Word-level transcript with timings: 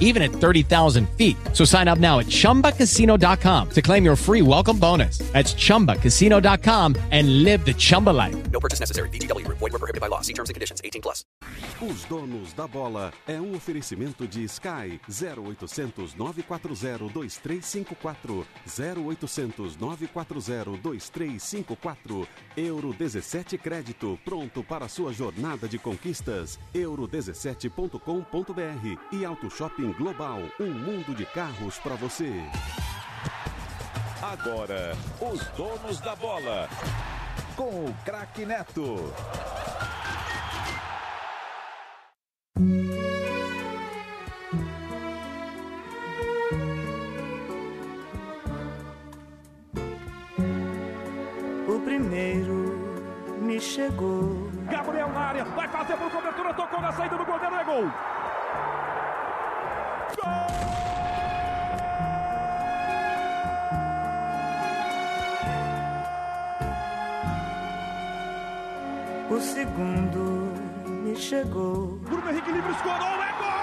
even 0.00 0.22
at 0.22 0.32
30,000 0.32 1.08
feet. 1.16 1.36
So 1.52 1.64
sign 1.64 1.86
up 1.86 1.98
now 1.98 2.18
at 2.18 2.26
ChumbaCasino.com 2.26 3.70
to 3.70 3.82
claim 3.82 4.04
your 4.04 4.16
free 4.16 4.42
welcome 4.42 4.78
bonus. 4.78 5.18
That's 5.32 5.54
ChumbaCasino.com 5.54 6.96
and 7.12 7.44
live 7.44 7.64
the 7.64 7.74
Chumba 7.74 8.10
life. 8.10 8.50
No 8.50 8.58
purchase 8.58 8.80
necessary. 8.80 9.10
Group. 9.10 9.58
Void 9.58 9.72
were 9.72 9.78
prohibited 9.78 10.00
by 10.00 10.08
law. 10.08 10.22
See 10.22 10.34
terms 10.34 10.50
and 10.50 10.54
conditions. 10.54 10.80
18 10.84 11.00
plus. 11.00 11.24
Os 11.80 12.04
donos 12.04 12.52
da 12.52 12.66
bola 12.66 13.12
é 13.26 13.40
um 13.40 13.54
oferecimento 13.54 14.26
de 14.26 14.44
Sky 14.44 15.00
0800 15.08 16.14
940 16.14 17.12
2354 17.12 18.46
0800 18.66 19.76
940 19.76 20.78
2354 20.82 22.28
Euro 22.56 22.92
17 22.92 23.58
Crédito 23.58 24.18
pronto 24.24 24.62
para 24.62 24.88
sua 24.88 25.12
jornada 25.12 25.68
de 25.68 25.78
conquistas 25.78 26.58
euro17.com.br 26.74 28.98
e 29.12 29.24
Auto 29.24 29.50
Shopping 29.90 29.92
Global 29.92 30.40
um 30.58 30.72
mundo 30.72 31.14
de 31.14 31.24
carros 31.26 31.78
para 31.78 31.94
você. 31.94 32.32
Agora, 34.22 34.96
os 35.20 35.44
donos 35.56 36.00
da 36.00 36.14
bola. 36.16 36.68
Com 37.56 37.86
o 37.86 37.94
craque 38.04 38.44
Neto. 38.46 39.12
O 51.68 51.80
primeiro 51.84 52.98
me 53.40 53.60
chegou. 53.60 54.50
Gabriel 54.70 55.08
na 55.08 55.20
área, 55.20 55.44
vai 55.44 55.68
fazer 55.68 55.96
por 55.96 56.10
cobertura, 56.10 56.54
tocou 56.54 56.80
na 56.80 56.92
saída 56.92 57.16
do 57.16 57.24
goleiro, 57.24 57.54
é 57.54 57.64
gol. 57.64 57.90
O 69.30 69.40
segundo 69.40 70.52
me 71.04 71.16
chegou. 71.16 71.98
Bruno 72.02 72.30
Henrique 72.30 72.52
livre 72.52 72.72
escorou, 72.72 73.22
é 73.22 73.32
gol! 73.38 73.59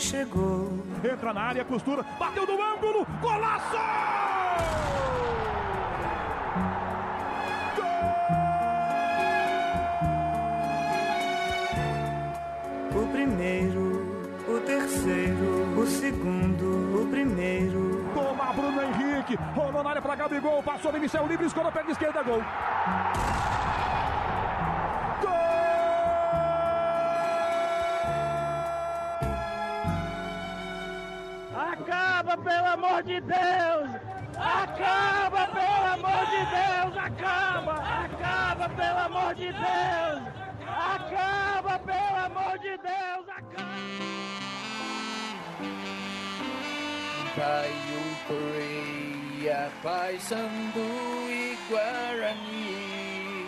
Chegou. 0.00 0.72
Entra 1.04 1.32
na 1.32 1.42
área, 1.42 1.64
costura, 1.64 2.02
bateu 2.18 2.46
no 2.46 2.62
ângulo, 2.62 3.06
golaço! 3.20 3.76
O 12.92 13.06
primeiro, 13.12 14.34
o 14.48 14.60
terceiro, 14.60 15.80
o 15.80 15.86
segundo, 15.86 17.02
o 17.02 17.06
primeiro. 17.10 18.10
Toma 18.14 18.52
Bruno 18.52 18.82
Henrique, 18.82 19.38
rolou 19.54 19.82
na 19.82 19.90
área 19.90 20.02
pra 20.02 20.16
Gabigol, 20.16 20.62
passou 20.62 20.92
Michel 20.98 21.26
livre, 21.26 21.46
escorou 21.46 21.70
perna 21.70 21.92
esquerda, 21.92 22.22
gol. 22.22 22.42
Acaba, 31.54 32.36
pelo 32.36 32.66
amor 32.66 33.02
de 33.02 33.20
Deus! 33.20 33.90
Acaba, 34.36 35.46
pelo 35.48 35.86
amor 35.94 36.26
de 36.30 36.42
Deus! 36.46 36.96
Acaba! 36.96 37.74
Acaba, 38.04 38.68
pelo 38.68 38.98
amor 38.98 39.34
de 39.34 39.52
Deus! 39.52 40.22
Acaba, 40.66 41.78
pelo 41.80 42.16
amor 42.24 42.58
de 42.58 42.76
Deus! 42.78 43.28
Acaba! 43.28 43.70
Caio 47.36 48.16
Correia, 48.28 49.70
Paysandu 49.82 50.80
e 51.28 51.58
Guarani. 51.68 53.46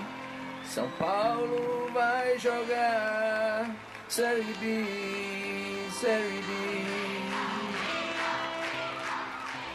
São 0.65 0.89
Paulo 0.99 1.91
vai 1.93 2.39
jogar 2.39 3.71
Série 4.09 4.55
B, 4.61 5.91
Série 5.91 6.43
B. 6.43 7.02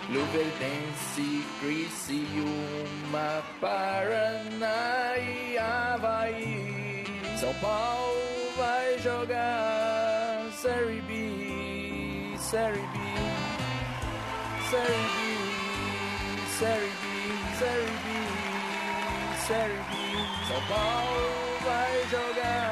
Luverdense, 0.10 1.44
Criciúma, 1.60 3.44
Paraná 3.60 5.18
e 5.18 5.58
Havaí. 5.58 7.04
São 7.38 7.54
Paulo 7.56 8.52
vai 8.58 8.98
jogar 9.00 10.46
Série 10.54 11.02
B, 11.02 12.38
Série 12.38 12.80
B. 12.80 13.08
Série 14.70 14.84
B, 14.84 15.20
Série 16.60 16.92
B, 17.02 17.06
Série 17.58 17.96
B, 18.04 18.08
Série 19.48 19.82
B. 19.90 19.92
São 20.48 20.62
Paulo 20.68 21.30
vai 21.64 21.94
jogar. 22.10 22.67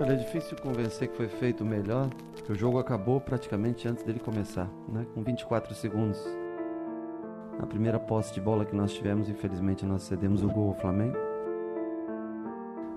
Olha, 0.00 0.12
é 0.12 0.16
difícil 0.16 0.56
convencer 0.58 1.08
que 1.08 1.16
foi 1.16 1.28
feito 1.28 1.64
melhor, 1.64 2.08
o 2.52 2.54
jogo 2.54 2.78
acabou 2.78 3.18
praticamente 3.18 3.88
antes 3.88 4.04
dele 4.04 4.20
começar, 4.20 4.68
né? 4.88 5.06
com 5.14 5.22
24 5.22 5.74
segundos. 5.74 6.22
Na 7.58 7.66
primeira 7.66 7.98
posse 7.98 8.34
de 8.34 8.40
bola 8.40 8.64
que 8.64 8.76
nós 8.76 8.92
tivemos, 8.92 9.28
infelizmente 9.28 9.86
nós 9.86 10.02
cedemos 10.02 10.42
o 10.42 10.48
gol 10.48 10.68
ao 10.68 10.74
Flamengo. 10.74 11.16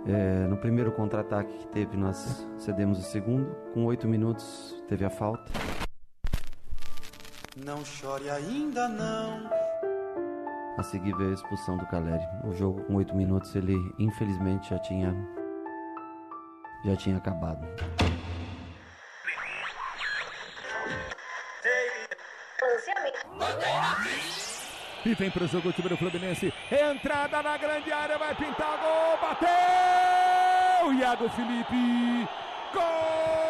É, 0.06 0.46
no 0.48 0.58
primeiro 0.58 0.92
contra-ataque 0.92 1.58
que 1.58 1.68
teve, 1.68 1.96
nós 1.96 2.46
cedemos 2.58 3.00
o 3.00 3.02
segundo. 3.02 3.56
Com 3.74 3.86
oito 3.86 4.08
minutos, 4.08 4.84
teve 4.88 5.06
a 5.06 5.10
falta. 5.10 5.52
Não 7.56 7.84
chore 7.86 8.30
ainda 8.30 8.90
não. 8.90 9.65
A 10.78 10.84
seguir 10.84 11.16
veio 11.16 11.32
a 11.32 11.34
expulsão 11.34 11.78
do 11.78 11.86
Caleri. 11.86 12.24
O 12.44 12.54
jogo 12.54 12.84
com 12.84 12.96
oito 12.96 13.16
minutos, 13.16 13.56
ele 13.56 13.76
infelizmente 13.98 14.70
já 14.70 14.80
tinha 14.80 15.16
já 16.84 16.96
tinha 16.96 17.18
acabado. 17.18 17.66
E 25.06 25.14
vem 25.14 25.30
pro 25.32 25.48
jogo 25.48 25.70
o 25.70 25.74
time 25.74 25.90
do 25.90 25.98
Fluminense. 25.98 26.54
Entrada 26.72 27.42
na 27.42 27.58
grande 27.58 27.92
área, 27.92 28.18
vai 28.18 28.36
pintar 28.36 28.78
gol, 28.80 29.18
bateu! 29.22 30.94
Iago 30.94 31.30
Felipe. 31.30 32.28
Gol 32.74 33.45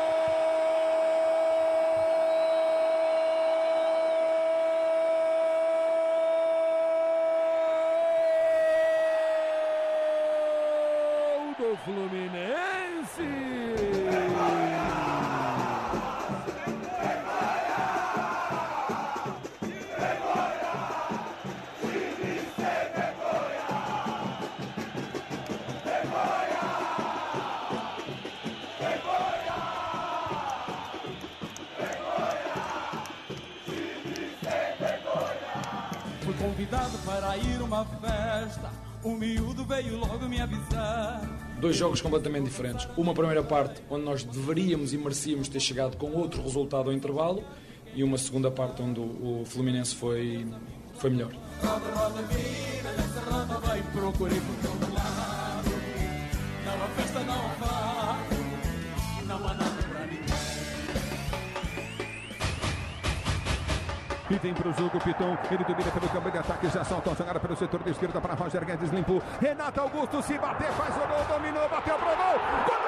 Dois 41.75 41.80
jogos 41.81 42.01
completamente 42.01 42.45
diferentes. 42.45 42.88
Uma 42.95 43.13
primeira 43.13 43.44
parte 43.44 43.81
onde 43.89 44.06
nós 44.06 44.24
deveríamos 44.24 44.94
e 44.94 44.98
merecíamos 44.98 45.50
ter 45.50 45.60
chegado 45.60 45.98
com 45.98 46.10
outro 46.12 46.42
resultado 46.42 46.89
ao 46.89 46.95
intervalo 46.95 47.44
e 47.94 48.01
uma 48.01 48.18
segunda 48.18 48.50
parte 48.50 48.81
onde 48.81 49.01
o 49.01 49.44
Fluminense 49.44 49.94
foi, 49.94 50.48
foi 50.94 51.10
melhor. 51.10 51.33
E 64.30 64.36
vem 64.39 64.56
jogo 64.56 64.98
o 64.98 65.01
Piton, 65.01 65.38
ele 65.51 65.63
domina 65.63 65.92
pelo 65.92 66.10
campo 66.10 66.31
de 66.31 66.38
ataque, 66.38 66.68
já 66.69 66.83
solta 66.83 67.12
a 67.12 67.13
jogada 67.13 67.39
pelo 67.39 67.56
setor 67.56 67.83
da 67.83 67.92
esquerda 67.92 68.19
para 68.19 68.33
Roger 68.33 68.66
Guedes, 68.66 68.89
limpou. 68.89 69.22
Renato 69.39 69.81
Augusto 69.81 70.22
se 70.24 70.38
bater, 70.39 70.72
faz 70.72 70.95
o 70.95 71.07
gol, 71.07 71.38
dominou, 71.38 71.69
bateu 71.69 71.95
pro 71.95 72.07
gol. 72.07 72.39
Golaço! 72.66 72.85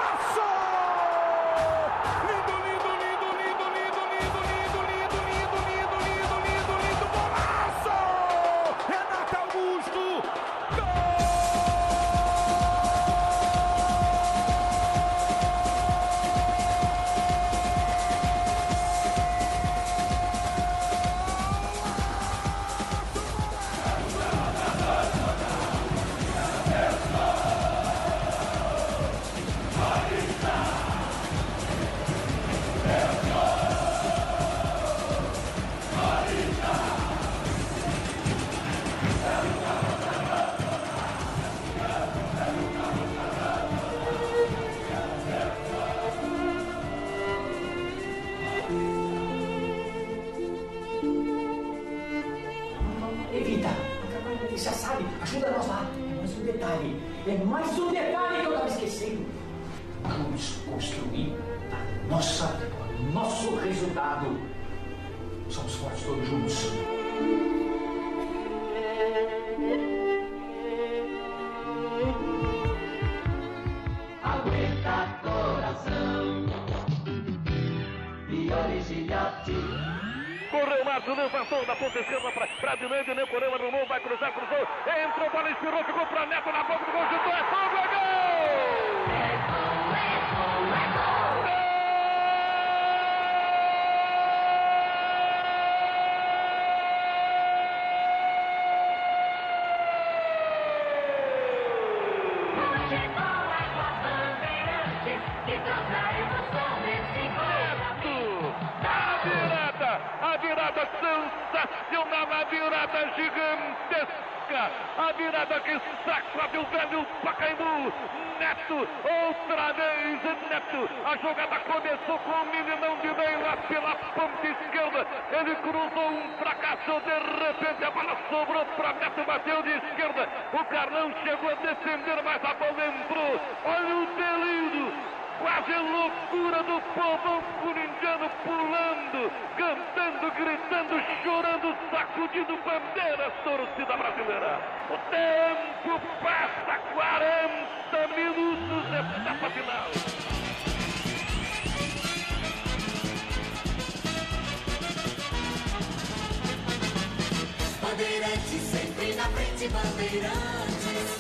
Bandeirantes 157.97 158.61
sempre 158.69 159.15
na 159.15 159.23
frente, 159.29 159.67
bandeirantes. 159.69 161.17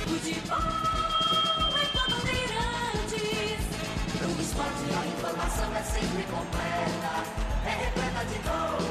Futebol 0.00 0.58
é 1.78 1.86
com 1.92 2.10
bandeirantes. 2.10 3.62
No 4.20 4.42
esporte 4.42 4.86
a 4.90 5.06
informação 5.06 5.76
é 5.76 5.82
sempre 5.84 6.24
completa. 6.24 7.12
É 7.64 7.70
repleta 7.84 8.24
de 8.24 8.38
gol. 8.40 8.82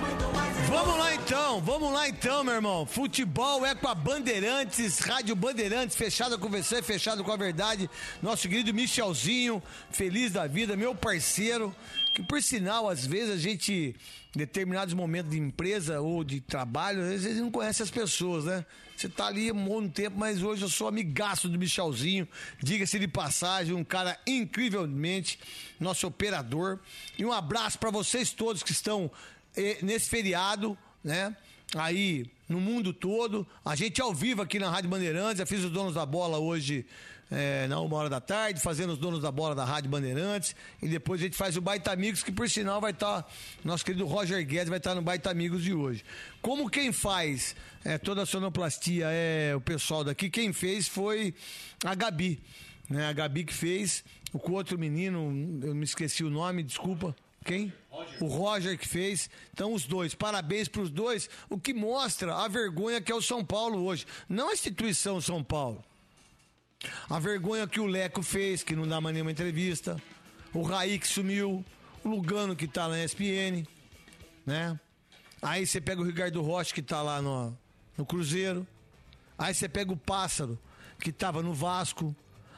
Muito 0.00 0.34
mais 0.34 0.56
é 0.56 0.62
Vamos 0.62 0.96
lá 0.98 1.14
então, 1.14 1.60
vamos 1.60 1.92
lá 1.92 2.08
então, 2.08 2.42
meu 2.42 2.54
irmão. 2.54 2.86
Futebol 2.86 3.66
é 3.66 3.74
com 3.74 3.88
a 3.88 3.94
Bandeirantes, 3.94 4.98
Rádio 5.00 5.36
Bandeirantes, 5.36 5.94
fechada 5.94 6.38
com 6.38 6.48
você, 6.48 6.80
fechado 6.80 7.22
com 7.22 7.32
a 7.32 7.36
verdade. 7.36 7.90
Nosso 8.22 8.48
querido 8.48 8.72
Michelzinho, 8.72 9.62
feliz 9.90 10.32
da 10.32 10.46
vida, 10.46 10.74
meu 10.74 10.94
parceiro. 10.94 11.76
Que 12.14 12.22
por 12.22 12.42
sinal, 12.42 12.88
às 12.88 13.06
vezes 13.06 13.34
a 13.34 13.36
gente, 13.36 13.94
determinados 14.34 14.94
momentos 14.94 15.30
de 15.30 15.38
empresa 15.38 16.00
ou 16.00 16.24
de 16.24 16.40
trabalho, 16.40 17.02
às 17.02 17.22
vezes 17.22 17.40
não 17.40 17.50
conhece 17.50 17.82
as 17.82 17.90
pessoas, 17.90 18.46
né? 18.46 18.64
Você 18.96 19.08
tá 19.08 19.26
ali 19.26 19.50
há 19.50 19.52
um 19.52 19.64
bom 19.64 19.88
tempo, 19.88 20.18
mas 20.18 20.42
hoje 20.42 20.62
eu 20.62 20.68
sou 20.68 20.88
amigaço 20.88 21.48
do 21.48 21.58
Michelzinho, 21.58 22.26
diga-se 22.62 22.98
de 22.98 23.08
passagem, 23.08 23.74
um 23.74 23.84
cara 23.84 24.18
incrivelmente, 24.26 25.38
nosso 25.78 26.06
operador. 26.06 26.78
E 27.18 27.24
um 27.24 27.32
abraço 27.32 27.78
para 27.78 27.90
vocês 27.90 28.30
todos 28.30 28.62
que 28.62 28.72
estão 28.72 29.10
eh, 29.56 29.78
nesse 29.82 30.08
feriado, 30.08 30.78
né? 31.02 31.36
Aí 31.74 32.26
no 32.48 32.60
mundo 32.60 32.92
todo, 32.92 33.46
a 33.64 33.74
gente 33.74 34.00
ao 34.00 34.14
vivo 34.14 34.42
aqui 34.42 34.58
na 34.58 34.70
Rádio 34.70 34.90
Bandeirantes, 34.90 35.40
eu 35.40 35.46
fiz 35.46 35.64
os 35.64 35.70
donos 35.70 35.94
da 35.94 36.04
bola 36.06 36.38
hoje 36.38 36.86
eh, 37.32 37.66
na 37.66 37.80
uma 37.80 37.96
hora 37.96 38.10
da 38.10 38.20
tarde, 38.20 38.60
fazendo 38.60 38.92
os 38.92 38.98
donos 38.98 39.20
da 39.20 39.32
bola 39.32 39.54
da 39.54 39.64
Rádio 39.64 39.90
Bandeirantes, 39.90 40.54
e 40.82 40.86
depois 40.86 41.20
a 41.20 41.24
gente 41.24 41.36
faz 41.36 41.56
o 41.56 41.60
Baita 41.60 41.90
Amigos, 41.90 42.22
que 42.22 42.30
por 42.30 42.48
sinal 42.48 42.80
vai 42.80 42.90
estar, 42.90 43.26
nosso 43.64 43.84
querido 43.84 44.04
Roger 44.04 44.46
Guedes 44.46 44.68
vai 44.68 44.78
estar 44.78 44.94
no 44.94 45.00
Baita 45.00 45.30
Amigos 45.30 45.62
de 45.62 45.72
hoje. 45.72 46.04
Como 46.42 46.68
quem 46.68 46.92
faz 46.92 47.56
eh, 47.84 47.96
toda 47.96 48.22
a 48.22 48.26
sonoplastia 48.26 49.06
é 49.10 49.56
o 49.56 49.60
pessoal 49.60 50.04
daqui, 50.04 50.28
quem 50.28 50.52
fez 50.52 50.86
foi 50.86 51.34
a 51.84 51.94
Gabi, 51.94 52.38
né? 52.88 53.08
A 53.08 53.12
Gabi 53.12 53.44
que 53.44 53.54
fez, 53.54 54.04
o 54.32 54.52
outro 54.52 54.78
menino, 54.78 55.18
eu 55.62 55.74
me 55.74 55.84
esqueci 55.84 56.22
o 56.22 56.30
nome, 56.30 56.62
desculpa. 56.62 57.16
Quem? 57.44 57.72
O 58.20 58.26
Roger 58.26 58.78
que 58.78 58.86
fez. 58.86 59.28
Então, 59.52 59.72
os 59.72 59.84
dois. 59.84 60.14
Parabéns 60.14 60.68
para 60.68 60.82
os 60.82 60.90
dois. 60.90 61.28
O 61.50 61.58
que 61.58 61.74
mostra 61.74 62.36
a 62.36 62.46
vergonha 62.46 63.00
que 63.00 63.10
é 63.10 63.14
o 63.14 63.20
São 63.20 63.44
Paulo 63.44 63.84
hoje. 63.84 64.06
Não 64.28 64.50
a 64.50 64.52
instituição 64.52 65.20
São 65.20 65.42
Paulo. 65.42 65.84
A 67.08 67.18
vergonha 67.18 67.66
que 67.66 67.80
o 67.80 67.86
Leco 67.86 68.22
fez, 68.22 68.62
que 68.62 68.74
não 68.74 68.86
dá 68.86 69.00
mais 69.00 69.14
nenhuma 69.14 69.30
entrevista. 69.32 70.00
O 70.52 70.62
Raí 70.62 70.98
que 70.98 71.06
sumiu. 71.06 71.64
O 72.04 72.08
Lugano 72.08 72.56
que 72.56 72.66
tá 72.66 72.88
na 72.88 73.02
ESPN. 73.02 73.64
Né? 74.44 74.78
Aí 75.40 75.66
você 75.66 75.80
pega 75.80 76.00
o 76.00 76.04
Ricardo 76.04 76.42
Rocha 76.42 76.74
que 76.74 76.82
tá 76.82 77.02
lá 77.02 77.22
no, 77.22 77.56
no 77.96 78.04
Cruzeiro. 78.04 78.66
Aí 79.38 79.54
você 79.54 79.68
pega 79.68 79.92
o 79.92 79.96
Pássaro 79.96 80.58
que 81.00 81.12
tava 81.12 81.42
no 81.42 81.52
Vasco. 81.52 82.14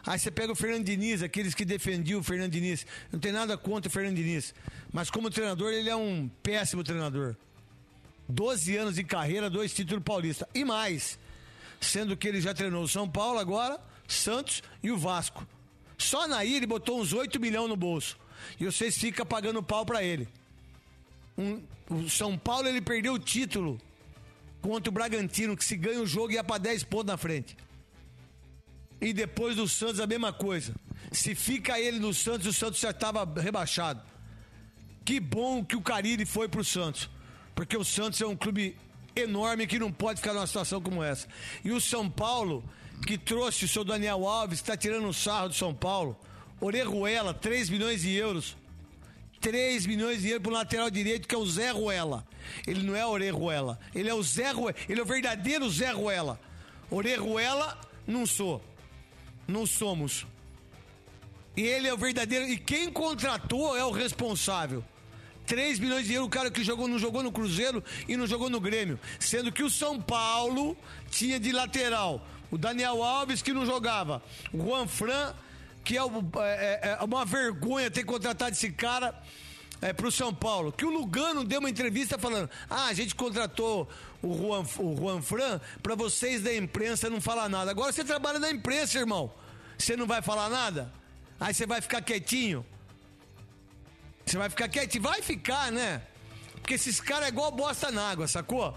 Aí 0.07 0.19
você 0.19 0.31
pega 0.31 0.53
o 0.53 0.57
Fernando 0.57 0.85
Diniz, 0.85 1.23
aqueles 1.23 1.55
que 1.55 1.65
defendiam 1.65 2.21
o 2.21 2.23
Fernando 2.23 2.53
Diniz. 2.53 2.87
Não 3.11 3.19
tem 3.19 3.33
nada 3.33 3.57
contra 3.57 3.89
o 3.89 3.93
Fernando 3.93 4.17
Diniz. 4.17 4.55
Mas 4.93 5.11
como 5.11 5.31
treinador, 5.31 5.73
ele 5.73 5.89
é 5.89 5.97
um 5.97 6.29
péssimo 6.43 6.85
treinador. 6.85 7.37
12 8.29 8.77
anos 8.77 8.95
de 8.97 9.05
carreira, 9.05 9.49
dois 9.49 9.73
títulos 9.73 10.05
paulistas. 10.05 10.47
E 10.55 10.65
mais, 10.65 11.19
sendo 11.81 12.17
que 12.17 12.29
ele 12.29 12.41
já 12.41 12.53
treinou 12.53 12.83
o 12.83 12.89
São 12.89 13.09
Paulo 13.09 13.39
agora, 13.39 13.81
Santos 14.07 14.63
e 14.83 14.91
o 14.91 14.97
Vasco. 14.99 15.47
Só 15.99 16.27
naí 16.29 16.55
ele 16.55 16.67
botou 16.67 17.01
uns 17.01 17.13
8 17.13 17.41
milhões 17.41 17.69
no 17.69 17.77
bolso. 17.77 18.19
E 18.61 18.65
vocês 18.67 18.97
ficam 18.99 19.25
pagando 19.25 19.63
pau 19.63 19.87
pra 19.87 20.03
ele. 20.03 20.29
Um- 21.39 21.63
o 21.91 22.09
São 22.09 22.37
Paulo 22.39 22.69
ele 22.69 22.81
perdeu 22.81 23.15
o 23.15 23.19
título 23.19 23.81
contra 24.61 24.89
o 24.91 24.93
Bragantino, 24.93 25.57
que 25.57 25.65
se 25.65 25.77
ganha 25.77 26.01
o 26.01 26.07
jogo 26.07 26.33
ia 26.33 26.43
pra 26.45 26.59
10 26.59 26.83
pontos 26.85 27.07
na 27.07 27.17
frente. 27.17 27.57
E 29.01 29.13
depois 29.13 29.57
do 29.57 29.69
Santos 29.69 30.01
a 30.01 30.07
mesma 30.07 30.33
coisa. 30.33 30.75
Se 31.13 31.35
fica 31.35 31.79
ele 31.79 31.99
no 31.99 32.15
Santos, 32.15 32.47
o 32.47 32.53
Santos 32.53 32.81
já 32.81 32.91
estava 32.91 33.25
rebaixado. 33.41 34.03
Que 35.05 35.21
bom 35.21 35.65
que 35.65 35.77
o 35.77 35.83
Carille 35.83 36.25
foi 36.25 36.49
pro 36.49 36.65
Santos. 36.65 37.11
Porque 37.55 37.77
o 37.77 37.85
Santos 37.85 38.21
é 38.21 38.27
um 38.27 38.37
clube 38.37 38.77
enorme 39.15 39.67
que 39.67 39.79
não 39.79 39.93
pode 39.93 40.21
ficar 40.21 40.33
numa 40.33 40.47
situação 40.47 40.81
como 40.81 41.03
essa. 41.03 41.29
E 41.63 41.71
o 41.71 41.81
São 41.81 42.09
Paulo, 42.11 42.65
que 43.07 43.19
trouxe 43.19 43.65
o 43.65 43.69
seu 43.69 43.85
Daniel 43.85 44.27
Alves, 44.27 44.59
está 44.59 44.77
tirando 44.77 45.07
o 45.09 45.15
sarro 45.15 45.49
do 45.49 45.55
São 45.55 45.75
Paulo. 45.75 46.19
Orejuela, 46.61 47.35
3 47.35 47.69
milhões 47.69 48.03
de 48.03 48.13
euros. 48.13 48.57
3 49.41 49.85
milhões 49.87 50.23
de 50.23 50.29
euros 50.29 50.43
pro 50.43 50.53
lateral 50.53 50.91
direito, 50.91 51.29
que 51.29 51.35
é 51.35 51.39
o 51.39 51.47
Zé 51.47 51.71
Ruela. 51.71 52.27
Ele 52.67 52.83
não 52.83 52.97
é 52.97 53.05
Orejuela. 53.05 53.79
Ele 53.95 54.09
é 54.09 54.15
o 54.15 54.23
Zé 54.23 54.51
Ruela. 54.51 54.75
Ele 54.89 55.01
é 55.01 55.03
o 55.03 55.07
verdadeiro 55.07 55.69
Zé 55.69 55.91
Ruela. 55.91 56.41
Orejuela, 56.91 57.79
não 58.07 58.27
sou. 58.27 58.63
Não 59.47 59.67
somos. 59.67 60.27
E 61.57 61.63
ele 61.63 61.87
é 61.87 61.93
o 61.93 61.99
verdadeiro. 61.99 62.47
E 62.49 62.57
quem 62.57 62.91
contratou 62.91 63.77
é 63.77 63.85
o 63.85 63.91
responsável. 63.91 64.83
3 65.47 65.79
milhões 65.79 66.07
de 66.07 66.15
euros, 66.15 66.29
o 66.29 66.31
cara 66.31 66.51
que 66.51 66.65
jogou, 66.65 66.89
não 66.89 66.99
jogou 66.99 67.23
no 67.23 67.31
Cruzeiro 67.31 67.85
e 68.09 68.17
não 68.17 68.27
jogou 68.27 68.49
no 68.49 68.61
Grêmio. 68.61 68.99
Sendo 69.21 69.53
que 69.53 69.63
o 69.63 69.69
São 69.69 70.01
Paulo 70.01 70.75
tinha 71.11 71.39
de 71.39 71.53
lateral 71.53 72.27
o 72.51 72.59
Daniel 72.59 73.03
Alves, 73.03 73.43
que 73.43 73.53
não 73.53 73.65
jogava. 73.67 74.23
O 74.53 74.59
Juan 74.63 74.87
Fran, 74.87 75.35
que 75.85 75.97
é, 75.97 76.03
o- 76.05 76.23
é- 76.41 76.97
é 77.01 77.05
uma 77.05 77.25
vergonha 77.25 77.91
ter 77.91 78.05
contratado 78.05 78.53
esse 78.53 78.71
cara 78.71 79.15
é, 79.83 79.93
pro 79.93 80.11
São 80.11 80.33
Paulo. 80.35 80.73
Que 80.73 80.85
o 80.85 80.91
Lugano 80.91 81.45
deu 81.45 81.61
uma 81.61 81.69
entrevista 81.71 82.19
falando: 82.19 82.49
ah, 82.71 82.87
a 82.87 82.93
gente 82.95 83.15
contratou 83.15 83.89
o 84.23 84.35
Juan, 84.37 84.65
o 84.79 84.97
Juan 84.97 85.21
Fran 85.21 85.61
pra 85.83 85.95
vocês 85.95 86.43
da 86.43 86.55
imprensa 86.55 87.11
não 87.11 87.21
falar 87.21 87.49
nada. 87.49 87.71
Agora 87.71 87.93
você 87.93 88.05
trabalha 88.05 88.39
na 88.39 88.51
imprensa, 88.51 88.99
irmão. 88.99 89.33
Você 89.77 89.97
não 89.97 90.07
vai 90.07 90.23
falar 90.23 90.49
nada? 90.49 90.93
Aí 91.41 91.53
você 91.53 91.67
vai 91.67 91.81
ficar 91.81 92.01
quietinho? 92.01 92.65
Você 94.25 94.39
vai 94.39 94.49
ficar 94.49 94.69
quietinho? 94.69 95.03
Vai 95.03 95.21
ficar, 95.21 95.71
né? 95.71 96.01
Porque 96.55 96.75
esses 96.75 96.99
caras 97.01 97.27
é 97.27 97.29
igual 97.29 97.51
bosta 97.51 97.91
na 97.91 98.09
água, 98.11 98.27
sacou? 98.27 98.75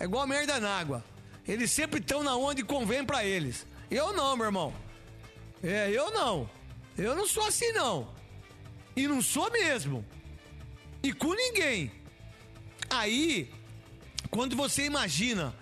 É 0.00 0.04
igual 0.04 0.26
merda 0.26 0.58
na 0.60 0.70
água. 0.78 1.04
Eles 1.48 1.70
sempre 1.70 1.98
estão 1.98 2.22
na 2.22 2.36
onde 2.36 2.62
convém 2.62 3.02
pra 3.02 3.24
eles. 3.24 3.66
Eu 3.90 4.12
não, 4.12 4.36
meu 4.36 4.46
irmão. 4.46 4.74
É, 5.62 5.90
eu 5.90 6.10
não. 6.10 6.48
Eu 6.96 7.16
não 7.16 7.26
sou 7.26 7.44
assim, 7.46 7.72
não. 7.72 8.12
E 8.94 9.08
não 9.08 9.22
sou 9.22 9.50
mesmo. 9.50 10.04
E 11.02 11.10
com 11.10 11.32
ninguém. 11.32 11.90
Aí, 12.90 13.50
quando 14.30 14.54
você 14.54 14.84
imagina 14.84 15.54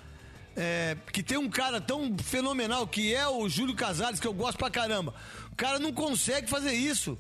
é, 0.57 0.97
que 1.13 1.23
tem 1.23 1.39
um 1.39 1.49
cara 1.49 1.81
tão 1.81 2.17
fenomenal 2.19 2.87
que 2.89 3.15
é 3.15 3.29
o 3.29 3.49
Júlio 3.49 3.77
Casares, 3.77 4.19
que 4.19 4.27
eu 4.27 4.35
gosto 4.35 4.59
pra 4.59 4.71
caramba, 4.71 5.15
o 5.53 5.57
cara 5.57 5.79
não 5.79 5.93
consegue 5.93 6.49
fazer 6.49 6.73
isso. 6.73 7.17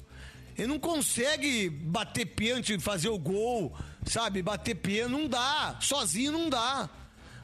Ele 0.58 0.68
não 0.68 0.78
consegue 0.78 1.68
bater 1.68 2.24
pênalti 2.24 2.72
e 2.74 2.80
fazer 2.80 3.10
o 3.10 3.18
gol, 3.18 3.76
sabe? 4.06 4.42
Bater 4.42 4.74
pênalti, 4.74 5.12
não 5.12 5.28
dá. 5.28 5.78
Sozinho 5.80 6.32
não 6.32 6.48
dá. 6.48 6.90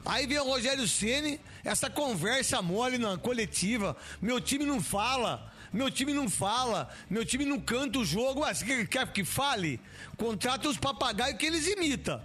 Aí 0.05 0.27
vem 0.27 0.39
o 0.39 0.43
Rogério 0.45 0.87
Ceni, 0.87 1.39
essa 1.63 1.89
conversa 1.89 2.61
mole 2.61 2.97
na 2.97 3.17
coletiva. 3.17 3.95
Meu 4.21 4.39
time 4.41 4.65
não 4.65 4.81
fala. 4.81 5.51
Meu 5.71 5.89
time 5.89 6.13
não 6.13 6.29
fala, 6.29 6.87
meu 7.09 7.25
time 7.25 7.45
não 7.45 7.59
canta 7.59 7.97
o 7.97 8.05
jogo. 8.05 8.41
Ué, 8.41 8.53
você 8.53 8.85
quer- 8.85 9.11
que 9.11 9.25
fale? 9.25 9.81
Contrata 10.15 10.69
os 10.69 10.77
papagaios 10.77 11.35
que 11.39 11.47
eles 11.47 11.65
imitam. 11.65 12.21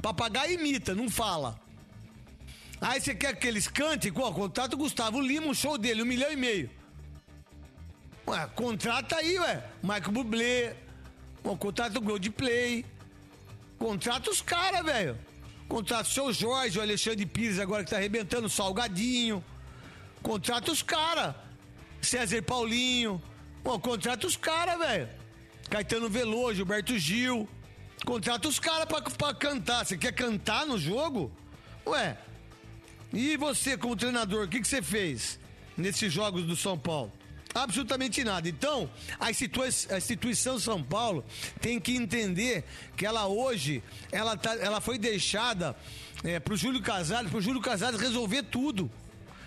Papagaio 0.00 0.52
imita, 0.52 0.94
não 0.94 1.10
fala. 1.10 1.58
Aí 2.80 3.00
você 3.00 3.12
quer 3.12 3.36
que 3.36 3.46
eles 3.48 3.66
cantem? 3.66 4.12
Contrata 4.12 4.76
o 4.76 4.78
Gustavo 4.78 5.20
Lima, 5.20 5.48
um 5.48 5.54
show 5.54 5.76
dele, 5.76 6.02
um 6.02 6.06
milhão 6.06 6.30
e 6.30 6.36
meio. 6.36 6.70
Ué, 8.28 8.46
contrata 8.54 9.16
aí, 9.16 9.36
ué. 9.38 9.64
Michael 9.82 10.12
Bublé. 10.12 10.76
Contrata 11.42 11.98
o 11.98 12.02
Goldplay. 12.02 12.84
Contrata 13.80 14.30
os 14.30 14.40
caras, 14.40 14.84
velho. 14.84 15.18
Contrata 15.72 16.06
o 16.06 16.12
seu 16.12 16.32
Jorge, 16.34 16.78
o 16.78 16.82
Alexandre 16.82 17.24
Pires 17.24 17.58
agora 17.58 17.82
que 17.82 17.88
tá 17.88 17.96
arrebentando, 17.96 18.46
o 18.46 18.50
Salgadinho. 18.50 19.42
Contrata 20.22 20.70
os 20.70 20.82
caras. 20.82 21.34
César 22.02 22.42
Paulinho. 22.42 23.22
Pô, 23.64 23.80
contrata 23.80 24.26
os 24.26 24.36
caras, 24.36 24.78
velho. 24.78 25.08
Caetano 25.70 26.10
Veloso, 26.10 26.56
Gilberto 26.56 26.98
Gil. 26.98 27.48
Contrata 28.04 28.46
os 28.48 28.60
caras 28.60 28.84
pra, 28.84 29.00
pra 29.00 29.32
cantar. 29.32 29.86
Você 29.86 29.96
quer 29.96 30.12
cantar 30.12 30.66
no 30.66 30.78
jogo? 30.78 31.32
Ué. 31.86 32.18
E 33.10 33.38
você, 33.38 33.74
como 33.74 33.96
treinador, 33.96 34.44
o 34.44 34.48
que, 34.48 34.60
que 34.60 34.68
você 34.68 34.82
fez 34.82 35.40
nesses 35.74 36.12
jogos 36.12 36.44
do 36.44 36.54
São 36.54 36.78
Paulo? 36.78 37.10
Absolutamente 37.54 38.24
nada. 38.24 38.48
Então, 38.48 38.88
a, 39.20 39.30
institui- 39.30 39.68
a 39.90 39.98
instituição 39.98 40.58
São 40.58 40.82
Paulo 40.82 41.24
tem 41.60 41.78
que 41.78 41.94
entender 41.94 42.64
que 42.96 43.04
ela 43.04 43.26
hoje 43.26 43.82
ela, 44.10 44.36
tá, 44.36 44.54
ela 44.56 44.80
foi 44.80 44.98
deixada 44.98 45.76
é, 46.24 46.40
pro 46.40 46.56
Júlio 46.56 46.80
Casares, 46.80 47.30
pro 47.30 47.40
Júlio 47.42 47.60
Casares 47.60 48.00
resolver 48.00 48.44
tudo. 48.44 48.90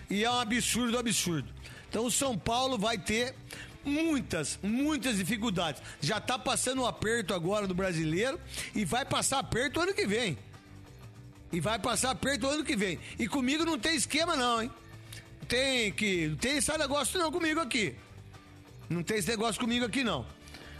E 0.10 0.24
é 0.24 0.30
um 0.30 0.40
absurdo, 0.40 0.98
absurdo. 1.00 1.52
Então 1.90 2.06
o 2.06 2.12
São 2.12 2.38
Paulo 2.38 2.78
vai 2.78 2.98
ter 2.98 3.34
muitas, 3.84 4.60
muitas 4.62 5.18
dificuldades. 5.18 5.82
Já 6.00 6.20
tá 6.20 6.38
passando 6.38 6.84
um 6.84 6.86
aperto 6.86 7.34
agora 7.34 7.66
do 7.68 7.74
brasileiro 7.74 8.40
e 8.76 8.86
vai 8.86 9.04
passar 9.04 9.40
aperto 9.40 9.80
ano 9.80 9.94
que 9.96 10.06
vem. 10.06 10.38
E 11.52 11.60
vai 11.60 11.80
passar 11.80 12.12
aperto 12.12 12.48
ano 12.48 12.64
que 12.64 12.76
vem. 12.76 13.00
E 13.18 13.28
comigo 13.28 13.66
não 13.66 13.80
tem 13.80 13.96
esquema, 13.96 14.36
não, 14.36 14.62
hein? 14.62 14.72
Tem 15.48 15.92
que. 15.92 16.28
Não 16.28 16.36
tem 16.38 16.58
esse 16.58 16.78
negócio 16.78 17.20
não 17.20 17.32
comigo 17.32 17.60
aqui. 17.60 17.96
Não 18.90 19.04
tem 19.04 19.18
esse 19.18 19.28
negócio 19.28 19.60
comigo 19.60 19.86
aqui, 19.86 20.04
não. 20.04 20.26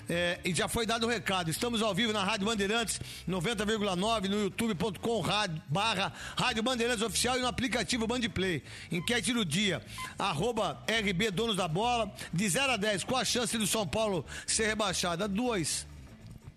É, 0.08 0.40
e 0.46 0.54
já 0.54 0.68
foi 0.68 0.86
dado 0.86 1.08
o 1.08 1.10
recado. 1.10 1.50
Estamos 1.50 1.82
ao 1.82 1.94
vivo 1.94 2.14
na 2.14 2.24
Rádio 2.24 2.46
Bandeirantes 2.46 3.00
90,9 3.28 4.28
no 4.28 4.44
youtube.com 4.44 5.24
barra 5.68 6.14
Rádio 6.38 6.62
Bandeirantes 6.62 7.02
Oficial 7.02 7.38
e 7.38 7.42
no 7.42 7.48
aplicativo 7.48 8.06
Bandplay. 8.06 8.62
Enquete 8.92 9.34
do 9.34 9.44
dia. 9.44 9.82
Arroba 10.18 10.84
RB 10.88 11.32
Donos 11.32 11.56
da 11.56 11.68
Bola. 11.68 12.14
De 12.32 12.48
0 12.48 12.74
a 12.74 12.78
10. 12.78 13.04
Qual 13.04 13.20
a 13.20 13.26
chance 13.26 13.58
do 13.58 13.66
São 13.66 13.88
Paulo 13.88 14.26
ser 14.46 14.68
rebaixado? 14.68 15.28
Dois. 15.28 15.88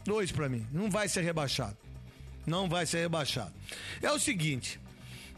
Dois 0.05 0.31
pra 0.31 0.49
mim. 0.49 0.67
Não 0.71 0.91
vai 0.91 1.09
ser 1.09 1.23
rebaixado. 1.23 1.77
Não 2.47 2.69
vai 2.69 2.85
ser 2.85 3.01
rebaixado. 3.01 3.53
É 4.03 4.11
o 4.11 4.19
seguinte. 4.19 4.79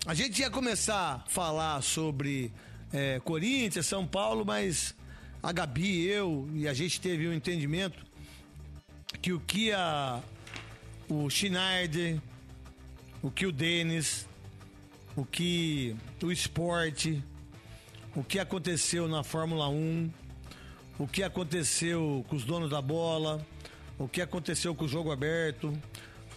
A 0.07 0.14
gente 0.14 0.40
ia 0.40 0.49
começar 0.49 1.16
a 1.26 1.30
falar 1.30 1.83
sobre 1.83 2.50
é, 2.90 3.21
Corinthians, 3.21 3.85
São 3.85 4.07
Paulo, 4.07 4.47
mas 4.47 4.95
a 5.42 5.52
Gabi, 5.52 6.07
eu 6.07 6.49
e 6.54 6.66
a 6.66 6.73
gente 6.73 6.99
teve 6.99 7.28
um 7.28 7.35
entendimento 7.35 8.02
que 9.21 9.30
o 9.30 9.38
que 9.38 9.73
a, 9.73 10.23
o 11.07 11.28
Schneider, 11.28 12.19
o 13.23 13.30
que 13.30 13.45
o 13.45 13.52
Denis, 13.52 14.26
o 15.14 15.23
que 15.23 15.95
o 16.23 16.33
esporte, 16.33 17.23
o 18.16 18.25
que 18.25 18.38
aconteceu 18.38 19.07
na 19.07 19.23
Fórmula 19.23 19.69
1, 19.69 20.11
o 20.99 21.07
que 21.07 21.23
aconteceu 21.23 22.25
com 22.26 22.37
os 22.37 22.45
donos 22.45 22.71
da 22.71 22.80
bola, 22.80 23.47
o 23.99 24.09
que 24.09 24.23
aconteceu 24.23 24.75
com 24.75 24.87
o 24.87 24.88
jogo 24.88 25.12
aberto, 25.12 25.78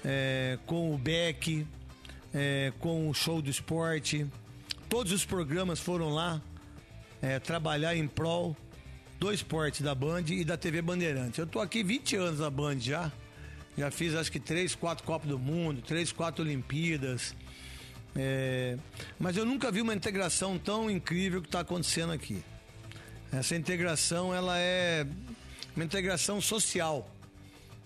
é, 0.03 0.59
com 0.65 0.93
o 0.93 0.97
Beck, 0.97 1.65
é, 2.33 2.73
com 2.79 3.09
o 3.09 3.13
show 3.13 3.41
do 3.41 3.49
esporte. 3.49 4.25
Todos 4.89 5.11
os 5.11 5.25
programas 5.25 5.79
foram 5.79 6.09
lá 6.09 6.41
é, 7.21 7.39
trabalhar 7.39 7.95
em 7.95 8.07
prol 8.07 8.55
do 9.19 9.31
esporte 9.31 9.81
da 9.81 9.95
Band 9.95 10.23
e 10.27 10.43
da 10.43 10.57
TV 10.57 10.81
Bandeirantes. 10.81 11.37
Eu 11.37 11.47
tô 11.47 11.59
aqui 11.59 11.83
20 11.83 12.15
anos 12.17 12.39
na 12.39 12.49
Band 12.49 12.79
já. 12.79 13.11
Já 13.77 13.89
fiz 13.89 14.13
acho 14.13 14.31
que 14.31 14.39
três, 14.39 14.75
quatro 14.75 15.03
Copas 15.03 15.27
do 15.27 15.39
Mundo, 15.39 15.81
três, 15.81 16.11
quatro 16.11 16.43
Olimpíadas. 16.43 17.35
É, 18.15 18.77
mas 19.17 19.35
eu 19.37 19.45
nunca 19.45 19.71
vi 19.71 19.81
uma 19.81 19.93
integração 19.93 20.59
tão 20.59 20.89
incrível 20.89 21.41
que 21.41 21.47
está 21.47 21.61
acontecendo 21.61 22.11
aqui. 22.11 22.43
Essa 23.31 23.55
integração 23.55 24.33
ela 24.33 24.59
é 24.59 25.07
uma 25.75 25.83
integração 25.83 26.39
social, 26.39 27.09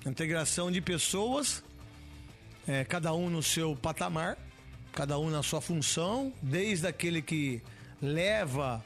uma 0.04 0.12
integração 0.12 0.70
de 0.70 0.82
pessoas, 0.82 1.64
é, 2.68 2.84
cada 2.84 3.14
um 3.14 3.30
no 3.30 3.42
seu 3.42 3.76
patamar, 3.76 4.38
cada 4.92 5.18
um 5.18 5.30
na 5.30 5.42
sua 5.42 5.62
função, 5.62 6.34
desde 6.42 6.86
aquele 6.86 7.22
que 7.22 7.62
leva 8.02 8.84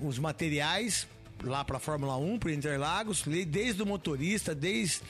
os 0.00 0.18
materiais 0.18 1.06
lá 1.42 1.64
para 1.64 1.78
a 1.78 1.80
Fórmula 1.80 2.16
1, 2.16 2.38
para 2.38 2.52
Interlagos, 2.52 3.24
desde 3.48 3.82
o 3.82 3.86
motorista, 3.86 4.54
desde 4.54 5.00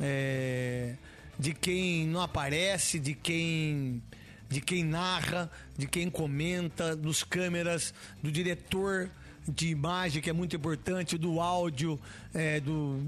é, 0.00 0.94
de 1.38 1.54
quem 1.54 2.06
não 2.06 2.20
aparece, 2.20 2.98
de 2.98 3.14
quem 3.14 4.02
de 4.48 4.60
quem 4.60 4.84
narra, 4.84 5.50
de 5.76 5.88
quem 5.88 6.08
comenta, 6.08 6.94
dos 6.94 7.24
câmeras, 7.24 7.92
do 8.22 8.30
diretor 8.30 9.10
de 9.48 9.68
imagem, 9.68 10.20
que 10.20 10.28
é 10.28 10.32
muito 10.32 10.56
importante, 10.56 11.16
do 11.16 11.40
áudio, 11.40 12.00
é, 12.34 12.60
do, 12.60 12.98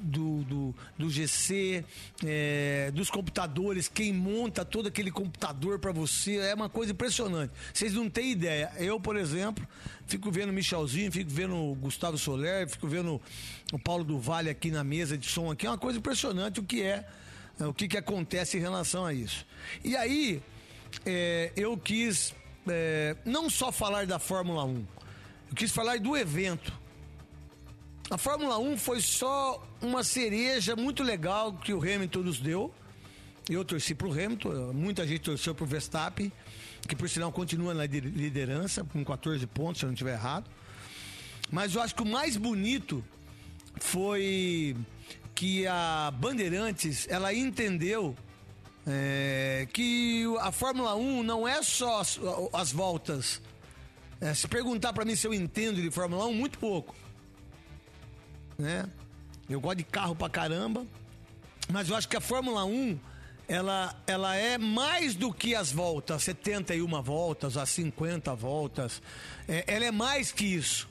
do, 0.00 0.42
do, 0.44 0.74
do 0.98 1.10
GC, 1.10 1.84
é, 2.24 2.90
dos 2.92 3.10
computadores, 3.10 3.88
quem 3.88 4.12
monta 4.12 4.64
todo 4.64 4.88
aquele 4.88 5.10
computador 5.10 5.78
para 5.78 5.92
você, 5.92 6.36
é 6.36 6.54
uma 6.54 6.68
coisa 6.68 6.92
impressionante. 6.92 7.52
Vocês 7.72 7.94
não 7.94 8.08
têm 8.08 8.30
ideia. 8.32 8.72
Eu, 8.78 9.00
por 9.00 9.16
exemplo, 9.16 9.66
fico 10.06 10.30
vendo 10.30 10.50
o 10.50 10.52
Michelzinho, 10.52 11.10
fico 11.10 11.30
vendo 11.30 11.56
o 11.56 11.74
Gustavo 11.74 12.16
Soler, 12.16 12.68
fico 12.68 12.86
vendo 12.86 13.20
o 13.72 13.78
Paulo 13.78 14.04
do 14.04 14.18
Vale 14.18 14.50
aqui 14.50 14.70
na 14.70 14.84
mesa 14.84 15.18
de 15.18 15.26
som 15.28 15.50
aqui, 15.50 15.66
é 15.66 15.70
uma 15.70 15.78
coisa 15.78 15.98
impressionante 15.98 16.60
o 16.60 16.62
que 16.62 16.82
é, 16.82 17.06
o 17.58 17.74
que, 17.74 17.88
que 17.88 17.96
acontece 17.96 18.56
em 18.56 18.60
relação 18.60 19.04
a 19.04 19.12
isso. 19.12 19.46
E 19.84 19.96
aí, 19.96 20.42
é, 21.04 21.52
eu 21.56 21.76
quis 21.76 22.34
é, 22.68 23.16
não 23.24 23.50
só 23.50 23.72
falar 23.72 24.06
da 24.06 24.18
Fórmula 24.18 24.64
1, 24.64 24.86
eu 25.52 25.56
quis 25.56 25.70
falar 25.70 25.98
do 25.98 26.16
evento. 26.16 26.72
A 28.08 28.16
Fórmula 28.16 28.58
1 28.58 28.78
foi 28.78 29.02
só 29.02 29.62
uma 29.82 30.02
cereja 30.02 30.74
muito 30.74 31.02
legal 31.02 31.52
que 31.52 31.74
o 31.74 31.78
Hamilton 31.78 32.20
nos 32.20 32.40
deu. 32.40 32.74
Eu 33.50 33.62
torci 33.62 33.94
pro 33.94 34.10
Hamilton, 34.10 34.72
muita 34.72 35.06
gente 35.06 35.20
torceu 35.20 35.54
pro 35.54 35.66
Verstappen, 35.66 36.32
que 36.88 36.96
por 36.96 37.06
sinal 37.06 37.30
continua 37.30 37.74
na 37.74 37.84
liderança, 37.84 38.82
com 38.82 39.04
14 39.04 39.46
pontos, 39.46 39.80
se 39.80 39.84
eu 39.84 39.88
não 39.88 39.92
estiver 39.92 40.14
errado. 40.14 40.50
Mas 41.50 41.74
eu 41.74 41.82
acho 41.82 41.94
que 41.94 42.02
o 42.02 42.06
mais 42.06 42.38
bonito 42.38 43.04
foi 43.76 44.74
que 45.34 45.66
a 45.66 46.10
Bandeirantes, 46.16 47.06
ela 47.10 47.34
entendeu 47.34 48.16
é, 48.86 49.68
que 49.70 50.24
a 50.40 50.50
Fórmula 50.50 50.94
1 50.94 51.22
não 51.22 51.46
é 51.46 51.62
só 51.62 52.00
as, 52.00 52.18
as 52.54 52.72
voltas 52.72 53.42
é, 54.22 54.32
se 54.32 54.46
perguntar 54.46 54.92
para 54.92 55.04
mim 55.04 55.16
se 55.16 55.26
eu 55.26 55.34
entendo 55.34 55.82
de 55.82 55.90
Fórmula 55.90 56.26
1, 56.26 56.32
muito 56.32 56.56
pouco. 56.56 56.94
Né? 58.56 58.88
Eu 59.50 59.60
gosto 59.60 59.78
de 59.78 59.84
carro 59.84 60.14
pra 60.14 60.30
caramba, 60.30 60.86
mas 61.68 61.88
eu 61.88 61.96
acho 61.96 62.08
que 62.08 62.16
a 62.16 62.20
Fórmula 62.20 62.64
1 62.64 63.00
ela, 63.48 64.00
ela 64.06 64.36
é 64.36 64.56
mais 64.56 65.16
do 65.16 65.32
que 65.32 65.56
as 65.56 65.72
voltas, 65.72 66.22
71 66.22 67.02
voltas, 67.02 67.56
as 67.56 67.68
50 67.70 68.32
voltas. 68.36 69.02
É, 69.48 69.64
ela 69.66 69.86
é 69.86 69.90
mais 69.90 70.30
que 70.30 70.44
isso. 70.44 70.88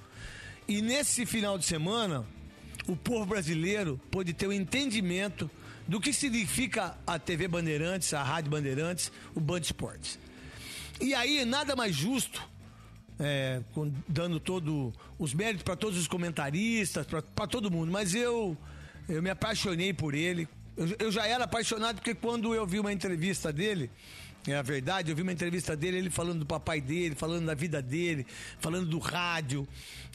E 0.68 0.82
nesse 0.82 1.26
final 1.26 1.58
de 1.58 1.64
semana, 1.64 2.26
o 2.86 2.98
povo 2.98 3.26
brasileiro 3.28 3.98
pôde 4.12 4.34
ter 4.34 4.48
o 4.48 4.50
um 4.50 4.54
entendimento 4.54 5.50
do 5.88 6.02
que 6.02 6.12
significa 6.12 6.98
a 7.08 7.18
TV 7.18 7.48
Bandeirantes, 7.48 8.14
a 8.14 8.24
Rádio 8.24 8.52
Bandeirantes, 8.52 9.10
o 9.34 9.40
Band 9.40 9.62
Esportes. 9.62 10.20
E 11.00 11.14
aí, 11.14 11.46
nada 11.46 11.78
mais 11.78 11.96
justo 11.96 12.52
é, 13.22 13.62
com, 13.74 13.94
dando 14.08 14.40
todo 14.40 14.92
os 15.20 15.34
méritos 15.34 15.63
para 15.63 15.75
todos 15.75 15.98
os 15.98 16.08
comentaristas, 16.08 17.06
para 17.06 17.48
todo 17.48 17.70
mundo. 17.70 17.92
Mas 17.92 18.16
eu, 18.16 18.58
eu 19.08 19.22
me 19.22 19.30
apaixonei 19.30 19.94
por 19.94 20.16
ele. 20.16 20.48
Eu, 20.75 20.88
eu, 20.98 21.12
já 21.12 21.28
era 21.28 21.44
apaixonado 21.44 21.98
porque 21.98 22.16
quando 22.16 22.56
eu 22.56 22.66
vi 22.66 22.80
uma 22.80 22.92
entrevista 22.92 23.54
dele, 23.54 23.92
é 24.48 24.56
a 24.56 24.63
verdade, 24.63 25.12
eu 25.12 25.16
vi 25.16 25.22
uma 25.22 25.32
entrevista 25.32 25.75
dele, 25.75 25.98
ele 25.98 26.10
falando 26.10 26.40
do 26.40 26.46
papai 26.46 26.82
dele, 26.82 27.13
falando 27.13 27.46
da 27.46 27.54
vida 27.54 27.80
dele, 27.82 28.25
falando 28.60 28.88
do 28.88 28.98
rádio. 28.98 29.67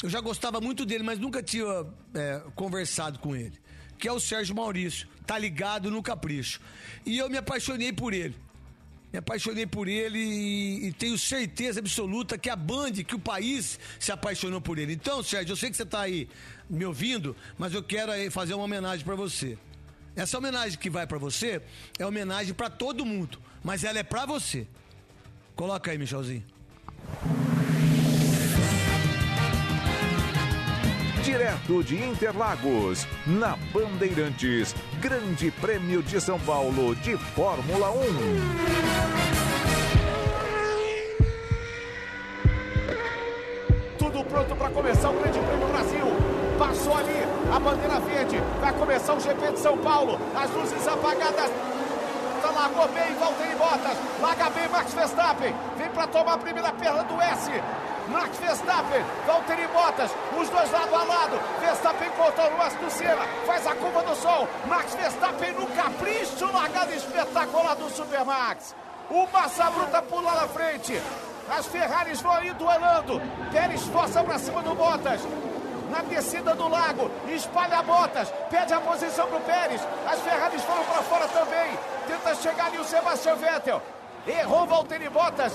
Eu 0.02 0.10
já 0.10 0.20
gostava 0.20 0.60
muito 0.60 0.84
dele, 0.84 1.04
mas 1.04 1.18
nunca 1.18 1.42
tinha 1.42 1.86
é, 2.12 2.42
conversado 2.56 3.20
com 3.20 3.36
ele. 3.36 3.54
Que 3.98 4.08
é 4.08 4.12
o 4.12 4.18
Sérgio 4.18 4.54
Maurício, 4.54 5.08
tá 5.24 5.38
ligado 5.38 5.90
no 5.90 6.02
capricho. 6.02 6.60
E 7.04 7.16
eu 7.16 7.30
me 7.30 7.38
apaixonei 7.38 7.92
por 7.92 8.12
ele. 8.12 8.34
Me 9.12 9.18
apaixonei 9.18 9.66
por 9.66 9.88
ele 9.88 10.18
e, 10.18 10.88
e, 10.88 10.92
tenho 10.92 11.16
certeza 11.16 11.80
absoluta 11.80 12.36
que 12.36 12.50
a 12.50 12.56
Band, 12.56 12.92
que 12.92 13.14
o 13.14 13.18
país 13.18 13.78
se 13.98 14.12
apaixonou 14.12 14.60
por 14.60 14.78
ele. 14.78 14.92
Então, 14.92 15.22
Sérgio, 15.22 15.52
eu 15.52 15.56
sei 15.56 15.70
que 15.70 15.76
você 15.76 15.84
está 15.84 16.00
aí 16.00 16.28
me 16.68 16.84
ouvindo, 16.84 17.36
mas 17.56 17.72
eu 17.72 17.82
quero 17.82 18.12
fazer 18.30 18.54
uma 18.54 18.64
homenagem 18.64 19.04
para 19.04 19.14
você. 19.14 19.56
Essa 20.14 20.38
homenagem 20.38 20.78
que 20.78 20.90
vai 20.90 21.06
para 21.06 21.18
você 21.18 21.62
é 21.98 22.06
homenagem 22.06 22.52
para 22.54 22.68
todo 22.68 23.04
mundo, 23.04 23.40
mas 23.62 23.84
ela 23.84 23.98
é 23.98 24.02
para 24.02 24.26
você. 24.26 24.66
Coloca 25.54 25.90
aí, 25.90 25.98
Michelzinho. 25.98 26.44
Direto 31.26 31.82
de 31.82 31.96
Interlagos, 31.96 33.04
na 33.26 33.56
Bandeirantes, 33.72 34.72
Grande 35.00 35.50
Prêmio 35.50 36.00
de 36.00 36.20
São 36.20 36.38
Paulo 36.38 36.94
de 36.94 37.16
Fórmula 37.16 37.90
1. 37.90 37.96
Tudo 43.98 44.22
pronto 44.22 44.54
para 44.54 44.70
começar 44.70 45.10
o 45.10 45.14
Grande 45.14 45.40
Prêmio 45.40 45.66
Brasil. 45.66 46.06
Passou 46.60 46.96
ali 46.96 47.24
a 47.52 47.58
bandeira 47.58 47.98
verde. 47.98 48.40
Vai 48.60 48.72
começar 48.74 49.14
o 49.14 49.20
GP 49.20 49.50
de 49.50 49.58
São 49.58 49.76
Paulo. 49.78 50.20
As 50.32 50.48
luzes 50.52 50.86
apagadas. 50.86 51.50
Largou 52.54 52.86
bem, 52.88 53.14
Valtteri 53.18 53.56
Bottas. 53.56 53.98
Larga 54.22 54.50
bem 54.50 54.68
Max 54.68 54.94
Verstappen. 54.94 55.52
Vem 55.76 55.90
para 55.90 56.06
tomar 56.06 56.34
a 56.34 56.38
primeira 56.38 56.72
perna 56.72 57.02
do 57.02 57.20
S. 57.20 57.50
Max 58.08 58.38
Verstappen, 58.38 59.04
Valtteri 59.26 59.66
Bottas, 59.68 60.10
os 60.38 60.48
dois 60.48 60.70
lado 60.70 60.94
a 60.94 61.02
lado. 61.02 61.40
Verstappen 61.60 62.10
contra 62.10 62.54
o 62.54 62.62
Aston 62.62 62.90
Senna, 62.90 63.26
faz 63.46 63.66
a 63.66 63.74
curva 63.74 64.02
do 64.02 64.14
sol. 64.14 64.48
Max 64.66 64.94
Verstappen 64.94 65.52
no 65.52 65.66
capricho, 65.68 66.52
largada 66.52 66.94
espetacular 66.94 67.74
do 67.74 67.90
Supermax. 67.90 68.74
O 69.10 69.26
Massa 69.28 69.70
Bruta 69.70 70.02
pula 70.02 70.32
na 70.32 70.48
frente. 70.48 71.00
As 71.48 71.66
Ferraris 71.66 72.20
vão 72.20 72.32
aí 72.32 72.52
duelando. 72.54 73.20
Pérez 73.52 73.82
força 73.84 74.22
para 74.22 74.38
cima 74.38 74.62
do 74.62 74.74
Bottas. 74.74 75.20
Na 75.90 76.02
descida 76.02 76.54
do 76.54 76.68
lago, 76.68 77.08
espalha 77.28 77.82
Bottas, 77.82 78.28
pede 78.50 78.74
a 78.74 78.80
posição 78.80 79.28
para 79.28 79.36
o 79.36 79.40
Pérez. 79.42 79.80
As 80.10 80.20
Ferraris 80.20 80.62
foram 80.62 80.84
para 80.84 81.02
fora 81.02 81.28
também. 81.28 81.78
Tenta 82.08 82.34
chegar 82.34 82.66
ali 82.66 82.78
o 82.78 82.84
Sebastian 82.84 83.36
Vettel. 83.36 83.82
Errou 84.26 84.66
Valtteri 84.66 85.08
Bottas. 85.08 85.52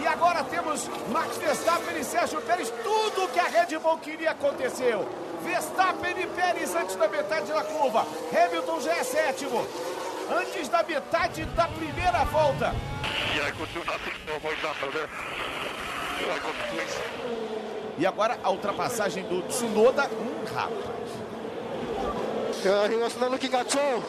E 0.00 0.06
agora 0.06 0.44
temos 0.44 0.88
Max 1.10 1.36
Verstappen 1.38 1.98
e 1.98 2.04
Sérgio 2.04 2.40
Pérez. 2.42 2.72
Tudo 2.82 3.28
que 3.28 3.40
a 3.40 3.44
Red 3.44 3.78
Bull 3.78 3.98
queria 3.98 4.30
aconteceu. 4.30 5.08
Verstappen 5.42 6.14
e 6.18 6.26
Pérez 6.28 6.74
antes 6.74 6.94
da 6.96 7.08
metade 7.08 7.52
da 7.52 7.64
curva. 7.64 8.06
Hamilton 8.32 8.80
já 8.80 8.92
é 8.92 9.02
sétimo. 9.02 9.66
Antes 10.30 10.68
da 10.68 10.82
metade 10.82 11.44
da 11.46 11.66
primeira 11.68 12.24
volta. 12.24 12.74
E 17.98 18.06
agora 18.06 18.38
a 18.42 18.50
ultrapassagem 18.50 19.24
do 19.24 19.42
Tsunoda. 19.42 20.04
Hum, 20.04 20.44
rapaz. 20.54 21.08
At 23.54 23.76
all. 23.76 24.02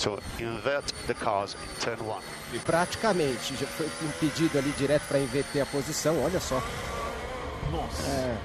To 0.00 0.18
invert 0.38 0.92
the 1.06 1.14
cars 1.14 1.54
in 1.54 1.80
turn 1.80 2.06
one. 2.06 2.41
Praticamente 2.60 3.56
já 3.56 3.66
foi 3.66 3.86
impedido 4.02 4.58
ali 4.58 4.70
direto 4.72 5.02
para 5.08 5.18
inverter 5.18 5.62
a 5.62 5.66
posição, 5.66 6.22
olha 6.22 6.40
só. 6.40 6.62
Nossa. 7.70 8.02
É, 8.08 8.36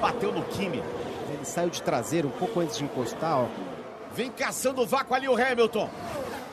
Bateu 0.00 0.32
no 0.32 0.42
Kimi. 0.44 0.82
ele 1.28 1.44
saiu 1.44 1.70
de 1.70 1.82
traseiro 1.82 2.28
um 2.28 2.32
pouco 2.32 2.60
antes 2.60 2.76
de 2.76 2.84
encostar, 2.84 3.38
ó. 3.40 3.46
Vem 4.12 4.30
caçando 4.30 4.82
o 4.82 4.86
vácuo 4.86 5.14
ali 5.14 5.28
o 5.28 5.34
Hamilton. 5.34 5.88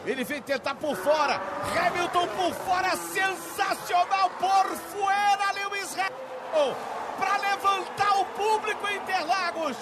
Ele 0.05 0.23
vem 0.23 0.41
tentar 0.41 0.75
por 0.75 0.95
fora. 0.95 1.41
Hamilton 1.75 2.27
por 2.27 2.53
fora, 2.53 2.95
sensacional 2.95 4.29
por 4.39 4.65
fora, 4.75 5.51
Lewis 5.53 5.93
Hamilton. 5.93 6.75
Para 7.17 7.37
levantar 7.37 8.19
o 8.21 8.25
público 8.25 8.87
em 8.87 8.97
Interlagos. 8.97 9.75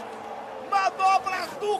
Manobras 0.72 1.50
do 1.60 1.80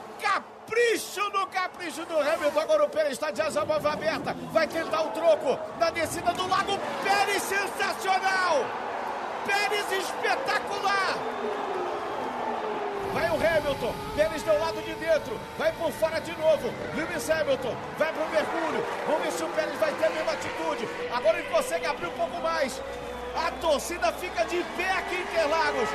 capricho 0.66 1.30
no 1.30 1.46
capricho 1.46 2.04
do 2.04 2.18
Hamilton. 2.18 2.60
Agora 2.60 2.84
o 2.84 2.88
Pérez 2.88 3.12
está 3.12 3.30
de 3.30 3.40
asa 3.40 3.64
móvel 3.64 3.90
aberta. 3.90 4.34
Vai 4.52 4.66
tentar 4.66 5.02
o 5.02 5.10
troco 5.10 5.58
na 5.78 5.90
descida 5.90 6.32
do 6.32 6.48
lago. 6.48 6.78
Pérez 7.04 7.42
sensacional. 7.42 8.66
Pérez 9.46 9.92
espetacular. 9.92 11.14
Vai 13.12 13.30
o 13.30 13.34
Hamilton, 13.34 13.94
Pérez 14.14 14.42
do 14.42 14.58
lado 14.58 14.82
de 14.82 14.94
dentro, 14.96 15.40
vai 15.56 15.72
por 15.72 15.90
fora 15.92 16.20
de 16.20 16.36
novo. 16.36 16.70
Lewis 16.94 17.30
Hamilton 17.30 17.74
vai 17.96 18.12
pro 18.12 18.28
Mercúrio. 18.28 18.84
Vamos 19.06 19.22
ver 19.22 19.32
se 19.32 19.44
o 19.44 19.48
Pérez 19.48 19.78
vai 19.78 19.92
ter 19.94 20.06
a 20.06 20.10
mesma 20.10 20.32
atitude. 20.32 20.88
Agora 21.14 21.38
ele 21.38 21.48
consegue 21.48 21.86
abrir 21.86 22.08
um 22.08 22.10
pouco 22.10 22.38
mais. 22.42 22.82
A 23.34 23.50
torcida 23.52 24.12
fica 24.12 24.44
de 24.44 24.62
pé 24.76 24.90
aqui 24.90 25.14
em 25.14 25.22
Interlagos. 25.22 25.88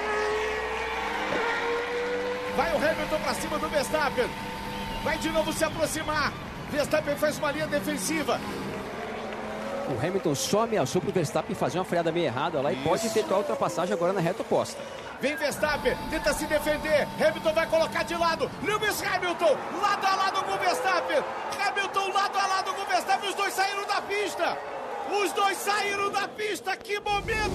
Vai 2.55 2.73
o 2.73 2.77
Hamilton 2.77 3.19
para 3.19 3.33
cima 3.35 3.59
do 3.59 3.69
Verstappen. 3.69 4.50
Vai 5.03 5.17
de 5.17 5.29
novo 5.29 5.51
se 5.51 5.63
aproximar. 5.63 6.31
Verstappen 6.69 7.15
faz 7.15 7.37
uma 7.37 7.51
linha 7.51 7.67
defensiva. 7.67 8.39
O 9.89 10.05
Hamilton 10.05 10.35
só 10.35 10.63
ameaçou 10.63 11.01
pro 11.01 11.11
Verstappen 11.11 11.55
fazer 11.55 11.77
uma 11.77 11.85
freada 11.85 12.11
meio 12.11 12.25
errada 12.25 12.61
lá 12.61 12.71
e 12.71 12.77
pode 12.77 13.05
efetuar 13.07 13.35
a 13.35 13.39
ultrapassagem 13.39 13.93
agora 13.93 14.13
na 14.13 14.21
reta 14.21 14.41
oposta. 14.41 14.81
Vem 15.19 15.35
Verstappen, 15.35 15.95
tenta 16.09 16.33
se 16.33 16.45
defender. 16.45 17.07
Hamilton 17.19 17.53
vai 17.53 17.67
colocar 17.67 18.03
de 18.03 18.15
lado. 18.15 18.49
Lewis 18.63 19.03
Hamilton, 19.03 19.57
lado 19.81 20.05
a 20.05 20.15
lado 20.15 20.43
com 20.43 20.57
Verstappen. 20.57 21.23
Hamilton, 21.67 22.11
lado 22.13 22.39
a 22.39 22.47
lado 22.47 22.73
com 22.73 22.85
Verstappen. 22.85 23.29
Os 23.29 23.35
dois 23.35 23.53
saíram 23.53 23.85
da 23.85 24.01
pista! 24.01 24.57
Os 25.11 25.33
dois 25.33 25.57
saíram 25.57 26.09
da 26.09 26.27
pista! 26.27 26.77
Que 26.77 26.99
momento! 26.99 27.51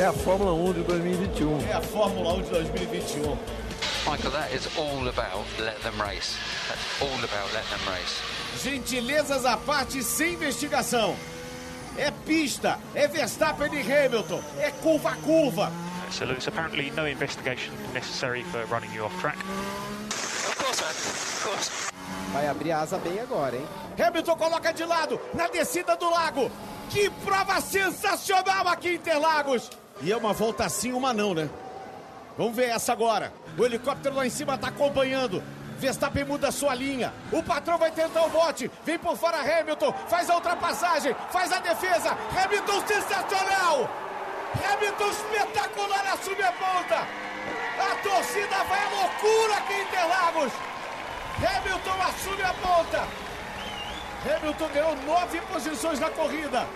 É 0.00 0.06
a 0.06 0.14
Fórmula 0.14 0.54
1 0.54 0.72
de 0.72 0.82
2021. 0.84 1.68
É 1.68 1.74
a 1.74 1.82
Fórmula 1.82 2.32
1 2.32 2.42
de 2.44 2.48
2021. 2.48 3.36
Michael, 4.06 4.30
that 4.32 4.50
is 4.54 4.66
all 4.78 5.06
about 5.06 5.44
let 5.58 5.78
them 5.82 5.92
race. 6.00 6.38
That's 6.68 7.02
all 7.02 7.18
about 7.18 7.52
let 7.52 7.66
them 7.68 7.86
race. 7.86 8.18
Gentilezas 8.64 9.44
à 9.44 9.58
parte 9.58 10.02
sem 10.02 10.32
investigação. 10.32 11.14
É 11.98 12.10
pista, 12.24 12.78
é 12.94 13.06
Verstappen 13.08 13.68
e 13.74 13.82
Hamilton, 13.82 14.42
é 14.58 14.70
curva 14.70 15.10
a 15.10 15.16
curva. 15.16 15.70
So, 16.10 16.24
Lewis, 16.24 16.48
apparently 16.48 16.90
no 16.92 17.06
investigation 17.06 17.74
necessary 17.92 18.42
for 18.44 18.64
running 18.70 18.94
you 18.94 19.04
off 19.04 19.14
track. 19.20 19.36
Of 19.36 20.56
course, 20.56 20.80
man. 20.80 20.90
Of 20.92 21.44
course. 21.44 21.70
Vai 22.32 22.46
abrir 22.48 22.72
a 22.72 22.80
asa 22.80 22.96
bem 22.96 23.20
agora, 23.20 23.54
hein? 23.54 23.68
Hamilton 23.98 24.36
coloca 24.36 24.72
de 24.72 24.84
lado 24.86 25.20
na 25.34 25.46
descida 25.48 25.94
do 25.94 26.08
lago. 26.08 26.50
Que 26.88 27.10
prova 27.22 27.60
sensacional 27.60 28.66
aqui 28.66 28.88
em 28.88 28.94
Interlagos. 28.94 29.68
E 30.02 30.10
é 30.10 30.16
uma 30.16 30.32
volta 30.32 30.64
assim, 30.64 30.92
uma 30.92 31.12
não, 31.12 31.34
né? 31.34 31.48
Vamos 32.38 32.56
ver 32.56 32.70
essa 32.70 32.92
agora. 32.92 33.32
O 33.58 33.64
helicóptero 33.64 34.14
lá 34.14 34.26
em 34.26 34.30
cima 34.30 34.54
está 34.54 34.68
acompanhando. 34.68 35.42
Verstappen 35.78 36.24
muda 36.24 36.50
sua 36.50 36.74
linha. 36.74 37.12
O 37.32 37.42
patrão 37.42 37.78
vai 37.78 37.90
tentar 37.90 38.24
o 38.24 38.30
bote. 38.30 38.70
Vem 38.84 38.98
por 38.98 39.16
fora 39.16 39.38
Hamilton. 39.38 39.92
Faz 40.08 40.28
a 40.30 40.34
ultrapassagem. 40.36 41.14
Faz 41.30 41.52
a 41.52 41.58
defesa. 41.58 42.16
Hamilton 42.36 42.86
sensacional. 42.86 43.90
Hamilton 44.54 45.10
espetacular 45.10 46.06
assume 46.12 46.42
a 46.42 46.52
ponta. 46.52 47.06
A 47.78 47.94
torcida 48.02 48.64
vai 48.64 48.84
à 48.84 48.88
loucura 48.90 49.56
aqui 49.56 49.72
em 49.72 49.82
Interlagos. 49.82 50.52
Hamilton 51.38 52.02
assume 52.08 52.42
a 52.42 52.54
ponta. 52.54 53.08
Hamilton 54.36 54.68
ganhou 54.68 54.96
nove 55.06 55.40
posições 55.42 55.98
na 55.98 56.10
corrida. 56.10 56.66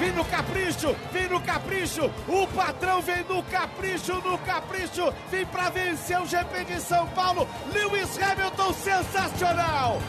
Vem 0.00 0.12
no 0.12 0.24
capricho, 0.24 0.96
vem 1.12 1.28
no 1.28 1.38
capricho. 1.42 2.10
O 2.26 2.46
patrão 2.46 3.02
vem 3.02 3.22
no 3.24 3.42
capricho, 3.42 4.14
no 4.14 4.38
capricho. 4.38 5.12
Vem 5.30 5.44
para 5.44 5.68
vencer 5.68 6.18
o 6.18 6.24
GP 6.24 6.64
de 6.64 6.80
São 6.80 7.06
Paulo. 7.08 7.46
Lewis 7.70 8.18
Hamilton 8.18 8.72
sensacional. 8.72 10.00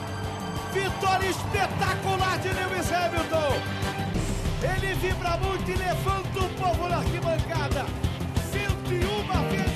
Vitória 0.71 1.27
espetacular 1.27 2.39
de 2.39 2.47
Lewis 2.53 2.89
Hamilton. 2.89 3.61
Ele 4.63 4.93
vibra 4.93 5.35
muito 5.35 5.69
e 5.69 5.75
levanta 5.75 6.39
o 6.39 6.49
povo 6.51 6.87
na 6.87 6.95
arquibancada. 6.95 7.85
101 8.49 9.49
vezes 9.49 9.70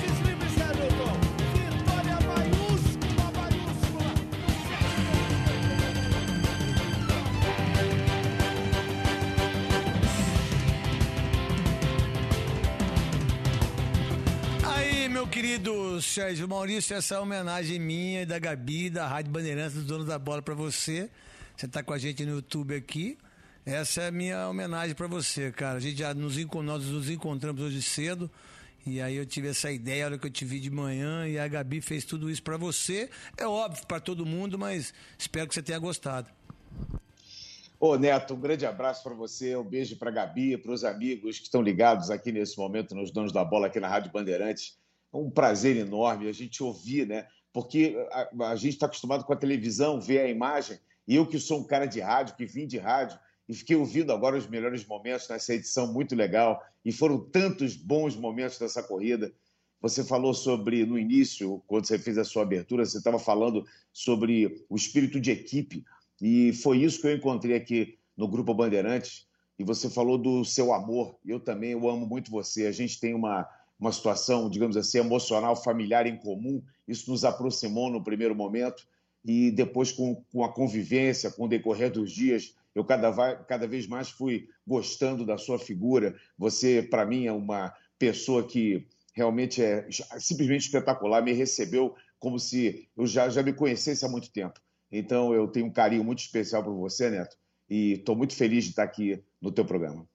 meu 15.16 15.26
querido 15.26 16.02
Sérgio 16.02 16.46
Maurício, 16.46 16.94
essa 16.94 17.14
é 17.14 17.18
homenagem 17.18 17.80
minha 17.80 18.20
e 18.20 18.26
da 18.26 18.38
Gabi, 18.38 18.90
da 18.90 19.06
Rádio 19.06 19.32
Bandeirantes, 19.32 19.72
dos 19.74 19.86
donos 19.86 20.06
da 20.06 20.18
bola, 20.18 20.42
pra 20.42 20.54
você. 20.54 21.08
Você 21.56 21.66
tá 21.66 21.82
com 21.82 21.94
a 21.94 21.98
gente 21.98 22.22
no 22.26 22.32
YouTube 22.32 22.74
aqui. 22.74 23.16
Essa 23.64 24.02
é 24.02 24.08
a 24.08 24.10
minha 24.10 24.46
homenagem 24.46 24.94
pra 24.94 25.06
você, 25.06 25.50
cara. 25.50 25.78
A 25.78 25.80
gente 25.80 26.00
já 26.00 26.12
nos, 26.12 26.36
nós 26.62 26.84
nos 26.84 27.08
encontramos 27.08 27.62
hoje 27.62 27.80
cedo. 27.80 28.30
E 28.84 29.00
aí 29.00 29.16
eu 29.16 29.24
tive 29.24 29.48
essa 29.48 29.72
ideia, 29.72 30.04
a 30.04 30.06
hora 30.08 30.18
que 30.18 30.26
eu 30.26 30.30
te 30.30 30.44
vi 30.44 30.60
de 30.60 30.70
manhã, 30.70 31.26
e 31.26 31.38
a 31.38 31.48
Gabi 31.48 31.80
fez 31.80 32.04
tudo 32.04 32.30
isso 32.30 32.42
pra 32.42 32.58
você. 32.58 33.08
É 33.38 33.46
óbvio 33.46 33.86
pra 33.86 33.98
todo 33.98 34.26
mundo, 34.26 34.58
mas 34.58 34.92
espero 35.16 35.48
que 35.48 35.54
você 35.54 35.62
tenha 35.62 35.78
gostado. 35.78 36.28
Ô, 37.80 37.96
Neto, 37.96 38.34
um 38.34 38.40
grande 38.40 38.66
abraço 38.66 39.02
para 39.02 39.14
você, 39.14 39.56
um 39.56 39.64
beijo 39.64 39.96
para 39.96 40.10
a 40.10 40.12
Gabi, 40.12 40.58
para 40.58 40.72
os 40.72 40.84
amigos 40.84 41.38
que 41.38 41.44
estão 41.44 41.62
ligados 41.62 42.10
aqui 42.10 42.30
nesse 42.32 42.58
momento 42.58 42.94
nos 42.94 43.10
Donos 43.10 43.32
da 43.32 43.42
Bola 43.42 43.68
aqui 43.68 43.80
na 43.80 43.88
Rádio 43.88 44.12
Bandeirantes. 44.12 44.76
É 45.12 45.16
um 45.16 45.30
prazer 45.30 45.76
enorme 45.76 46.28
a 46.28 46.32
gente 46.32 46.62
ouvir, 46.62 47.06
né? 47.06 47.26
Porque 47.52 47.96
a, 48.12 48.50
a 48.50 48.56
gente 48.56 48.74
está 48.74 48.86
acostumado 48.86 49.24
com 49.24 49.32
a 49.32 49.36
televisão, 49.36 50.00
ver 50.00 50.20
a 50.20 50.28
imagem, 50.28 50.78
e 51.06 51.14
eu 51.14 51.26
que 51.26 51.38
sou 51.38 51.60
um 51.60 51.64
cara 51.64 51.86
de 51.86 52.00
rádio, 52.00 52.36
que 52.36 52.46
vim 52.46 52.66
de 52.66 52.78
rádio, 52.78 53.18
e 53.48 53.54
fiquei 53.54 53.76
ouvindo 53.76 54.12
agora 54.12 54.36
os 54.36 54.46
melhores 54.46 54.84
momentos 54.84 55.28
nessa 55.28 55.54
edição 55.54 55.92
muito 55.92 56.14
legal, 56.14 56.62
e 56.84 56.92
foram 56.92 57.18
tantos 57.18 57.76
bons 57.76 58.16
momentos 58.16 58.58
dessa 58.58 58.82
corrida. 58.82 59.32
Você 59.80 60.02
falou 60.02 60.34
sobre, 60.34 60.84
no 60.84 60.98
início, 60.98 61.62
quando 61.66 61.86
você 61.86 61.98
fez 61.98 62.18
a 62.18 62.24
sua 62.24 62.42
abertura, 62.42 62.84
você 62.84 62.98
estava 62.98 63.18
falando 63.18 63.64
sobre 63.92 64.64
o 64.68 64.76
espírito 64.76 65.20
de 65.20 65.30
equipe, 65.30 65.84
e 66.20 66.52
foi 66.54 66.78
isso 66.78 67.00
que 67.00 67.06
eu 67.06 67.14
encontrei 67.14 67.56
aqui 67.56 67.98
no 68.16 68.26
Grupo 68.26 68.54
Bandeirantes. 68.54 69.26
E 69.58 69.64
você 69.64 69.88
falou 69.88 70.18
do 70.18 70.44
seu 70.44 70.72
amor. 70.72 71.18
Eu 71.24 71.40
também, 71.40 71.72
eu 71.72 71.88
amo 71.88 72.06
muito 72.06 72.30
você. 72.30 72.66
A 72.66 72.72
gente 72.72 73.00
tem 73.00 73.14
uma, 73.14 73.48
uma 73.78 73.92
situação, 73.92 74.48
digamos 74.48 74.76
assim, 74.76 74.98
emocional, 74.98 75.54
familiar 75.54 76.06
em 76.06 76.16
comum. 76.16 76.62
Isso 76.86 77.10
nos 77.10 77.24
aproximou 77.24 77.90
no 77.90 78.02
primeiro 78.02 78.34
momento. 78.34 78.86
E 79.24 79.50
depois, 79.50 79.92
com, 79.92 80.14
com 80.32 80.44
a 80.44 80.52
convivência, 80.52 81.30
com 81.30 81.44
o 81.44 81.48
decorrer 81.48 81.90
dos 81.90 82.12
dias, 82.12 82.54
eu 82.74 82.84
cada, 82.84 83.36
cada 83.44 83.66
vez 83.66 83.86
mais 83.86 84.10
fui 84.10 84.48
gostando 84.66 85.24
da 85.24 85.36
sua 85.36 85.58
figura. 85.58 86.14
Você, 86.38 86.82
para 86.82 87.04
mim, 87.04 87.26
é 87.26 87.32
uma 87.32 87.74
pessoa 87.98 88.46
que 88.46 88.86
realmente 89.14 89.62
é 89.62 89.88
simplesmente 90.18 90.66
espetacular. 90.66 91.22
Me 91.22 91.32
recebeu 91.32 91.94
como 92.18 92.38
se 92.38 92.88
eu 92.96 93.06
já, 93.06 93.28
já 93.28 93.42
me 93.42 93.52
conhecesse 93.52 94.04
há 94.04 94.08
muito 94.08 94.30
tempo. 94.30 94.60
Então, 94.90 95.34
eu 95.34 95.48
tenho 95.48 95.66
um 95.66 95.72
carinho 95.72 96.04
muito 96.04 96.20
especial 96.20 96.62
por 96.62 96.74
você, 96.74 97.10
Neto, 97.10 97.36
e 97.68 97.94
estou 97.94 98.14
muito 98.14 98.34
feliz 98.36 98.64
de 98.64 98.70
estar 98.70 98.84
aqui 98.84 99.22
no 99.40 99.50
teu 99.50 99.64
programa. 99.64 100.06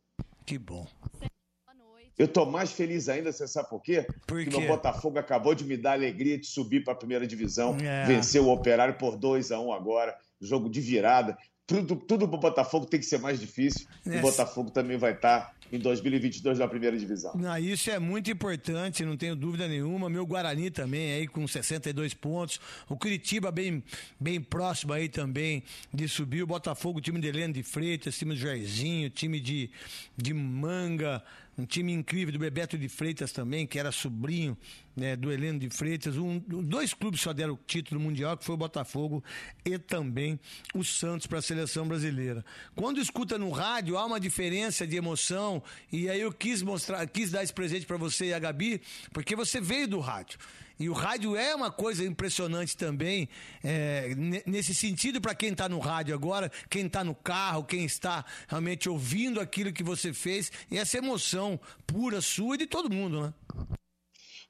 Que 0.45 0.57
bom. 0.57 0.87
Eu 2.21 2.25
estou 2.25 2.45
mais 2.45 2.71
feliz 2.71 3.09
ainda, 3.09 3.31
você 3.31 3.47
sabe 3.47 3.67
por 3.69 3.81
quê? 3.81 4.03
Por 4.27 4.43
Porque 4.43 4.49
quê? 4.51 4.57
o 4.63 4.67
Botafogo 4.67 5.17
acabou 5.17 5.55
de 5.55 5.63
me 5.65 5.75
dar 5.75 5.91
a 5.91 5.93
alegria 5.93 6.37
de 6.37 6.45
subir 6.45 6.83
para 6.83 6.93
a 6.93 6.95
primeira 6.95 7.25
divisão, 7.25 7.75
É. 7.81 8.05
venceu 8.05 8.45
o 8.45 8.53
Operário 8.53 8.93
por 8.93 9.17
2 9.17 9.51
a 9.51 9.59
1 9.59 9.73
agora, 9.73 10.15
jogo 10.39 10.69
de 10.69 10.79
virada. 10.79 11.35
Tudo, 11.65 11.95
tudo 11.95 12.27
para 12.27 12.37
o 12.37 12.39
Botafogo 12.39 12.85
tem 12.85 12.99
que 12.99 13.05
ser 13.05 13.17
mais 13.19 13.39
difícil. 13.39 13.87
E 14.05 14.09
É. 14.11 14.17
o 14.19 14.21
Botafogo 14.21 14.69
também 14.69 14.97
vai 14.97 15.13
estar 15.13 15.53
em 15.71 15.79
2022 15.79 16.59
na 16.59 16.67
primeira 16.67 16.97
divisão. 16.97 17.33
Não, 17.33 17.57
isso 17.57 17.89
é 17.89 17.97
muito 17.97 18.29
importante, 18.29 19.05
não 19.05 19.15
tenho 19.15 19.37
dúvida 19.37 19.67
nenhuma. 19.69 20.09
Meu 20.09 20.25
Guarani 20.25 20.69
também 20.69 21.13
aí 21.13 21.27
com 21.27 21.47
62 21.47 22.13
pontos. 22.13 22.59
O 22.89 22.97
Curitiba 22.97 23.51
bem, 23.51 23.81
bem 24.19 24.41
próximo 24.41 24.91
aí 24.91 25.07
também 25.07 25.63
de 25.93 26.09
subir. 26.09 26.43
O 26.43 26.47
Botafogo, 26.47 26.99
time 26.99 27.21
de 27.21 27.27
Heleno 27.29 27.53
de 27.53 27.63
Freitas, 27.63 28.17
time 28.17 28.33
do 28.35 28.39
Jairzinho, 28.39 29.09
time 29.09 29.39
de, 29.39 29.71
de 30.17 30.33
Manga, 30.33 31.23
um 31.61 31.65
time 31.65 31.93
incrível 31.93 32.33
do 32.33 32.39
Bebeto 32.39 32.77
de 32.77 32.89
Freitas 32.89 33.31
também, 33.31 33.67
que 33.67 33.77
era 33.77 33.91
sobrinho 33.91 34.57
né, 34.95 35.15
do 35.15 35.31
Heleno 35.31 35.59
de 35.59 35.69
Freitas. 35.69 36.17
Um, 36.17 36.39
dois 36.39 36.93
clubes 36.93 37.21
só 37.21 37.31
deram 37.31 37.53
o 37.53 37.59
título 37.67 38.01
mundial, 38.01 38.35
que 38.35 38.43
foi 38.43 38.55
o 38.55 38.57
Botafogo 38.57 39.23
e 39.63 39.77
também 39.77 40.39
o 40.73 40.83
Santos 40.83 41.27
para 41.27 41.39
a 41.39 41.41
seleção 41.41 41.87
brasileira. 41.87 42.43
Quando 42.75 42.99
escuta 42.99 43.37
no 43.37 43.51
rádio, 43.51 43.97
há 43.97 44.05
uma 44.05 44.19
diferença 44.19 44.87
de 44.87 44.95
emoção, 44.95 45.61
e 45.91 46.09
aí 46.09 46.19
eu 46.19 46.31
quis 46.31 46.61
mostrar, 46.61 47.05
quis 47.07 47.29
dar 47.29 47.43
esse 47.43 47.53
presente 47.53 47.85
para 47.85 47.97
você 47.97 48.27
e 48.27 48.33
a 48.33 48.39
Gabi, 48.39 48.81
porque 49.13 49.35
você 49.35 49.61
veio 49.61 49.87
do 49.87 49.99
rádio. 49.99 50.39
E 50.81 50.89
o 50.89 50.93
rádio 50.93 51.35
é 51.35 51.53
uma 51.53 51.69
coisa 51.71 52.03
impressionante 52.03 52.75
também, 52.75 53.29
é, 53.63 54.15
ne- 54.15 54.41
nesse 54.47 54.73
sentido, 54.73 55.21
para 55.21 55.35
quem 55.35 55.51
está 55.51 55.69
no 55.69 55.77
rádio 55.77 56.15
agora, 56.15 56.51
quem 56.69 56.87
está 56.87 57.03
no 57.03 57.13
carro, 57.13 57.63
quem 57.63 57.85
está 57.85 58.25
realmente 58.47 58.89
ouvindo 58.89 59.39
aquilo 59.39 59.71
que 59.71 59.83
você 59.83 60.11
fez, 60.11 60.51
e 60.71 60.77
essa 60.79 60.97
emoção 60.97 61.59
pura 61.85 62.19
sua 62.19 62.55
e 62.55 62.57
de 62.57 62.65
todo 62.65 62.91
mundo, 62.91 63.21
né? 63.21 63.33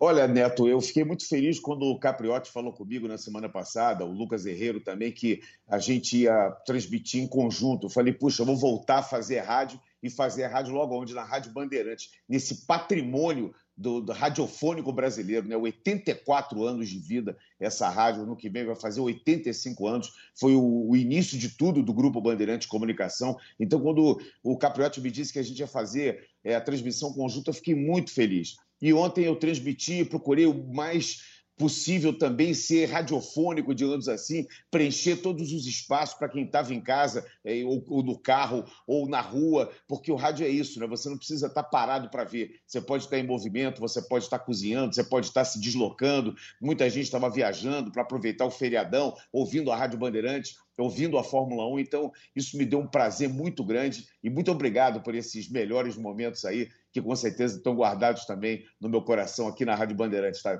Olha, 0.03 0.27
Neto, 0.27 0.67
eu 0.67 0.81
fiquei 0.81 1.03
muito 1.03 1.27
feliz 1.27 1.59
quando 1.59 1.83
o 1.83 1.99
Capriotti 1.99 2.49
falou 2.49 2.73
comigo 2.73 3.07
na 3.07 3.19
semana 3.19 3.47
passada, 3.47 4.03
o 4.03 4.11
Lucas 4.11 4.47
Herrero 4.47 4.79
também, 4.79 5.11
que 5.11 5.43
a 5.67 5.77
gente 5.77 6.17
ia 6.17 6.49
transmitir 6.65 7.21
em 7.21 7.27
conjunto. 7.27 7.85
Eu 7.85 7.91
falei, 7.91 8.11
puxa, 8.11 8.41
eu 8.41 8.45
vou 8.47 8.57
voltar 8.57 8.97
a 8.97 9.03
fazer 9.03 9.41
rádio 9.41 9.79
e 10.01 10.09
fazer 10.09 10.47
rádio 10.47 10.73
logo 10.73 10.99
onde? 10.99 11.13
Na 11.13 11.23
Rádio 11.23 11.51
Bandeirantes, 11.51 12.09
nesse 12.27 12.65
patrimônio 12.65 13.53
do, 13.81 13.99
do 13.99 14.11
radiofônico 14.11 14.93
brasileiro, 14.93 15.47
né? 15.47 15.57
84 15.57 16.63
anos 16.63 16.87
de 16.87 16.99
vida, 16.99 17.35
essa 17.59 17.89
rádio, 17.89 18.25
no 18.25 18.35
que 18.35 18.47
vem 18.47 18.65
vai 18.65 18.75
fazer 18.75 19.01
85 19.01 19.87
anos, 19.87 20.13
foi 20.39 20.53
o, 20.53 20.89
o 20.89 20.95
início 20.95 21.37
de 21.37 21.49
tudo 21.49 21.81
do 21.81 21.93
Grupo 21.93 22.21
Bandeirante 22.21 22.67
Comunicação. 22.67 23.37
Então, 23.59 23.81
quando 23.81 24.21
o 24.43 24.57
Capriotti 24.57 25.01
me 25.01 25.09
disse 25.09 25.33
que 25.33 25.39
a 25.39 25.43
gente 25.43 25.59
ia 25.59 25.67
fazer 25.67 26.27
é, 26.43 26.55
a 26.55 26.61
transmissão 26.61 27.11
conjunta, 27.11 27.49
eu 27.49 27.55
fiquei 27.55 27.73
muito 27.73 28.13
feliz. 28.13 28.55
E 28.79 28.93
ontem 28.93 29.25
eu 29.25 29.35
transmiti, 29.35 30.05
procurei 30.05 30.45
o 30.45 30.73
mais 30.73 31.30
possível 31.61 32.11
também 32.11 32.55
ser 32.55 32.87
radiofônico, 32.87 33.75
digamos 33.75 34.09
assim, 34.09 34.47
preencher 34.71 35.17
todos 35.17 35.53
os 35.53 35.67
espaços 35.67 36.17
para 36.17 36.27
quem 36.27 36.43
estava 36.43 36.73
em 36.73 36.81
casa, 36.81 37.23
é, 37.45 37.63
ou, 37.63 37.85
ou, 37.87 38.01
no 38.01 38.17
carro, 38.17 38.65
ou 38.87 39.07
na 39.07 39.21
rua, 39.21 39.71
porque 39.87 40.11
o 40.11 40.15
rádio 40.15 40.43
é 40.43 40.49
isso, 40.49 40.79
né? 40.79 40.87
Você 40.87 41.07
não 41.07 41.17
precisa 41.17 41.45
estar 41.45 41.61
tá 41.61 41.69
parado 41.69 42.09
para 42.09 42.23
ver. 42.23 42.59
Você 42.65 42.81
pode 42.81 43.03
estar 43.03 43.19
em 43.19 43.27
movimento, 43.27 43.79
você 43.79 44.01
pode 44.01 44.23
estar 44.23 44.39
cozinhando, 44.39 44.95
você 44.95 45.03
pode 45.03 45.27
estar 45.27 45.45
se 45.45 45.61
deslocando. 45.61 46.33
Muita 46.59 46.89
gente 46.89 47.03
estava 47.03 47.29
viajando 47.29 47.91
para 47.91 48.01
aproveitar 48.01 48.45
o 48.45 48.51
feriadão, 48.51 49.15
ouvindo 49.31 49.71
a 49.71 49.75
Rádio 49.75 49.99
Bandeirantes, 49.99 50.55
ouvindo 50.79 51.15
a 51.19 51.23
Fórmula 51.23 51.67
1. 51.67 51.79
Então, 51.79 52.11
isso 52.35 52.57
me 52.57 52.65
deu 52.65 52.79
um 52.79 52.87
prazer 52.87 53.29
muito 53.29 53.63
grande 53.63 54.07
e 54.23 54.31
muito 54.31 54.51
obrigado 54.51 55.03
por 55.03 55.13
esses 55.13 55.47
melhores 55.47 55.95
momentos 55.95 56.43
aí, 56.43 56.69
que 56.91 56.99
com 56.99 57.15
certeza 57.15 57.57
estão 57.57 57.75
guardados 57.75 58.25
também 58.25 58.65
no 58.79 58.89
meu 58.89 59.03
coração 59.03 59.47
aqui 59.47 59.63
na 59.63 59.75
Rádio 59.75 59.95
Bandeirantes, 59.95 60.41
tá? 60.41 60.59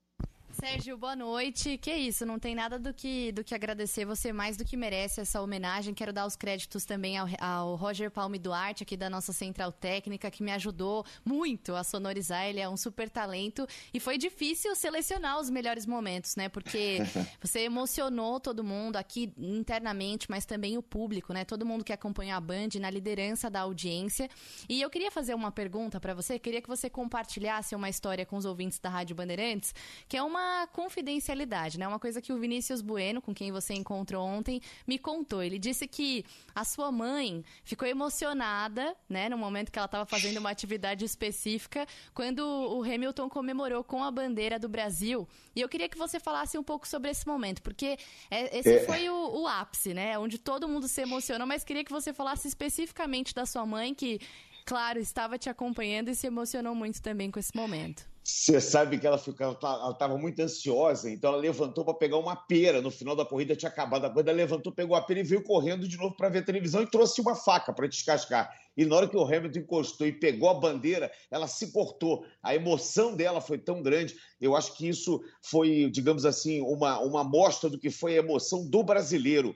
Sérgio, 0.61 0.95
boa 0.95 1.15
noite. 1.15 1.75
Que 1.79 1.91
isso, 1.91 2.23
não 2.23 2.37
tem 2.37 2.53
nada 2.53 2.77
do 2.77 2.93
que, 2.93 3.31
do 3.31 3.43
que 3.43 3.55
agradecer. 3.55 4.05
Você 4.05 4.31
mais 4.31 4.55
do 4.55 4.63
que 4.63 4.77
merece 4.77 5.19
essa 5.19 5.41
homenagem. 5.41 5.91
Quero 5.91 6.13
dar 6.13 6.23
os 6.23 6.35
créditos 6.35 6.85
também 6.85 7.17
ao, 7.17 7.27
ao 7.39 7.75
Roger 7.75 8.11
Palme 8.11 8.37
Duarte, 8.37 8.83
aqui 8.83 8.95
da 8.95 9.09
nossa 9.09 9.33
central 9.33 9.71
técnica, 9.71 10.29
que 10.29 10.43
me 10.43 10.51
ajudou 10.51 11.03
muito 11.25 11.73
a 11.73 11.83
sonorizar. 11.83 12.45
Ele 12.45 12.59
é 12.59 12.69
um 12.69 12.77
super 12.77 13.09
talento. 13.09 13.65
E 13.91 13.99
foi 13.99 14.19
difícil 14.19 14.75
selecionar 14.75 15.39
os 15.39 15.49
melhores 15.49 15.87
momentos, 15.87 16.35
né? 16.35 16.47
Porque 16.47 16.99
você 17.41 17.61
emocionou 17.61 18.39
todo 18.39 18.63
mundo 18.63 18.97
aqui 18.97 19.33
internamente, 19.39 20.29
mas 20.29 20.45
também 20.45 20.77
o 20.77 20.83
público, 20.83 21.33
né? 21.33 21.43
Todo 21.43 21.65
mundo 21.65 21.83
que 21.83 21.91
acompanha 21.91 22.35
a 22.35 22.39
Band 22.39 22.69
na 22.79 22.91
liderança 22.91 23.49
da 23.49 23.61
audiência. 23.61 24.29
E 24.69 24.79
eu 24.79 24.91
queria 24.91 25.09
fazer 25.09 25.33
uma 25.33 25.51
pergunta 25.51 25.99
para 25.99 26.13
você. 26.13 26.37
Queria 26.37 26.61
que 26.61 26.69
você 26.69 26.87
compartilhasse 26.87 27.73
uma 27.73 27.89
história 27.89 28.27
com 28.27 28.37
os 28.37 28.45
ouvintes 28.45 28.77
da 28.77 28.89
Rádio 28.91 29.15
Bandeirantes, 29.15 29.73
que 30.07 30.15
é 30.15 30.21
uma 30.21 30.50
confidencialidade, 30.71 31.79
né? 31.79 31.87
Uma 31.87 31.99
coisa 31.99 32.21
que 32.21 32.31
o 32.31 32.37
Vinícius 32.37 32.81
Bueno, 32.81 33.21
com 33.21 33.33
quem 33.33 33.51
você 33.51 33.73
encontrou 33.73 34.25
ontem, 34.25 34.61
me 34.87 34.97
contou. 34.97 35.41
Ele 35.41 35.57
disse 35.57 35.87
que 35.87 36.25
a 36.53 36.63
sua 36.63 36.91
mãe 36.91 37.43
ficou 37.63 37.87
emocionada, 37.87 38.95
né, 39.09 39.29
no 39.29 39.37
momento 39.37 39.71
que 39.71 39.79
ela 39.79 39.85
estava 39.85 40.05
fazendo 40.05 40.37
uma 40.37 40.49
atividade 40.49 41.05
específica, 41.05 41.87
quando 42.13 42.39
o 42.39 42.83
Hamilton 42.83 43.29
comemorou 43.29 43.83
com 43.83 44.03
a 44.03 44.11
bandeira 44.11 44.59
do 44.59 44.69
Brasil. 44.69 45.27
E 45.55 45.61
eu 45.61 45.69
queria 45.69 45.89
que 45.89 45.97
você 45.97 46.19
falasse 46.19 46.57
um 46.57 46.63
pouco 46.63 46.87
sobre 46.87 47.09
esse 47.09 47.25
momento, 47.27 47.61
porque 47.61 47.97
é, 48.29 48.57
esse 48.57 48.75
é. 48.75 48.85
foi 48.85 49.09
o, 49.09 49.41
o 49.41 49.47
ápice, 49.47 49.93
né? 49.93 50.17
Onde 50.19 50.37
todo 50.37 50.67
mundo 50.67 50.87
se 50.87 51.01
emocionou, 51.01 51.47
mas 51.47 51.63
queria 51.63 51.83
que 51.83 51.91
você 51.91 52.13
falasse 52.13 52.47
especificamente 52.47 53.33
da 53.33 53.45
sua 53.45 53.65
mãe, 53.65 53.93
que, 53.93 54.19
claro, 54.65 54.99
estava 54.99 55.37
te 55.37 55.49
acompanhando 55.49 56.09
e 56.09 56.15
se 56.15 56.27
emocionou 56.27 56.75
muito 56.75 57.01
também 57.01 57.31
com 57.31 57.39
esse 57.39 57.55
momento. 57.55 58.10
Você 58.23 58.61
sabe 58.61 58.99
que 58.99 59.07
ela 59.07 59.15
estava 59.15 60.15
muito 60.15 60.39
ansiosa, 60.41 61.09
então 61.09 61.31
ela 61.31 61.41
levantou 61.41 61.83
para 61.83 61.95
pegar 61.95 62.17
uma 62.17 62.35
pera. 62.35 62.79
No 62.79 62.91
final 62.91 63.15
da 63.15 63.25
corrida 63.25 63.55
tinha 63.55 63.69
acabado 63.69 64.05
a 64.05 64.09
corrida, 64.11 64.29
ela 64.29 64.37
levantou, 64.37 64.71
pegou 64.71 64.95
a 64.95 65.01
pera 65.01 65.21
e 65.21 65.23
veio 65.23 65.43
correndo 65.43 65.87
de 65.87 65.97
novo 65.97 66.15
para 66.15 66.29
ver 66.29 66.39
a 66.39 66.43
televisão 66.43 66.83
e 66.83 66.87
trouxe 66.87 67.19
uma 67.19 67.33
faca 67.33 67.73
para 67.73 67.87
descascar. 67.87 68.53
E 68.77 68.85
na 68.85 68.95
hora 68.95 69.07
que 69.07 69.17
o 69.17 69.23
Hamilton 69.23 69.59
encostou 69.59 70.05
e 70.05 70.11
pegou 70.11 70.49
a 70.49 70.53
bandeira, 70.53 71.11
ela 71.31 71.47
se 71.47 71.71
cortou. 71.71 72.23
A 72.43 72.53
emoção 72.53 73.15
dela 73.15 73.41
foi 73.41 73.57
tão 73.57 73.81
grande. 73.81 74.15
Eu 74.39 74.55
acho 74.55 74.77
que 74.77 74.87
isso 74.87 75.19
foi, 75.41 75.89
digamos 75.89 76.23
assim, 76.23 76.61
uma, 76.61 76.99
uma 76.99 77.21
amostra 77.21 77.71
do 77.71 77.79
que 77.79 77.89
foi 77.89 78.13
a 78.13 78.19
emoção 78.19 78.69
do 78.69 78.83
brasileiro 78.83 79.55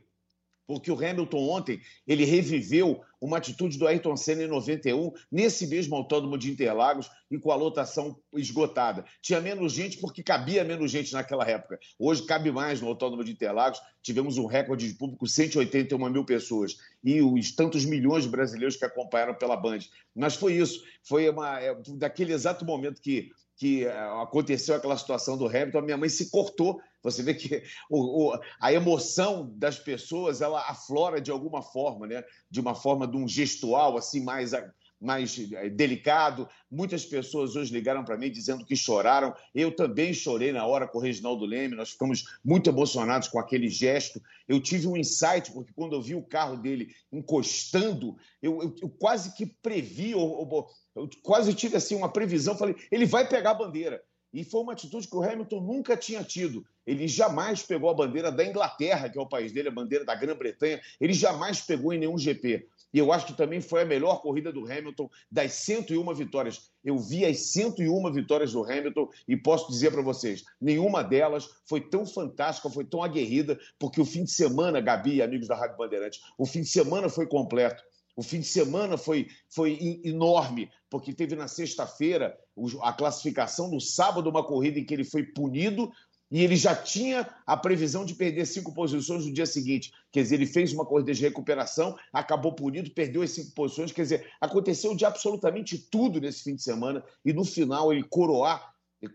porque 0.67 0.91
o 0.91 0.95
Hamilton 0.95 1.49
ontem 1.49 1.82
ele 2.08 2.25
reviveu 2.25 3.01
uma 3.25 3.38
atitude 3.38 3.77
do 3.77 3.88
Ayrton 3.88 4.15
Senna 4.15 4.43
em 4.43 4.47
91, 4.47 5.11
nesse 5.31 5.65
mesmo 5.65 5.95
autódromo 5.95 6.38
de 6.38 6.51
Interlagos 6.51 7.09
e 7.29 7.39
com 7.39 7.51
a 7.51 7.55
lotação 7.55 8.15
esgotada. 8.33 9.03
Tinha 9.21 9.41
menos 9.41 9.73
gente 9.73 9.97
porque 9.97 10.21
cabia 10.21 10.63
menos 10.63 10.91
gente 10.91 11.11
naquela 11.11 11.43
época. 11.49 11.79
Hoje 11.97 12.23
cabe 12.23 12.51
mais 12.51 12.79
no 12.79 12.88
autódromo 12.88 13.23
de 13.23 13.31
Interlagos. 13.31 13.81
Tivemos 14.01 14.38
um 14.38 14.45
recorde 14.45 14.88
de 14.88 14.93
público, 14.93 15.27
181 15.27 16.09
mil 16.09 16.23
pessoas 16.23 16.77
e 17.03 17.21
os 17.21 17.51
tantos 17.51 17.83
milhões 17.83 18.23
de 18.23 18.29
brasileiros 18.29 18.75
que 18.75 18.85
acompanharam 18.85 19.33
pela 19.33 19.57
Band. 19.57 19.79
Mas 20.15 20.35
foi 20.35 20.53
isso, 20.53 20.83
foi 21.03 21.27
uma, 21.27 21.59
é, 21.59 21.75
daquele 21.95 22.31
exato 22.31 22.63
momento 22.63 23.01
que 23.01 23.31
que 23.57 23.85
é, 23.85 23.97
aconteceu 24.21 24.75
aquela 24.75 24.97
situação 24.97 25.37
do 25.37 25.47
Hamilton, 25.47 25.79
a 25.79 25.81
minha 25.81 25.97
mãe 25.97 26.09
se 26.09 26.29
cortou 26.29 26.79
você 27.05 27.21
vê 27.21 27.35
que 27.35 27.61
o, 27.87 28.31
o, 28.33 28.39
a 28.59 28.73
emoção 28.73 29.53
das 29.57 29.77
pessoas 29.77 30.41
ela 30.41 30.59
aflora 30.67 31.21
de 31.21 31.29
alguma 31.29 31.61
forma, 31.61 32.07
né? 32.07 32.23
De 32.49 32.59
uma 32.59 32.73
forma 32.73 33.07
de 33.07 33.15
um 33.15 33.27
gestual 33.27 33.95
assim 33.95 34.23
mais 34.23 34.53
mais 34.99 35.37
é, 35.53 35.69
delicado. 35.69 36.49
Muitas 36.71 37.05
pessoas 37.05 37.55
hoje 37.55 37.71
ligaram 37.71 38.03
para 38.03 38.17
mim 38.17 38.31
dizendo 38.31 38.65
que 38.65 38.75
choraram. 38.75 39.35
Eu 39.53 39.75
também 39.75 40.15
chorei 40.15 40.51
na 40.51 40.65
hora 40.65 40.87
com 40.87 40.97
o 40.97 41.01
Reginaldo 41.01 41.45
Leme. 41.45 41.75
Nós 41.75 41.91
ficamos 41.91 42.23
muito 42.43 42.71
emocionados 42.71 43.27
com 43.27 43.37
aquele 43.37 43.69
gesto. 43.69 44.19
Eu 44.47 44.59
tive 44.59 44.87
um 44.87 44.97
insight, 44.97 45.51
porque 45.51 45.73
quando 45.75 45.93
eu 45.93 46.01
vi 46.01 46.15
o 46.15 46.23
carro 46.25 46.57
dele 46.57 46.87
encostando, 47.11 48.17
eu, 48.41 48.63
eu, 48.63 48.75
eu 48.81 48.89
quase 48.89 49.35
que 49.35 49.45
previ, 49.45 50.11
eu, 50.11 50.67
eu, 50.95 51.10
quase 51.21 51.53
tive 51.53 51.75
assim 51.75 51.95
uma 51.95 52.12
previsão. 52.12 52.58
Falei, 52.58 52.75
ele 52.91 53.05
vai 53.05 53.27
pegar 53.27 53.51
a 53.51 53.55
bandeira. 53.55 54.01
E 54.34 54.43
foi 54.43 54.62
uma 54.62 54.73
atitude 54.73 55.08
que 55.08 55.15
o 55.15 55.23
Hamilton 55.23 55.62
nunca 55.62 55.95
tinha 55.95 56.21
tido. 56.21 56.65
Ele 56.86 57.08
jamais 57.08 57.63
pegou 57.63 57.89
a 57.89 57.93
bandeira 57.93 58.29
da 58.31 58.45
Inglaterra, 58.45 59.10
que 59.10 59.17
é 59.17 59.21
o 59.21 59.27
país 59.27 59.53
dele, 59.53 59.69
a 59.69 59.71
bandeira 59.71 60.03
da 60.03 60.13
Grã-Bretanha. 60.13 60.81
Ele 60.99 61.13
jamais 61.13 61.62
pegou 61.62 61.93
em 61.93 61.99
nenhum 61.99 62.17
GP. 62.17 62.67
E 62.93 62.99
eu 62.99 63.12
acho 63.12 63.25
que 63.25 63.34
também 63.34 63.62
foi 63.62 63.81
a 63.81 63.86
melhor 63.86 64.21
corrida 64.21 64.51
do 64.51 64.65
Hamilton 64.65 65.10
das 65.31 65.53
101 65.53 66.13
vitórias. 66.13 66.69
Eu 66.84 66.97
vi 66.97 67.25
as 67.25 67.51
101 67.51 68.12
vitórias 68.12 68.51
do 68.51 68.63
Hamilton 68.63 69.10
e 69.27 69.36
posso 69.36 69.69
dizer 69.71 69.91
para 69.91 70.01
vocês, 70.01 70.43
nenhuma 70.62 71.01
delas 71.03 71.49
foi 71.65 71.81
tão 71.81 72.05
fantástica, 72.05 72.69
foi 72.69 72.86
tão 72.86 73.03
aguerrida, 73.03 73.60
porque 73.79 73.99
o 73.99 74.05
fim 74.05 74.23
de 74.23 74.31
semana, 74.31 74.81
Gabi 74.81 75.15
e 75.15 75.21
amigos 75.21 75.47
da 75.47 75.55
Rádio 75.55 75.77
Bandeirantes, 75.77 76.21
o 76.38 76.45
fim 76.45 76.62
de 76.62 76.69
semana 76.69 77.10
foi 77.10 77.25
completo. 77.25 77.84
O 78.15 78.23
fim 78.23 78.39
de 78.39 78.45
semana 78.45 78.97
foi, 78.97 79.28
foi 79.49 80.01
enorme, 80.04 80.69
porque 80.89 81.13
teve 81.13 81.36
na 81.36 81.47
sexta-feira 81.47 82.38
a 82.82 82.93
classificação, 82.93 83.69
no 83.69 83.82
sábado, 83.82 84.30
uma 84.30 84.43
corrida 84.43 84.80
em 84.80 84.86
que 84.86 84.93
ele 84.93 85.04
foi 85.04 85.23
punido 85.23 85.91
e 86.32 86.43
ele 86.43 86.56
já 86.56 86.75
tinha 86.75 87.30
a 87.45 87.56
previsão 87.56 88.04
de 88.04 88.15
perder 88.15 88.45
cinco 88.45 88.73
posições 88.73 89.25
no 89.25 89.34
dia 89.34 89.45
seguinte. 89.45 89.91
Quer 90.12 90.23
dizer, 90.23 90.36
ele 90.36 90.47
fez 90.47 90.73
uma 90.73 90.86
corrida 90.86 91.13
de 91.13 91.21
recuperação, 91.21 91.95
acabou 92.12 92.54
punido, 92.54 92.89
perdeu 92.91 93.21
as 93.21 93.32
cinco 93.32 93.51
posições. 93.51 93.91
Quer 93.91 94.01
dizer, 94.01 94.34
aconteceu 94.41 94.95
de 94.95 95.06
absolutamente 95.06 95.78
tudo 95.78 96.19
nesse 96.19 96.43
fim 96.43 96.56
de 96.56 96.63
semana 96.63 97.04
e 97.23 97.32
no 97.32 97.45
final 97.45 97.93
ele 97.93 98.04
coroar, 98.04 98.73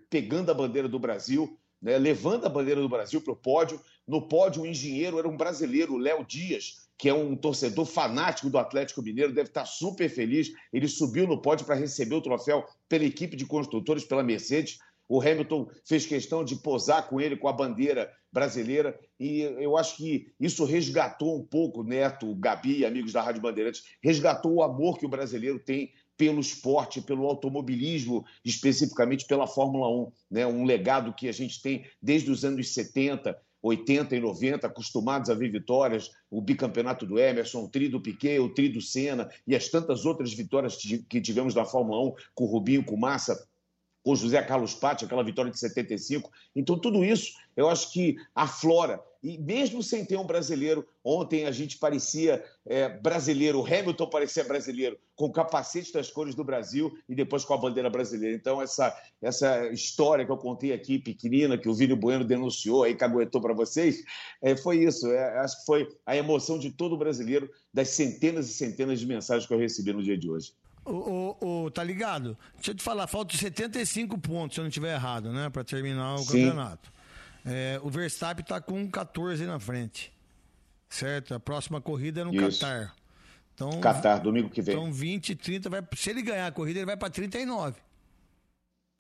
pegando 0.09 0.51
a 0.51 0.55
bandeira 0.55 0.89
do 0.89 0.99
Brasil, 0.99 1.59
né, 1.83 1.99
levando 1.99 2.45
a 2.47 2.49
bandeira 2.49 2.81
do 2.81 2.89
Brasil 2.89 3.21
para 3.21 3.33
o 3.33 3.37
pódio. 3.37 3.81
No 4.07 4.29
pódio, 4.29 4.63
o 4.63 4.67
engenheiro 4.67 5.19
era 5.19 5.29
um 5.29 5.37
brasileiro, 5.37 5.97
Léo 5.97 6.25
Dias, 6.25 6.90
que 7.01 7.09
é 7.09 7.15
um 7.15 7.35
torcedor 7.35 7.87
fanático 7.87 8.51
do 8.51 8.59
Atlético 8.59 9.01
Mineiro, 9.01 9.33
deve 9.33 9.49
estar 9.49 9.65
super 9.65 10.07
feliz. 10.11 10.53
Ele 10.71 10.87
subiu 10.87 11.27
no 11.27 11.41
pódio 11.41 11.65
para 11.65 11.75
receber 11.75 12.15
o 12.15 12.21
troféu 12.21 12.63
pela 12.91 13.05
equipe 13.05 13.39
de 13.39 13.47
construtores, 13.47 14.05
pela 14.05 14.23
Mercedes. 14.23 14.79
O 15.09 15.19
Hamilton 15.19 15.71
fez 15.83 16.05
questão 16.05 16.45
de 16.45 16.57
posar 16.57 17.09
com 17.09 17.19
ele 17.19 17.39
com 17.39 17.49
a 17.49 17.55
bandeira 17.55 18.13
brasileira 18.31 19.01
e 19.19 19.41
eu 19.41 19.79
acho 19.79 19.97
que 19.97 20.31
isso 20.39 20.67
resgatou 20.67 21.41
um 21.41 21.43
pouco, 21.43 21.83
Neto, 21.83 22.35
Gabi, 22.35 22.85
amigos 22.85 23.13
da 23.13 23.23
Rádio 23.23 23.41
Bandeirantes, 23.41 23.83
resgatou 24.03 24.53
o 24.53 24.63
amor 24.63 24.99
que 24.99 25.07
o 25.07 25.09
brasileiro 25.09 25.59
tem 25.59 25.91
pelo 26.19 26.39
esporte, 26.39 27.01
pelo 27.01 27.27
automobilismo, 27.27 28.27
especificamente 28.45 29.27
pela 29.27 29.47
Fórmula 29.47 29.89
1. 29.89 30.13
Né? 30.31 30.47
Um 30.47 30.65
legado 30.65 31.15
que 31.15 31.27
a 31.29 31.33
gente 31.33 31.63
tem 31.63 31.87
desde 32.01 32.31
os 32.31 32.45
anos 32.45 32.75
70, 32.75 33.37
80 33.63 34.17
e 34.17 34.21
90, 34.21 34.67
acostumados 34.67 35.29
a 35.29 35.35
ver 35.35 35.51
vitórias, 35.51 36.11
o 36.31 36.41
bicampeonato 36.41 37.07
do 37.07 37.19
Emerson, 37.19 37.65
o 37.65 37.69
tri 37.69 37.89
do 37.89 38.01
Piquet, 38.01 38.39
o 38.39 38.49
tri 38.49 38.69
do 38.69 38.81
Senna 38.81 39.29
e 39.47 39.55
as 39.55 39.69
tantas 39.69 40.07
outras 40.07 40.33
vitórias 40.33 40.77
que 40.77 41.21
tivemos 41.21 41.55
na 41.55 41.65
Fórmula 41.65 42.03
1 42.09 42.15
com 42.35 42.45
o 42.45 42.47
Rubinho, 42.47 42.85
com 42.85 42.95
o 42.95 43.01
Massa, 43.01 43.47
com 44.03 44.15
José 44.15 44.43
Carlos 44.43 44.75
Patti, 44.75 45.05
aquela 45.05 45.23
vitória 45.23 45.51
de 45.51 45.59
75. 45.59 46.31
Então, 46.55 46.79
tudo 46.79 47.05
isso 47.05 47.33
eu 47.57 47.69
acho 47.69 47.93
que 47.93 48.17
aflora. 48.35 49.03
E 49.23 49.37
mesmo 49.37 49.83
sem 49.83 50.03
ter 50.03 50.17
um 50.17 50.25
brasileiro, 50.25 50.87
ontem 51.05 51.45
a 51.45 51.53
gente 51.53 51.77
parecia 51.77 52.43
é, 52.65 52.89
brasileiro, 52.89 53.61
o 53.61 53.67
Hamilton 53.67 54.09
parecia 54.09 54.43
brasileiro, 54.45 54.99
com 55.15 55.27
o 55.27 55.33
capacete 55.33 55.93
das 55.93 56.11
cores 56.11 56.35
do 56.35 56.43
Brasil 56.43 56.91
e 57.07 57.15
depois 57.15 57.45
com 57.45 57.53
a 57.53 57.59
bandeira 57.59 57.91
brasileira. 57.91 58.35
Então, 58.35 58.63
essa, 58.63 58.97
essa 59.21 59.67
história 59.69 60.25
que 60.25 60.33
eu 60.33 60.39
contei 60.39 60.73
aqui, 60.73 60.99
pequenina, 60.99 61.59
que 61.59 61.69
o 61.69 61.75
Vini 61.75 61.95
Bueno 61.95 62.25
denunciou, 62.25 62.85
aí 62.85 62.95
caguetou 62.95 63.43
para 63.43 63.53
vocês, 63.53 64.03
é, 64.41 64.57
foi 64.57 64.85
isso. 64.85 65.07
É, 65.09 65.41
acho 65.41 65.59
que 65.61 65.67
foi 65.67 65.87
a 66.07 66.17
emoção 66.17 66.59
de 66.59 66.71
todo 66.71 66.97
brasileiro, 66.97 67.51
das 67.75 67.91
centenas 67.91 68.49
e 68.49 68.55
centenas 68.55 68.99
de 68.99 69.07
mensagens 69.07 69.47
que 69.47 69.53
eu 69.53 69.59
recebi 69.59 69.93
no 69.93 70.03
dia 70.03 70.17
de 70.17 70.31
hoje. 70.31 70.55
O, 70.85 71.37
o, 71.41 71.65
o, 71.65 71.71
tá 71.71 71.85
ligado? 71.85 72.37
Deixa 72.57 72.71
eu 72.71 72.75
te 72.75 72.83
falar, 72.83 73.07
faltam 73.07 73.39
75 73.39 74.19
pontos, 74.19 74.55
se 74.55 74.61
eu 74.61 74.63
não 74.63 74.69
estiver 74.69 74.95
errado, 74.95 75.33
né? 75.33 75.51
Para 75.51 75.63
terminar 75.63 76.15
o 76.15 76.19
Sim. 76.19 76.27
campeonato. 76.27 76.93
É, 77.45 77.81
o 77.83 77.91
Verstappen 77.91 78.45
tá 78.45 78.61
com 78.61 78.91
14 78.91 79.45
na 79.45 79.59
frente. 79.59 80.13
Certo? 80.89 81.35
A 81.35 81.41
próxima 81.41 81.81
corrida 81.81 82.23
é 82.23 82.25
no 82.25 82.35
Isso. 82.35 82.61
Qatar. 82.61 82.95
Então, 83.55 83.81
Qatar, 83.81 84.21
domingo 84.23 84.49
que 84.49 84.63
vem. 84.63 84.75
Então 84.75 84.91
20, 84.91 85.35
30, 85.37 85.69
vai, 85.71 85.83
se 85.95 86.11
ele 86.11 86.23
ganhar 86.23 86.47
a 86.47 86.53
corrida, 86.53 86.79
ele 86.79 86.87
vai 86.87 86.97
para 86.97 87.11
39. 87.11 87.77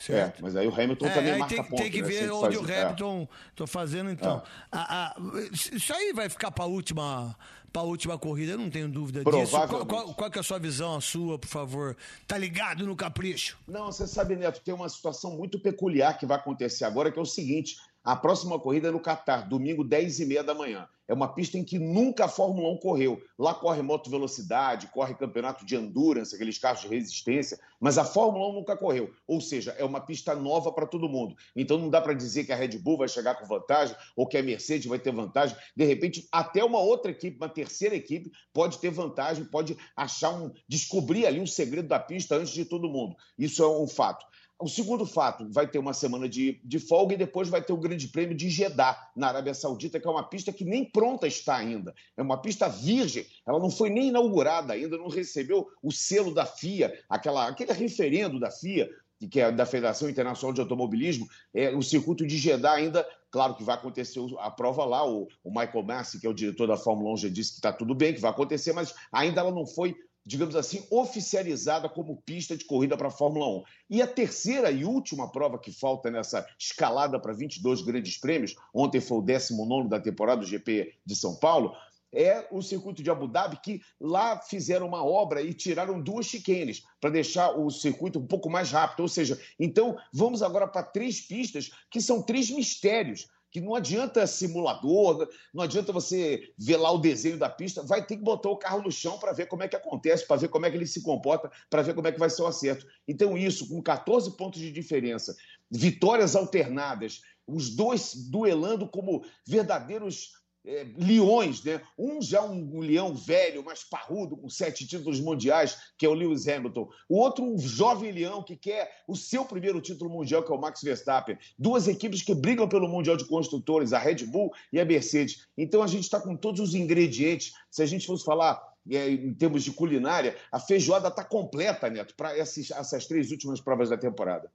É, 0.08 0.32
mas 0.40 0.56
aí 0.56 0.66
o 0.66 0.72
Hamilton 0.74 1.06
É, 1.06 1.10
também 1.10 1.38
marca 1.38 1.54
tem, 1.54 1.64
ponto. 1.64 1.82
tem 1.82 1.90
que 1.90 2.00
né? 2.00 2.08
ver 2.08 2.30
onde 2.32 2.56
faz- 2.56 2.68
o 2.68 2.72
é. 2.72 2.82
Hamilton 2.82 3.28
tô 3.54 3.66
fazendo 3.66 4.10
então. 4.10 4.42
A- 4.72 5.08
a- 5.08 5.16
isso 5.52 5.92
aí 5.92 6.12
vai 6.14 6.28
ficar 6.28 6.50
para 6.50 6.64
última 6.64 7.36
para 7.72 7.82
última 7.82 8.18
corrida, 8.18 8.52
eu 8.54 8.58
não 8.58 8.68
tenho 8.68 8.88
dúvida 8.88 9.22
disso. 9.24 9.52
Qual, 9.68 9.86
qual, 9.86 10.14
qual 10.14 10.28
que 10.28 10.38
é 10.38 10.40
a 10.40 10.42
sua 10.42 10.58
visão, 10.58 10.96
a 10.96 11.00
sua, 11.00 11.38
por 11.38 11.46
favor? 11.46 11.96
Tá 12.26 12.36
ligado 12.36 12.84
no 12.84 12.96
capricho? 12.96 13.56
Não, 13.68 13.86
você 13.92 14.08
sabe, 14.08 14.34
Neto, 14.34 14.60
tem 14.60 14.74
uma 14.74 14.88
situação 14.88 15.36
muito 15.36 15.56
peculiar 15.60 16.18
que 16.18 16.26
vai 16.26 16.36
acontecer 16.36 16.84
agora, 16.84 17.12
que 17.12 17.18
é 17.18 17.22
o 17.22 17.26
seguinte: 17.26 17.76
a 18.02 18.16
próxima 18.16 18.58
corrida 18.58 18.88
é 18.88 18.90
no 18.90 19.00
Catar, 19.00 19.48
domingo, 19.48 19.84
10 19.84 20.20
e 20.20 20.26
meia 20.26 20.42
da 20.42 20.54
manhã. 20.54 20.88
É 21.10 21.12
uma 21.12 21.26
pista 21.34 21.58
em 21.58 21.64
que 21.64 21.76
nunca 21.76 22.26
a 22.26 22.28
Fórmula 22.28 22.70
1 22.70 22.76
correu. 22.76 23.20
Lá 23.36 23.52
corre 23.52 23.82
moto 23.82 24.08
velocidade, 24.08 24.86
corre 24.86 25.12
campeonato 25.16 25.66
de 25.66 25.74
endurance, 25.74 26.32
aqueles 26.32 26.56
carros 26.56 26.82
de 26.82 26.88
resistência, 26.88 27.58
mas 27.80 27.98
a 27.98 28.04
Fórmula 28.04 28.48
1 28.50 28.52
nunca 28.52 28.76
correu. 28.76 29.12
Ou 29.26 29.40
seja, 29.40 29.72
é 29.72 29.84
uma 29.84 30.00
pista 30.00 30.36
nova 30.36 30.70
para 30.70 30.86
todo 30.86 31.08
mundo. 31.08 31.34
Então 31.56 31.76
não 31.76 31.90
dá 31.90 32.00
para 32.00 32.14
dizer 32.14 32.44
que 32.44 32.52
a 32.52 32.56
Red 32.56 32.78
Bull 32.78 32.96
vai 32.96 33.08
chegar 33.08 33.34
com 33.34 33.44
vantagem 33.44 33.96
ou 34.16 34.24
que 34.24 34.38
a 34.38 34.42
Mercedes 34.42 34.86
vai 34.86 35.00
ter 35.00 35.12
vantagem. 35.12 35.56
De 35.76 35.84
repente, 35.84 36.28
até 36.30 36.62
uma 36.62 36.78
outra 36.78 37.10
equipe, 37.10 37.36
uma 37.36 37.48
terceira 37.48 37.96
equipe, 37.96 38.30
pode 38.52 38.78
ter 38.78 38.90
vantagem, 38.90 39.44
pode 39.44 39.76
achar 39.96 40.30
um. 40.30 40.52
descobrir 40.68 41.26
ali 41.26 41.40
um 41.40 41.46
segredo 41.46 41.88
da 41.88 41.98
pista 41.98 42.36
antes 42.36 42.52
de 42.52 42.64
todo 42.64 42.88
mundo. 42.88 43.16
Isso 43.36 43.64
é 43.64 43.68
um 43.68 43.88
fato. 43.88 44.24
O 44.60 44.68
segundo 44.68 45.06
fato, 45.06 45.48
vai 45.50 45.66
ter 45.66 45.78
uma 45.78 45.94
semana 45.94 46.28
de, 46.28 46.60
de 46.62 46.78
folga 46.78 47.14
e 47.14 47.18
depois 47.18 47.48
vai 47.48 47.62
ter 47.62 47.72
o 47.72 47.78
Grande 47.78 48.08
Prêmio 48.08 48.36
de 48.36 48.50
Jeddah, 48.50 49.10
na 49.16 49.28
Arábia 49.28 49.54
Saudita, 49.54 49.98
que 49.98 50.06
é 50.06 50.10
uma 50.10 50.28
pista 50.28 50.52
que 50.52 50.64
nem 50.64 50.84
pronta 50.84 51.26
está 51.26 51.56
ainda. 51.56 51.94
É 52.14 52.22
uma 52.22 52.36
pista 52.40 52.68
virgem, 52.68 53.26
ela 53.46 53.58
não 53.58 53.70
foi 53.70 53.88
nem 53.88 54.08
inaugurada 54.08 54.74
ainda, 54.74 54.98
não 54.98 55.08
recebeu 55.08 55.66
o 55.82 55.90
selo 55.90 56.34
da 56.34 56.44
FIA, 56.44 56.92
aquela, 57.08 57.48
aquele 57.48 57.72
referendo 57.72 58.38
da 58.38 58.50
FIA, 58.50 58.90
que 59.30 59.40
é 59.40 59.50
da 59.50 59.64
Federação 59.64 60.08
Internacional 60.08 60.52
de 60.52 60.60
Automobilismo. 60.60 61.26
É, 61.54 61.70
o 61.74 61.82
circuito 61.82 62.26
de 62.26 62.36
Jeddah 62.36 62.72
ainda, 62.72 63.06
claro 63.30 63.54
que 63.54 63.64
vai 63.64 63.76
acontecer 63.76 64.20
a 64.38 64.50
prova 64.50 64.84
lá, 64.84 65.06
o, 65.08 65.26
o 65.42 65.50
Michael 65.50 65.84
Massi, 65.84 66.20
que 66.20 66.26
é 66.26 66.30
o 66.30 66.34
diretor 66.34 66.66
da 66.66 66.76
Fórmula 66.76 67.12
1, 67.14 67.16
já 67.16 67.28
disse 67.28 67.52
que 67.52 67.58
está 67.58 67.72
tudo 67.72 67.94
bem, 67.94 68.14
que 68.14 68.20
vai 68.20 68.30
acontecer, 68.30 68.72
mas 68.72 68.94
ainda 69.10 69.40
ela 69.40 69.50
não 69.50 69.66
foi 69.66 69.94
digamos 70.30 70.54
assim, 70.54 70.86
oficializada 70.92 71.88
como 71.88 72.22
pista 72.22 72.56
de 72.56 72.64
corrida 72.64 72.96
para 72.96 73.08
a 73.08 73.10
Fórmula 73.10 73.48
1. 73.48 73.62
E 73.90 74.00
a 74.00 74.06
terceira 74.06 74.70
e 74.70 74.84
última 74.84 75.28
prova 75.32 75.58
que 75.58 75.72
falta 75.72 76.08
nessa 76.08 76.46
escalada 76.56 77.18
para 77.18 77.32
22 77.32 77.82
grandes 77.82 78.16
prêmios, 78.16 78.54
ontem 78.72 79.00
foi 79.00 79.18
o 79.18 79.22
19 79.22 79.88
da 79.88 79.98
temporada 79.98 80.42
do 80.42 80.46
GP 80.46 80.94
de 81.04 81.16
São 81.16 81.34
Paulo, 81.34 81.74
é 82.12 82.46
o 82.52 82.62
circuito 82.62 83.02
de 83.02 83.10
Abu 83.10 83.26
Dhabi, 83.26 83.58
que 83.60 83.80
lá 84.00 84.38
fizeram 84.38 84.86
uma 84.86 85.04
obra 85.04 85.42
e 85.42 85.52
tiraram 85.52 86.00
duas 86.00 86.26
chicanes 86.26 86.84
para 87.00 87.10
deixar 87.10 87.50
o 87.58 87.68
circuito 87.68 88.20
um 88.20 88.26
pouco 88.26 88.48
mais 88.48 88.70
rápido. 88.70 89.00
Ou 89.00 89.08
seja, 89.08 89.36
então 89.58 89.96
vamos 90.12 90.42
agora 90.42 90.68
para 90.68 90.84
três 90.84 91.20
pistas 91.20 91.72
que 91.90 92.00
são 92.00 92.22
três 92.22 92.50
mistérios 92.50 93.26
que 93.50 93.60
não 93.60 93.74
adianta 93.74 94.26
simulador, 94.26 95.28
não 95.52 95.64
adianta 95.64 95.92
você 95.92 96.52
ver 96.56 96.76
lá 96.76 96.90
o 96.90 96.98
desenho 96.98 97.36
da 97.36 97.48
pista, 97.48 97.82
vai 97.82 98.04
ter 98.04 98.16
que 98.16 98.22
botar 98.22 98.48
o 98.48 98.56
carro 98.56 98.82
no 98.82 98.92
chão 98.92 99.18
para 99.18 99.32
ver 99.32 99.46
como 99.46 99.62
é 99.62 99.68
que 99.68 99.76
acontece, 99.76 100.26
para 100.26 100.36
ver 100.36 100.48
como 100.48 100.66
é 100.66 100.70
que 100.70 100.76
ele 100.76 100.86
se 100.86 101.02
comporta, 101.02 101.50
para 101.68 101.82
ver 101.82 101.94
como 101.94 102.06
é 102.06 102.12
que 102.12 102.18
vai 102.18 102.30
ser 102.30 102.42
o 102.42 102.46
acerto. 102.46 102.86
Então, 103.08 103.36
isso, 103.36 103.68
com 103.68 103.82
14 103.82 104.36
pontos 104.36 104.60
de 104.60 104.70
diferença, 104.70 105.36
vitórias 105.70 106.36
alternadas, 106.36 107.22
os 107.46 107.74
dois 107.74 108.14
duelando 108.14 108.88
como 108.88 109.24
verdadeiros 109.46 110.39
é, 110.66 110.86
leões, 110.96 111.62
né? 111.64 111.80
Um 111.98 112.20
já 112.20 112.42
um 112.42 112.80
leão 112.80 113.14
velho, 113.14 113.64
mais 113.64 113.82
parrudo, 113.82 114.36
com 114.36 114.48
sete 114.48 114.86
títulos 114.86 115.20
mundiais, 115.20 115.78
que 115.96 116.04
é 116.04 116.08
o 116.08 116.14
Lewis 116.14 116.46
Hamilton. 116.46 116.88
O 117.08 117.18
outro, 117.18 117.44
um 117.44 117.58
jovem 117.58 118.12
leão 118.12 118.42
que 118.42 118.56
quer 118.56 118.90
o 119.08 119.16
seu 119.16 119.44
primeiro 119.44 119.80
título 119.80 120.10
mundial, 120.10 120.42
que 120.42 120.52
é 120.52 120.54
o 120.54 120.60
Max 120.60 120.82
Verstappen. 120.82 121.38
Duas 121.58 121.88
equipes 121.88 122.22
que 122.22 122.34
brigam 122.34 122.68
pelo 122.68 122.88
Mundial 122.88 123.16
de 123.16 123.24
Construtores, 123.26 123.92
a 123.92 123.98
Red 123.98 124.26
Bull 124.26 124.52
e 124.72 124.80
a 124.80 124.84
Mercedes. 124.84 125.46
Então 125.56 125.82
a 125.82 125.86
gente 125.86 126.04
está 126.04 126.20
com 126.20 126.36
todos 126.36 126.60
os 126.60 126.74
ingredientes. 126.74 127.52
Se 127.70 127.82
a 127.82 127.86
gente 127.86 128.06
fosse 128.06 128.24
falar 128.24 128.70
é, 128.88 129.10
em 129.10 129.34
termos 129.34 129.62
de 129.62 129.72
culinária, 129.72 130.36
a 130.50 130.58
feijoada 130.58 131.08
está 131.08 131.22
completa, 131.22 131.90
Neto, 131.90 132.14
para 132.16 132.36
essas, 132.36 132.70
essas 132.70 133.06
três 133.06 133.30
últimas 133.30 133.60
provas 133.60 133.90
da 133.90 133.96
temporada. 133.96 134.50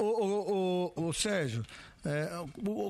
Ô, 0.00 0.04
ô, 0.04 0.92
ô, 0.96 1.06
ô, 1.08 1.12
Sérgio, 1.12 1.62
é, 2.06 2.28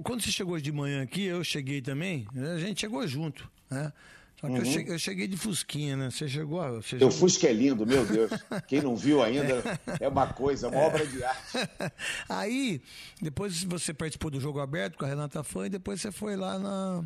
quando 0.04 0.22
você 0.22 0.30
chegou 0.30 0.60
de 0.60 0.70
manhã 0.70 1.02
aqui, 1.02 1.22
eu 1.24 1.42
cheguei 1.42 1.80
também, 1.80 2.26
né, 2.32 2.52
a 2.52 2.58
gente 2.58 2.80
chegou 2.80 3.06
junto, 3.06 3.50
né? 3.70 3.92
Só 4.38 4.48
que 4.48 4.52
eu, 4.52 4.58
Uhum. 4.58 4.64
cheguei, 4.66 4.94
eu 4.94 4.98
cheguei 4.98 5.26
de 5.26 5.36
Fusquinha, 5.38 5.96
né? 5.96 6.10
Você 6.10 6.28
chegou. 6.28 6.60
a- 6.60 6.72
Você 6.72 6.98
Teu 6.98 7.10
chegou- 7.10 7.10
Fusca 7.12 7.46
é 7.48 7.52
lindo, 7.54 7.86
meu 7.86 8.04
Deus. 8.04 8.30
Quem 8.68 8.82
não 8.82 8.94
viu 8.94 9.22
ainda 9.22 9.62
é 9.98 10.06
uma 10.06 10.26
coisa, 10.26 10.68
uma 10.68 10.76
obra 10.76 11.06
de 11.06 11.24
arte. 11.24 11.40
Aí, 12.28 12.82
depois 13.18 13.64
você 13.64 13.94
participou 13.94 14.30
do 14.30 14.38
jogo 14.38 14.60
aberto 14.60 14.98
com 14.98 15.06
a 15.06 15.08
Renata 15.08 15.42
Fã 15.42 15.64
e 15.66 15.70
depois 15.70 16.02
você 16.02 16.12
foi 16.12 16.36
lá 16.36 16.58
na, 16.58 17.04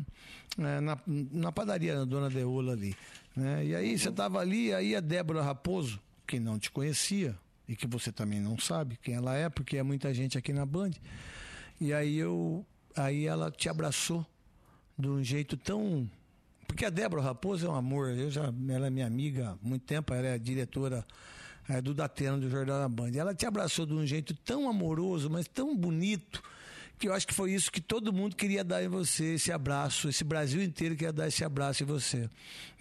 é, 0.59 0.81
na, 0.81 0.97
na 1.07 1.51
padaria 1.53 1.95
da 1.95 2.03
Dona 2.03 2.29
Deola 2.29 2.73
ali. 2.73 2.93
Né? 3.33 3.65
E 3.65 3.75
aí 3.77 3.97
você 3.97 4.09
estava 4.09 4.39
ali, 4.41 4.73
aí 4.73 4.93
a 4.93 4.99
Débora 4.99 5.41
Raposo, 5.41 6.01
que 6.27 6.37
não 6.37 6.59
te 6.59 6.69
conhecia 6.69 7.33
e 7.65 7.77
que 7.77 7.87
você 7.87 8.11
também 8.11 8.41
não 8.41 8.59
sabe 8.59 8.99
quem 9.01 9.13
ela 9.15 9.33
é, 9.37 9.47
porque 9.47 9.77
é 9.77 9.83
muita 9.83 10.13
gente 10.13 10.37
aqui 10.37 10.51
na 10.51 10.65
Band. 10.65 10.91
E 11.81 11.91
aí 11.91 12.15
eu, 12.15 12.63
aí 12.95 13.25
ela 13.25 13.49
te 13.49 13.67
abraçou 13.67 14.23
de 14.97 15.09
um 15.09 15.23
jeito 15.23 15.57
tão 15.57 16.07
porque 16.67 16.85
a 16.85 16.91
Débora 16.91 17.23
Raposo 17.23 17.65
é 17.65 17.69
um 17.69 17.75
amor, 17.75 18.11
eu 18.11 18.29
já, 18.29 18.53
ela 18.69 18.87
é 18.87 18.89
minha 18.89 19.07
amiga 19.07 19.49
há 19.49 19.67
muito 19.67 19.83
tempo, 19.83 20.13
ela 20.13 20.27
é 20.27 20.37
diretora 20.37 21.03
é, 21.67 21.81
do 21.81 21.91
Datena, 21.93 22.37
do 22.37 22.49
Jornal 22.49 22.79
da 22.79 22.87
Band. 22.87 23.11
Ela 23.13 23.33
te 23.33 23.45
abraçou 23.45 23.85
de 23.85 23.93
um 23.93 24.05
jeito 24.05 24.33
tão 24.35 24.69
amoroso, 24.69 25.29
mas 25.29 25.47
tão 25.49 25.75
bonito, 25.75 26.41
que 26.99 27.09
eu 27.09 27.13
acho 27.13 27.27
que 27.27 27.33
foi 27.33 27.51
isso 27.51 27.71
que 27.71 27.81
todo 27.81 28.13
mundo 28.13 28.35
queria 28.35 28.63
dar 28.63 28.83
em 28.83 28.87
você, 28.87 29.33
esse 29.33 29.51
abraço, 29.51 30.07
esse 30.07 30.23
Brasil 30.23 30.61
inteiro 30.61 30.95
queria 30.95 31.11
dar 31.11 31.27
esse 31.27 31.43
abraço 31.43 31.81
em 31.81 31.85
você, 31.85 32.29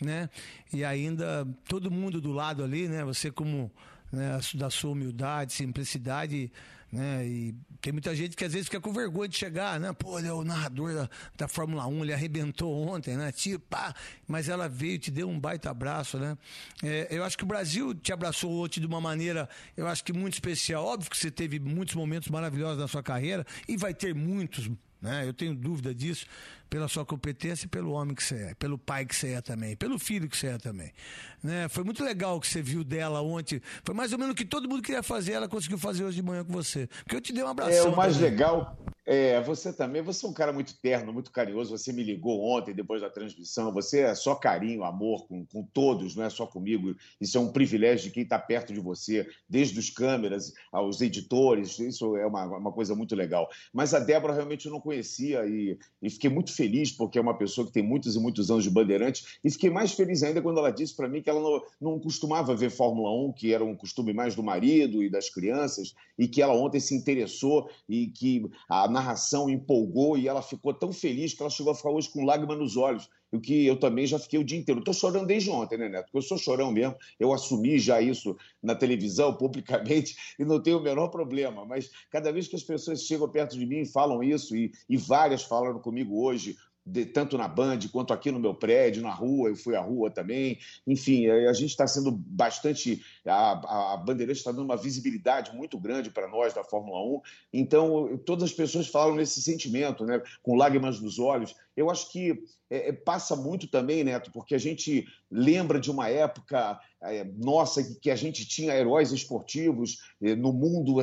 né? 0.00 0.28
E 0.72 0.84
ainda 0.84 1.48
todo 1.66 1.90
mundo 1.90 2.20
do 2.20 2.30
lado 2.30 2.62
ali, 2.62 2.86
né? 2.86 3.02
Você 3.02 3.30
como 3.30 3.72
né, 4.12 4.38
da 4.54 4.70
sua 4.70 4.90
humildade, 4.90 5.52
simplicidade, 5.52 6.52
né? 6.92 7.26
E 7.26 7.54
tem 7.80 7.92
muita 7.92 8.14
gente 8.14 8.36
que 8.36 8.44
às 8.44 8.52
vezes 8.52 8.66
fica 8.66 8.80
com 8.80 8.92
vergonha 8.92 9.28
de 9.28 9.36
chegar, 9.36 9.78
né? 9.78 9.92
Pô, 9.92 10.18
ele 10.18 10.28
é 10.28 10.32
o 10.32 10.44
narrador 10.44 10.92
da, 10.94 11.10
da 11.36 11.48
Fórmula 11.48 11.86
1, 11.86 12.02
ele 12.04 12.12
arrebentou 12.12 12.88
ontem, 12.88 13.16
né? 13.16 13.30
Tipo, 13.32 13.64
pá, 13.68 13.94
mas 14.26 14.48
ela 14.48 14.68
veio, 14.68 14.98
te 14.98 15.10
deu 15.10 15.28
um 15.28 15.38
baita 15.38 15.70
abraço, 15.70 16.18
né? 16.18 16.36
É, 16.82 17.08
eu 17.10 17.24
acho 17.24 17.38
que 17.38 17.44
o 17.44 17.46
Brasil 17.46 17.94
te 17.94 18.12
abraçou 18.12 18.64
ontem 18.64 18.80
de 18.80 18.86
uma 18.86 19.00
maneira, 19.00 19.48
eu 19.76 19.86
acho 19.86 20.02
que 20.04 20.12
muito 20.12 20.34
especial. 20.34 20.84
Óbvio 20.84 21.10
que 21.10 21.16
você 21.16 21.30
teve 21.30 21.58
muitos 21.60 21.94
momentos 21.94 22.28
maravilhosos 22.28 22.78
na 22.78 22.88
sua 22.88 23.02
carreira 23.02 23.46
e 23.68 23.76
vai 23.76 23.94
ter 23.94 24.14
muitos, 24.14 24.70
né? 25.00 25.26
Eu 25.26 25.32
tenho 25.32 25.54
dúvida 25.54 25.94
disso, 25.94 26.26
pela 26.70 26.86
sua 26.86 27.04
competência 27.04 27.66
e 27.66 27.68
pelo 27.68 27.90
homem 27.90 28.14
que 28.14 28.22
você 28.22 28.36
é, 28.36 28.54
pelo 28.54 28.78
pai 28.78 29.04
que 29.04 29.14
você 29.14 29.32
é 29.32 29.40
também, 29.40 29.76
pelo 29.76 29.98
filho 29.98 30.28
que 30.28 30.36
você 30.36 30.46
é 30.46 30.58
também. 30.58 30.92
Né? 31.42 31.68
Foi 31.68 31.82
muito 31.82 32.04
legal 32.04 32.36
o 32.36 32.40
que 32.40 32.46
você 32.46 32.62
viu 32.62 32.84
dela 32.84 33.20
ontem. 33.20 33.60
Foi 33.84 33.94
mais 33.94 34.12
ou 34.12 34.18
menos 34.18 34.32
o 34.32 34.36
que 34.36 34.44
todo 34.44 34.68
mundo 34.68 34.82
queria 34.82 35.02
fazer, 35.02 35.32
ela 35.32 35.48
conseguiu 35.48 35.78
fazer 35.78 36.04
hoje 36.04 36.16
de 36.16 36.22
manhã 36.22 36.44
com 36.44 36.52
você. 36.52 36.86
Porque 37.02 37.16
eu 37.16 37.20
te 37.20 37.32
dei 37.32 37.42
um 37.42 37.48
abração. 37.48 37.86
É 37.86 37.88
o 37.88 37.96
mais 37.96 38.14
também. 38.14 38.30
legal. 38.30 38.78
É, 39.12 39.40
você 39.40 39.72
também, 39.72 40.00
você 40.02 40.24
é 40.24 40.28
um 40.28 40.32
cara 40.32 40.52
muito 40.52 40.72
terno, 40.80 41.12
muito 41.12 41.32
carinhoso. 41.32 41.76
Você 41.76 41.92
me 41.92 42.04
ligou 42.04 42.44
ontem, 42.44 42.72
depois 42.72 43.00
da 43.00 43.10
transmissão. 43.10 43.72
Você 43.72 44.02
é 44.02 44.14
só 44.14 44.36
carinho, 44.36 44.84
amor 44.84 45.26
com, 45.26 45.44
com 45.46 45.64
todos, 45.64 46.14
não 46.14 46.22
é 46.22 46.30
só 46.30 46.46
comigo. 46.46 46.94
Isso 47.20 47.36
é 47.36 47.40
um 47.40 47.50
privilégio 47.50 48.04
de 48.04 48.12
quem 48.12 48.22
está 48.22 48.38
perto 48.38 48.72
de 48.72 48.78
você, 48.78 49.28
desde 49.48 49.78
os 49.80 49.90
câmeras 49.90 50.52
aos 50.70 51.00
editores. 51.00 51.78
Isso 51.80 52.16
é 52.16 52.24
uma, 52.24 52.44
uma 52.44 52.70
coisa 52.70 52.94
muito 52.94 53.16
legal. 53.16 53.50
Mas 53.72 53.94
a 53.94 53.98
Débora 53.98 54.34
realmente 54.34 54.66
eu 54.66 54.72
não 54.72 54.80
conhecia 54.80 55.44
e, 55.44 55.76
e 56.00 56.08
fiquei 56.08 56.30
muito 56.30 56.52
feliz, 56.52 56.59
porque 56.96 57.18
é 57.18 57.20
uma 57.20 57.36
pessoa 57.36 57.66
que 57.66 57.72
tem 57.72 57.82
muitos 57.82 58.16
e 58.16 58.20
muitos 58.20 58.50
anos 58.50 58.64
de 58.64 58.70
Bandeirantes. 58.70 59.38
E 59.44 59.50
fiquei 59.50 59.70
mais 59.70 59.92
feliz 59.92 60.22
ainda 60.22 60.42
quando 60.42 60.58
ela 60.58 60.70
disse 60.70 60.94
para 60.94 61.08
mim 61.08 61.22
que 61.22 61.30
ela 61.30 61.40
não, 61.40 61.62
não 61.80 61.98
costumava 61.98 62.54
ver 62.54 62.70
Fórmula 62.70 63.10
1, 63.28 63.32
que 63.32 63.52
era 63.52 63.64
um 63.64 63.74
costume 63.74 64.12
mais 64.12 64.34
do 64.34 64.42
marido 64.42 65.02
e 65.02 65.10
das 65.10 65.30
crianças, 65.30 65.94
e 66.18 66.28
que 66.28 66.42
ela 66.42 66.54
ontem 66.54 66.80
se 66.80 66.94
interessou 66.94 67.68
e 67.88 68.08
que 68.08 68.50
a 68.68 68.88
narração 68.88 69.48
empolgou 69.48 70.18
e 70.18 70.28
ela 70.28 70.42
ficou 70.42 70.74
tão 70.74 70.92
feliz 70.92 71.34
que 71.34 71.42
ela 71.42 71.50
chegou 71.50 71.72
a 71.72 71.74
ficar 71.76 71.90
hoje 71.90 72.10
com 72.10 72.24
lágrima 72.24 72.54
nos 72.54 72.76
olhos. 72.76 73.08
O 73.32 73.40
que 73.40 73.66
eu 73.66 73.78
também 73.78 74.06
já 74.06 74.18
fiquei 74.18 74.38
o 74.38 74.44
dia 74.44 74.58
inteiro. 74.58 74.80
Estou 74.80 74.94
chorando 74.94 75.26
desde 75.26 75.50
ontem, 75.50 75.78
né, 75.78 75.88
Neto? 75.88 76.04
Porque 76.06 76.18
eu 76.18 76.22
sou 76.22 76.38
chorão 76.38 76.72
mesmo. 76.72 76.96
Eu 77.18 77.32
assumi 77.32 77.78
já 77.78 78.00
isso 78.00 78.36
na 78.62 78.74
televisão, 78.74 79.34
publicamente, 79.38 80.16
e 80.38 80.44
não 80.44 80.60
tenho 80.60 80.78
o 80.78 80.82
menor 80.82 81.08
problema. 81.08 81.64
Mas 81.64 81.90
cada 82.10 82.32
vez 82.32 82.48
que 82.48 82.56
as 82.56 82.62
pessoas 82.62 83.02
chegam 83.02 83.28
perto 83.28 83.58
de 83.58 83.64
mim 83.64 83.80
e 83.80 83.86
falam 83.86 84.22
isso, 84.22 84.56
e, 84.56 84.72
e 84.88 84.96
várias 84.96 85.42
falaram 85.42 85.78
comigo 85.78 86.24
hoje, 86.24 86.56
de, 86.84 87.04
tanto 87.04 87.36
na 87.36 87.46
Band 87.46 87.78
quanto 87.92 88.12
aqui 88.12 88.30
no 88.30 88.40
meu 88.40 88.54
prédio, 88.54 89.02
na 89.02 89.12
rua, 89.12 89.48
eu 89.48 89.56
fui 89.56 89.76
à 89.76 89.80
rua 89.80 90.10
também. 90.10 90.58
Enfim, 90.86 91.28
a 91.28 91.52
gente 91.52 91.70
está 91.70 91.86
sendo 91.86 92.10
bastante. 92.10 93.02
A, 93.26 93.92
a 93.92 93.96
Bandeirantes 93.96 94.40
está 94.40 94.50
dando 94.50 94.64
uma 94.64 94.76
visibilidade 94.76 95.54
muito 95.54 95.78
grande 95.78 96.10
para 96.10 96.28
nós 96.28 96.54
da 96.54 96.64
Fórmula 96.64 97.00
1. 97.16 97.20
Então, 97.52 98.18
todas 98.24 98.44
as 98.44 98.52
pessoas 98.52 98.86
falam 98.88 99.14
nesse 99.14 99.42
sentimento, 99.42 100.04
né, 100.04 100.22
com 100.42 100.56
lágrimas 100.56 101.00
nos 101.00 101.18
olhos. 101.18 101.54
Eu 101.76 101.90
acho 101.90 102.10
que 102.10 102.42
é, 102.68 102.88
é 102.88 102.92
passa 102.92 103.36
muito 103.36 103.66
também, 103.66 104.04
Neto, 104.04 104.30
porque 104.32 104.54
a 104.54 104.58
gente 104.58 105.06
lembra 105.30 105.78
de 105.78 105.90
uma 105.90 106.08
época 106.08 106.78
é, 107.02 107.24
nossa 107.24 107.82
que 108.00 108.10
a 108.10 108.16
gente 108.16 108.46
tinha 108.46 108.74
heróis 108.74 109.12
esportivos 109.12 109.98
é, 110.22 110.34
no 110.34 110.52
mundo. 110.52 110.96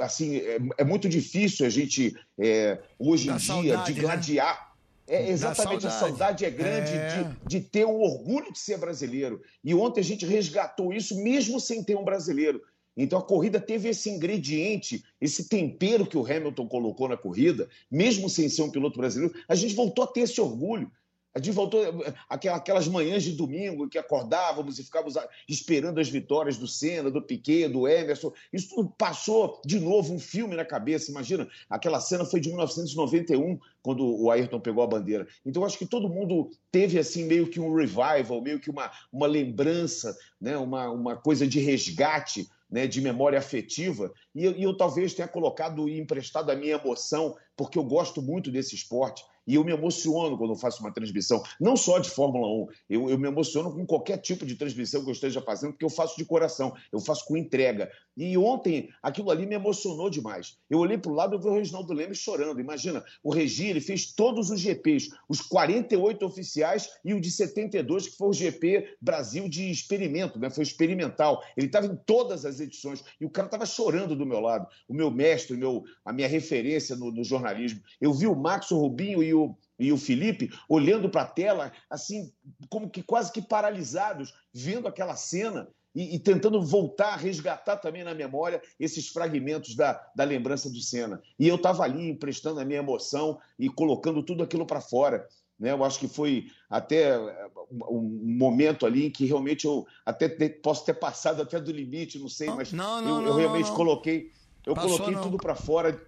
Assim, 0.00 0.36
é, 0.36 0.58
é, 0.78 0.84
muito 0.84 1.08
difícil 1.08 1.66
a 1.66 1.70
gente, 1.70 2.16
é, 2.38 2.80
hoje 2.98 3.28
em 3.28 3.36
dia, 3.36 3.46
saudade, 3.46 3.92
de 3.92 4.00
gladiar. 4.00 4.68
Né? 4.68 4.73
É 5.06 5.28
exatamente, 5.30 5.82
saudade. 5.82 5.86
a 5.86 5.90
saudade 5.90 6.44
é 6.44 6.50
grande 6.50 6.92
é. 6.92 7.08
De, 7.08 7.46
de 7.46 7.60
ter 7.60 7.84
o 7.84 8.00
orgulho 8.00 8.52
de 8.52 8.58
ser 8.58 8.78
brasileiro. 8.78 9.42
E 9.62 9.74
ontem 9.74 10.00
a 10.00 10.04
gente 10.04 10.24
resgatou 10.24 10.92
isso 10.92 11.22
mesmo 11.22 11.60
sem 11.60 11.82
ter 11.82 11.96
um 11.96 12.04
brasileiro. 12.04 12.62
Então 12.96 13.18
a 13.18 13.22
corrida 13.22 13.60
teve 13.60 13.88
esse 13.88 14.08
ingrediente, 14.08 15.04
esse 15.20 15.48
tempero 15.48 16.06
que 16.06 16.16
o 16.16 16.24
Hamilton 16.24 16.68
colocou 16.68 17.08
na 17.08 17.16
corrida, 17.16 17.68
mesmo 17.90 18.30
sem 18.30 18.48
ser 18.48 18.62
um 18.62 18.70
piloto 18.70 18.98
brasileiro, 18.98 19.34
a 19.48 19.54
gente 19.54 19.74
voltou 19.74 20.04
a 20.04 20.06
ter 20.06 20.20
esse 20.20 20.40
orgulho. 20.40 20.90
A 21.34 21.40
gente 21.40 21.50
voltou 21.50 21.82
aquelas 22.28 22.86
manhãs 22.86 23.24
de 23.24 23.32
domingo 23.32 23.88
que 23.88 23.98
acordávamos 23.98 24.78
e 24.78 24.84
ficávamos 24.84 25.16
esperando 25.48 25.98
as 25.98 26.08
vitórias 26.08 26.56
do 26.56 26.68
Senna, 26.68 27.10
do 27.10 27.20
Piquet, 27.20 27.68
do 27.68 27.88
Emerson. 27.88 28.32
Isso 28.52 28.68
tudo 28.68 28.94
passou 28.96 29.60
de 29.64 29.80
novo 29.80 30.14
um 30.14 30.18
filme 30.20 30.54
na 30.54 30.64
cabeça. 30.64 31.10
Imagina, 31.10 31.48
aquela 31.68 32.00
cena 32.00 32.24
foi 32.24 32.38
de 32.38 32.50
1991, 32.50 33.58
quando 33.82 34.04
o 34.04 34.30
Ayrton 34.30 34.60
pegou 34.60 34.84
a 34.84 34.86
bandeira. 34.86 35.26
Então, 35.44 35.64
acho 35.64 35.76
que 35.76 35.86
todo 35.86 36.08
mundo 36.08 36.50
teve 36.70 37.00
assim 37.00 37.24
meio 37.24 37.48
que 37.48 37.58
um 37.58 37.74
revival, 37.74 38.40
meio 38.40 38.60
que 38.60 38.70
uma, 38.70 38.92
uma 39.12 39.26
lembrança, 39.26 40.16
né? 40.40 40.56
uma, 40.56 40.88
uma 40.88 41.16
coisa 41.16 41.48
de 41.48 41.58
resgate 41.58 42.48
né, 42.70 42.86
de 42.86 43.00
memória 43.00 43.38
afetiva, 43.38 44.12
e 44.34 44.44
eu, 44.44 44.52
e 44.52 44.62
eu, 44.64 44.76
talvez 44.76 45.14
tenha 45.14 45.28
colocado 45.28 45.88
e 45.88 46.00
emprestado 46.00 46.50
a 46.50 46.56
minha 46.56 46.74
emoção, 46.74 47.36
porque 47.56 47.78
eu 47.78 47.84
gosto 47.84 48.20
muito 48.20 48.50
desse 48.50 48.74
esporte. 48.74 49.24
E 49.46 49.54
eu 49.54 49.64
me 49.64 49.72
emociono 49.72 50.38
quando 50.38 50.56
faço 50.56 50.80
uma 50.80 50.92
transmissão, 50.92 51.42
não 51.60 51.76
só 51.76 51.98
de 51.98 52.08
Fórmula 52.08 52.46
1, 52.46 52.66
eu, 52.88 53.10
eu 53.10 53.18
me 53.18 53.28
emociono 53.28 53.72
com 53.72 53.86
qualquer 53.86 54.18
tipo 54.18 54.46
de 54.46 54.56
transmissão 54.56 55.02
que 55.02 55.10
eu 55.10 55.12
esteja 55.12 55.42
fazendo, 55.42 55.72
porque 55.72 55.84
eu 55.84 55.90
faço 55.90 56.16
de 56.16 56.24
coração, 56.24 56.74
eu 56.92 57.00
faço 57.00 57.24
com 57.26 57.36
entrega. 57.36 57.90
E 58.16 58.38
ontem 58.38 58.90
aquilo 59.02 59.30
ali 59.30 59.44
me 59.44 59.54
emocionou 59.54 60.08
demais. 60.08 60.56
Eu 60.70 60.78
olhei 60.78 60.96
para 60.96 61.10
o 61.10 61.14
lado 61.14 61.36
e 61.36 61.38
vi 61.38 61.48
o 61.48 61.54
Reginaldo 61.54 61.92
Leme 61.92 62.14
chorando. 62.14 62.60
Imagina, 62.60 63.04
o 63.22 63.32
Regi 63.32 63.68
ele 63.68 63.80
fez 63.80 64.12
todos 64.12 64.50
os 64.50 64.60
GPs, 64.60 65.08
os 65.28 65.40
48 65.40 66.24
oficiais 66.24 66.88
e 67.04 67.12
o 67.12 67.20
de 67.20 67.30
72, 67.30 68.08
que 68.08 68.16
foi 68.16 68.28
o 68.28 68.32
GP 68.32 68.96
Brasil 69.00 69.48
de 69.48 69.70
experimento, 69.70 70.38
né? 70.38 70.48
foi 70.48 70.62
experimental. 70.62 71.42
Ele 71.56 71.66
estava 71.66 71.86
em 71.86 71.96
todas 71.96 72.44
as 72.44 72.60
edições 72.60 73.02
e 73.20 73.24
o 73.24 73.30
cara 73.30 73.46
estava 73.46 73.66
chorando 73.66 74.14
do 74.14 74.26
meu 74.26 74.40
lado. 74.40 74.68
O 74.88 74.94
meu 74.94 75.10
mestre, 75.10 75.56
meu, 75.56 75.84
a 76.04 76.12
minha 76.12 76.28
referência 76.28 76.94
no, 76.94 77.10
no 77.10 77.24
jornalismo. 77.24 77.80
Eu 78.00 78.12
vi 78.12 78.26
o 78.26 78.36
Max, 78.36 78.70
o 78.70 78.78
Rubinho 78.78 79.22
e 79.22 79.34
o, 79.34 79.56
e 79.78 79.92
o 79.92 79.98
Felipe 79.98 80.50
olhando 80.68 81.08
para 81.08 81.22
a 81.22 81.26
tela, 81.26 81.72
assim, 81.90 82.32
como 82.68 82.88
que 82.88 83.02
quase 83.02 83.32
que 83.32 83.42
paralisados, 83.42 84.32
vendo 84.52 84.86
aquela 84.86 85.16
cena 85.16 85.68
e, 85.94 86.16
e, 86.16 86.18
tentando 86.18 86.60
voltar, 86.60 87.16
resgatar 87.16 87.76
também 87.76 88.02
na 88.02 88.14
memória 88.14 88.60
esses 88.80 89.08
fragmentos 89.08 89.76
da, 89.76 90.04
da 90.14 90.24
lembrança 90.24 90.68
do 90.68 90.80
Senna. 90.80 91.22
E 91.38 91.46
eu 91.46 91.54
estava 91.54 91.84
ali 91.84 92.10
emprestando 92.10 92.58
a 92.58 92.64
minha 92.64 92.80
emoção 92.80 93.38
e 93.58 93.68
colocando 93.68 94.22
tudo 94.22 94.42
aquilo 94.42 94.66
para 94.66 94.80
fora. 94.80 95.26
Né? 95.58 95.70
Eu 95.70 95.84
acho 95.84 96.00
que 96.00 96.08
foi 96.08 96.46
até 96.68 97.14
eh, 97.14 97.48
um 97.88 98.36
momento 98.36 98.84
ali 98.84 99.06
em 99.06 99.10
que 99.10 99.24
realmente 99.24 99.66
eu 99.66 99.86
até 100.04 100.28
posso 100.48 100.84
ter 100.84 100.94
passado 100.94 101.40
até 101.40 101.60
do 101.60 101.70
limite, 101.70 102.18
não 102.18 102.28
sei, 102.28 102.48
mas 102.48 102.72
não, 102.72 103.00
não, 103.00 103.16
eu, 103.16 103.22
não, 103.22 103.28
eu, 103.28 103.36
realmente 103.36 103.70
coloquei, 103.70 104.32
eu 104.66 104.74
Passou, 104.74 104.98
coloquei 104.98 105.22
tudo 105.22 105.36
para 105.36 105.54
fora. 105.54 106.00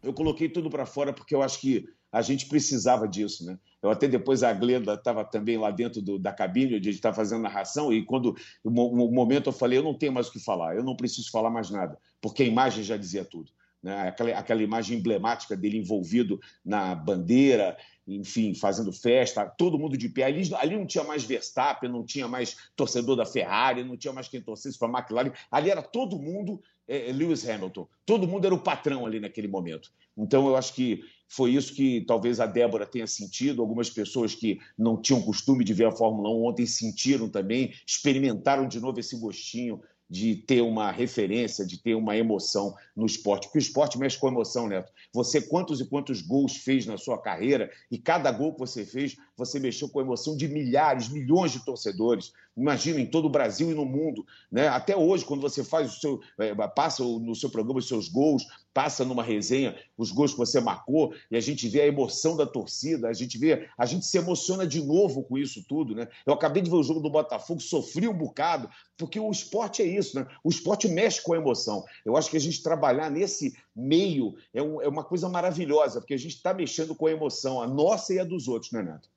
Eu 0.00 0.12
coloquei 0.12 0.48
tudo 0.48 0.70
para 0.70 0.86
fora 0.86 1.12
porque 1.12 1.34
eu 1.34 1.42
acho 1.42 1.60
que 1.60 1.88
a 2.12 2.22
gente 2.22 2.46
precisava 2.46 3.08
disso, 3.08 3.44
né? 3.44 3.58
Eu 3.82 3.90
até 3.90 4.08
depois 4.08 4.42
a 4.42 4.52
Glenda 4.52 4.94
estava 4.94 5.24
também 5.24 5.56
lá 5.56 5.70
dentro 5.70 6.02
do, 6.02 6.18
da 6.18 6.32
cabine, 6.32 6.76
onde 6.76 6.88
a 6.88 6.92
gente 6.92 6.98
estava 6.98 7.14
fazendo 7.14 7.42
narração, 7.42 7.92
e 7.92 8.04
quando 8.04 8.34
o 8.64 8.70
momento 9.12 9.48
eu 9.48 9.52
falei, 9.52 9.78
eu 9.78 9.82
não 9.82 9.94
tenho 9.94 10.12
mais 10.12 10.28
o 10.28 10.32
que 10.32 10.40
falar, 10.40 10.76
eu 10.76 10.82
não 10.82 10.96
preciso 10.96 11.30
falar 11.30 11.50
mais 11.50 11.70
nada, 11.70 11.96
porque 12.20 12.42
a 12.42 12.46
imagem 12.46 12.82
já 12.82 12.96
dizia 12.96 13.24
tudo. 13.24 13.52
Né? 13.82 14.08
Aquela, 14.08 14.30
aquela 14.30 14.62
imagem 14.62 14.98
emblemática 14.98 15.56
dele 15.56 15.78
envolvido 15.78 16.40
na 16.64 16.94
bandeira, 16.94 17.76
enfim, 18.08 18.54
fazendo 18.54 18.90
festa, 18.90 19.44
todo 19.44 19.78
mundo 19.78 19.96
de 19.96 20.08
pé. 20.08 20.24
Ali, 20.24 20.54
ali 20.54 20.76
não 20.76 20.86
tinha 20.86 21.04
mais 21.04 21.24
Verstappen, 21.24 21.90
não 21.90 22.04
tinha 22.04 22.26
mais 22.26 22.56
torcedor 22.74 23.16
da 23.16 23.26
Ferrari, 23.26 23.84
não 23.84 23.96
tinha 23.96 24.12
mais 24.12 24.28
quem 24.28 24.40
torcesse 24.40 24.78
para 24.78 24.88
a 24.88 25.00
McLaren. 25.00 25.32
Ali 25.50 25.70
era 25.70 25.82
todo 25.82 26.18
mundo 26.18 26.62
é, 26.88 27.12
Lewis 27.12 27.46
Hamilton. 27.46 27.86
Todo 28.06 28.26
mundo 28.26 28.46
era 28.46 28.54
o 28.54 28.62
patrão 28.62 29.04
ali 29.04 29.20
naquele 29.20 29.46
momento. 29.46 29.92
Então, 30.16 30.48
eu 30.48 30.56
acho 30.56 30.74
que 30.74 31.02
foi 31.28 31.50
isso 31.50 31.74
que 31.74 32.00
talvez 32.06 32.40
a 32.40 32.46
Débora 32.46 32.86
tenha 32.86 33.06
sentido. 33.06 33.60
Algumas 33.60 33.90
pessoas 33.90 34.34
que 34.34 34.58
não 34.76 35.00
tinham 35.00 35.20
costume 35.20 35.62
de 35.62 35.74
ver 35.74 35.86
a 35.86 35.92
Fórmula 35.92 36.30
1 36.30 36.44
ontem 36.46 36.64
sentiram 36.64 37.28
também, 37.28 37.74
experimentaram 37.86 38.66
de 38.66 38.80
novo 38.80 38.98
esse 38.98 39.16
gostinho 39.18 39.80
de 40.08 40.36
ter 40.36 40.62
uma 40.62 40.90
referência, 40.90 41.66
de 41.66 41.76
ter 41.76 41.94
uma 41.94 42.16
emoção 42.16 42.74
no 42.96 43.04
esporte. 43.04 43.46
Porque 43.46 43.58
o 43.58 43.60
esporte 43.60 43.98
mexe 43.98 44.18
com 44.18 44.28
emoção, 44.28 44.66
Neto. 44.66 44.90
Você, 45.12 45.42
quantos 45.42 45.80
e 45.80 45.86
quantos 45.86 46.22
gols 46.22 46.56
fez 46.56 46.86
na 46.86 46.96
sua 46.96 47.20
carreira, 47.20 47.70
e 47.90 47.98
cada 47.98 48.32
gol 48.32 48.54
que 48.54 48.60
você 48.60 48.84
fez, 48.86 49.16
você 49.36 49.60
mexeu 49.60 49.88
com 49.88 50.00
a 50.00 50.02
emoção 50.02 50.36
de 50.36 50.48
milhares, 50.48 51.08
milhões 51.08 51.52
de 51.52 51.64
torcedores. 51.64 52.32
Imagina, 52.58 53.00
em 53.00 53.06
todo 53.06 53.26
o 53.26 53.30
Brasil 53.30 53.70
e 53.70 53.74
no 53.74 53.84
mundo. 53.84 54.26
Né? 54.50 54.66
Até 54.66 54.96
hoje, 54.96 55.24
quando 55.24 55.40
você 55.40 55.62
faz 55.62 55.96
o 55.96 56.00
seu. 56.00 56.20
É, 56.38 56.52
passa 56.68 57.04
no 57.04 57.34
seu 57.34 57.48
programa 57.48 57.78
os 57.78 57.86
seus 57.86 58.08
gols, 58.08 58.44
passa 58.74 59.04
numa 59.04 59.22
resenha 59.22 59.76
os 59.96 60.10
gols 60.10 60.32
que 60.32 60.38
você 60.38 60.60
marcou, 60.60 61.14
e 61.30 61.36
a 61.36 61.40
gente 61.40 61.68
vê 61.68 61.82
a 61.82 61.86
emoção 61.86 62.36
da 62.36 62.46
torcida, 62.46 63.08
a 63.08 63.12
gente 63.12 63.38
vê, 63.38 63.68
a 63.78 63.86
gente 63.86 64.04
se 64.06 64.18
emociona 64.18 64.66
de 64.66 64.82
novo 64.82 65.22
com 65.22 65.38
isso 65.38 65.64
tudo, 65.68 65.94
né? 65.94 66.08
Eu 66.26 66.32
acabei 66.32 66.62
de 66.62 66.68
ver 66.68 66.76
o 66.76 66.82
jogo 66.82 67.00
do 67.00 67.10
Botafogo, 67.10 67.60
sofri 67.60 68.08
um 68.08 68.16
bocado, 68.16 68.68
porque 68.96 69.20
o 69.20 69.30
esporte 69.30 69.82
é 69.82 69.86
isso, 69.86 70.18
né? 70.18 70.26
O 70.42 70.48
esporte 70.48 70.88
mexe 70.88 71.22
com 71.22 71.34
a 71.34 71.36
emoção. 71.36 71.84
Eu 72.04 72.16
acho 72.16 72.30
que 72.30 72.36
a 72.36 72.40
gente 72.40 72.62
trabalhar 72.62 73.10
nesse 73.10 73.56
meio 73.74 74.34
é, 74.52 74.60
um, 74.60 74.82
é 74.82 74.88
uma 74.88 75.04
coisa 75.04 75.28
maravilhosa, 75.28 76.00
porque 76.00 76.14
a 76.14 76.18
gente 76.18 76.34
está 76.34 76.52
mexendo 76.52 76.94
com 76.94 77.06
a 77.06 77.12
emoção, 77.12 77.62
a 77.62 77.66
nossa 77.66 78.14
e 78.14 78.18
a 78.18 78.24
dos 78.24 78.48
outros, 78.48 78.72
né, 78.72 78.82
Neto? 78.82 79.08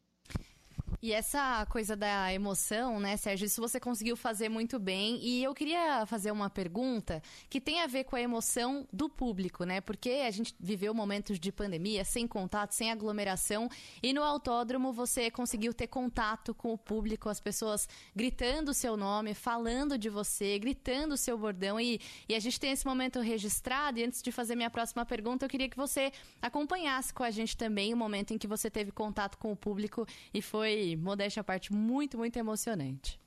E 1.02 1.14
essa 1.14 1.66
coisa 1.68 1.96
da 1.96 2.34
emoção, 2.34 3.00
né, 3.00 3.18
Sérgio, 3.18 3.46
isso 3.46 3.62
você 3.62 3.80
conseguiu 3.80 4.16
fazer 4.16 4.50
muito 4.50 4.80
bem. 4.80 5.20
E 5.24 5.44
eu 5.44 5.54
queria 5.54 6.06
fazer 6.06 6.32
uma 6.32 6.50
pergunta 6.50 7.22
que 7.50 7.60
tem 7.62 7.82
a 7.82 7.88
ver 7.88 8.04
com 8.04 8.16
a 8.16 8.22
emoção 8.22 8.88
do 8.92 9.10
público, 9.10 9.64
né? 9.64 9.82
Porque 9.82 10.24
a 10.26 10.32
gente 10.32 10.56
viveu 10.60 10.94
momentos 10.94 11.40
de 11.40 11.52
pandemia, 11.52 12.04
sem 12.04 12.28
contato, 12.28 12.74
sem 12.74 12.92
aglomeração, 12.92 13.70
e 14.02 14.14
no 14.14 14.24
autódromo 14.24 14.92
você 14.92 15.30
conseguiu 15.30 15.74
ter 15.74 15.88
contato 15.88 16.54
com 16.54 16.74
o 16.74 16.78
público, 16.78 17.30
as 17.30 17.40
pessoas 17.40 17.88
gritando 18.16 18.72
o 18.72 18.74
seu 18.74 18.96
nome, 18.98 19.34
falando 19.34 19.98
de 19.98 20.10
você, 20.10 20.58
gritando 20.60 21.14
o 21.14 21.18
seu 21.18 21.38
bordão. 21.38 21.80
E, 21.80 22.00
e 22.28 22.36
a 22.36 22.40
gente 22.40 22.60
tem 22.60 22.72
esse 22.72 22.86
momento 22.86 23.20
registrado. 23.20 24.00
E 24.00 24.04
antes 24.04 24.22
de 24.22 24.32
fazer 24.32 24.56
minha 24.56 24.70
próxima 24.70 25.06
pergunta, 25.06 25.46
eu 25.46 25.50
queria 25.50 25.70
que 25.70 25.78
você 25.78 26.12
acompanhasse 26.42 27.14
com 27.14 27.24
a 27.24 27.32
gente 27.32 27.56
também 27.56 27.94
o 27.94 27.98
momento 27.98 28.34
em 28.34 28.38
que 28.38 28.48
você 28.48 28.70
teve 28.70 28.92
contato 28.92 29.38
com 29.38 29.52
o 29.52 29.56
público 29.56 30.06
e 30.34 30.42
foi 30.42 30.81
modéstia 30.98 31.42
à 31.42 31.44
parte, 31.44 31.74
muito, 31.74 32.18
muito 32.18 32.38
emocionante. 32.38 33.20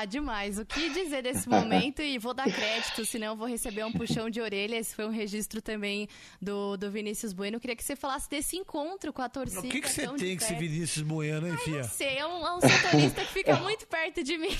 Ah, 0.00 0.06
demais. 0.06 0.58
O 0.58 0.64
que 0.64 0.88
dizer 0.88 1.20
desse 1.20 1.46
momento? 1.46 2.00
E 2.00 2.16
vou 2.16 2.32
dar 2.32 2.50
crédito, 2.50 3.04
senão 3.04 3.26
eu 3.26 3.36
vou 3.36 3.46
receber 3.46 3.84
um 3.84 3.92
puxão 3.92 4.30
de 4.30 4.40
orelha. 4.40 4.76
Esse 4.76 4.94
foi 4.94 5.04
um 5.04 5.10
registro 5.10 5.60
também 5.60 6.08
do, 6.40 6.74
do 6.78 6.90
Vinícius 6.90 7.34
Bueno. 7.34 7.56
Eu 7.56 7.60
queria 7.60 7.76
que 7.76 7.84
você 7.84 7.94
falasse 7.94 8.26
desse 8.30 8.56
encontro 8.56 9.12
com 9.12 9.20
a 9.20 9.28
torcida. 9.28 9.60
O 9.60 9.68
que, 9.68 9.82
que 9.82 9.90
você 9.90 10.08
tem 10.08 10.38
com 10.38 10.42
esse 10.42 10.54
Vinícius 10.54 11.02
Bueno, 11.02 11.46
hein, 11.46 11.56
Fia? 11.58 11.82
Não 11.82 11.84
sei, 11.84 12.16
é 12.16 12.26
um, 12.26 12.46
é 12.46 12.56
um 12.56 12.60
setorista 12.62 13.20
que 13.20 13.30
fica 13.30 13.56
muito 13.60 13.86
perto 13.86 14.24
de 14.24 14.38
mim. 14.38 14.56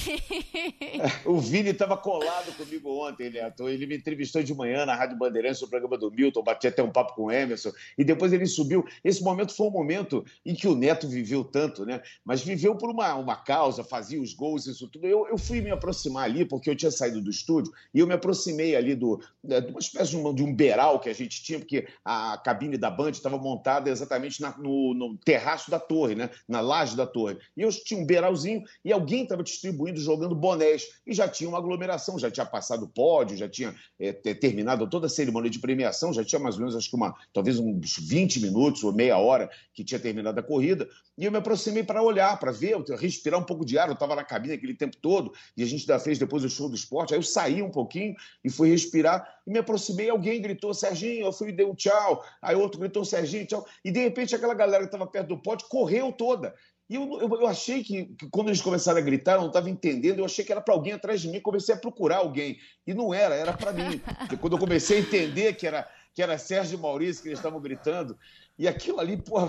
o 1.25 1.39
Vini 1.39 1.71
estava 1.71 1.97
colado 1.97 2.55
comigo 2.59 2.91
ontem, 3.09 3.31
Neto. 3.31 3.67
Ele 3.67 3.87
me 3.87 3.97
entrevistou 3.97 4.43
de 4.43 4.53
manhã 4.53 4.85
na 4.85 4.95
Rádio 4.95 5.17
Bandeirantes, 5.17 5.63
no 5.63 5.69
programa 5.69 5.97
do 5.97 6.11
Milton, 6.11 6.43
bati 6.43 6.67
até 6.67 6.83
um 6.83 6.93
papo 6.93 7.15
com 7.15 7.23
o 7.25 7.33
Emerson, 7.33 7.73
e 7.97 8.05
depois 8.05 8.35
ele 8.35 8.45
subiu. 8.45 8.85
Esse 9.03 9.25
momento 9.25 9.57
foi 9.57 9.69
um 9.69 9.71
momento 9.71 10.23
em 10.45 10.55
que 10.55 10.69
o 10.69 10.75
Neto 10.75 11.09
viveu 11.09 11.43
tanto, 11.43 11.87
né? 11.87 12.03
Mas 12.23 12.43
viveu 12.43 12.77
por 12.77 12.91
uma, 12.91 13.15
uma 13.15 13.37
causa, 13.37 13.83
fazia 13.83 14.21
os 14.21 14.35
gols, 14.35 14.67
isso 14.67 14.87
tudo 14.87 15.07
eu, 15.07 15.30
eu 15.31 15.39
fui 15.39 15.61
me 15.61 15.71
aproximar 15.71 16.25
ali, 16.25 16.45
porque 16.45 16.69
eu 16.69 16.77
tinha 16.77 16.91
saído 16.91 17.21
do 17.21 17.31
estúdio, 17.31 17.73
e 17.95 18.01
eu 18.01 18.07
me 18.07 18.15
aproximei 18.15 18.75
ali 18.75 18.95
do, 18.95 19.23
né, 19.43 19.61
de 19.61 19.71
uma 19.71 19.79
espécie 19.79 20.11
de 20.11 20.17
um, 20.17 20.35
de 20.35 20.43
um 20.43 20.55
beiral 20.55 20.99
que 20.99 21.09
a 21.09 21.15
gente 21.15 21.43
tinha, 21.43 21.59
porque 21.59 21.87
a 22.05 22.37
cabine 22.39 22.77
da 22.77 22.91
Band 22.91 23.11
estava 23.11 23.39
montada 23.39 23.89
exatamente 23.89 24.41
na, 24.41 24.57
no, 24.59 24.93
no, 24.93 25.17
terraço 25.19 25.71
da 25.71 25.79
torre, 25.79 26.15
né? 26.15 26.31
na 26.49 26.61
laje 26.61 26.97
da 26.97 27.07
torre. 27.07 27.39
E 27.57 27.63
eu 27.63 27.71
tinha 27.71 28.01
um 28.01 28.05
beiralzinho 28.05 28.63
e 28.85 28.93
alguém 28.93 29.23
estava 29.23 29.43
distribuindo, 29.43 30.01
jogando 30.01 30.35
bonés. 30.35 30.89
E 31.07 31.15
já 31.15 31.29
tinha 31.29 31.49
uma 31.49 31.59
aglomeração, 31.59 32.19
já 32.19 32.31
tinha 32.31 32.47
passado 32.47 32.85
o 32.85 32.89
pódio, 32.89 33.37
já 33.37 33.49
tinha 33.49 33.75
é, 33.99 34.13
terminado 34.13 34.89
toda 34.89 35.07
a 35.07 35.11
cerimônia 35.11 35.51
de 35.51 35.61
premiação, 35.61 36.13
já 36.13 36.25
tinha 36.25 36.41
mais 36.41 36.57
ou 36.57 36.63
menos, 36.63 36.75
acho 36.75 36.91
que 36.91 36.97
uma, 36.97 37.15
talvez 37.33 37.59
uns 37.59 37.97
20 37.99 38.41
minutos 38.41 38.83
ou 38.83 38.93
meia 38.93 39.19
hora 39.19 39.49
que 39.73 39.85
tinha 39.85 40.01
terminado 40.01 40.41
a 40.41 40.43
corrida. 40.43 40.89
E 41.21 41.27
eu 41.27 41.31
me 41.31 41.37
aproximei 41.37 41.85
para 41.85 42.03
olhar, 42.03 42.41
para 42.41 42.51
ver, 42.51 42.75
respirar 42.99 43.39
um 43.39 43.43
pouco 43.45 43.63
de 43.63 43.79
ar. 43.79 43.89
Eu 43.89 43.93
estava 43.93 44.17
na 44.17 44.25
cabine 44.25 44.55
aquele 44.55 44.73
tempo 44.73 44.97
todo 44.97 45.35
e 45.55 45.63
a 45.63 45.67
gente 45.67 45.83
ainda 45.83 46.03
fez 46.03 46.19
depois 46.19 46.43
o 46.45 46.49
show 46.49 46.67
do 46.67 46.75
esporte. 46.75 47.13
Aí 47.13 47.19
eu 47.19 47.23
saí 47.23 47.63
um 47.63 47.71
pouquinho 47.71 48.15
e 48.43 48.49
fui 48.49 48.71
respirar 48.71 49.29
e 49.47 49.51
me 49.51 49.59
aproximei. 49.59 50.09
Alguém 50.09 50.41
gritou 50.41 50.73
Serginho, 50.73 51.27
eu 51.27 51.33
fui 51.33 51.51
e 51.51 51.53
dei 51.53 51.67
um 51.67 51.75
tchau. 51.75 52.25
Aí 52.41 52.57
outro 52.57 52.81
gritou 52.81 53.05
Serginho, 53.05 53.45
tchau. 53.45 53.67
E 53.85 53.91
de 53.91 54.01
repente 54.01 54.35
aquela 54.35 54.55
galera 54.55 54.83
que 54.85 54.89
estava 54.89 55.07
perto 55.07 55.29
do 55.29 55.37
pódio 55.37 55.69
correu 55.69 56.11
toda. 56.11 56.55
E 56.89 56.95
eu, 56.95 57.21
eu, 57.21 57.29
eu 57.43 57.47
achei 57.47 57.85
que, 57.85 58.07
que, 58.07 58.29
quando 58.31 58.49
eles 58.49 58.63
começaram 58.63 58.99
a 58.99 59.03
gritar, 59.03 59.35
eu 59.35 59.43
não 59.43 59.47
estava 59.49 59.71
entendendo, 59.71 60.19
eu 60.19 60.25
achei 60.25 60.45
que 60.45 60.51
era 60.51 60.61
para 60.61 60.75
alguém 60.75 60.95
atrás 60.95 61.21
de 61.21 61.29
mim, 61.29 61.39
comecei 61.39 61.73
a 61.73 61.79
procurar 61.79 62.17
alguém. 62.17 62.59
E 62.85 62.93
não 62.93 63.15
era, 63.15 63.35
era 63.35 63.53
para 63.53 63.73
mim. 63.73 64.01
Porque 64.19 64.37
quando 64.37 64.55
eu 64.55 64.59
comecei 64.59 64.97
a 64.97 65.01
entender 65.01 65.53
que 65.53 65.67
era, 65.69 65.87
que 66.15 66.23
era 66.23 66.39
Sérgio 66.39 66.79
Maurício 66.79 67.23
que 67.23 67.29
eles 67.29 67.39
estavam 67.39 67.61
gritando, 67.61 68.19
e 68.59 68.69
aquilo 68.69 69.01
ali, 69.01 69.17
pô, 69.17 69.41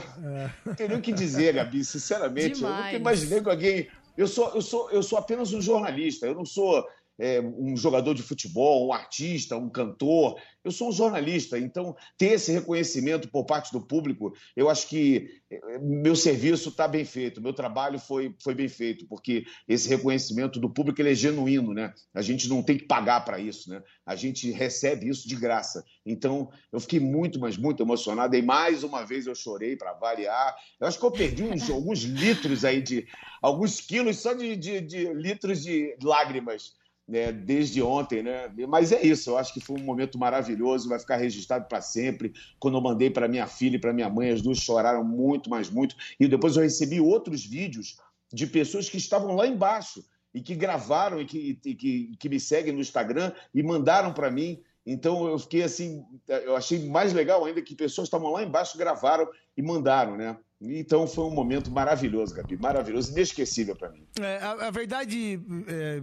não 0.66 0.76
tem 0.76 0.88
nem 0.88 0.97
o 0.97 1.01
que 1.01 1.12
dizer, 1.12 1.53
Gabi, 1.53 1.84
sinceramente. 1.84 2.55
Demais. 2.55 2.78
Eu 2.78 2.84
nunca 2.84 2.95
imaginei 2.97 3.41
que 3.41 3.49
alguém 3.49 3.88
eu 4.18 4.28
sou, 4.28 4.49
eu 4.53 4.62
sou, 4.62 4.89
eu 4.91 5.03
sou 5.03 5.18
apenas 5.18 5.53
um 5.53 5.62
jornalista, 5.62 6.26
eu 6.26 6.36
não 6.36 6.45
sou 6.45 6.86
é, 7.22 7.39
um 7.39 7.78
jogador 7.78 8.15
de 8.15 8.24
futebol, 8.24 8.88
um 8.88 8.93
artista, 8.93 9.55
um 9.55 9.69
cantor. 9.69 10.41
Eu 10.63 10.72
sou 10.72 10.89
um 10.89 10.91
jornalista, 10.91 11.59
então 11.59 11.95
ter 12.17 12.34
esse 12.34 12.51
reconhecimento 12.51 13.30
por 13.30 13.45
parte 13.45 13.72
do 13.72 13.80
público, 13.80 14.34
eu 14.55 14.67
acho 14.67 14.88
que 14.88 15.30
é, 15.51 15.78
meu 15.78 16.15
serviço 16.15 16.69
está 16.69 16.88
bem 16.88 17.05
feito, 17.05 17.39
meu 17.39 17.53
trabalho 17.53 17.99
foi, 17.99 18.36
foi 18.41 18.55
bem 18.55 18.67
feito, 18.67 19.05
porque 19.05 19.45
esse 19.67 19.88
reconhecimento 19.88 20.59
do 20.59 20.67
público 20.67 20.99
ele 20.99 21.11
é 21.11 21.15
genuíno, 21.15 21.76
né? 21.76 21.93
A 22.11 22.24
gente 22.24 22.49
não 22.49 22.63
tem 22.63 22.76
que 22.76 22.86
pagar 22.86 23.24
para 23.24 23.39
isso, 23.39 23.69
né? 23.69 23.84
A 24.03 24.15
gente 24.15 24.49
recebe 24.49 25.07
isso 25.07 25.28
de 25.28 25.36
graça. 25.36 25.86
Então 26.03 26.49
eu 26.74 26.80
fiquei 26.80 26.99
muito, 26.99 27.39
mas 27.39 27.55
muito 27.55 27.84
emocionado 27.84 28.36
e 28.36 28.41
mais 28.41 28.84
uma 28.84 29.05
vez 29.05 29.28
eu 29.28 29.36
chorei 29.36 29.76
para 29.76 29.93
variar. 29.93 30.55
Eu 30.80 30.88
acho 30.88 30.97
que 30.97 31.05
eu 31.05 31.11
perdi 31.11 31.43
uns, 31.43 31.69
alguns 31.69 31.99
litros 31.99 32.65
aí 32.65 32.82
de 32.82 33.07
alguns 33.43 33.80
quilos 33.80 34.17
só 34.17 34.34
de, 34.34 34.55
de, 34.55 34.82
de 34.82 35.13
litros 35.13 35.61
de 35.61 35.95
lágrimas 36.01 36.80
né, 37.07 37.31
desde 37.31 37.81
ontem, 37.81 38.23
né? 38.23 38.49
Mas 38.67 38.91
é 38.91 39.01
isso, 39.01 39.31
eu 39.31 39.37
acho 39.37 39.53
que 39.53 39.59
foi 39.59 39.79
um 39.79 39.83
momento 39.83 40.17
maravilhoso, 40.17 40.87
vai 40.87 40.99
ficar 40.99 41.17
registrado 41.17 41.67
para 41.67 41.81
sempre. 41.81 42.33
Quando 42.59 42.77
eu 42.77 42.81
mandei 42.81 43.09
para 43.09 43.27
minha 43.27 43.47
filha 43.47 43.75
e 43.75 43.79
para 43.79 43.93
minha 43.93 44.09
mãe, 44.09 44.29
as 44.29 44.41
duas 44.41 44.59
choraram 44.59 45.03
muito, 45.03 45.49
mas 45.49 45.69
muito. 45.69 45.95
E 46.19 46.27
depois 46.27 46.55
eu 46.55 46.63
recebi 46.63 47.01
outros 47.01 47.45
vídeos 47.45 47.97
de 48.31 48.47
pessoas 48.47 48.89
que 48.89 48.97
estavam 48.97 49.35
lá 49.35 49.45
embaixo 49.45 50.03
e 50.33 50.41
que 50.41 50.55
gravaram 50.55 51.19
e 51.19 51.25
que, 51.25 51.59
e 51.65 51.75
que, 51.75 52.15
que 52.17 52.29
me 52.29 52.39
seguem 52.39 52.73
no 52.73 52.79
Instagram 52.79 53.33
e 53.53 53.61
mandaram 53.61 54.13
para 54.13 54.31
mim. 54.31 54.61
Então 54.85 55.27
eu 55.27 55.37
fiquei 55.37 55.63
assim, 55.63 56.03
eu 56.27 56.55
achei 56.55 56.87
mais 56.87 57.13
legal 57.13 57.43
ainda 57.45 57.61
que 57.61 57.75
pessoas 57.75 58.07
estavam 58.07 58.31
lá 58.31 58.41
embaixo, 58.41 58.77
gravaram 58.77 59.27
e 59.55 59.61
mandaram, 59.61 60.17
né? 60.17 60.37
Então 60.61 61.07
foi 61.07 61.25
um 61.25 61.31
momento 61.31 61.71
maravilhoso, 61.71 62.35
Gabi, 62.35 62.55
maravilhoso, 62.55 63.11
inesquecível 63.11 63.75
para 63.75 63.89
mim. 63.89 64.05
É, 64.19 64.37
a, 64.37 64.67
a, 64.67 64.71
verdade, 64.71 65.39
é, 65.67 66.01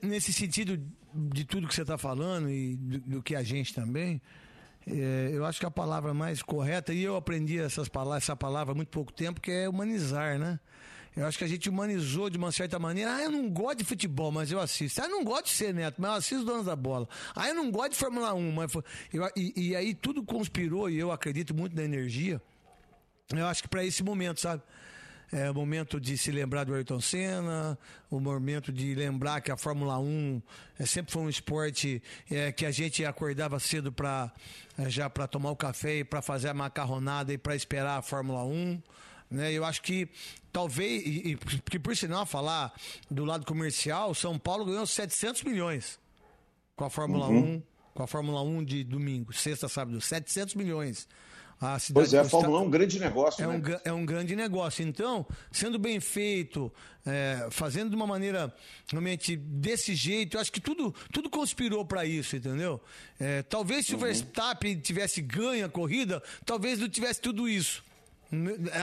nesse 0.00 0.32
sentido 0.32 0.80
de 1.12 1.44
tudo 1.44 1.66
que 1.66 1.74
você 1.74 1.82
está 1.82 1.98
falando 1.98 2.48
e 2.48 2.76
do, 2.76 3.00
do, 3.00 3.22
que 3.22 3.34
a 3.34 3.42
gente 3.42 3.74
também, 3.74 4.22
é, 4.86 5.30
eu 5.32 5.44
acho 5.44 5.58
que 5.58 5.66
a 5.66 5.70
palavra 5.70 6.14
mais 6.14 6.40
correta, 6.40 6.92
e 6.92 7.02
eu 7.02 7.16
aprendi 7.16 7.58
essas 7.58 7.88
palavras, 7.88 8.22
essa 8.22 8.36
palavra 8.36 8.72
há 8.72 8.76
muito 8.76 8.90
pouco 8.90 9.12
tempo, 9.12 9.40
que 9.40 9.50
é 9.50 9.68
humanizar, 9.68 10.38
né? 10.38 10.60
Eu 11.16 11.26
acho 11.26 11.38
que 11.38 11.44
a 11.44 11.48
gente 11.48 11.68
humanizou 11.68 12.28
de 12.28 12.36
uma 12.36 12.52
certa 12.52 12.78
maneira. 12.78 13.16
Ah, 13.16 13.22
eu 13.22 13.30
não 13.30 13.48
gosto 13.48 13.78
de 13.78 13.84
futebol, 13.84 14.30
mas 14.30 14.52
eu 14.52 14.60
assisto. 14.60 15.00
Ah, 15.00 15.06
eu 15.06 15.10
não 15.10 15.24
gosto 15.24 15.46
de 15.46 15.52
ser 15.52 15.72
neto, 15.72 15.94
mas 15.98 16.10
eu 16.10 16.16
assisto 16.18 16.36
os 16.40 16.44
donos 16.44 16.66
da 16.66 16.76
bola. 16.76 17.08
Ah, 17.34 17.48
eu 17.48 17.54
não 17.54 17.70
gosto 17.70 17.92
de 17.92 17.96
Fórmula 17.96 18.34
1, 18.34 18.52
mas. 18.52 18.74
Eu, 19.10 19.26
e, 19.34 19.70
e 19.70 19.74
aí 19.74 19.94
tudo 19.94 20.22
conspirou, 20.22 20.90
e 20.90 20.98
eu 20.98 21.10
acredito 21.10 21.54
muito 21.54 21.74
na 21.74 21.82
energia 21.82 22.38
eu 23.30 23.46
acho 23.46 23.62
que 23.62 23.68
para 23.68 23.84
esse 23.84 24.02
momento, 24.02 24.40
sabe? 24.40 24.62
É 25.32 25.50
o 25.50 25.54
momento 25.54 26.00
de 26.00 26.16
se 26.16 26.30
lembrar 26.30 26.62
do 26.62 26.72
Ayrton 26.72 27.00
Senna, 27.00 27.76
o 28.08 28.20
momento 28.20 28.72
de 28.72 28.94
lembrar 28.94 29.40
que 29.40 29.50
a 29.50 29.56
Fórmula 29.56 29.98
1 29.98 30.40
é, 30.78 30.86
sempre 30.86 31.12
foi 31.12 31.22
um 31.22 31.28
esporte 31.28 32.00
é, 32.30 32.52
que 32.52 32.64
a 32.64 32.70
gente 32.70 33.04
acordava 33.04 33.58
cedo 33.58 33.90
para 33.90 34.32
é, 34.78 34.88
já 34.88 35.10
para 35.10 35.26
tomar 35.26 35.50
o 35.50 35.56
café 35.56 35.98
e 35.98 36.04
para 36.04 36.22
fazer 36.22 36.48
a 36.48 36.54
macarronada 36.54 37.32
e 37.32 37.38
para 37.38 37.56
esperar 37.56 37.98
a 37.98 38.02
Fórmula 38.02 38.44
1. 38.44 38.80
Né? 39.28 39.52
Eu 39.52 39.64
acho 39.64 39.82
que 39.82 40.08
talvez, 40.52 41.04
e, 41.04 41.32
e, 41.32 41.36
que 41.36 41.78
por 41.80 41.96
sinal 41.96 42.24
falar 42.24 42.72
do 43.10 43.24
lado 43.24 43.44
comercial, 43.44 44.14
São 44.14 44.38
Paulo 44.38 44.64
ganhou 44.64 44.86
700 44.86 45.42
milhões 45.42 45.98
com 46.76 46.84
a 46.84 46.90
Fórmula 46.90 47.26
uhum. 47.26 47.56
1, 47.56 47.62
com 47.94 48.02
a 48.04 48.06
Fórmula 48.06 48.42
1 48.42 48.64
de 48.64 48.84
domingo, 48.84 49.32
sexta, 49.32 49.68
sábado, 49.68 50.00
700 50.00 50.54
milhões. 50.54 51.08
A 51.60 51.78
pois 51.92 52.12
é, 52.12 52.18
a 52.18 52.24
Fórmula 52.24 52.60
1 52.60 52.62
é 52.62 52.66
um 52.66 52.70
grande 52.70 53.00
negócio. 53.00 53.42
É, 53.42 53.46
né? 53.46 53.54
um, 53.54 53.88
é 53.88 53.92
um 53.92 54.04
grande 54.04 54.36
negócio. 54.36 54.86
Então, 54.86 55.26
sendo 55.50 55.78
bem 55.78 55.98
feito, 56.00 56.70
é, 57.06 57.48
fazendo 57.50 57.90
de 57.90 57.96
uma 57.96 58.06
maneira 58.06 58.54
realmente 58.90 59.36
desse 59.36 59.94
jeito, 59.94 60.36
eu 60.36 60.40
acho 60.40 60.52
que 60.52 60.60
tudo, 60.60 60.94
tudo 61.10 61.30
conspirou 61.30 61.82
para 61.84 62.04
isso, 62.04 62.36
entendeu? 62.36 62.78
É, 63.18 63.42
talvez 63.42 63.86
se 63.86 63.94
uhum. 63.94 63.98
o 63.98 64.02
Verstappen 64.02 64.78
tivesse 64.80 65.22
ganho 65.22 65.64
a 65.64 65.68
corrida, 65.68 66.22
talvez 66.44 66.78
não 66.78 66.88
tivesse 66.88 67.22
tudo 67.22 67.48
isso. 67.48 67.82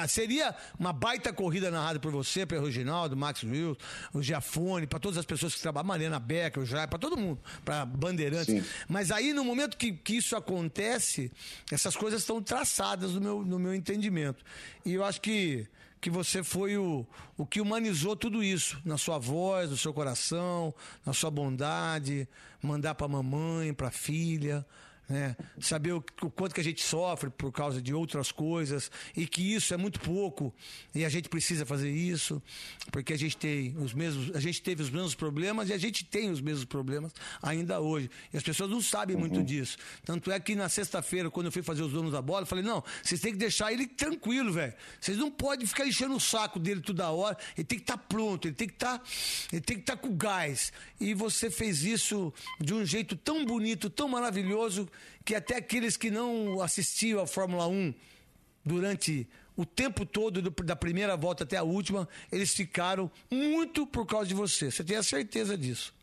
Seria 0.07 0.55
uma 0.79 0.93
baita 0.93 1.33
corrida 1.33 1.69
narrada 1.69 1.99
por 1.99 2.11
você, 2.11 2.45
pelo 2.45 2.65
Reginaldo, 2.65 3.15
Max 3.15 3.43
Wills, 3.43 3.77
o 4.13 4.21
Giafone, 4.21 4.87
para 4.87 4.99
todas 4.99 5.17
as 5.17 5.25
pessoas 5.25 5.53
que 5.53 5.61
trabalham, 5.61 5.87
Mariana 5.87 6.19
Becker, 6.19 6.63
o 6.63 6.65
Jair, 6.65 6.87
para 6.87 6.99
todo 6.99 7.17
mundo, 7.17 7.39
para 7.63 7.85
Bandeirantes. 7.85 8.63
Sim. 8.63 8.63
Mas 8.87 9.11
aí, 9.11 9.33
no 9.33 9.43
momento 9.43 9.77
que, 9.77 9.91
que 9.91 10.15
isso 10.17 10.35
acontece, 10.35 11.31
essas 11.71 11.95
coisas 11.95 12.21
estão 12.21 12.41
traçadas 12.41 13.11
no 13.11 13.21
meu, 13.21 13.45
no 13.45 13.59
meu 13.59 13.75
entendimento. 13.75 14.43
E 14.85 14.93
eu 14.93 15.03
acho 15.03 15.19
que, 15.19 15.67
que 15.99 16.09
você 16.09 16.43
foi 16.43 16.77
o, 16.77 17.05
o 17.37 17.45
que 17.45 17.59
humanizou 17.59 18.15
tudo 18.15 18.43
isso, 18.43 18.81
na 18.85 18.97
sua 18.97 19.17
voz, 19.17 19.69
no 19.69 19.77
seu 19.77 19.93
coração, 19.93 20.73
na 21.05 21.13
sua 21.13 21.29
bondade, 21.29 22.27
mandar 22.61 22.95
para 22.95 23.07
mamãe, 23.07 23.73
para 23.73 23.91
filha 23.91 24.65
né? 25.07 25.35
Saber 25.59 25.93
o, 25.93 26.03
o, 26.21 26.29
quanto 26.29 26.55
que 26.55 26.61
a 26.61 26.63
gente 26.63 26.81
sofre 26.81 27.29
por 27.29 27.51
causa 27.51 27.81
de 27.81 27.93
outras 27.93 28.31
coisas 28.31 28.89
e 29.15 29.27
que 29.27 29.53
isso 29.53 29.73
é 29.73 29.77
muito 29.77 29.99
pouco 29.99 30.53
e 30.95 31.03
a 31.03 31.09
gente 31.09 31.27
precisa 31.27 31.65
fazer 31.65 31.91
isso 31.91 32.41
porque 32.91 33.13
a 33.13 33.17
gente 33.17 33.35
tem 33.35 33.75
os 33.77 33.93
mesmos, 33.93 34.35
a 34.35 34.39
gente 34.39 34.61
teve 34.61 34.81
os 34.81 34.89
mesmos 34.89 35.13
problemas 35.13 35.69
e 35.69 35.73
a 35.73 35.77
gente 35.77 36.05
tem 36.05 36.29
os 36.29 36.41
mesmos 36.41 36.65
problemas 36.65 37.11
ainda 37.41 37.79
hoje. 37.79 38.09
E 38.31 38.37
as 38.37 38.43
pessoas 38.43 38.69
não 38.69 38.81
sabem 38.81 39.15
uhum. 39.15 39.21
muito 39.21 39.43
disso. 39.43 39.77
Tanto 40.05 40.31
é 40.31 40.39
que 40.39 40.55
na 40.55 40.69
sexta-feira, 40.69 41.29
quando 41.29 41.47
eu 41.47 41.51
fui 41.51 41.61
fazer 41.61 41.83
os 41.83 41.91
donos 41.91 42.11
da 42.11 42.21
bola, 42.21 42.43
eu 42.43 42.47
falei: 42.47 42.63
"Não, 42.63 42.83
vocês 43.03 43.19
têm 43.19 43.33
que 43.33 43.37
deixar 43.37 43.71
ele 43.73 43.87
tranquilo, 43.87 44.53
velho. 44.53 44.73
Vocês 44.99 45.17
não 45.17 45.29
podem 45.29 45.65
ficar 45.67 45.85
enchendo 45.85 46.15
o 46.15 46.19
saco 46.19 46.59
dele 46.59 46.81
toda 46.81 47.09
hora. 47.11 47.37
Ele 47.57 47.65
tem 47.65 47.77
que 47.77 47.83
estar 47.83 47.97
tá 47.97 48.03
pronto, 48.07 48.47
ele 48.47 48.55
tem 48.55 48.67
que 48.67 48.73
estar, 48.73 48.99
tá, 48.99 49.05
ele 49.51 49.61
tem 49.61 49.77
que 49.77 49.83
estar 49.83 49.95
tá 49.95 50.01
com 50.01 50.15
gás. 50.15 50.71
E 50.99 51.13
você 51.13 51.49
fez 51.49 51.83
isso 51.83 52.33
de 52.59 52.73
um 52.73 52.85
jeito 52.85 53.15
tão 53.15 53.45
bonito, 53.45 53.89
tão 53.89 54.07
maravilhoso 54.07 54.87
que 55.25 55.35
até 55.35 55.57
aqueles 55.57 55.97
que 55.97 56.11
não 56.11 56.61
assistiam 56.61 57.21
à 57.21 57.27
Fórmula 57.27 57.67
1 57.67 57.93
durante 58.65 59.27
o 59.55 59.65
tempo 59.65 60.05
todo, 60.05 60.41
da 60.41 60.75
primeira 60.75 61.15
volta 61.15 61.43
até 61.43 61.57
a 61.57 61.63
última, 61.63 62.07
eles 62.31 62.53
ficaram 62.53 63.09
muito 63.29 63.85
por 63.85 64.05
causa 64.05 64.27
de 64.27 64.33
você. 64.33 64.71
Você 64.71 64.83
tem 64.83 64.97
a 64.97 65.03
certeza 65.03 65.57
disso. 65.57 65.93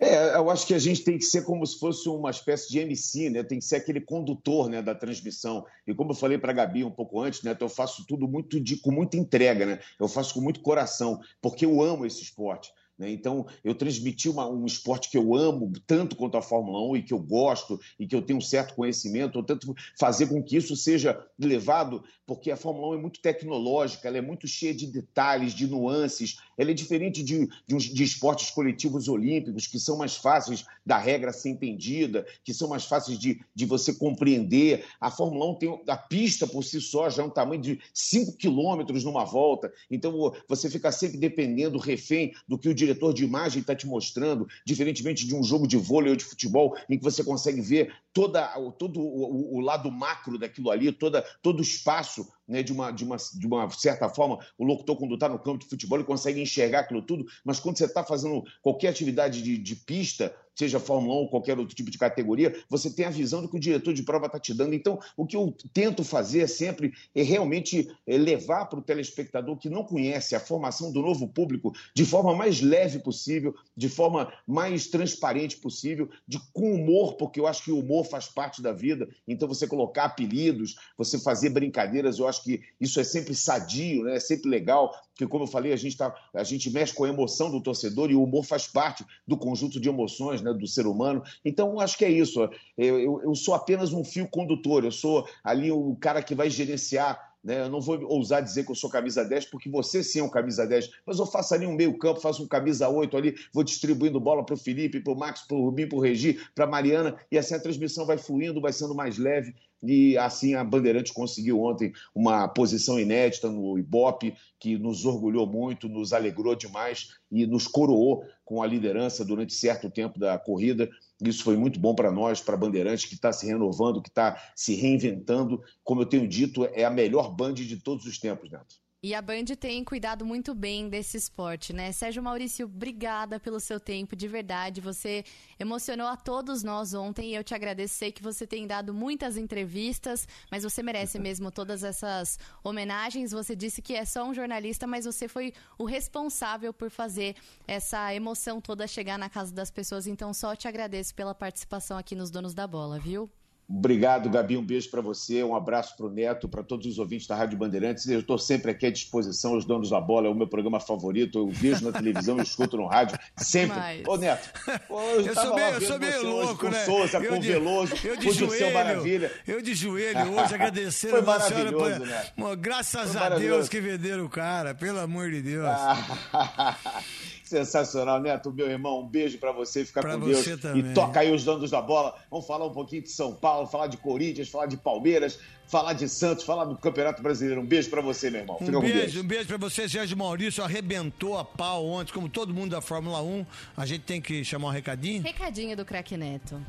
É, 0.00 0.36
eu 0.36 0.50
acho 0.50 0.66
que 0.66 0.74
a 0.74 0.78
gente 0.78 1.02
tem 1.02 1.18
que 1.18 1.24
ser 1.24 1.44
como 1.44 1.66
se 1.66 1.78
fosse 1.78 2.08
uma 2.08 2.30
espécie 2.30 2.70
de 2.70 2.78
MC, 2.78 3.30
né? 3.30 3.42
Tem 3.42 3.58
que 3.58 3.64
ser 3.64 3.76
aquele 3.76 4.00
condutor, 4.00 4.68
né, 4.68 4.82
da 4.82 4.94
transmissão. 4.94 5.64
E 5.86 5.94
como 5.94 6.12
eu 6.12 6.14
falei 6.14 6.38
para 6.38 6.52
a 6.52 6.54
Gabi 6.54 6.84
um 6.84 6.90
pouco 6.90 7.20
antes, 7.20 7.42
né, 7.42 7.56
eu 7.58 7.68
faço 7.68 8.04
tudo 8.06 8.28
muito 8.28 8.60
de, 8.60 8.76
com 8.76 8.90
muita 8.90 9.16
entrega, 9.16 9.66
né? 9.66 9.80
Eu 9.98 10.08
faço 10.08 10.34
com 10.34 10.40
muito 10.40 10.60
coração, 10.60 11.20
porque 11.40 11.64
eu 11.64 11.82
amo 11.82 12.06
esse 12.06 12.22
esporte. 12.22 12.72
Né? 12.98 13.10
Então, 13.10 13.46
eu 13.62 13.74
transmiti 13.74 14.28
uma, 14.28 14.48
um 14.48 14.66
esporte 14.66 15.08
que 15.08 15.16
eu 15.16 15.34
amo 15.34 15.72
tanto 15.86 16.16
quanto 16.16 16.36
a 16.36 16.42
Fórmula 16.42 16.80
1 16.90 16.96
e 16.96 17.02
que 17.02 17.14
eu 17.14 17.18
gosto 17.18 17.80
e 17.98 18.06
que 18.06 18.16
eu 18.16 18.22
tenho 18.22 18.38
um 18.38 18.42
certo 18.42 18.74
conhecimento, 18.74 19.38
eu 19.38 19.42
tento 19.44 19.74
fazer 19.98 20.26
com 20.26 20.42
que 20.42 20.56
isso 20.56 20.74
seja 20.74 21.24
levado, 21.38 22.02
porque 22.26 22.50
a 22.50 22.56
Fórmula 22.56 22.88
1 22.88 22.98
é 22.98 23.02
muito 23.02 23.20
tecnológica, 23.20 24.08
ela 24.08 24.18
é 24.18 24.22
muito 24.22 24.48
cheia 24.48 24.74
de 24.74 24.86
detalhes, 24.86 25.54
de 25.54 25.66
nuances, 25.66 26.38
ela 26.58 26.72
é 26.72 26.74
diferente 26.74 27.22
de, 27.22 27.48
de, 27.66 27.76
de 27.94 28.02
esportes 28.02 28.50
coletivos 28.50 29.08
olímpicos, 29.08 29.68
que 29.68 29.78
são 29.78 29.96
mais 29.96 30.16
fáceis 30.16 30.66
da 30.84 30.98
regra 30.98 31.32
ser 31.32 31.50
entendida, 31.50 32.26
que 32.42 32.52
são 32.52 32.68
mais 32.68 32.84
fáceis 32.84 33.18
de, 33.18 33.40
de 33.54 33.64
você 33.64 33.94
compreender. 33.94 34.84
A 35.00 35.10
Fórmula 35.10 35.52
1 35.52 35.54
tem 35.54 35.80
a 35.86 35.96
pista 35.96 36.46
por 36.46 36.64
si 36.64 36.80
só, 36.80 37.08
já 37.08 37.22
é 37.22 37.26
um 37.26 37.30
tamanho 37.30 37.62
de 37.62 37.80
5 37.94 38.36
quilômetros 38.36 39.04
numa 39.04 39.24
volta, 39.24 39.72
então 39.88 40.34
você 40.48 40.68
fica 40.68 40.90
sempre 40.90 41.16
dependendo, 41.16 41.78
refém 41.78 42.34
do 42.48 42.58
que 42.58 42.68
o 42.68 42.74
diretor 42.74 43.14
de 43.14 43.24
imagem 43.24 43.60
está 43.60 43.74
te 43.74 43.86
mostrando, 43.86 44.48
diferentemente 44.64 45.26
de 45.26 45.34
um 45.34 45.44
jogo 45.44 45.66
de 45.66 45.76
vôlei 45.76 46.10
ou 46.10 46.16
de 46.16 46.24
futebol, 46.24 46.76
em 46.90 46.98
que 46.98 47.04
você 47.04 47.22
consegue 47.22 47.60
ver 47.60 47.94
toda, 48.12 48.48
todo 48.72 49.00
o, 49.00 49.56
o 49.56 49.60
lado 49.60 49.90
macro 49.92 50.38
daquilo 50.38 50.70
ali, 50.70 50.90
toda, 50.90 51.22
todo 51.40 51.60
o 51.60 51.62
espaço 51.62 52.26
né, 52.48 52.62
de, 52.62 52.72
uma, 52.72 52.90
de, 52.90 53.04
uma, 53.04 53.16
de 53.16 53.46
uma 53.46 53.70
certa 53.70 54.08
forma, 54.08 54.38
o 54.56 54.64
locutor, 54.64 54.96
quando 54.96 55.14
está 55.14 55.28
no 55.28 55.38
campo 55.38 55.58
de 55.58 55.66
futebol, 55.66 55.98
ele 55.98 56.06
consegue 56.06 56.40
enxergar 56.40 56.80
aquilo 56.80 57.02
tudo, 57.02 57.26
mas 57.44 57.60
quando 57.60 57.76
você 57.76 57.84
está 57.84 58.02
fazendo 58.02 58.42
qualquer 58.62 58.88
atividade 58.88 59.42
de, 59.42 59.58
de 59.58 59.76
pista, 59.76 60.34
seja 60.58 60.80
Fórmula 60.80 61.14
1 61.14 61.18
ou 61.18 61.28
qualquer 61.28 61.56
outro 61.56 61.74
tipo 61.74 61.88
de 61.88 61.96
categoria, 61.96 62.54
você 62.68 62.90
tem 62.90 63.06
a 63.06 63.10
visão 63.10 63.40
do 63.40 63.48
que 63.48 63.56
o 63.56 63.60
diretor 63.60 63.94
de 63.94 64.02
prova 64.02 64.26
está 64.26 64.40
te 64.40 64.52
dando. 64.52 64.74
Então, 64.74 64.98
o 65.16 65.24
que 65.24 65.36
eu 65.36 65.54
tento 65.72 66.02
fazer 66.02 66.48
sempre 66.48 66.92
é 67.14 67.22
realmente 67.22 67.88
é, 68.04 68.18
levar 68.18 68.66
para 68.66 68.80
o 68.80 68.82
telespectador 68.82 69.56
que 69.56 69.70
não 69.70 69.84
conhece 69.84 70.34
a 70.34 70.40
formação 70.40 70.90
do 70.90 71.00
novo 71.00 71.28
público 71.28 71.72
de 71.94 72.04
forma 72.04 72.34
mais 72.34 72.60
leve 72.60 72.98
possível, 72.98 73.54
de 73.76 73.88
forma 73.88 74.32
mais 74.46 74.88
transparente 74.88 75.56
possível, 75.58 76.10
de 76.26 76.40
com 76.52 76.72
humor, 76.72 77.14
porque 77.14 77.38
eu 77.38 77.46
acho 77.46 77.62
que 77.62 77.70
o 77.70 77.78
humor 77.78 78.04
faz 78.04 78.26
parte 78.26 78.60
da 78.60 78.72
vida. 78.72 79.08
Então, 79.28 79.46
você 79.46 79.64
colocar 79.64 80.06
apelidos, 80.06 80.74
você 80.96 81.20
fazer 81.20 81.50
brincadeiras, 81.50 82.18
eu 82.18 82.26
acho 82.26 82.42
que 82.42 82.60
isso 82.80 82.98
é 82.98 83.04
sempre 83.04 83.32
sadio, 83.32 84.02
né? 84.02 84.16
é 84.16 84.20
sempre 84.20 84.50
legal, 84.50 84.92
porque, 85.18 85.26
como 85.26 85.44
eu 85.44 85.48
falei, 85.48 85.72
a 85.72 85.76
gente, 85.76 85.96
tá, 85.96 86.14
a 86.32 86.44
gente 86.44 86.70
mexe 86.70 86.94
com 86.94 87.02
a 87.02 87.08
emoção 87.08 87.50
do 87.50 87.60
torcedor 87.60 88.08
e 88.08 88.14
o 88.14 88.22
humor 88.22 88.44
faz 88.44 88.68
parte 88.68 89.04
do 89.26 89.36
conjunto 89.36 89.80
de 89.80 89.88
emoções 89.88 90.40
né, 90.40 90.47
do 90.52 90.66
ser 90.66 90.86
humano. 90.86 91.22
Então, 91.44 91.80
acho 91.80 91.96
que 91.98 92.04
é 92.04 92.10
isso. 92.10 92.48
Eu, 92.76 93.00
eu, 93.00 93.22
eu 93.22 93.34
sou 93.34 93.54
apenas 93.54 93.92
um 93.92 94.04
fio 94.04 94.28
condutor, 94.28 94.84
eu 94.84 94.92
sou 94.92 95.26
ali 95.42 95.70
o 95.70 95.96
cara 96.00 96.22
que 96.22 96.34
vai 96.34 96.50
gerenciar 96.50 97.28
né? 97.42 97.62
Eu 97.62 97.70
não 97.70 97.80
vou 97.80 98.02
ousar 98.04 98.42
dizer 98.42 98.64
que 98.64 98.70
eu 98.70 98.74
sou 98.74 98.90
camisa 98.90 99.24
10, 99.24 99.46
porque 99.46 99.70
você 99.70 100.02
sim 100.02 100.20
é 100.20 100.22
um 100.22 100.28
camisa 100.28 100.66
10, 100.66 100.90
mas 101.06 101.18
eu 101.18 101.26
faço 101.26 101.54
ali 101.54 101.66
um 101.66 101.74
meio-campo, 101.74 102.20
faço 102.20 102.42
um 102.42 102.48
camisa 102.48 102.88
8 102.88 103.16
ali, 103.16 103.34
vou 103.52 103.62
distribuindo 103.62 104.20
bola 104.20 104.44
para 104.44 104.54
o 104.54 104.58
Felipe, 104.58 105.00
para 105.00 105.12
o 105.12 105.16
Max, 105.16 105.42
para 105.42 105.56
o 105.56 105.64
Rubinho, 105.64 105.88
para 105.88 105.98
o 105.98 106.00
Regi, 106.00 106.40
para 106.54 106.64
a 106.64 106.68
Mariana, 106.68 107.16
e 107.30 107.38
assim 107.38 107.54
a 107.54 107.60
transmissão 107.60 108.04
vai 108.04 108.18
fluindo, 108.18 108.60
vai 108.60 108.72
sendo 108.72 108.94
mais 108.94 109.18
leve. 109.18 109.54
E 109.82 110.18
assim 110.18 110.54
a 110.54 110.64
Bandeirante 110.64 111.12
conseguiu 111.12 111.60
ontem 111.60 111.92
uma 112.14 112.48
posição 112.48 112.98
inédita 112.98 113.48
no 113.48 113.78
Ibope, 113.78 114.34
que 114.58 114.76
nos 114.76 115.04
orgulhou 115.04 115.46
muito, 115.46 115.88
nos 115.88 116.12
alegrou 116.12 116.54
demais 116.54 117.08
e 117.30 117.46
nos 117.46 117.66
coroou 117.66 118.24
com 118.44 118.62
a 118.62 118.66
liderança 118.66 119.24
durante 119.24 119.54
certo 119.54 119.88
tempo 119.90 120.18
da 120.18 120.38
corrida. 120.38 120.88
Isso 121.22 121.44
foi 121.44 121.56
muito 121.56 121.78
bom 121.78 121.94
para 121.94 122.10
nós, 122.10 122.40
para 122.40 122.54
a 122.54 122.58
Bandeirantes, 122.58 123.04
que 123.04 123.14
está 123.14 123.32
se 123.32 123.46
renovando, 123.46 124.02
que 124.02 124.08
está 124.08 124.40
se 124.56 124.74
reinventando. 124.74 125.62
Como 125.84 126.02
eu 126.02 126.06
tenho 126.06 126.26
dito, 126.26 126.64
é 126.64 126.84
a 126.84 126.90
melhor 126.90 127.34
band 127.34 127.54
de 127.54 127.76
todos 127.76 128.04
os 128.04 128.18
tempos, 128.18 128.50
Neto. 128.50 128.87
E 129.00 129.14
a 129.14 129.22
Band 129.22 129.44
tem 129.60 129.84
cuidado 129.84 130.26
muito 130.26 130.52
bem 130.56 130.88
desse 130.88 131.16
esporte, 131.16 131.72
né? 131.72 131.92
Sérgio 131.92 132.20
Maurício, 132.20 132.66
obrigada 132.66 133.38
pelo 133.38 133.60
seu 133.60 133.78
tempo, 133.78 134.16
de 134.16 134.26
verdade. 134.26 134.80
Você 134.80 135.24
emocionou 135.56 136.08
a 136.08 136.16
todos 136.16 136.64
nós 136.64 136.94
ontem 136.94 137.30
e 137.30 137.34
eu 137.36 137.44
te 137.44 137.54
agradeço. 137.54 137.94
Sei 137.94 138.10
que 138.10 138.20
você 138.20 138.44
tem 138.44 138.66
dado 138.66 138.92
muitas 138.92 139.36
entrevistas, 139.36 140.26
mas 140.50 140.64
você 140.64 140.82
merece 140.82 141.16
mesmo 141.16 141.52
todas 141.52 141.84
essas 141.84 142.40
homenagens. 142.64 143.30
Você 143.30 143.54
disse 143.54 143.80
que 143.80 143.94
é 143.94 144.04
só 144.04 144.24
um 144.24 144.34
jornalista, 144.34 144.84
mas 144.84 145.04
você 145.04 145.28
foi 145.28 145.52
o 145.78 145.84
responsável 145.84 146.74
por 146.74 146.90
fazer 146.90 147.36
essa 147.68 148.12
emoção 148.12 148.60
toda 148.60 148.84
chegar 148.88 149.16
na 149.16 149.30
casa 149.30 149.54
das 149.54 149.70
pessoas. 149.70 150.08
Então, 150.08 150.34
só 150.34 150.56
te 150.56 150.66
agradeço 150.66 151.14
pela 151.14 151.36
participação 151.36 151.96
aqui 151.96 152.16
nos 152.16 152.32
Donos 152.32 152.52
da 152.52 152.66
Bola, 152.66 152.98
viu? 152.98 153.30
Obrigado, 153.70 154.30
Gabi. 154.30 154.56
Um 154.56 154.64
beijo 154.64 154.90
para 154.90 155.02
você, 155.02 155.44
um 155.44 155.54
abraço 155.54 155.94
para 155.94 156.06
o 156.06 156.10
Neto, 156.10 156.48
para 156.48 156.62
todos 156.62 156.86
os 156.86 156.98
ouvintes 156.98 157.26
da 157.26 157.36
Rádio 157.36 157.58
Bandeirantes. 157.58 158.08
Eu 158.08 158.20
estou 158.20 158.38
sempre 158.38 158.70
aqui 158.70 158.86
à 158.86 158.90
disposição, 158.90 159.54
os 159.54 159.66
donos 159.66 159.90
da 159.90 160.00
bola, 160.00 160.26
é 160.26 160.30
o 160.30 160.34
meu 160.34 160.48
programa 160.48 160.80
favorito. 160.80 161.38
Eu 161.38 161.48
vejo 161.48 161.84
na 161.84 161.92
televisão, 161.92 162.38
eu 162.38 162.42
escuto 162.42 162.78
no 162.78 162.86
rádio, 162.86 163.18
sempre. 163.36 163.76
Mas... 163.76 164.06
Ô, 164.06 164.16
Neto, 164.16 164.48
eu, 164.88 165.34
sou 165.34 165.54
meio, 165.54 165.68
eu 165.74 165.80
sou 165.82 165.98
meio 165.98 166.26
louco, 166.26 166.56
com 166.56 166.70
né? 166.70 166.84
Souza, 166.86 167.18
eu 167.18 167.30
com 167.30 167.38
de, 167.38 167.48
Veloso, 167.48 167.94
eu 168.02 168.16
de 168.16 168.26
com 168.26 168.32
joelho, 168.32 168.72
Maravilha. 168.72 169.32
Eu 169.46 169.60
de 169.60 169.74
joelho 169.74 170.32
hoje, 170.32 170.54
agradecendo 170.54 171.12
Foi 171.12 171.22
maravilhoso, 171.22 172.04
senhora. 172.04 172.32
Né? 172.36 172.56
Graças 172.58 173.12
Foi 173.12 173.20
a 173.20 173.28
Deus 173.30 173.68
que 173.68 173.82
venderam 173.82 174.24
o 174.24 174.30
cara, 174.30 174.74
pelo 174.74 174.98
amor 174.98 175.30
de 175.30 175.42
Deus. 175.42 175.68
Sensacional, 177.48 178.20
Neto, 178.20 178.52
meu 178.52 178.70
irmão. 178.70 179.00
Um 179.00 179.08
beijo 179.08 179.38
para 179.38 179.52
você, 179.52 179.84
fica 179.84 180.02
pra 180.02 180.14
com 180.14 180.20
você 180.20 180.50
Deus. 180.50 180.60
Também. 180.60 180.90
E 180.90 180.94
toca 180.94 181.20
aí 181.20 181.32
os 181.32 181.44
donos 181.44 181.70
da 181.70 181.80
bola. 181.80 182.14
Vamos 182.30 182.46
falar 182.46 182.66
um 182.66 182.72
pouquinho 182.72 183.02
de 183.02 183.10
São 183.10 183.32
Paulo, 183.34 183.66
falar 183.66 183.86
de 183.86 183.96
Corinthians, 183.96 184.50
falar 184.50 184.66
de 184.66 184.76
Palmeiras, 184.76 185.38
falar 185.66 185.94
de 185.94 186.06
Santos, 186.08 186.44
falar 186.44 186.66
do 186.66 186.76
Campeonato 186.76 187.22
Brasileiro. 187.22 187.62
Um 187.62 187.66
beijo 187.66 187.88
para 187.88 188.02
você, 188.02 188.30
meu 188.30 188.42
irmão. 188.42 188.58
Fica 188.58 188.70
um 188.70 188.74
com 188.74 188.86
beijo, 188.86 189.12
Deus. 189.14 189.24
um 189.24 189.26
beijo 189.26 189.46
para 189.46 189.56
você, 189.56 189.88
Sérgio 189.88 190.16
Maurício. 190.16 190.62
Arrebentou 190.62 191.38
a 191.38 191.44
pau 191.44 191.86
ontem, 191.86 192.12
como 192.12 192.28
todo 192.28 192.52
mundo 192.52 192.72
da 192.72 192.82
Fórmula 192.82 193.22
1. 193.22 193.46
A 193.76 193.86
gente 193.86 194.02
tem 194.02 194.20
que 194.20 194.44
chamar 194.44 194.68
um 194.68 194.72
recadinho. 194.72 195.22
Recadinho 195.22 195.74
do 195.74 195.86
craque 195.86 196.16
Neto. 196.18 196.60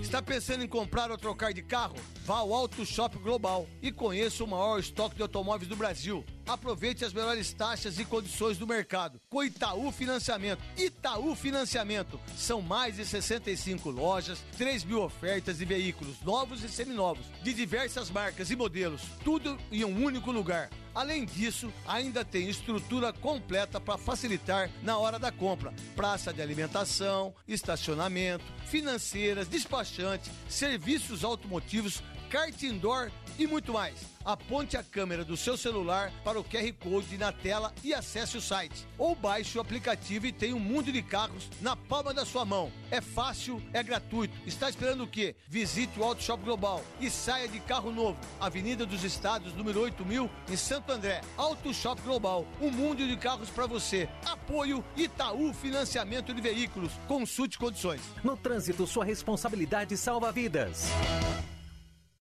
Está 0.00 0.22
pensando 0.22 0.62
em 0.62 0.68
comprar 0.68 1.10
ou 1.10 1.18
trocar 1.18 1.52
de 1.52 1.62
carro? 1.62 1.96
Vá 2.24 2.36
ao 2.36 2.52
Auto 2.52 2.84
Shop 2.86 3.18
Global 3.18 3.66
e 3.82 3.90
conheça 3.90 4.44
o 4.44 4.46
maior 4.46 4.78
estoque 4.78 5.16
de 5.16 5.22
automóveis 5.22 5.68
do 5.68 5.74
Brasil. 5.74 6.24
Aproveite 6.46 7.04
as 7.04 7.12
melhores 7.12 7.52
taxas 7.52 7.98
e 7.98 8.04
condições 8.04 8.58
do 8.58 8.66
mercado. 8.66 9.20
Com 9.28 9.42
Itaú 9.42 9.90
Financiamento. 9.90 10.62
Itaú 10.76 11.34
Financiamento. 11.34 12.20
São 12.36 12.60
mais 12.60 12.96
de 12.96 13.06
65 13.06 13.90
lojas, 13.90 14.38
3 14.58 14.84
mil 14.84 15.02
ofertas 15.02 15.58
de 15.58 15.64
veículos 15.64 16.20
novos 16.20 16.62
e 16.62 16.68
seminovos, 16.68 17.26
de 17.42 17.54
diversas 17.54 18.10
marcas 18.10 18.50
e 18.50 18.56
modelos. 18.56 19.02
Tudo 19.24 19.58
em 19.72 19.84
um 19.84 20.04
único 20.04 20.30
lugar. 20.30 20.68
Além 20.94 21.24
disso, 21.24 21.72
ainda 21.88 22.24
tem 22.24 22.48
estrutura 22.48 23.12
completa 23.12 23.80
para 23.80 23.98
facilitar 23.98 24.70
na 24.80 24.96
hora 24.96 25.18
da 25.18 25.32
compra: 25.32 25.74
praça 25.96 26.32
de 26.32 26.40
alimentação, 26.40 27.34
estacionamento, 27.48 28.44
financeiras, 28.66 29.48
despachante, 29.48 30.30
serviços 30.48 31.24
automotivos, 31.24 32.00
kart 32.30 32.62
indoor 32.62 33.10
e 33.38 33.46
muito 33.46 33.72
mais. 33.72 34.14
Aponte 34.24 34.74
a 34.76 34.82
câmera 34.82 35.22
do 35.22 35.36
seu 35.36 35.54
celular 35.56 36.10
para 36.24 36.40
o 36.40 36.44
QR 36.44 36.72
Code 36.80 37.18
na 37.18 37.30
tela 37.30 37.74
e 37.82 37.92
acesse 37.92 38.38
o 38.38 38.40
site. 38.40 38.86
Ou 38.96 39.14
baixe 39.14 39.58
o 39.58 39.60
aplicativo 39.60 40.26
e 40.26 40.32
tenha 40.32 40.56
um 40.56 40.60
mundo 40.60 40.90
de 40.90 41.02
carros 41.02 41.50
na 41.60 41.76
palma 41.76 42.14
da 42.14 42.24
sua 42.24 42.44
mão. 42.44 42.72
É 42.90 43.02
fácil, 43.02 43.62
é 43.72 43.82
gratuito. 43.82 44.34
Está 44.46 44.70
esperando 44.70 45.04
o 45.04 45.08
quê? 45.08 45.36
Visite 45.46 45.98
o 46.00 46.04
Auto 46.04 46.22
Shop 46.22 46.42
Global 46.42 46.82
e 46.98 47.10
saia 47.10 47.46
de 47.46 47.60
carro 47.60 47.92
novo. 47.92 48.18
Avenida 48.40 48.86
dos 48.86 49.04
Estados, 49.04 49.54
número 49.54 49.80
8000, 49.80 50.30
em 50.48 50.56
Santo 50.56 50.90
André. 50.90 51.20
Auto 51.36 51.74
Shop 51.74 52.00
Global, 52.00 52.46
um 52.62 52.70
mundo 52.70 53.06
de 53.06 53.16
carros 53.18 53.50
para 53.50 53.66
você. 53.66 54.08
Apoio 54.24 54.82
Itaú 54.96 55.52
Financiamento 55.52 56.32
de 56.32 56.40
Veículos. 56.40 56.92
Consulte 57.06 57.58
condições. 57.58 58.00
No 58.22 58.36
trânsito, 58.36 58.86
sua 58.86 59.04
responsabilidade 59.04 59.96
salva 59.98 60.32
vidas. 60.32 60.88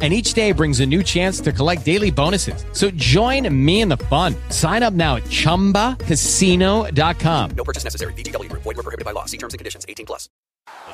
And 0.00 0.14
each 0.14 0.32
day 0.32 0.52
brings 0.52 0.80
a 0.80 0.86
new 0.86 1.02
chance 1.02 1.40
to 1.40 1.52
collect 1.52 1.84
daily 1.84 2.10
bonuses. 2.10 2.64
So 2.72 2.90
join 2.92 3.46
me 3.54 3.82
in 3.82 3.90
the 3.90 3.98
fun. 4.08 4.34
Sign 4.48 4.82
up 4.82 4.94
now 4.94 5.16
at 5.16 5.24
chumbacasino.com. 5.24 7.50
No 7.50 7.64
purchase 7.64 7.84
necessary. 7.84 8.14
VGW 8.14 8.48
Group. 8.48 8.62
Void 8.62 8.78
were 8.78 8.82
prohibited 8.82 9.04
by 9.04 9.12
law. 9.12 9.26
See 9.26 9.36
terms 9.36 9.52
and 9.52 9.58
conditions. 9.58 9.84
18 9.86 10.06
plus. 10.06 10.30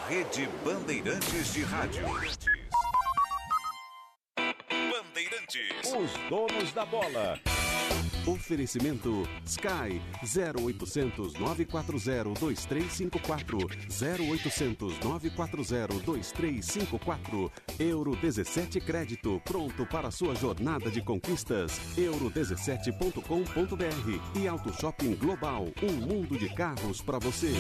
Rede 0.09 0.49
Bandeirantes 0.65 1.55
de 1.55 1.65
Rádio. 1.65 2.03
Bandeirantes. 4.69 5.93
Os 5.93 6.11
donos 6.29 6.73
da 6.73 6.85
bola. 6.85 7.39
Oferecimento 8.27 9.22
Sky 9.45 10.03
0800 10.20 11.35
940 11.35 12.41
2354 12.41 13.59
0800 13.89 14.99
940 14.99 15.95
2354 16.05 17.53
Euro 17.79 18.16
17 18.16 18.81
Crédito 18.81 19.41
pronto 19.45 19.87
para 19.87 20.11
sua 20.11 20.35
jornada 20.35 20.91
de 20.91 21.01
conquistas 21.03 21.79
euro17.com.br 21.97 24.41
e 24.41 24.49
Auto 24.49 24.72
Shopping 24.72 25.14
Global 25.14 25.68
um 25.81 25.93
mundo 25.93 26.37
de 26.37 26.53
carros 26.53 27.01
para 27.01 27.20
você. 27.20 27.55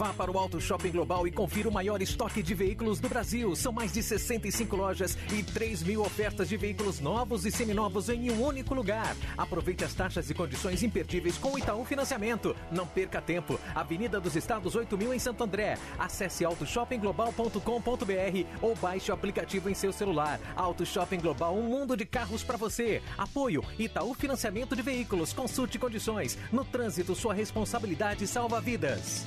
Vá 0.00 0.14
para 0.14 0.30
o 0.30 0.38
Auto 0.38 0.58
Shopping 0.58 0.92
Global 0.92 1.28
e 1.28 1.30
confira 1.30 1.68
o 1.68 1.72
maior 1.72 2.00
estoque 2.00 2.42
de 2.42 2.54
veículos 2.54 3.00
do 3.00 3.06
Brasil. 3.06 3.54
São 3.54 3.70
mais 3.70 3.92
de 3.92 4.02
65 4.02 4.74
lojas 4.74 5.14
e 5.30 5.42
3 5.42 5.82
mil 5.82 6.00
ofertas 6.00 6.48
de 6.48 6.56
veículos 6.56 7.00
novos 7.00 7.44
e 7.44 7.50
seminovos 7.50 8.08
em 8.08 8.30
um 8.30 8.42
único 8.42 8.72
lugar. 8.72 9.14
Aproveite 9.36 9.84
as 9.84 9.92
taxas 9.92 10.30
e 10.30 10.34
condições 10.34 10.82
imperdíveis 10.82 11.36
com 11.36 11.52
o 11.52 11.58
Itaú 11.58 11.84
Financiamento. 11.84 12.56
Não 12.72 12.86
perca 12.86 13.20
tempo. 13.20 13.60
Avenida 13.74 14.18
dos 14.18 14.36
Estados 14.36 14.74
8000 14.74 15.12
em 15.12 15.18
Santo 15.18 15.44
André. 15.44 15.76
Acesse 15.98 16.46
autoshoppingglobal.com.br 16.46 18.46
ou 18.62 18.74
baixe 18.76 19.10
o 19.10 19.14
aplicativo 19.14 19.68
em 19.68 19.74
seu 19.74 19.92
celular. 19.92 20.40
Auto 20.56 20.86
Shopping 20.86 21.20
Global, 21.20 21.54
um 21.54 21.68
mundo 21.68 21.94
de 21.94 22.06
carros 22.06 22.42
para 22.42 22.56
você. 22.56 23.02
Apoio 23.18 23.62
Itaú 23.78 24.14
Financiamento 24.14 24.74
de 24.74 24.80
Veículos. 24.80 25.34
Consulte 25.34 25.78
condições. 25.78 26.38
No 26.50 26.64
trânsito, 26.64 27.14
sua 27.14 27.34
responsabilidade 27.34 28.26
salva 28.26 28.62
vidas. 28.62 29.26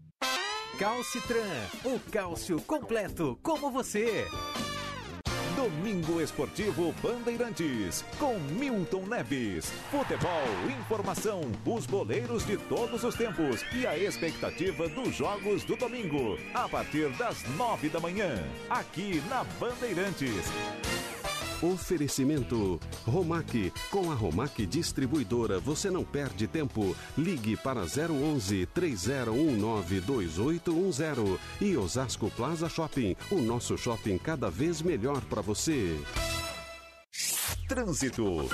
Calcitran, 0.77 1.67
o 1.83 1.99
cálcio 2.11 2.59
completo 2.61 3.37
como 3.43 3.69
você. 3.69 4.25
Domingo 5.55 6.19
Esportivo 6.19 6.91
Bandeirantes, 7.03 8.03
com 8.17 8.39
Milton 8.39 9.05
Neves. 9.05 9.71
Futebol, 9.91 10.31
informação, 10.79 11.41
os 11.65 11.85
goleiros 11.85 12.45
de 12.45 12.57
todos 12.57 13.03
os 13.03 13.13
tempos 13.15 13.63
e 13.73 13.85
a 13.85 13.95
expectativa 13.95 14.89
dos 14.89 15.13
jogos 15.15 15.63
do 15.63 15.75
domingo, 15.75 16.37
a 16.53 16.67
partir 16.67 17.09
das 17.11 17.43
nove 17.57 17.89
da 17.89 17.99
manhã, 17.99 18.43
aqui 18.69 19.21
na 19.29 19.43
Bandeirantes. 19.59 20.45
Oferecimento 21.61 22.79
Romac. 23.05 23.71
Com 23.91 24.11
a 24.11 24.15
Romac 24.15 24.65
Distribuidora 24.65 25.59
você 25.59 25.91
não 25.91 26.03
perde 26.03 26.47
tempo. 26.47 26.95
Ligue 27.17 27.55
para 27.55 27.81
011 27.81 28.65
3019 28.67 30.01
2810 30.01 31.39
e 31.61 31.77
Osasco 31.77 32.31
Plaza 32.31 32.67
Shopping. 32.67 33.15
O 33.29 33.39
nosso 33.39 33.77
shopping 33.77 34.17
cada 34.17 34.49
vez 34.49 34.81
melhor 34.81 35.21
para 35.21 35.41
você. 35.41 35.95
Trânsito. 37.67 38.49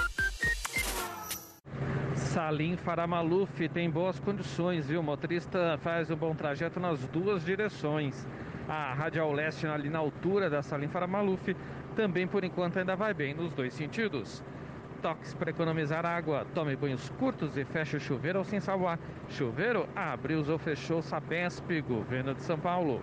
Salim 2.16 2.76
Faramaluf 2.78 3.68
tem 3.70 3.90
boas 3.90 4.20
condições, 4.20 4.86
viu? 4.86 5.00
O 5.00 5.04
motorista 5.04 5.78
faz 5.82 6.12
um 6.12 6.16
bom 6.16 6.36
trajeto 6.36 6.80
nas 6.80 7.00
duas 7.08 7.44
direções. 7.44 8.28
A 8.68 8.94
Radial 8.94 9.32
Leste 9.32 9.66
ali 9.66 9.90
na 9.90 10.00
altura 10.00 10.50
da 10.50 10.62
Salim 10.62 10.88
Faramaluf 10.88 11.56
também 11.98 12.28
por 12.28 12.44
enquanto 12.44 12.78
ainda 12.78 12.96
vai 12.96 13.12
bem 13.12 13.34
nos 13.34 13.52
dois 13.54 13.74
sentidos. 13.74 14.44
Toques 15.02 15.34
para 15.34 15.50
economizar 15.50 16.06
água. 16.06 16.46
Tome 16.54 16.76
banhos 16.76 17.10
curtos 17.18 17.58
e 17.58 17.66
feche 17.66 17.98
o 17.98 18.00
chuveiro 18.00 18.40
ou 18.40 18.46
sem 18.46 18.60
salvar. 18.60 19.00
Chuveiro, 19.30 19.90
abriu 19.96 20.46
ou 20.48 20.60
fechou 20.60 21.02
Sabesp, 21.02 21.82
Governo 21.82 22.36
de 22.36 22.44
São 22.44 22.60
Paulo. 22.60 23.02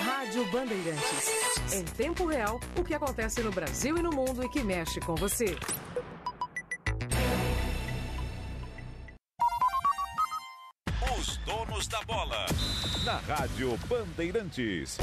Rádio 0.00 0.44
Bandeirantes. 0.50 1.74
Em 1.74 1.84
tempo 1.84 2.26
real, 2.26 2.60
o 2.78 2.84
que 2.84 2.94
acontece 2.94 3.42
no 3.42 3.50
Brasil 3.50 3.98
e 3.98 4.02
no 4.02 4.10
mundo 4.10 4.44
e 4.44 4.48
que 4.48 4.62
mexe 4.62 5.00
com 5.00 5.16
você. 5.16 5.56
Os 11.18 11.36
donos 11.38 11.88
da 11.88 12.00
bola. 12.02 12.46
Na 13.04 13.18
Rádio 13.18 13.76
Bandeirantes. 13.88 14.98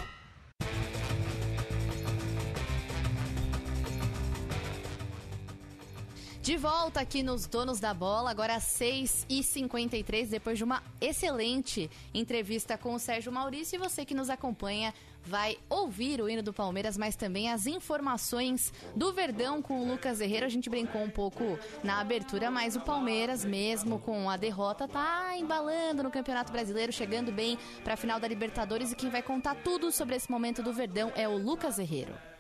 De 6.52 6.58
volta 6.58 7.00
aqui 7.00 7.24
nos 7.24 7.48
Donos 7.48 7.80
da 7.80 7.94
Bola, 7.94 8.30
agora 8.30 8.56
às 8.56 8.66
6h53, 8.78 10.28
depois 10.28 10.58
de 10.58 10.66
uma 10.66 10.84
excelente 11.00 11.90
entrevista 12.14 12.78
com 12.78 12.94
o 12.94 13.00
Sérgio 13.00 13.32
Maurício. 13.32 13.78
E 13.78 13.80
você 13.80 14.04
que 14.04 14.14
nos 14.14 14.30
acompanha 14.30 14.94
vai 15.24 15.58
ouvir 15.70 16.20
o 16.20 16.28
hino 16.28 16.44
do 16.44 16.52
Palmeiras, 16.52 16.98
mas 16.98 17.16
também 17.16 17.50
as 17.50 17.68
informações 17.68 18.74
do 18.94 19.14
Verdão 19.14 19.62
com 19.62 19.80
o 19.80 19.88
Lucas 19.88 20.20
Herrera. 20.20 20.46
A 20.46 20.50
gente 20.50 20.70
brincou 20.70 21.02
um 21.02 21.10
pouco 21.10 21.58
na 21.86 22.02
abertura, 22.02 22.52
mas 22.52 22.76
o 22.76 22.82
Palmeiras, 22.82 23.46
mesmo 23.46 23.98
com 24.00 24.30
a 24.30 24.36
derrota, 24.36 24.90
tá 24.90 25.34
embalando 25.38 26.04
no 26.04 26.12
Campeonato 26.12 26.52
Brasileiro, 26.52 26.92
chegando 26.92 27.32
bem 27.32 27.58
para 27.82 27.94
a 27.94 27.98
final 27.98 28.20
da 28.20 28.28
Libertadores. 28.28 28.92
E 28.92 28.96
quem 28.98 29.10
vai 29.10 29.24
contar 29.24 29.56
tudo 29.64 29.90
sobre 29.90 30.18
esse 30.18 30.30
momento 30.30 30.62
do 30.62 30.74
Verdão 30.74 31.14
é 31.16 31.30
o 31.30 31.38
Lucas 31.38 31.80
Herrera. 31.80 32.31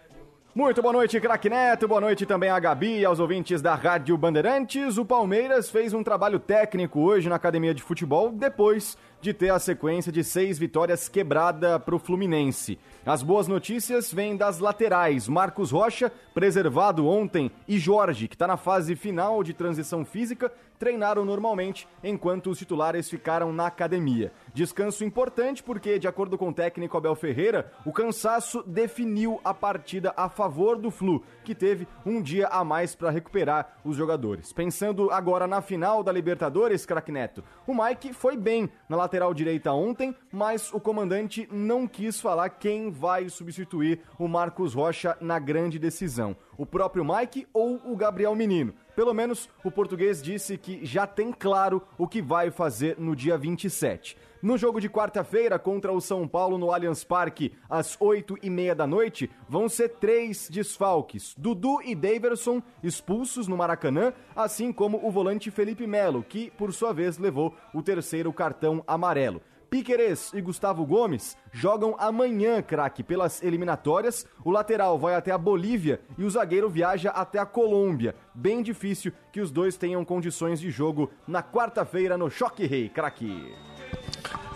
Muito 0.54 0.82
boa 0.82 0.91
noite, 0.91 1.18
craque 1.22 1.49
Neto. 1.49 1.88
Boa 1.88 2.02
noite 2.02 2.26
também 2.26 2.49
a 2.49 2.60
Gabi 2.60 2.99
e 2.99 3.06
aos 3.06 3.22
ouvintes 3.22 3.62
da 3.62 3.74
Rádio 3.74 4.18
Bandeirantes. 4.18 4.97
O 4.97 5.06
Palmeiras 5.06 5.70
fez 5.72 5.93
um 5.93 6.04
trabalho 6.04 6.39
técnico 6.39 6.99
hoje 6.99 7.30
na 7.30 7.38
academia 7.38 7.74
de 7.74 7.82
futebol 7.82 8.30
depois 8.30 8.97
de 9.22 9.34
ter 9.34 9.51
a 9.51 9.59
sequência 9.59 10.11
de 10.11 10.24
seis 10.24 10.57
vitórias 10.57 11.07
quebrada 11.07 11.80
para 11.80 11.95
o 11.95 11.99
Fluminense. 11.99 12.80
As 13.05 13.22
boas 13.22 13.47
notícias 13.47 14.11
vêm 14.11 14.36
das 14.36 14.59
laterais. 14.59 15.28
Marcos 15.28 15.72
Rocha, 15.72 16.11
preservado 16.34 17.07
ontem, 17.07 17.51
e 17.67 17.78
Jorge, 17.78 18.28
que 18.28 18.36
está 18.36 18.47
na 18.47 18.57
fase 18.57 18.95
final 18.95 19.43
de 19.43 19.53
transição 19.53 20.03
física, 20.03 20.51
treinaram 20.80 21.24
normalmente 21.24 21.88
enquanto 22.03 22.49
os 22.49 22.57
titulares 22.57 23.07
ficaram 23.07 23.53
na 23.53 23.67
academia. 23.67 24.32
Descanso 24.51 25.05
importante 25.05 25.61
porque, 25.61 25.99
de 25.99 26.07
acordo 26.07 26.39
com 26.39 26.49
o 26.49 26.53
técnico 26.53 26.97
Abel 26.97 27.13
Ferreira, 27.13 27.72
o 27.86 27.93
cansaço 27.93 28.63
definiu 28.63 29.39
a 29.43 29.53
partida 29.53 30.11
a 30.17 30.28
favor 30.28 30.78
do 30.80 30.89
Flu, 30.89 31.24
que 31.43 31.55
teve 31.55 31.87
um 32.05 32.21
dia 32.21 32.47
a 32.47 32.63
mais 32.63 32.95
para 32.95 33.09
recuperar 33.09 33.77
os 33.83 33.95
jogadores. 33.95 34.53
Pensando 34.53 35.11
agora 35.11 35.47
na 35.47 35.61
final 35.61 36.03
da 36.03 36.11
Libertadores, 36.11 36.85
craque 36.85 37.11
Neto, 37.11 37.43
o 37.67 37.73
Mike 37.73 38.13
foi 38.13 38.37
bem 38.37 38.69
na 38.87 38.97
lateral 38.97 39.33
direita 39.33 39.71
ontem, 39.71 40.15
mas 40.31 40.71
o 40.73 40.79
comandante 40.79 41.47
não 41.51 41.87
quis 41.87 42.19
falar 42.19 42.49
quem 42.49 42.91
vai 42.91 43.29
substituir 43.29 44.01
o 44.17 44.27
Marcos 44.27 44.73
Rocha 44.73 45.17
na 45.19 45.39
grande 45.39 45.79
decisão. 45.79 46.35
O 46.57 46.65
próprio 46.65 47.05
Mike 47.05 47.47
ou 47.53 47.81
o 47.85 47.95
Gabriel 47.95 48.35
Menino? 48.35 48.73
Pelo 48.95 49.13
menos 49.13 49.49
o 49.63 49.71
português 49.71 50.21
disse 50.21 50.57
que 50.57 50.85
já 50.85 51.07
tem 51.07 51.31
claro 51.31 51.81
o 51.97 52.07
que 52.07 52.21
vai 52.21 52.51
fazer 52.51 52.97
no 52.99 53.15
dia 53.15 53.37
27. 53.37 54.17
No 54.41 54.57
jogo 54.57 54.81
de 54.81 54.89
quarta-feira 54.89 55.59
contra 55.59 55.93
o 55.93 56.01
São 56.01 56.27
Paulo 56.27 56.57
no 56.57 56.73
Allianz 56.73 57.03
Parque, 57.03 57.53
às 57.69 57.95
8 57.99 58.39
e 58.41 58.49
meia 58.49 58.73
da 58.73 58.87
noite, 58.87 59.29
vão 59.47 59.69
ser 59.69 59.89
três 59.89 60.49
desfalques: 60.49 61.35
Dudu 61.37 61.79
e 61.83 61.93
Daverson 61.93 62.59
expulsos 62.81 63.47
no 63.47 63.55
Maracanã, 63.55 64.11
assim 64.35 64.73
como 64.73 64.99
o 65.05 65.11
volante 65.11 65.51
Felipe 65.51 65.85
Melo, 65.85 66.23
que 66.23 66.49
por 66.57 66.73
sua 66.73 66.91
vez 66.91 67.19
levou 67.19 67.55
o 67.71 67.83
terceiro 67.83 68.33
cartão 68.33 68.83
amarelo. 68.87 69.43
Piquerez 69.69 70.33
e 70.33 70.41
Gustavo 70.41 70.85
Gomes 70.87 71.37
jogam 71.51 71.95
amanhã, 71.99 72.63
craque, 72.63 73.03
pelas 73.03 73.43
eliminatórias. 73.43 74.25
O 74.43 74.49
lateral 74.49 74.97
vai 74.97 75.13
até 75.13 75.31
a 75.31 75.37
Bolívia 75.37 76.01
e 76.17 76.25
o 76.25 76.29
zagueiro 76.29 76.69
viaja 76.69 77.11
até 77.11 77.37
a 77.37 77.45
Colômbia. 77.45 78.15
Bem 78.33 78.63
difícil 78.63 79.13
que 79.31 79.39
os 79.39 79.51
dois 79.51 79.77
tenham 79.77 80.03
condições 80.03 80.59
de 80.59 80.71
jogo 80.71 81.11
na 81.27 81.43
quarta-feira 81.43 82.17
no 82.17 82.29
Choque 82.29 82.65
Rei, 82.65 82.89
craque. 82.89 83.70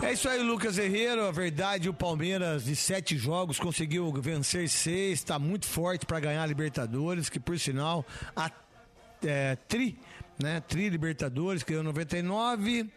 É 0.01 0.13
isso 0.13 0.27
aí, 0.29 0.41
Lucas 0.41 0.77
Herrero. 0.77 1.25
A 1.25 1.31
verdade, 1.31 1.89
o 1.89 1.93
Palmeiras 1.93 2.65
de 2.65 2.75
sete 2.75 3.17
jogos 3.17 3.59
conseguiu 3.59 4.11
vencer 4.13 4.69
seis, 4.69 5.19
está 5.19 5.39
muito 5.39 5.65
forte 5.65 6.05
para 6.05 6.19
ganhar 6.19 6.43
a 6.43 6.45
Libertadores, 6.45 7.29
que 7.29 7.39
por 7.39 7.59
sinal 7.59 8.05
a 8.35 8.51
é, 9.23 9.55
Tri, 9.67 9.97
né? 10.41 10.61
Tri 10.61 10.89
Libertadores, 10.89 11.63
que 11.63 11.73
é 11.73 11.81
99 11.81 12.89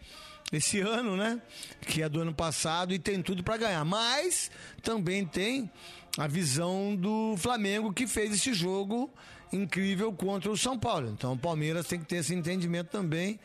esse 0.51 0.79
ano, 0.81 1.15
né? 1.15 1.41
Que 1.81 2.01
é 2.01 2.09
do 2.09 2.21
ano 2.21 2.33
passado 2.33 2.93
e 2.93 2.99
tem 2.99 3.21
tudo 3.21 3.43
para 3.43 3.57
ganhar. 3.57 3.85
Mas 3.85 4.51
também 4.81 5.25
tem 5.25 5.71
a 6.17 6.27
visão 6.27 6.95
do 6.95 7.35
Flamengo 7.37 7.93
que 7.93 8.05
fez 8.07 8.33
esse 8.33 8.53
jogo 8.53 9.11
incrível 9.51 10.11
contra 10.13 10.51
o 10.51 10.57
São 10.57 10.77
Paulo. 10.77 11.09
Então 11.09 11.33
o 11.33 11.37
Palmeiras 11.37 11.87
tem 11.87 11.99
que 11.99 12.05
ter 12.05 12.17
esse 12.17 12.33
entendimento 12.33 12.89
também 12.89 13.39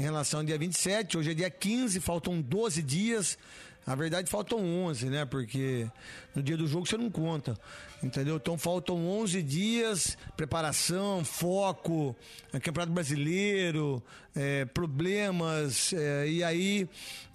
em 0.00 0.02
relação 0.02 0.40
ao 0.40 0.46
dia 0.46 0.56
27. 0.56 1.18
Hoje 1.18 1.32
é 1.32 1.34
dia 1.34 1.50
15, 1.50 2.00
faltam 2.00 2.40
12 2.40 2.82
dias. 2.82 3.36
Na 3.86 3.94
verdade, 3.94 4.30
faltam 4.30 4.58
11, 4.58 5.10
né? 5.10 5.24
Porque 5.26 5.86
no 6.34 6.42
dia 6.42 6.56
do 6.56 6.66
jogo 6.66 6.86
você 6.86 6.96
não 6.96 7.10
conta, 7.10 7.58
entendeu? 8.02 8.36
Então 8.36 8.56
faltam 8.56 9.06
11 9.06 9.42
dias, 9.42 10.16
preparação, 10.36 11.22
foco, 11.22 12.16
é, 12.52 12.60
Campeonato 12.60 12.92
Brasileiro, 12.92 14.02
é, 14.34 14.64
problemas, 14.64 15.92
é, 15.92 16.28
e 16.28 16.42
aí 16.42 16.88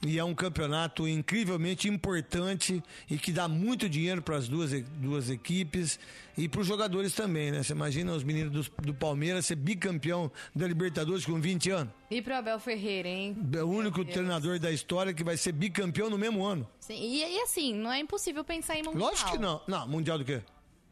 e 0.03 0.17
é 0.17 0.23
um 0.23 0.33
campeonato 0.33 1.07
incrivelmente 1.07 1.87
importante 1.87 2.81
e 3.09 3.17
que 3.17 3.31
dá 3.31 3.47
muito 3.47 3.87
dinheiro 3.89 4.21
para 4.21 4.37
as 4.37 4.47
duas, 4.47 4.71
duas 4.97 5.29
equipes 5.29 5.99
e 6.37 6.49
para 6.49 6.61
os 6.61 6.67
jogadores 6.67 7.13
também, 7.13 7.51
né? 7.51 7.63
Você 7.63 7.73
imagina 7.73 8.13
os 8.13 8.23
meninos 8.23 8.51
do, 8.51 8.81
do 8.81 8.93
Palmeiras 8.93 9.45
ser 9.45 9.55
bicampeão 9.55 10.31
da 10.53 10.67
Libertadores 10.67 11.25
com 11.25 11.39
20 11.39 11.69
anos? 11.71 11.93
E 12.11 12.21
pro 12.21 12.35
Abel 12.35 12.59
Ferreira, 12.59 13.07
hein? 13.07 13.37
É 13.53 13.63
o 13.63 13.67
único 13.67 14.03
treinador 14.03 14.59
da 14.59 14.71
história 14.71 15.13
que 15.13 15.23
vai 15.23 15.37
ser 15.37 15.51
bicampeão 15.51 16.09
no 16.09 16.17
mesmo 16.17 16.43
ano. 16.43 16.67
Sim, 16.79 16.95
e, 16.95 17.23
e 17.23 17.41
assim, 17.41 17.73
não 17.73 17.91
é 17.91 17.99
impossível 17.99 18.43
pensar 18.43 18.75
em 18.75 18.83
mundial. 18.83 19.09
Lógico 19.09 19.31
que 19.31 19.37
não. 19.37 19.61
Não, 19.67 19.87
mundial 19.87 20.17
do 20.17 20.25
quê? 20.25 20.41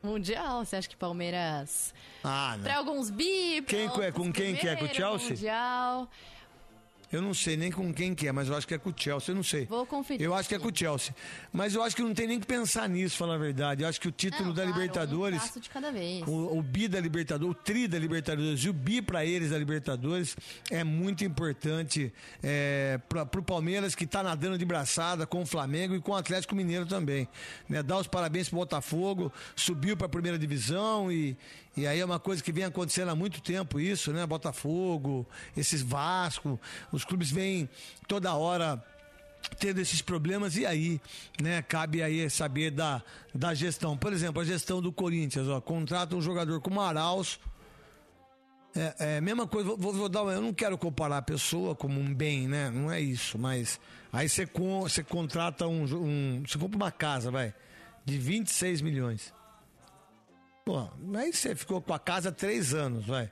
Mundial, 0.03 0.65
você 0.65 0.75
acha 0.75 0.89
que 0.89 0.97
Palmeiras. 0.97 1.93
Ah, 2.23 2.55
não. 2.57 2.63
Pra 2.63 2.77
alguns 2.77 3.09
bi, 3.09 3.61
pra 3.61 3.77
Quem 3.77 3.85
é, 4.03 4.11
com 4.11 4.33
quem 4.33 4.53
que 4.53 4.67
é? 4.67 4.75
Com 4.75 4.83
o 4.83 4.93
Chelsea? 4.93 5.29
Mundial. 5.29 6.09
Eu 7.13 7.21
não 7.21 7.33
sei 7.33 7.55
nem 7.55 7.71
com 7.71 7.93
quem 7.93 8.15
que 8.15 8.27
é, 8.27 8.31
mas 8.31 8.47
eu 8.47 8.55
acho 8.55 8.67
que 8.67 8.73
é 8.73 8.77
com 8.77 8.89
o 8.89 8.93
Chelsea, 8.95 9.31
eu 9.31 9.35
não 9.35 9.43
sei. 9.43 9.65
Vou 9.65 9.85
conferir. 9.85 10.25
Eu 10.25 10.33
acho 10.33 10.49
que 10.49 10.55
é 10.55 10.59
com 10.59 10.69
o 10.69 10.75
Chelsea. 10.75 11.15
Mas 11.51 11.75
eu 11.75 11.83
acho 11.83 11.95
que 11.95 12.01
não 12.01 12.13
tem 12.13 12.25
nem 12.27 12.39
que 12.39 12.47
pensar 12.47 12.89
nisso, 12.89 13.15
falar 13.17 13.35
a 13.35 13.37
verdade. 13.37 13.83
Eu 13.83 13.89
acho 13.89 14.01
que 14.01 14.07
o 14.07 14.11
título 14.11 14.47
Não, 14.49 14.53
da 14.53 14.63
claro, 14.63 14.77
Libertadores, 14.79 15.37
Um 15.37 15.41
passo 15.47 15.59
de 15.59 15.69
cada 15.69 15.91
vez. 15.91 16.27
o, 16.27 16.57
o 16.57 16.61
bi 16.63 16.87
da 16.87 16.99
Libertadores, 16.99 17.51
o 17.51 17.53
tri 17.53 17.87
da 17.87 17.99
Libertadores 17.99 18.59
e 18.61 18.69
o 18.69 18.73
bi 18.73 19.01
para 19.01 19.23
eles 19.23 19.51
da 19.51 19.57
Libertadores 19.57 20.35
é 20.71 20.83
muito 20.83 21.23
importante 21.23 22.11
é, 22.41 22.99
para 23.07 23.39
o 23.39 23.43
Palmeiras 23.43 23.93
que 23.93 24.05
está 24.05 24.23
nadando 24.23 24.57
de 24.57 24.65
braçada 24.65 25.27
com 25.27 25.43
o 25.43 25.45
Flamengo 25.45 25.95
e 25.95 26.01
com 26.01 26.13
o 26.13 26.15
Atlético 26.15 26.55
Mineiro 26.55 26.85
também. 26.87 27.27
Né? 27.69 27.83
Dar 27.83 27.99
os 27.99 28.07
parabéns 28.07 28.49
pro 28.49 28.57
Botafogo, 28.57 29.31
subiu 29.55 29.95
para 29.95 30.07
a 30.07 30.09
primeira 30.09 30.39
divisão 30.39 31.11
e, 31.11 31.37
e 31.75 31.87
aí 31.87 31.99
é 31.99 32.05
uma 32.05 32.19
coisa 32.19 32.43
que 32.43 32.51
vem 32.51 32.63
acontecendo 32.63 33.09
há 33.09 33.15
muito 33.15 33.41
tempo 33.41 33.79
isso, 33.79 34.13
né? 34.13 34.25
Botafogo, 34.25 35.27
esses 35.57 35.81
Vasco, 35.81 36.59
os 36.91 37.03
clubes 37.03 37.31
vêm 37.31 37.67
toda 38.07 38.33
hora 38.35 38.83
tendo 39.59 39.79
esses 39.79 40.01
problemas 40.01 40.55
e 40.55 40.65
aí, 40.65 41.01
né, 41.41 41.61
cabe 41.61 42.01
aí 42.01 42.29
saber 42.29 42.71
da, 42.71 43.03
da 43.33 43.53
gestão. 43.53 43.97
Por 43.97 44.13
exemplo, 44.13 44.41
a 44.41 44.45
gestão 44.45 44.81
do 44.81 44.91
Corinthians, 44.91 45.47
ó, 45.47 45.59
contrata 45.59 46.15
um 46.15 46.21
jogador 46.21 46.61
como 46.61 46.79
Arauz, 46.79 47.39
é, 48.75 49.17
é 49.17 49.21
mesma 49.21 49.45
coisa, 49.45 49.75
vou, 49.75 49.93
vou 49.93 50.09
dar 50.09 50.23
uma, 50.23 50.33
eu 50.33 50.41
não 50.41 50.53
quero 50.53 50.77
comparar 50.77 51.17
a 51.17 51.21
pessoa 51.21 51.75
como 51.75 51.99
um 51.99 52.13
bem, 52.13 52.47
né? 52.47 52.71
Não 52.71 52.91
é 52.91 52.99
isso, 52.99 53.37
mas 53.37 53.79
aí 54.11 54.27
você, 54.27 54.45
você 54.45 55.03
contrata 55.03 55.67
um, 55.67 55.83
um, 55.83 56.43
você 56.47 56.57
compra 56.57 56.77
uma 56.77 56.91
casa, 56.91 57.29
vai, 57.29 57.53
de 58.05 58.17
26 58.17 58.81
milhões. 58.81 59.33
Pô, 60.65 60.87
aí 61.15 61.33
você 61.33 61.55
ficou 61.55 61.81
com 61.81 61.93
a 61.93 61.99
casa 61.99 62.31
três 62.31 62.73
anos, 62.73 63.05
vai. 63.05 63.31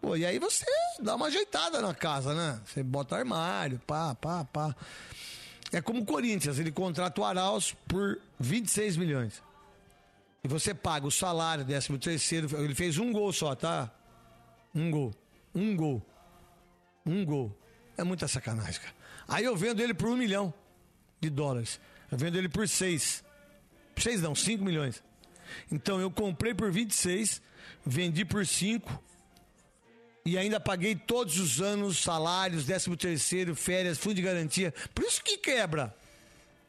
Pô, 0.00 0.16
e 0.16 0.24
aí 0.24 0.38
você 0.38 0.64
dá 1.00 1.14
uma 1.14 1.26
ajeitada 1.26 1.80
na 1.80 1.94
casa, 1.94 2.34
né? 2.34 2.60
Você 2.66 2.82
bota 2.82 3.16
armário, 3.16 3.78
pá, 3.86 4.14
pá, 4.14 4.44
pá. 4.44 4.74
É 5.72 5.80
como 5.80 6.00
o 6.00 6.04
Corinthians, 6.04 6.58
ele 6.58 6.72
contrata 6.72 7.20
o 7.20 7.24
Arauz 7.24 7.76
por 7.86 8.18
26 8.38 8.96
milhões. 8.96 9.42
E 10.42 10.48
você 10.48 10.74
paga 10.74 11.06
o 11.06 11.10
salário, 11.10 11.64
décimo 11.64 11.98
terceiro, 11.98 12.48
ele 12.62 12.74
fez 12.74 12.98
um 12.98 13.12
gol 13.12 13.32
só, 13.32 13.54
tá? 13.54 13.90
Um 14.74 14.90
gol. 14.90 15.14
Um 15.54 15.76
gol. 15.76 16.02
Um 17.04 17.24
gol. 17.24 17.56
É 17.96 18.02
muita 18.02 18.26
sacanagem, 18.26 18.80
cara. 18.80 18.94
Aí 19.28 19.44
eu 19.44 19.54
vendo 19.54 19.80
ele 19.80 19.94
por 19.94 20.08
um 20.08 20.16
milhão 20.16 20.52
de 21.20 21.28
dólares. 21.28 21.78
Eu 22.10 22.18
vendo 22.18 22.36
ele 22.36 22.48
por 22.48 22.66
seis. 22.66 23.22
Seis 23.96 24.22
não, 24.22 24.34
cinco 24.34 24.64
milhões. 24.64 25.02
Então 25.70 26.00
eu 26.00 26.10
comprei 26.10 26.54
por 26.54 26.70
26, 26.70 27.40
vendi 27.84 28.24
por 28.24 28.46
5 28.46 29.02
e 30.24 30.36
ainda 30.36 30.60
paguei 30.60 30.94
todos 30.94 31.38
os 31.38 31.60
anos 31.60 31.98
salários, 31.98 32.64
13 32.64 32.96
terceiro, 32.96 33.54
férias, 33.54 33.98
fundo 33.98 34.14
de 34.14 34.22
garantia. 34.22 34.72
Por 34.94 35.04
isso 35.04 35.22
que 35.22 35.38
quebra. 35.38 35.94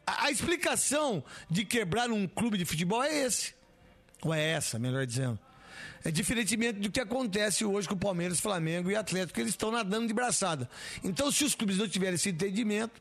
A, 0.05 0.25
a, 0.25 0.32
explicação 0.32 1.23
de 1.49 1.65
quebrar 1.65 2.09
um 2.09 2.27
clube 2.27 2.57
de 2.57 2.65
futebol 2.65 3.03
é 3.03 3.23
esse. 3.23 3.53
Ou 4.21 4.34
é 4.34 4.41
essa, 4.41 4.79
melhor 4.79 5.05
dizendo. 5.05 5.39
É 6.03 6.09
diferentemente 6.09 6.79
do 6.79 6.91
que 6.91 6.99
acontece 6.99 7.63
hoje 7.63 7.88
com 7.88 7.93
o 7.93 7.97
Palmeiras, 7.97 8.39
Flamengo 8.39 8.89
e 8.89 8.95
Atlético, 8.95 9.34
que 9.34 9.41
eles 9.41 9.53
estão 9.53 9.71
nadando 9.71 10.07
de 10.07 10.13
braçada. 10.13 10.69
Então, 11.03 11.32
se 11.32 11.43
os 11.43 11.53
clubes 11.53 11.77
não 11.77 11.88
tiverem 11.88 12.15
esse 12.15 12.29
entendimento, 12.29 12.99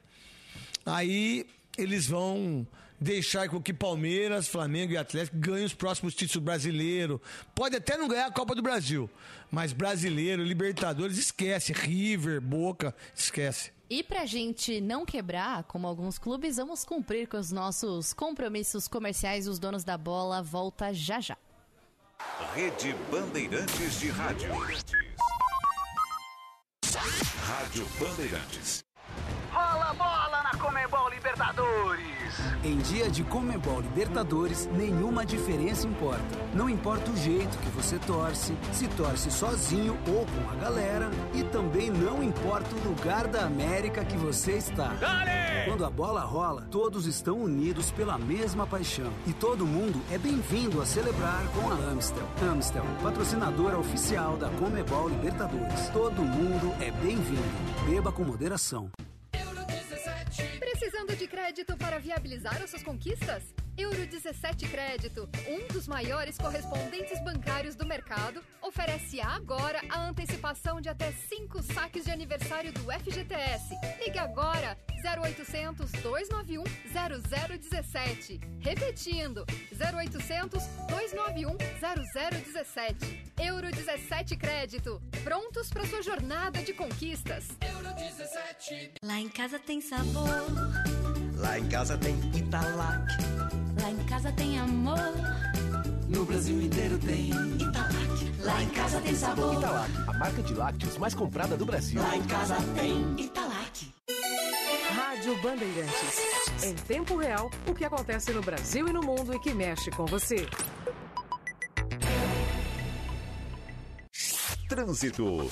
aí 0.84 1.46
eles 1.78 2.06
vão 2.06 2.66
deixar 3.00 3.48
com 3.48 3.62
que 3.62 3.72
Palmeiras, 3.72 4.46
Flamengo 4.48 4.92
e 4.92 4.96
Atlético 4.96 5.38
ganhem 5.38 5.64
os 5.64 5.74
próximos 5.74 6.14
títulos 6.14 6.44
brasileiros. 6.44 7.18
Pode 7.54 7.76
até 7.76 7.96
não 7.96 8.08
ganhar 8.08 8.26
a 8.26 8.32
Copa 8.32 8.54
do 8.54 8.62
Brasil, 8.62 9.08
mas 9.50 9.72
brasileiro, 9.72 10.44
Libertadores, 10.44 11.16
esquece. 11.16 11.72
River, 11.72 12.40
Boca, 12.40 12.94
esquece. 13.14 13.72
E 13.88 14.04
pra 14.04 14.24
gente 14.24 14.80
não 14.80 15.04
quebrar, 15.04 15.64
como 15.64 15.86
alguns 15.86 16.16
clubes, 16.16 16.58
vamos 16.58 16.84
cumprir 16.84 17.26
com 17.26 17.36
os 17.36 17.50
nossos 17.50 18.12
compromissos 18.12 18.86
comerciais. 18.86 19.48
Os 19.48 19.58
donos 19.58 19.82
da 19.82 19.98
bola 19.98 20.40
volta 20.40 20.94
já 20.94 21.20
já. 21.20 21.36
Rede 22.54 22.94
Bandeirantes 23.10 23.98
de 23.98 24.10
Rádio. 24.10 24.50
Rádio 27.46 27.86
Bandeirantes. 27.98 28.84
Rola 29.50 29.92
bola 29.94 30.42
na 30.44 30.56
Comebol 30.56 31.08
Libertadores. 31.08 32.09
Em 32.64 32.78
dia 32.78 33.10
de 33.10 33.22
Comebol 33.24 33.80
Libertadores, 33.80 34.68
nenhuma 34.72 35.24
diferença 35.24 35.86
importa. 35.86 36.22
Não 36.54 36.68
importa 36.68 37.10
o 37.10 37.16
jeito 37.16 37.56
que 37.58 37.68
você 37.70 37.98
torce, 37.98 38.54
se 38.72 38.88
torce 38.88 39.30
sozinho 39.30 39.98
ou 40.08 40.26
com 40.26 40.50
a 40.50 40.54
galera, 40.56 41.10
e 41.34 41.42
também 41.44 41.90
não 41.90 42.22
importa 42.22 42.68
o 42.74 42.88
lugar 42.88 43.26
da 43.26 43.44
América 43.44 44.04
que 44.04 44.16
você 44.16 44.52
está. 44.52 44.88
Dale! 44.94 45.40
Quando 45.66 45.84
a 45.84 45.90
bola 45.90 46.22
rola, 46.22 46.66
todos 46.70 47.06
estão 47.06 47.38
unidos 47.38 47.90
pela 47.90 48.18
mesma 48.18 48.66
paixão. 48.66 49.12
E 49.26 49.32
todo 49.32 49.66
mundo 49.66 50.00
é 50.10 50.18
bem-vindo 50.18 50.80
a 50.80 50.86
celebrar 50.86 51.42
com 51.54 51.70
a 51.70 51.74
Amstel. 51.90 52.26
Amstel, 52.42 52.84
patrocinadora 53.02 53.78
oficial 53.78 54.36
da 54.36 54.48
Comebol 54.50 55.08
Libertadores. 55.08 55.88
Todo 55.90 56.22
mundo 56.22 56.72
é 56.80 56.90
bem-vindo. 56.90 57.42
Beba 57.86 58.10
com 58.10 58.24
moderação. 58.24 58.90
Precisando 61.00 61.18
de 61.18 61.28
crédito 61.28 61.76
para 61.78 61.98
viabilizar 61.98 62.60
as 62.62 62.68
suas 62.68 62.82
conquistas? 62.82 63.54
Euro 63.80 64.06
17 64.06 64.68
Crédito, 64.68 65.26
um 65.48 65.66
dos 65.72 65.88
maiores 65.88 66.36
correspondentes 66.36 67.18
bancários 67.24 67.74
do 67.74 67.86
mercado, 67.86 68.42
oferece 68.60 69.22
agora 69.22 69.80
a 69.88 70.06
antecipação 70.06 70.82
de 70.82 70.90
até 70.90 71.10
5 71.10 71.62
saques 71.62 72.04
de 72.04 72.10
aniversário 72.10 72.74
do 72.74 72.92
FGTS. 72.92 73.74
Ligue 74.04 74.18
agora 74.18 74.76
0800 75.02 75.90
291 75.92 76.62
0017. 76.62 78.38
Repetindo, 78.60 79.46
0800 79.72 80.62
291 80.90 81.56
0017. 81.56 83.32
Euro 83.38 83.70
17 83.70 84.36
Crédito, 84.36 85.00
prontos 85.24 85.70
para 85.70 85.86
sua 85.86 86.02
jornada 86.02 86.62
de 86.62 86.74
conquistas. 86.74 87.48
Euro 87.62 87.94
17. 87.94 88.92
Lá 89.02 89.18
em 89.18 89.30
casa 89.30 89.58
tem 89.58 89.80
sabor. 89.80 90.28
Lá 91.36 91.58
em 91.58 91.66
casa 91.70 91.96
tem 91.96 92.14
Italac. 92.36 93.49
Lá 93.80 93.90
em 93.90 94.04
casa 94.04 94.30
tem 94.32 94.58
amor. 94.58 94.98
No 96.08 96.24
Brasil 96.26 96.60
inteiro 96.60 96.98
tem 96.98 97.30
Italac. 97.30 98.32
Lá 98.40 98.62
em 98.62 98.68
casa 98.68 99.00
tem 99.00 99.14
sabor. 99.14 99.54
Italac, 99.54 99.90
a 100.06 100.12
marca 100.18 100.42
de 100.42 100.54
lácteos 100.54 100.98
mais 100.98 101.14
comprada 101.14 101.56
do 101.56 101.64
Brasil. 101.64 102.00
Lá 102.02 102.16
em 102.16 102.22
casa 102.24 102.56
tem 102.74 103.14
Italac. 103.18 103.94
Rádio 104.94 105.40
Bandeirantes. 105.40 106.62
Em 106.62 106.74
tempo 106.74 107.16
real, 107.16 107.50
o 107.66 107.74
que 107.74 107.84
acontece 107.84 108.32
no 108.32 108.42
Brasil 108.42 108.86
e 108.86 108.92
no 108.92 109.00
mundo 109.00 109.32
e 109.34 109.38
que 109.38 109.54
mexe 109.54 109.90
com 109.90 110.04
você. 110.04 110.46
Trânsito. 114.68 115.48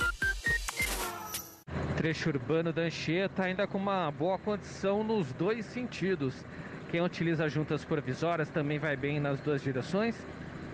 Trecho 1.97 2.29
urbano 2.29 2.71
da 2.71 2.83
Anchieta 2.83 3.43
ainda 3.43 3.67
com 3.67 3.77
uma 3.77 4.11
boa 4.11 4.37
condição 4.37 5.03
nos 5.03 5.33
dois 5.33 5.65
sentidos. 5.65 6.35
Quem 6.89 7.01
utiliza 7.01 7.47
juntas 7.47 7.85
provisórias 7.85 8.49
também 8.49 8.79
vai 8.79 8.97
bem 8.97 9.19
nas 9.19 9.39
duas 9.41 9.61
direções. 9.61 10.15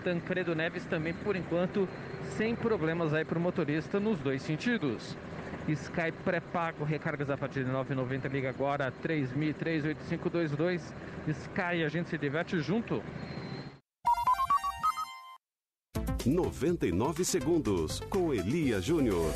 Tancredo 0.02 0.54
Neves 0.54 0.84
também, 0.86 1.12
por 1.12 1.36
enquanto, 1.36 1.86
sem 2.36 2.56
problemas 2.56 3.12
aí 3.12 3.24
para 3.24 3.38
o 3.38 3.40
motorista 3.40 4.00
nos 4.00 4.18
dois 4.20 4.40
sentidos. 4.40 5.16
Sky 5.68 6.12
pré-pago, 6.24 6.84
recargas 6.84 7.28
a 7.28 7.36
partir 7.36 7.64
de 7.64 7.70
9,90, 7.70 8.30
liga 8.30 8.48
agora 8.48 8.92
3003-8522. 9.02 10.80
Sky, 11.28 11.84
a 11.84 11.88
gente 11.88 12.08
se 12.08 12.16
diverte 12.16 12.60
junto. 12.60 13.02
99 16.24 17.24
segundos 17.24 18.00
com 18.08 18.32
Elia 18.32 18.80
Júnior. 18.80 19.32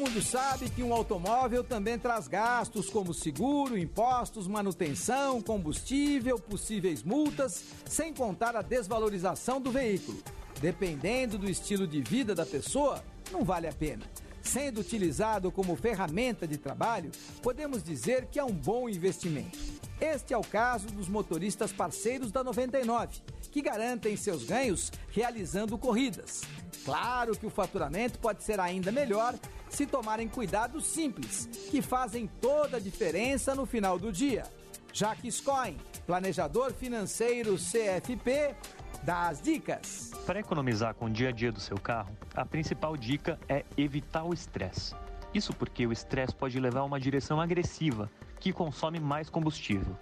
Mundo 0.00 0.22
sabe 0.22 0.70
que 0.70 0.82
um 0.82 0.94
automóvel 0.94 1.62
também 1.62 1.98
traz 1.98 2.26
gastos 2.26 2.88
como 2.88 3.12
seguro, 3.12 3.76
impostos, 3.76 4.48
manutenção, 4.48 5.42
combustível, 5.42 6.38
possíveis 6.38 7.02
multas, 7.02 7.62
sem 7.84 8.14
contar 8.14 8.56
a 8.56 8.62
desvalorização 8.62 9.60
do 9.60 9.70
veículo. 9.70 10.18
Dependendo 10.58 11.36
do 11.36 11.50
estilo 11.50 11.86
de 11.86 12.00
vida 12.00 12.34
da 12.34 12.46
pessoa, 12.46 13.04
não 13.30 13.44
vale 13.44 13.68
a 13.68 13.72
pena. 13.74 14.06
Sendo 14.42 14.80
utilizado 14.80 15.50
como 15.52 15.76
ferramenta 15.76 16.46
de 16.46 16.56
trabalho, 16.56 17.10
podemos 17.42 17.82
dizer 17.82 18.26
que 18.26 18.38
é 18.38 18.44
um 18.44 18.52
bom 18.52 18.88
investimento. 18.88 19.58
Este 20.00 20.32
é 20.32 20.38
o 20.38 20.42
caso 20.42 20.86
dos 20.86 21.08
motoristas 21.08 21.72
parceiros 21.72 22.32
da 22.32 22.42
99, 22.42 23.20
que 23.52 23.60
garantem 23.60 24.16
seus 24.16 24.44
ganhos 24.44 24.90
realizando 25.10 25.76
corridas. 25.76 26.40
Claro 26.84 27.36
que 27.36 27.46
o 27.46 27.50
faturamento 27.50 28.18
pode 28.18 28.42
ser 28.42 28.58
ainda 28.58 28.90
melhor 28.90 29.34
se 29.68 29.86
tomarem 29.86 30.26
cuidados 30.26 30.86
simples, 30.86 31.48
que 31.70 31.82
fazem 31.82 32.28
toda 32.40 32.78
a 32.78 32.80
diferença 32.80 33.54
no 33.54 33.66
final 33.66 33.98
do 33.98 34.10
dia. 34.10 34.44
Jaques 34.92 35.40
Coin, 35.40 35.76
planejador 36.06 36.72
financeiro 36.72 37.56
CFP, 37.56 38.54
dá 39.02 39.28
as 39.28 39.40
dicas. 39.40 40.10
Para 40.26 40.40
economizar 40.40 40.94
com 40.94 41.06
o 41.06 41.10
dia 41.10 41.28
a 41.30 41.32
dia 41.32 41.50
do 41.50 41.60
seu 41.60 41.76
carro, 41.78 42.16
a 42.34 42.44
principal 42.44 42.96
dica 42.96 43.38
é 43.48 43.64
evitar 43.76 44.24
o 44.24 44.34
estresse. 44.34 44.94
Isso 45.32 45.52
porque 45.52 45.86
o 45.86 45.92
estresse 45.92 46.34
pode 46.34 46.58
levar 46.58 46.80
a 46.80 46.84
uma 46.84 47.00
direção 47.00 47.40
agressiva, 47.40 48.10
que 48.38 48.52
consome 48.52 48.98
mais 48.98 49.30
combustível. 49.30 49.96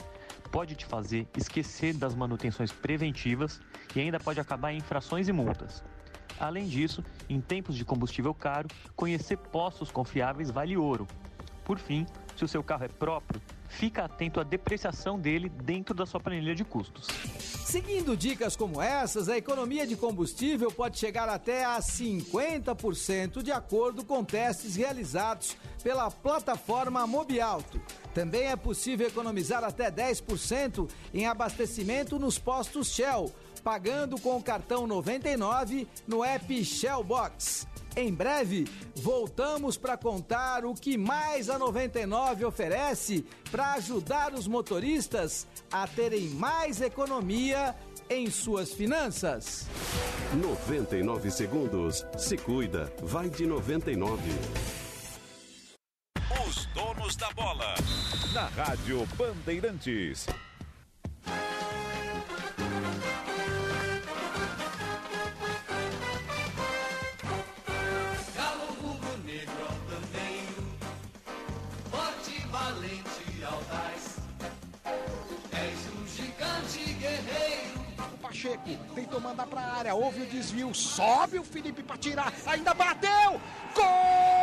Pode 0.51 0.75
te 0.75 0.87
fazer 0.87 1.29
esquecer 1.37 1.95
das 1.95 2.15
manutenções 2.15 2.73
preventivas 2.73 3.61
e 3.95 4.01
ainda 4.01 4.19
pode 4.19 4.41
acabar 4.41 4.73
em 4.73 4.79
infrações 4.79 5.29
e 5.29 5.33
multas. 5.33 5.85
Além 6.41 6.67
disso, 6.67 7.05
em 7.29 7.41
tempos 7.41 7.77
de 7.77 7.85
combustível 7.85 8.33
caro, 8.33 8.69
conhecer 8.95 9.37
postos 9.37 9.91
confiáveis 9.91 10.51
vale 10.51 10.77
ouro. 10.77 11.07
Por 11.65 11.79
fim, 11.79 12.07
se 12.37 12.45
o 12.45 12.49
seu 12.49 12.63
carro 12.63 12.85
é 12.85 12.89
próprio, 12.89 13.43
fica 13.69 14.05
atento 14.05 14.41
à 14.41 14.43
depreciação 14.43 15.19
dele 15.19 15.49
dentro 15.49 15.95
da 15.95 16.07
sua 16.07 16.21
planilha 16.21 16.55
de 16.55 16.65
custos. 16.65 17.07
Seguindo 17.65 18.17
dicas 18.17 18.57
como 18.57 18.81
essas, 18.81 19.29
a 19.29 19.37
economia 19.37 19.87
de 19.87 19.95
combustível 19.95 20.73
pode 20.73 20.99
chegar 20.99 21.29
até 21.29 21.65
a 21.65 21.79
50% 21.79 23.43
de 23.43 23.53
acordo 23.53 24.05
com 24.05 24.25
testes 24.25 24.75
realizados 24.75 25.57
pela 25.83 26.11
plataforma 26.11 27.07
Mobialto. 27.07 27.81
Também 28.15 28.45
é 28.45 28.57
possível 28.57 29.07
economizar 29.07 29.63
até 29.63 29.91
10% 29.91 30.91
em 31.13 31.27
abastecimento 31.27 32.19
nos 32.19 32.39
postos 32.39 32.89
Shell, 32.91 33.33
pagando 33.63 34.19
com 34.19 34.37
o 34.37 34.43
cartão 34.43 34.87
99 34.87 35.87
no 36.07 36.25
app 36.25 36.65
Shell 36.65 37.05
Box. 37.05 37.67
Em 37.99 38.15
breve, 38.15 38.65
voltamos 38.95 39.77
para 39.77 39.97
contar 39.97 40.65
o 40.65 40.73
que 40.73 40.97
mais 40.97 41.51
a 41.51 41.59
99 41.59 42.45
oferece 42.45 43.27
para 43.51 43.73
ajudar 43.73 44.33
os 44.35 44.47
motoristas 44.47 45.49
a 45.69 45.85
terem 45.85 46.29
mais 46.29 46.81
economia 46.81 47.75
em 48.09 48.31
suas 48.31 48.73
finanças. 48.73 49.67
99 50.33 51.29
segundos. 51.29 52.07
Se 52.17 52.37
cuida, 52.37 52.93
vai 53.03 53.29
de 53.29 53.45
99. 53.45 54.23
Os 56.47 56.67
donos 56.67 57.17
da 57.17 57.33
bola. 57.33 57.75
Na 58.33 58.47
Rádio 58.47 59.05
Bandeirantes. 59.17 60.25
Pacheco 78.39 78.71
tentou 78.95 79.21
mandar 79.21 79.49
pra 79.49 79.61
área, 79.61 79.95
houve 79.97 80.23
o 80.23 80.27
desvio, 80.27 80.73
sobe 80.73 81.41
o 81.41 81.43
Felipe 81.43 81.83
pra 81.83 81.97
tirar, 81.97 82.33
ainda 82.47 82.73
bateu! 82.73 83.41
Gol! 83.75 84.39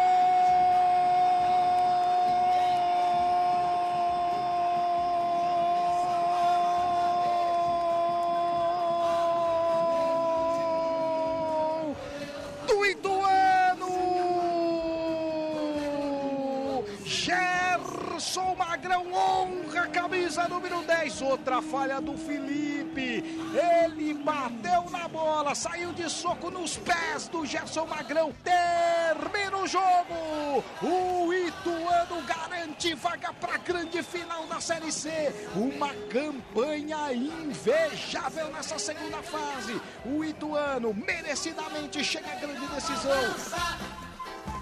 Gerson 17.06 18.56
Magrão 18.56 19.06
honra 19.14 19.84
a 19.84 19.88
camisa 19.88 20.48
número 20.48 20.82
10. 20.84 21.22
Outra 21.22 21.62
falha 21.62 22.02
do 22.02 22.18
Felipe. 22.18 23.24
Ele 23.56 24.14
bateu 24.16 24.90
na 24.90 25.08
bola, 25.08 25.56
saiu 25.56 25.94
de 25.94 26.10
soco 26.10 26.52
nos 26.52 26.76
pés 26.76 27.30
do 27.30 27.46
Gerson 27.46 27.86
Magrão. 27.86 28.34
Termina 28.44 29.58
o 29.58 29.66
jogo. 29.66 30.64
O 30.82 31.34
Ituano 31.34 32.22
garante 32.28 32.94
vaga 32.96 33.32
para 33.32 33.56
a 33.56 33.58
grande 33.58 34.04
final 34.04 34.46
da 34.48 34.60
Série 34.60 34.92
C. 34.92 35.10
Uma 35.56 35.94
campanha 36.10 37.14
invejável 37.14 38.52
nessa 38.52 38.78
segunda 38.78 39.24
fase. 39.24 39.80
O 40.06 40.22
Ituano 40.24 40.94
merecidamente 40.94 42.04
chega 42.04 42.30
à 42.30 42.36
grande 42.36 42.68
decisão. 42.68 43.36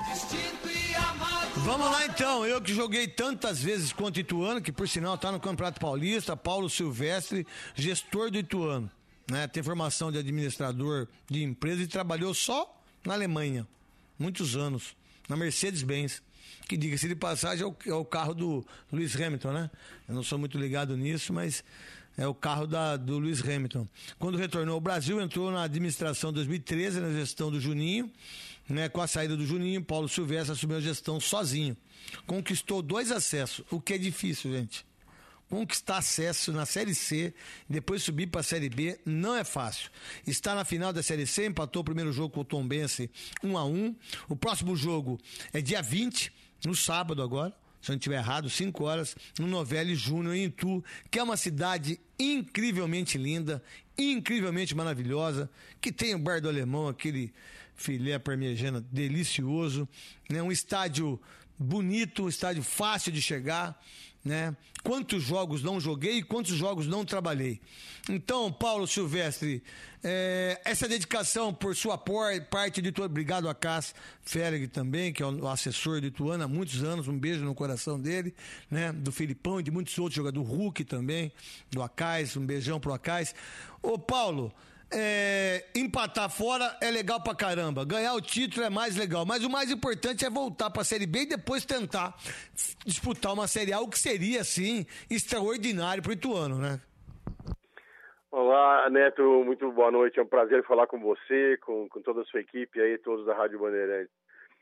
Distinto 0.08 0.70
e. 0.70 0.83
Vamos 1.58 1.90
lá 1.90 2.06
então, 2.06 2.46
eu 2.46 2.62
que 2.62 2.74
joguei 2.74 3.08
tantas 3.08 3.62
vezes 3.62 3.94
contra 3.94 4.20
o 4.20 4.22
Ituano, 4.22 4.62
que 4.62 4.72
por 4.72 4.88
sinal 4.88 5.18
tá 5.18 5.32
no 5.32 5.40
Campeonato 5.40 5.80
Paulista, 5.80 6.36
Paulo 6.36 6.70
Silvestre, 6.70 7.48
gestor 7.74 8.30
do 8.30 8.38
Ituano, 8.38 8.92
né? 9.30 9.48
Tem 9.48 9.64
formação 9.64 10.12
de 10.12 10.18
administrador 10.18 11.08
de 11.30 11.42
empresa 11.42 11.82
e 11.82 11.88
trabalhou 11.88 12.34
só 12.34 12.82
na 13.06 13.14
Alemanha, 13.14 13.68
muitos 14.20 14.56
anos, 14.56 14.96
na 15.30 15.38
Mercedes-Benz, 15.38 16.22
que 16.68 16.76
diga-se 16.76 17.08
de 17.08 17.16
passagem 17.16 17.64
é 17.64 17.68
o, 17.68 17.76
é 17.86 17.94
o 17.94 18.06
carro 18.06 18.34
do 18.34 18.66
Lewis 18.92 19.16
Hamilton, 19.16 19.52
né? 19.52 19.72
Eu 20.08 20.16
não 20.16 20.24
sou 20.24 20.38
muito 20.38 20.58
ligado 20.58 20.98
nisso, 20.98 21.32
mas 21.32 21.64
é 22.18 22.28
o 22.28 22.34
carro 22.34 22.68
da, 22.68 22.96
do 22.96 23.20
Lewis 23.20 23.42
Hamilton. 23.42 23.88
Quando 24.20 24.38
retornou 24.38 24.76
ao 24.76 24.82
Brasil, 24.82 25.20
entrou 25.22 25.52
na 25.52 25.64
administração 25.64 26.30
em 26.30 26.34
2013, 26.34 27.00
na 27.00 27.12
gestão 27.12 27.50
do 27.50 27.60
Juninho, 27.60 28.12
né, 28.68 28.90
com 28.90 29.02
a 29.02 29.08
saída 29.08 29.36
do 29.36 29.46
Juninho, 29.46 29.84
Paulo 29.84 30.08
Silvestre 30.08 30.54
assumiu 30.54 30.78
a 30.78 30.82
gestão 30.82 31.20
sozinho. 31.20 31.76
Conquistou 32.26 32.82
dois 32.82 33.12
acessos, 33.12 33.66
o 33.72 33.80
que 33.80 33.94
é 33.94 33.98
difícil, 33.98 34.52
gente. 34.52 34.86
conquistar 35.50 35.98
acesso 35.98 36.52
na 36.52 36.66
Série 36.66 36.96
C, 36.96 37.32
depois 37.70 38.02
subir 38.02 38.28
para 38.28 38.42
a 38.42 38.44
Série 38.44 38.70
B, 38.70 39.00
não 39.06 39.36
é 39.36 39.44
fácil. 39.44 39.92
Está 40.26 40.56
na 40.56 40.66
final 40.66 40.92
da 40.92 41.04
Série 41.04 41.28
C, 41.28 41.46
empatou 41.46 41.82
o 41.82 41.86
primeiro 41.86 42.12
jogo 42.12 42.34
com 42.34 42.42
o 42.42 42.46
Tom 42.46 42.68
Bense 42.68 43.12
1 43.44 43.58
a 43.58 43.64
1 43.64 43.96
O 44.30 44.36
próximo 44.36 44.76
jogo 44.76 45.20
é 45.52 45.62
dia 45.62 45.82
20, 45.82 46.32
no 46.66 46.76
sábado 46.76 47.22
agora 47.22 47.54
se 47.84 47.92
eu 47.92 47.94
não 47.96 47.98
estiver 47.98 48.16
errado, 48.16 48.50
5 48.50 48.84
horas, 48.86 49.14
no 49.38 49.46
Novelli 49.46 49.94
Júnior, 49.94 50.34
em 50.34 50.46
Itu, 50.46 50.82
que 51.12 51.20
é 51.20 51.24
uma 51.24 51.36
cidade 51.36 52.00
incrivelmente 52.18 53.18
linda, 53.18 53.62
incrivelmente 53.98 54.74
maravilhosa, 54.74 55.50
que 55.82 55.92
tem 55.92 56.16
o 56.16 56.20
Bar 56.20 56.40
do 56.40 56.48
Alemão, 56.48 56.88
aquele 56.88 57.34
filé 57.84 58.18
parmegiana 58.18 58.80
delicioso, 58.80 59.88
né? 60.30 60.42
um 60.42 60.52
estádio 60.52 61.20
bonito, 61.60 62.24
um 62.24 62.30
estádio 62.30 62.64
fácil 62.64 63.12
de 63.12 63.22
chegar, 63.22 63.78
né? 64.24 64.56
Quantos 64.82 65.22
jogos 65.22 65.62
não 65.62 65.82
joguei 65.82 66.20
e 66.20 66.24
quantos 66.24 66.56
jogos 66.56 66.88
não 66.88 67.04
trabalhei. 67.04 67.60
Então, 68.10 68.52
Paulo 68.52 68.88
Silvestre, 68.88 69.62
é, 70.02 70.62
essa 70.64 70.88
dedicação 70.88 71.54
por 71.54 71.76
sua 71.76 71.98
parte 71.98 72.82
de 72.82 72.92
tua, 72.92 73.06
obrigado 73.06 73.50
a 73.50 73.56
Cass 73.56 73.94
Fereg 74.22 74.68
também, 74.68 75.12
que 75.12 75.22
é 75.22 75.26
o 75.26 75.48
assessor 75.48 76.00
do 76.00 76.08
Ituano 76.08 76.46
há 76.46 76.48
muitos 76.48 76.84
anos, 76.84 77.10
um 77.10 77.20
beijo 77.20 77.44
no 77.44 77.54
coração 77.54 78.00
dele, 78.00 78.34
né? 78.72 78.94
Do 78.94 79.12
Filipão 79.12 79.60
e 79.60 79.64
de 79.64 79.72
muitos 79.72 79.98
outros 80.00 80.16
jogadores, 80.16 80.48
do 80.48 80.56
Hulk 80.56 80.86
também, 80.86 81.34
do 81.70 81.84
Acais, 81.84 82.38
um 82.38 82.46
beijão 82.46 82.80
pro 82.80 82.94
Acais. 82.94 83.36
Ô, 83.82 84.00
Paulo, 84.00 84.54
é, 84.94 85.66
empatar 85.76 86.30
fora 86.30 86.78
é 86.82 86.90
legal 86.92 87.22
pra 87.22 87.36
caramba. 87.36 87.84
Ganhar 87.84 88.14
o 88.14 88.22
título 88.22 88.66
é 88.66 88.70
mais 88.70 88.96
legal. 88.96 89.26
Mas 89.26 89.44
o 89.44 89.50
mais 89.50 89.72
importante 89.72 90.26
é 90.26 90.30
voltar 90.30 90.70
pra 90.70 90.84
Série 90.84 91.08
B 91.08 91.22
e 91.22 91.26
depois 91.26 91.66
tentar 91.66 92.16
disputar 92.86 93.34
uma 93.34 93.48
Série 93.48 93.74
A, 93.74 93.80
o 93.80 93.90
que 93.90 93.98
seria, 93.98 94.42
assim, 94.42 94.86
extraordinário 95.10 96.04
pro 96.04 96.14
Ituano, 96.14 96.58
né? 96.58 96.80
Olá, 98.32 98.90
Neto, 98.90 99.22
muito 99.46 99.72
boa 99.72 99.92
noite. 99.92 100.20
É 100.20 100.24
um 100.24 100.28
prazer 100.28 100.64
falar 100.64 100.88
com 100.88 101.00
você, 101.00 101.58
com, 101.58 101.88
com 101.90 102.02
toda 102.02 102.22
a 102.22 102.26
sua 102.26 102.40
equipe 102.40 102.80
aí, 102.80 102.98
todos 102.98 103.26
da 103.26 103.36
Rádio 103.36 103.60
Bandeirantes. 103.60 104.14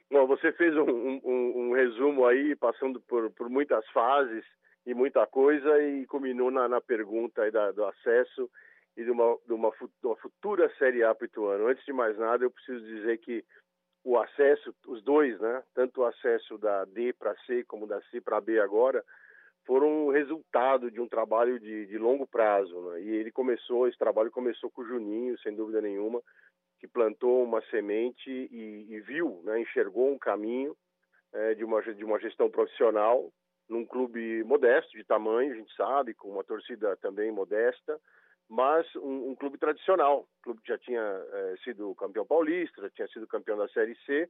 Bom, 0.10 0.28
você 0.28 0.52
fez 0.52 0.76
um, 0.76 1.22
um, 1.24 1.54
um 1.56 1.74
resumo 1.74 2.26
aí, 2.26 2.56
passando 2.56 3.00
por, 3.00 3.30
por 3.32 3.50
muitas 3.50 3.88
fases 3.92 4.44
e 4.86 4.94
muita 4.94 5.26
coisa, 5.26 5.82
e 5.82 6.06
culminou 6.06 6.52
na, 6.52 6.68
na 6.68 6.82
pergunta 6.82 7.44
aí 7.44 7.52
da, 7.52 7.72
do 7.72 7.86
acesso 7.86 8.50
e 8.98 9.04
de 9.04 9.12
uma, 9.12 9.38
de 9.46 9.54
uma, 9.54 9.70
de 9.72 10.08
uma 10.08 10.16
futura 10.18 10.72
Série 10.78 11.04
A 11.04 11.14
para 11.16 11.26
o 11.26 11.28
Ituano. 11.28 11.68
Antes 11.68 11.86
de 11.86 11.94
mais 11.94 12.18
nada, 12.18 12.44
eu 12.44 12.52
preciso 12.52 12.86
dizer 12.86 13.18
que 13.20 13.44
o 14.04 14.18
acesso, 14.18 14.74
os 14.88 15.04
dois, 15.04 15.39
né, 15.39 15.64
tanto 15.74 16.02
o 16.02 16.06
acesso 16.06 16.58
da 16.58 16.86
D 16.86 17.14
para 17.14 17.36
C 17.46 17.64
como 17.66 17.88
da 17.88 18.02
C 18.04 18.20
para 18.20 18.42
B 18.42 18.60
agora, 18.60 19.04
foram 19.66 20.10
resultado 20.10 20.89
de 20.89 21.00
um 21.00 21.08
trabalho 21.08 21.60
de, 21.60 21.86
de 21.86 21.98
longo 21.98 22.26
prazo. 22.28 22.80
Né? 22.89 23.02
E 23.02 23.10
ele 23.10 23.32
começou, 23.32 23.88
esse 23.88 23.98
trabalho 23.98 24.32
começou 24.32 24.72
com 24.72 24.82
o 24.82 24.88
Juninho, 24.88 25.39
sem 25.39 25.56
dúvida 25.56 25.82
nenhuma, 25.82 26.22
que 26.80 26.88
plantou 26.88 27.44
uma 27.44 27.62
semente 27.70 28.30
e, 28.30 28.88
e 28.89 29.00
viu, 29.02 29.42
né, 29.44 29.62
enxergou 29.62 30.12
um 30.12 30.18
caminho 30.18 30.76
é, 31.32 31.54
de, 31.54 31.64
uma, 31.64 31.82
de 31.82 32.04
uma 32.04 32.20
gestão 32.20 32.50
profissional 32.50 33.32
num 33.70 33.86
clube 33.86 34.44
modesto 34.44 34.92
de 34.98 35.04
tamanho, 35.04 35.54
a 35.54 35.56
gente 35.56 35.74
sabe, 35.76 36.14
com 36.14 36.30
uma 36.30 36.44
torcida 36.44 36.98
também 36.98 37.32
modesta, 37.32 37.98
mas 38.52 38.86
um, 38.97 39.30
um 39.30 39.36
clube 39.36 39.58
tradicional, 39.58 40.28
um 40.39 40.43
clube 40.43 40.62
que 40.62 40.68
já 40.68 40.78
tinha 40.78 40.99
é, 40.99 41.56
sido 41.64 41.95
campeão 41.95 42.26
paulista, 42.26 42.82
já 42.82 42.89
tinha 42.89 43.08
sido 43.08 43.26
campeão 43.26 43.58
da 43.58 43.70
Série 43.70 43.95
C 44.06 44.30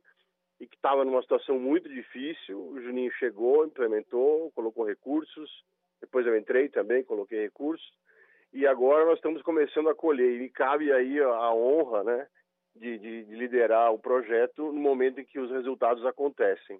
e 0.59 0.67
que 0.67 0.76
estava 0.76 1.03
numa 1.03 1.24
situação 1.24 1.57
muito 1.57 1.89
difícil. 1.89 2.61
O 2.67 2.80
Juninho 2.80 3.11
chegou, 3.13 3.65
implementou, 3.65 4.51
colocou 4.51 4.86
recursos. 4.86 5.65
Depois 5.99 6.28
eu 6.28 6.38
entrei 6.38 6.69
também, 6.69 7.03
coloquei 7.03 7.41
recursos. 7.41 7.91
E 8.53 8.67
agora 8.67 9.05
nós 9.05 9.15
estamos 9.15 9.41
começando 9.41 9.89
a 9.89 9.95
colher. 9.95 10.36
E 10.36 10.39
me 10.39 10.49
cabe 10.49 10.93
aí 10.93 11.19
a 11.19 11.51
honra, 11.51 12.03
né, 12.03 12.28
de, 12.76 12.99
de, 12.99 13.24
de 13.24 13.36
liderar 13.36 13.91
o 13.91 13.97
projeto 13.97 14.72
no 14.72 14.80
momento 14.80 15.19
em 15.19 15.26
que 15.26 15.39
os 15.39 15.49
resultados 15.49 16.05
acontecem. 16.05 16.80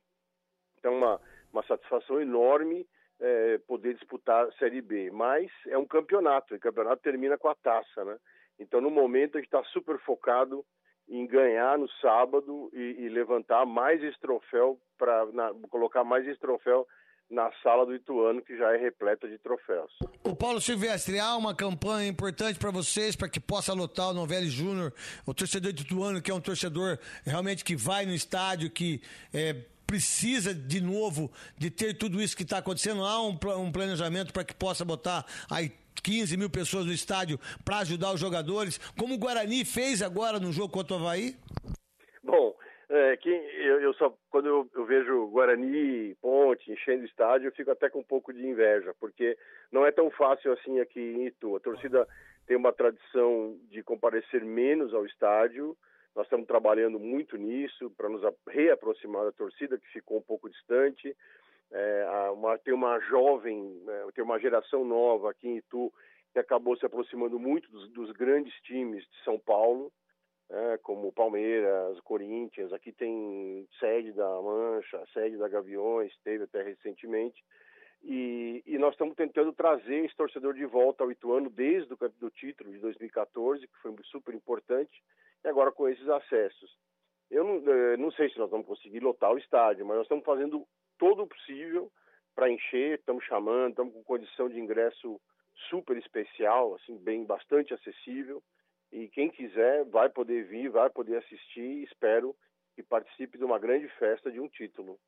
Então, 0.78 0.96
uma, 0.96 1.20
uma 1.52 1.64
satisfação 1.64 2.22
enorme 2.22 2.88
é, 3.22 3.60
poder 3.68 3.94
disputar 3.94 4.46
a 4.46 4.52
Série 4.54 4.82
B. 4.82 5.12
Mas 5.12 5.50
é 5.68 5.78
um 5.78 5.86
campeonato, 5.86 6.54
e 6.54 6.58
o 6.58 6.60
campeonato 6.60 7.02
termina 7.02 7.38
com 7.38 7.48
a 7.48 7.56
taça, 7.56 8.04
né? 8.04 8.18
Então, 8.60 8.82
no 8.82 8.90
momento, 8.90 9.38
a 9.38 9.42
gente 9.42 9.48
está 9.48 9.64
super 9.66 10.00
focado 10.00 10.66
em 11.08 11.26
ganhar 11.28 11.78
no 11.78 11.90
sábado 12.02 12.70
e, 12.74 13.06
e 13.06 13.10
levantar 13.10 13.66
mais 13.66 14.02
esse 14.04 14.20
troféu, 14.20 14.80
para 14.98 15.26
colocar 15.70 16.04
mais 16.04 16.28
esse 16.28 16.40
troféu 16.40 16.88
na 17.30 17.50
sala 17.64 17.86
do 17.86 17.96
Ituano, 17.96 18.42
que 18.42 18.58
já 18.58 18.74
é 18.74 18.78
repleta 18.78 19.28
de 19.28 19.38
troféus. 19.38 19.92
O 20.24 20.36
Paulo 20.36 20.60
Silvestre, 20.60 21.18
há 21.18 21.36
uma 21.38 21.56
campanha 21.56 22.08
importante 22.08 22.60
para 22.60 22.72
vocês, 22.72 23.16
para 23.16 23.30
que 23.30 23.40
possa 23.40 23.74
lotar 23.74 24.10
o 24.10 24.14
Novelli 24.14 24.50
Júnior, 24.50 24.94
o 25.26 25.34
torcedor 25.34 25.72
de 25.72 25.84
Ituano, 25.84 26.22
que 26.22 26.30
é 26.30 26.34
um 26.34 26.42
torcedor 26.42 27.00
realmente 27.26 27.64
que 27.64 27.76
vai 27.76 28.06
no 28.06 28.14
estádio, 28.14 28.70
que 28.70 29.02
é, 29.34 29.56
precisa 29.92 30.54
de 30.54 30.80
novo 30.80 31.30
de 31.58 31.70
ter 31.70 31.98
tudo 31.98 32.22
isso 32.22 32.38
que 32.38 32.44
está 32.44 32.60
acontecendo. 32.60 33.04
Há 33.04 33.22
um, 33.22 33.38
um 33.60 33.72
planejamento 33.74 34.32
para 34.32 34.46
que 34.46 34.56
possa 34.56 34.86
botar 34.86 35.26
aí 35.52 35.70
15 36.02 36.38
mil 36.38 36.50
pessoas 36.50 36.86
no 36.86 36.94
estádio 36.94 37.38
para 37.66 37.80
ajudar 37.80 38.14
os 38.14 38.20
jogadores, 38.20 38.78
como 38.98 39.16
o 39.16 39.18
Guarani 39.18 39.66
fez 39.66 40.02
agora 40.02 40.39
no 40.39 40.54
jogo 40.54 40.72
contra 40.72 40.96
o 40.96 41.00
Havaí? 41.00 41.36
Bom, 42.24 42.56
é, 42.89 43.18
que 43.18 43.30
eu, 43.30 43.82
eu, 43.82 43.94
só 43.96 44.16
quando 44.30 44.48
eu, 44.48 44.70
eu, 44.74 44.86
vejo 44.86 45.28
Guarani, 45.28 46.16
Ponte 46.22 46.72
enchendo 46.72 47.04
o 47.04 47.06
estádio, 47.06 47.48
eu 47.48 47.52
fico 47.52 47.72
até 47.72 47.89
com 47.89 48.00
um 48.00 48.04
pouco 48.04 48.32
de 48.32 48.48
inveja, 48.48 48.96
porque 48.98 49.38
não 49.74 49.86
é 49.86 49.92
tão 49.92 50.10
fácil 50.10 50.54
assim 50.54 50.80
aqui 50.80 51.02
em 51.02 51.26
Itu. 51.28 51.58
A 51.58 51.60
torcida 51.60 52.08
tem 52.48 52.56
uma 52.56 52.72
tradição 52.72 53.58
de 53.70 53.84
comparecer 53.84 54.46
menos 54.46 54.94
ao 54.94 55.06
estádio, 55.06 55.76
nós 56.16 56.26
estamos 56.26 56.45
trabalhando 56.45 56.99
muito 56.99 57.38
nisso 57.38 57.89
para 57.91 58.09
nos 58.09 58.22
reaproximar 58.47 59.26
da 59.26 59.32
torcida 59.32 59.78
que 59.78 59.88
ficou 59.88 60.18
um 60.18 60.22
pouco 60.22 60.49
distante. 60.49 61.16
É, 61.72 62.30
uma, 62.34 62.57
tem 62.57 62.74
uma 62.74 62.99
jovem, 62.99 63.82
é, 63.88 64.12
tem 64.12 64.24
uma 64.24 64.39
geração 64.39 64.84
nova 64.84 65.32
aqui 65.32 65.47
em 65.47 65.57
Itu 65.57 65.91
que 66.34 66.39
acabou 66.39 66.76
se 66.78 66.86
aproximando 66.86 67.39
muito 67.39 67.70
dos, 67.72 67.89
dos 67.91 68.12
grandes 68.12 68.53
times 68.62 69.03
de 69.03 69.24
São 69.24 69.39
Paulo, 69.39 69.91
é, 70.49 70.78
como 70.80 71.14
Palmeiras, 71.14 71.99
Corinthians. 72.01 72.74
Aqui 72.74 72.91
tem 72.91 73.68
sede 73.80 74.12
da 74.12 74.30
Mancha, 74.41 75.03
sede 75.14 75.38
da 75.38 75.47
Gaviões, 75.47 76.14
teve 76.24 76.43
até 76.43 76.62
recentemente. 76.62 77.41
E, 78.03 78.64
e, 78.66 78.78
nós 78.78 78.93
estamos 78.93 79.16
tentando 79.16 79.53
trazer 79.53 80.05
esse 80.05 80.16
torcedor 80.16 80.55
de 80.55 80.66
volta 80.66 81.03
ao 81.03 81.12
Ituano 81.12 81.49
desde 81.49 81.93
o 81.93 81.97
do 82.20 82.32
título 82.32 82.72
de 82.72 82.80
2014, 82.80 83.68
que 83.68 83.78
foi 83.78 83.93
super 84.05 84.34
importante 84.34 85.01
e 85.44 85.48
agora 85.48 85.72
com 85.72 85.88
esses 85.88 86.08
acessos. 86.08 86.70
Eu 87.30 87.43
não, 87.43 87.74
eh, 87.74 87.97
não 87.97 88.12
sei 88.12 88.30
se 88.30 88.38
nós 88.38 88.50
vamos 88.50 88.68
conseguir 88.68 89.00
lotar 89.00 89.32
o 89.32 89.38
estádio, 89.38 89.86
mas 89.86 89.97
nós 89.97 90.05
estamos 90.05 90.26
fazendo 90.26 90.68
todo 90.97 91.24
o 91.24 91.28
possível 91.28 91.92
para 92.36 92.50
encher, 92.50 93.00
estamos 93.00 93.24
chamando, 93.26 93.72
estamos 93.72 93.93
com 93.93 94.04
condição 94.04 94.50
de 94.50 94.59
ingresso 94.59 95.20
super 95.70 95.97
especial, 95.97 96.76
assim, 96.76 96.97
bem 96.97 97.26
bastante 97.26 97.74
acessível. 97.74 98.42
E 98.92 99.08
quem 99.08 99.30
quiser 99.30 99.86
vai 99.86 100.09
poder 100.09 100.46
vir, 100.46 100.70
vai 100.70 100.89
poder 100.89 101.18
assistir. 101.18 101.84
Espero 101.84 102.36
que 102.76 102.84
participe 102.84 103.38
de 103.38 103.43
uma 103.43 103.58
grande 103.59 103.88
festa 103.97 104.32
de 104.32 104.39
um 104.39 104.50
título. 104.50 105.00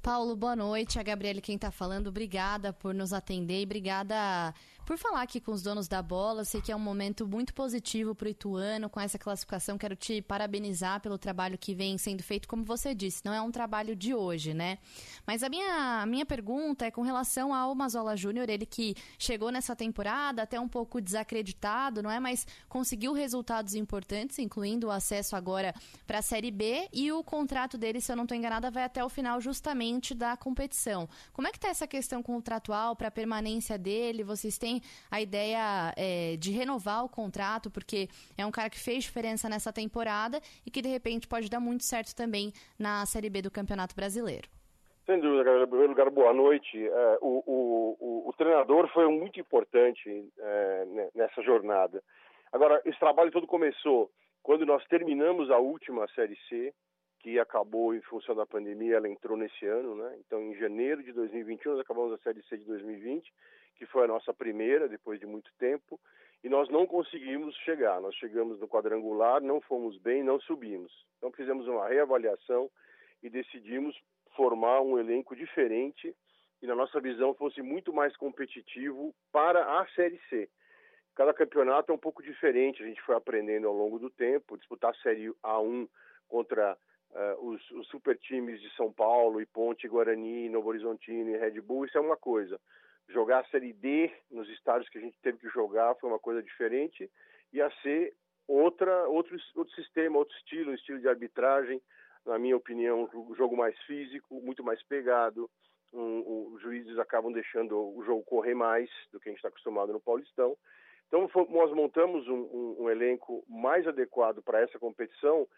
Paulo, 0.00 0.36
boa 0.36 0.54
noite. 0.54 0.98
A 0.98 1.02
Gabriele 1.02 1.40
quem 1.40 1.56
está 1.56 1.70
falando. 1.72 2.06
Obrigada 2.06 2.72
por 2.72 2.94
nos 2.94 3.12
atender 3.12 3.60
e 3.60 3.64
obrigada 3.64 4.54
por 4.88 4.96
falar 4.96 5.20
aqui 5.20 5.38
com 5.38 5.52
os 5.52 5.60
donos 5.60 5.86
da 5.86 6.00
bola. 6.00 6.46
Sei 6.46 6.62
que 6.62 6.72
é 6.72 6.76
um 6.76 6.78
momento 6.78 7.28
muito 7.28 7.52
positivo 7.52 8.14
para 8.14 8.24
o 8.24 8.30
Ituano 8.30 8.88
com 8.88 8.98
essa 8.98 9.18
classificação. 9.18 9.76
Quero 9.76 9.94
te 9.94 10.22
parabenizar 10.22 10.98
pelo 11.02 11.18
trabalho 11.18 11.58
que 11.58 11.74
vem 11.74 11.98
sendo 11.98 12.22
feito, 12.22 12.48
como 12.48 12.64
você 12.64 12.94
disse, 12.94 13.20
não 13.22 13.34
é 13.34 13.42
um 13.42 13.50
trabalho 13.50 13.94
de 13.94 14.14
hoje, 14.14 14.54
né? 14.54 14.78
Mas 15.26 15.42
a 15.42 15.50
minha, 15.50 16.00
a 16.00 16.06
minha 16.06 16.24
pergunta 16.24 16.86
é 16.86 16.90
com 16.90 17.02
relação 17.02 17.52
ao 17.52 17.74
Mazola 17.74 18.16
Júnior, 18.16 18.48
ele 18.48 18.64
que 18.64 18.94
chegou 19.18 19.52
nessa 19.52 19.76
temporada 19.76 20.40
até 20.40 20.58
um 20.58 20.66
pouco 20.66 21.02
desacreditado, 21.02 22.02
não 22.02 22.10
é? 22.10 22.18
Mas 22.18 22.46
conseguiu 22.66 23.12
resultados 23.12 23.74
importantes, 23.74 24.38
incluindo 24.38 24.86
o 24.86 24.90
acesso 24.90 25.36
agora 25.36 25.74
para 26.06 26.20
a 26.20 26.22
Série 26.22 26.50
B 26.50 26.88
e 26.94 27.12
o 27.12 27.22
contrato 27.22 27.76
dele, 27.76 28.00
se 28.00 28.10
eu 28.10 28.16
não 28.16 28.24
estou 28.24 28.38
enganada, 28.38 28.70
vai 28.70 28.84
até 28.84 29.04
o 29.04 29.10
final 29.10 29.38
justamente 29.38 30.14
da 30.14 30.34
competição. 30.34 31.06
Como 31.34 31.46
é 31.46 31.50
que 31.50 31.58
está 31.58 31.68
essa 31.68 31.86
questão 31.86 32.22
contratual 32.22 32.96
para 32.96 33.08
a 33.08 33.10
permanência 33.10 33.76
dele? 33.76 34.24
Vocês 34.24 34.56
têm 34.56 34.77
a 35.10 35.20
ideia 35.20 35.92
é, 35.96 36.36
de 36.36 36.50
renovar 36.50 37.04
o 37.04 37.08
contrato, 37.08 37.70
porque 37.70 38.08
é 38.36 38.44
um 38.44 38.50
cara 38.50 38.70
que 38.70 38.78
fez 38.78 39.04
diferença 39.04 39.48
nessa 39.48 39.72
temporada 39.72 40.40
e 40.66 40.70
que 40.70 40.82
de 40.82 40.88
repente 40.88 41.26
pode 41.26 41.48
dar 41.48 41.60
muito 41.60 41.84
certo 41.84 42.14
também 42.14 42.52
na 42.78 43.04
Série 43.06 43.30
B 43.30 43.42
do 43.42 43.50
Campeonato 43.50 43.94
Brasileiro. 43.94 44.48
Sem 45.06 45.20
dúvida, 45.20 45.62
em 45.62 45.66
primeiro 45.66 45.92
lugar, 45.92 46.10
boa 46.10 46.34
noite. 46.34 46.86
É, 46.86 47.18
o, 47.22 47.42
o, 47.46 48.28
o, 48.28 48.32
treinador 48.34 48.86
foi 48.92 49.08
muito 49.08 49.40
importante 49.40 50.30
é, 50.38 50.86
nessa 51.14 51.40
jornada. 51.40 52.02
Agora, 52.52 52.82
esse 52.84 52.98
trabalho 52.98 53.30
todo 53.30 53.46
começou 53.46 54.10
quando 54.42 54.66
nós 54.66 54.84
terminamos 54.86 55.50
a 55.50 55.56
última 55.56 56.06
Série 56.08 56.36
C, 56.48 56.74
que 57.20 57.38
acabou 57.38 57.94
em 57.94 58.02
função 58.02 58.34
da 58.34 58.46
pandemia, 58.46 58.96
ela 58.96 59.08
entrou 59.08 59.36
nesse 59.36 59.66
ano, 59.66 59.94
né? 59.94 60.14
Então, 60.20 60.40
em 60.42 60.54
janeiro 60.56 61.02
de 61.02 61.12
2021, 61.12 61.72
nós 61.72 61.80
acabamos 61.80 62.12
a 62.12 62.18
Série 62.18 62.42
C 62.42 62.58
de 62.58 62.64
2020 62.64 63.32
que 63.78 63.86
foi 63.86 64.04
a 64.04 64.08
nossa 64.08 64.34
primeira 64.34 64.88
depois 64.88 65.18
de 65.20 65.26
muito 65.26 65.50
tempo, 65.58 65.98
e 66.42 66.48
nós 66.48 66.68
não 66.68 66.86
conseguimos 66.86 67.54
chegar. 67.58 68.00
Nós 68.00 68.14
chegamos 68.16 68.60
no 68.60 68.68
quadrangular, 68.68 69.40
não 69.40 69.60
fomos 69.60 69.96
bem, 69.98 70.22
não 70.22 70.40
subimos. 70.40 70.92
Então 71.16 71.32
fizemos 71.32 71.66
uma 71.66 71.88
reavaliação 71.88 72.70
e 73.22 73.30
decidimos 73.30 73.96
formar 74.36 74.80
um 74.82 74.98
elenco 74.98 75.34
diferente 75.34 76.14
e 76.62 76.66
na 76.66 76.74
nossa 76.74 77.00
visão 77.00 77.34
fosse 77.34 77.62
muito 77.62 77.92
mais 77.92 78.16
competitivo 78.16 79.14
para 79.32 79.80
a 79.80 79.86
Série 79.94 80.20
C. 80.28 80.48
Cada 81.14 81.34
campeonato 81.34 81.90
é 81.90 81.94
um 81.94 81.98
pouco 81.98 82.22
diferente, 82.22 82.82
a 82.82 82.86
gente 82.86 83.02
foi 83.02 83.16
aprendendo 83.16 83.66
ao 83.66 83.74
longo 83.74 83.98
do 83.98 84.08
tempo, 84.08 84.56
disputar 84.56 84.90
a 84.90 85.02
Série 85.02 85.32
A1 85.42 85.88
contra 86.28 86.76
uh, 87.10 87.48
os, 87.48 87.70
os 87.72 87.88
super 87.88 88.16
times 88.16 88.60
de 88.60 88.70
São 88.76 88.92
Paulo, 88.92 89.40
e 89.40 89.46
Ponte, 89.46 89.88
Guarani, 89.88 90.48
Novo 90.48 90.68
Horizontino 90.68 91.30
e 91.30 91.36
Red 91.36 91.60
Bull, 91.60 91.86
isso 91.86 91.98
é 91.98 92.00
uma 92.00 92.16
coisa. 92.16 92.60
Jogar 93.08 93.40
a 93.40 93.44
Série 93.44 93.72
D 93.72 94.10
nos 94.30 94.48
estádios 94.50 94.88
que 94.90 94.98
a 94.98 95.00
gente 95.00 95.18
teve 95.22 95.38
que 95.38 95.48
jogar 95.48 95.94
foi 95.96 96.10
uma 96.10 96.18
coisa 96.18 96.42
diferente, 96.42 97.10
e 97.52 97.60
a 97.60 97.70
C 97.82 98.12
outra, 98.46 99.08
outro, 99.08 99.36
outro 99.54 99.74
sistema, 99.74 100.18
outro 100.18 100.36
estilo, 100.36 100.70
um 100.70 100.74
estilo 100.74 101.00
de 101.00 101.08
arbitragem, 101.08 101.80
na 102.26 102.38
minha 102.38 102.56
opinião, 102.56 103.08
um 103.14 103.34
jogo 103.34 103.56
mais 103.56 103.78
físico, 103.82 104.40
muito 104.40 104.62
mais 104.62 104.82
pegado, 104.82 105.48
um, 105.92 106.52
os 106.52 106.60
juízes 106.60 106.98
acabam 106.98 107.32
deixando 107.32 107.74
o 107.96 108.02
jogo 108.04 108.22
correr 108.24 108.54
mais 108.54 108.90
do 109.10 109.18
que 109.18 109.28
a 109.28 109.32
gente 109.32 109.38
está 109.38 109.48
acostumado 109.48 109.92
no 109.92 110.00
Paulistão, 110.00 110.56
então, 111.08 111.26
nós 111.48 111.72
montamos 111.72 112.28
um, 112.28 112.34
um, 112.34 112.76
um 112.80 112.90
elenco 112.90 113.42
mais 113.48 113.86
adequado 113.86 114.42
para 114.42 114.60
essa 114.60 114.78
competição 114.78 115.48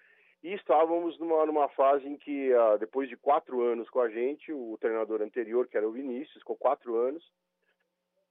e 0.43 0.55
estávamos 0.55 1.19
numa, 1.19 1.45
numa 1.45 1.69
fase 1.71 2.07
em 2.07 2.17
que, 2.17 2.53
uh, 2.53 2.79
depois 2.79 3.09
de 3.09 3.17
quatro 3.17 3.61
anos 3.63 3.89
com 3.91 4.01
a 4.01 4.09
gente, 4.09 4.53
o 4.53 4.79
treinador 4.81 5.21
anterior, 5.21 5.69
que 5.69 5.77
era 5.77 5.89
o 5.89 5.93
Vinícius, 5.93 6.39
ficou 6.39 6.57
quatro 6.57 6.97
anos, 6.97 7.23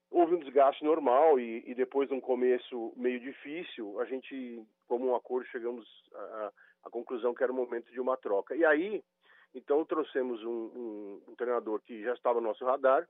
houve 0.10 0.36
um 0.36 0.40
desgaste 0.40 0.84
normal 0.84 1.40
e, 1.40 1.64
e 1.69 1.76
depois 1.76 2.10
de 2.10 2.15
um 2.15 2.22
começo 2.22 2.94
meio 2.95 3.19
difícil, 3.19 3.99
a 3.99 4.06
gente, 4.06 4.64
como 4.88 5.07
um 5.07 5.15
acordo, 5.15 5.48
chegamos 5.49 5.88
à 6.84 6.90
conclusão 6.90 7.34
que 7.34 7.44
era 7.44 7.52
o 7.52 7.56
momento 7.56 7.91
de 7.91 7.99
uma 7.99 8.18
troca. 8.18 8.56
E 8.56 8.65
aí, 8.65 9.03
então, 9.53 9.86
trouxemos 9.86 10.44
um, 10.44 10.49
um, 10.49 11.22
um 11.27 11.36
treinador 11.36 11.80
que 11.81 12.03
já 12.03 12.14
estava 12.14 12.41
no 12.41 12.48
nosso 12.48 12.65
radar 12.65 13.07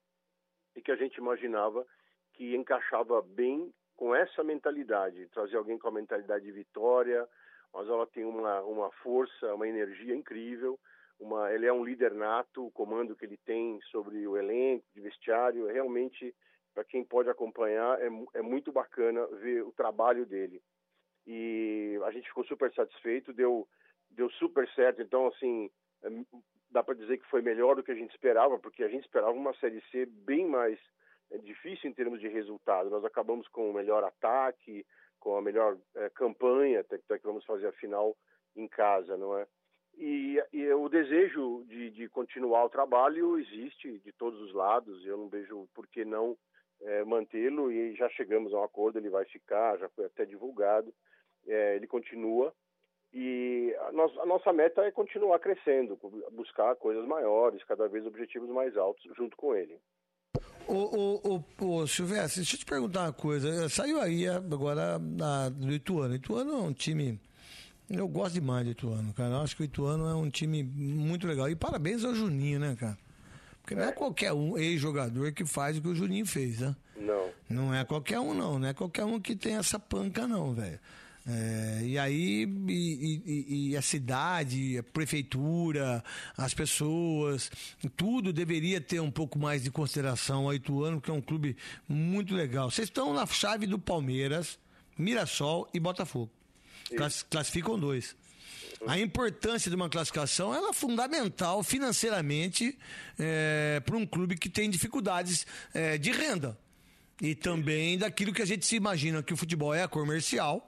e 0.75 0.81
que 0.81 0.91
a 0.91 0.95
gente 0.95 1.15
imaginava 1.17 1.85
que 2.33 2.55
encaixava 2.55 3.21
bem 3.21 3.73
com 3.95 4.15
essa 4.15 4.43
mentalidade, 4.43 5.27
trazer 5.27 5.57
alguém 5.57 5.77
com 5.77 5.89
a 5.89 5.91
mentalidade 5.91 6.45
de 6.45 6.51
vitória, 6.51 7.27
mas 7.73 7.87
ela 7.87 8.07
tem 8.07 8.25
uma, 8.25 8.61
uma 8.61 8.91
força, 9.03 9.53
uma 9.53 9.67
energia 9.67 10.15
incrível, 10.15 10.79
uma, 11.19 11.51
ele 11.53 11.65
é 11.65 11.73
um 11.73 11.83
líder 11.83 12.13
nato, 12.13 12.65
o 12.65 12.71
comando 12.71 13.15
que 13.15 13.25
ele 13.25 13.37
tem 13.45 13.79
sobre 13.91 14.25
o 14.27 14.37
elenco, 14.37 14.85
de 14.93 15.01
vestiário, 15.01 15.69
é 15.69 15.73
realmente, 15.73 16.33
para 16.73 16.83
quem 16.83 17.03
pode 17.03 17.29
acompanhar, 17.29 17.99
é, 18.01 18.09
é 18.35 18.41
muito 18.41 18.71
bacana 18.71 19.25
ver 19.37 19.63
o 19.63 19.71
trabalho 19.71 20.25
dele. 20.25 20.61
E 21.27 21.99
a 22.05 22.11
gente 22.11 22.27
ficou 22.27 22.43
super 22.45 22.73
satisfeito, 22.73 23.33
deu, 23.33 23.67
deu 24.09 24.29
super 24.31 24.67
certo, 24.69 25.01
então, 25.01 25.27
assim, 25.27 25.69
é, 26.03 26.09
dá 26.71 26.81
para 26.81 26.95
dizer 26.95 27.17
que 27.17 27.29
foi 27.29 27.41
melhor 27.41 27.75
do 27.75 27.83
que 27.83 27.91
a 27.91 27.95
gente 27.95 28.11
esperava, 28.11 28.57
porque 28.57 28.83
a 28.83 28.87
gente 28.87 29.03
esperava 29.03 29.31
uma 29.31 29.53
Série 29.55 29.81
C 29.91 30.05
bem 30.05 30.47
mais 30.47 30.79
é 31.31 31.37
difícil 31.37 31.89
em 31.89 31.93
termos 31.93 32.19
de 32.19 32.27
resultado. 32.27 32.89
Nós 32.89 33.05
acabamos 33.05 33.47
com 33.49 33.69
o 33.69 33.73
melhor 33.73 34.03
ataque, 34.03 34.85
com 35.19 35.37
a 35.37 35.41
melhor 35.41 35.77
é, 35.95 36.09
campanha, 36.09 36.81
até, 36.81 36.95
até 36.95 37.17
que 37.17 37.25
vamos 37.25 37.45
fazer 37.45 37.67
a 37.67 37.73
final 37.73 38.15
em 38.55 38.67
casa, 38.67 39.17
não 39.17 39.37
é? 39.37 39.47
E, 39.97 40.41
e 40.53 40.71
o 40.71 40.87
desejo 40.87 41.65
de, 41.67 41.89
de, 41.91 42.07
continuar 42.09 42.63
o 42.63 42.69
trabalho 42.69 43.37
existe 43.37 43.99
de 43.99 44.13
todos 44.13 44.39
os 44.39 44.53
lados. 44.53 45.05
Eu 45.05 45.17
não 45.17 45.27
vejo 45.27 45.67
por 45.73 45.87
que 45.87 46.05
não 46.05 46.37
é, 46.81 47.03
mantê-lo 47.03 47.71
e 47.71 47.93
já 47.95 48.07
chegamos 48.09 48.53
a 48.53 48.59
um 48.59 48.63
acordo. 48.63 48.97
Ele 48.97 49.09
vai 49.09 49.25
ficar, 49.25 49.77
já 49.77 49.89
foi 49.89 50.05
até 50.05 50.25
divulgado. 50.25 50.93
É, 51.45 51.75
ele 51.75 51.87
continua 51.87 52.53
e 53.11 53.75
a, 53.79 53.91
nós, 53.91 54.15
a, 54.19 54.25
nossa 54.25 54.53
meta 54.53 54.83
é 54.83 54.91
continuar 54.91 55.39
crescendo, 55.39 55.97
buscar 56.31 56.75
coisas 56.75 57.05
maiores, 57.05 57.63
cada 57.63 57.87
vez 57.87 58.05
objetivos 58.05 58.49
mais 58.49 58.77
altos 58.77 59.03
junto 59.15 59.35
com 59.35 59.55
ele. 59.55 59.79
Ô, 60.67 61.23
ô, 61.23 61.43
ô, 61.59 61.87
Silvestre, 61.87 62.41
deixa 62.41 62.55
eu 62.55 62.59
te 62.59 62.65
perguntar 62.65 63.03
uma 63.03 63.13
coisa. 63.13 63.67
Saiu 63.69 63.99
aí 63.99 64.27
agora 64.27 64.99
na, 64.99 65.49
do 65.49 65.71
Ituano. 65.73 66.15
Ituano 66.15 66.51
é 66.51 66.57
um 66.57 66.73
time. 66.73 67.19
Eu 67.89 68.07
gosto 68.07 68.35
demais 68.35 68.65
do 68.65 68.71
Ituano, 68.71 69.13
cara. 69.13 69.31
Eu 69.31 69.41
acho 69.41 69.55
que 69.55 69.63
o 69.63 69.65
Ituano 69.65 70.07
é 70.07 70.13
um 70.13 70.29
time 70.29 70.63
muito 70.63 71.25
legal. 71.25 71.49
E 71.49 71.55
parabéns 71.55 72.03
ao 72.03 72.13
Juninho, 72.13 72.59
né, 72.59 72.75
cara? 72.79 72.97
Porque 73.61 73.75
não 73.75 73.83
é 73.83 73.91
qualquer 73.91 74.33
um 74.33 74.57
ex-jogador 74.57 75.31
que 75.31 75.45
faz 75.45 75.77
o 75.77 75.81
que 75.81 75.87
o 75.87 75.95
Juninho 75.95 76.25
fez, 76.25 76.59
né? 76.59 76.75
Não. 76.95 77.29
Não 77.49 77.73
é 77.73 77.83
qualquer 77.83 78.19
um, 78.19 78.33
não. 78.33 78.59
Não 78.59 78.67
é 78.67 78.73
qualquer 78.73 79.05
um 79.05 79.19
que 79.19 79.35
tem 79.35 79.55
essa 79.55 79.79
panca, 79.79 80.27
não, 80.27 80.53
velho. 80.53 80.79
É, 81.31 81.81
e 81.83 81.99
aí, 81.99 82.43
e, 82.67 83.21
e, 83.25 83.69
e, 83.69 83.77
a 83.77 83.83
cidade, 83.83 84.79
a 84.79 84.83
prefeitura, 84.83 86.03
as 86.35 86.55
pessoas, 86.55 87.51
tudo 87.95 88.33
deveria 88.33 88.81
ter 88.81 88.99
um 88.99 89.11
pouco 89.11 89.37
mais 89.37 89.63
de 89.63 89.69
consideração 89.69 90.45
ao 90.45 90.55
Ituano, 90.55 90.99
que 90.99 91.11
é 91.11 91.13
um 91.13 91.21
clube 91.21 91.55
muito 91.87 92.33
legal. 92.33 92.71
Vocês 92.71 92.87
estão 92.87 93.13
na 93.13 93.27
chave 93.27 93.67
do 93.67 93.77
Palmeiras, 93.77 94.57
Mirassol 94.97 95.69
e 95.71 95.79
Botafogo. 95.79 96.31
Class, 96.97 97.21
classificam 97.21 97.77
dois. 97.77 98.15
A 98.87 98.97
importância 98.97 99.69
de 99.69 99.75
uma 99.75 99.89
classificação 99.89 100.51
ela 100.55 100.69
é 100.69 100.73
fundamental 100.73 101.61
financeiramente 101.61 102.75
é, 103.19 103.79
para 103.85 103.95
um 103.95 104.05
clube 104.05 104.35
que 104.35 104.49
tem 104.49 104.67
dificuldades 104.67 105.45
é, 105.75 105.95
de 105.95 106.11
renda. 106.11 106.57
E 107.21 107.35
também 107.35 107.99
daquilo 107.99 108.33
que 108.33 108.41
a 108.41 108.45
gente 108.45 108.65
se 108.65 108.77
imagina 108.77 109.21
que 109.21 109.33
o 109.33 109.37
futebol 109.37 109.75
é 109.75 109.87
comercial 109.87 110.67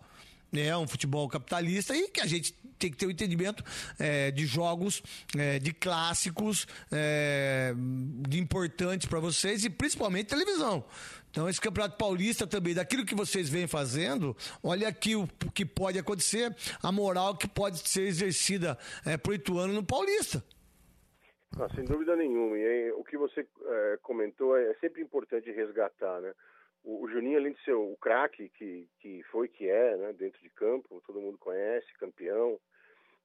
né, 0.52 0.76
um 0.76 0.88
futebol 0.88 1.28
capitalista 1.30 1.96
e 1.96 2.10
que 2.10 2.22
a 2.22 2.26
gente 2.26 2.54
tem 2.78 2.92
que 2.92 2.98
ter 2.98 3.06
o 3.06 3.10
um 3.10 3.12
entendimento 3.12 3.64
é, 4.00 4.32
de 4.32 4.46
jogos, 4.46 5.04
é, 5.38 5.60
de 5.60 5.72
clássicos, 5.72 6.68
é, 6.92 7.74
de 8.28 8.40
importantes 8.40 9.08
para 9.08 9.20
vocês 9.20 9.64
e 9.64 9.70
principalmente 9.70 10.28
televisão. 10.28 10.84
Então, 11.30 11.48
esse 11.48 11.62
Campeonato 11.62 11.98
Paulista 11.98 12.46
também, 12.46 12.74
daquilo 12.74 13.06
que 13.06 13.16
vocês 13.16 13.48
vêm 13.48 13.66
fazendo, 13.66 14.36
olha 14.62 14.88
aqui 14.88 15.16
o 15.16 15.28
que 15.54 15.66
pode 15.66 15.98
acontecer, 15.98 16.54
a 16.84 16.92
moral 16.92 17.38
que 17.38 17.48
pode 17.48 17.88
ser 17.88 18.02
exercida 18.02 18.78
é, 19.06 19.16
por 19.16 19.32
oito 19.32 19.58
anos 19.58 19.76
no 19.76 19.84
Paulista. 19.84 20.44
Ah, 21.58 21.68
sem 21.76 21.86
dúvida 21.86 22.16
nenhuma. 22.16 22.58
E 22.58 22.92
o 22.92 23.04
que 23.04 23.18
você 23.18 23.46
é, 23.66 24.00
comentou 24.02 24.58
é 24.58 24.74
sempre 24.76 25.02
importante 25.02 25.52
resgatar, 25.52 26.20
né? 26.22 26.34
O, 26.84 27.04
o 27.04 27.08
Juninho, 27.10 27.38
além 27.38 27.54
de 27.54 27.64
ser 27.64 27.74
o 27.74 27.96
craque 27.98 28.50
que, 28.50 28.88
que 29.00 29.24
foi, 29.24 29.48
que 29.48 29.70
é, 29.70 29.96
né, 29.98 30.14
dentro 30.14 30.42
de 30.42 30.50
campo, 30.50 31.02
todo 31.06 31.22
mundo 31.22 31.38
conhece, 31.38 31.88
campeão, 32.00 32.60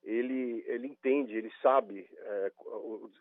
ele, 0.04 0.62
ele 0.66 0.86
entende, 0.86 1.36
ele 1.36 1.50
sabe, 1.60 2.08
é, 2.16 2.52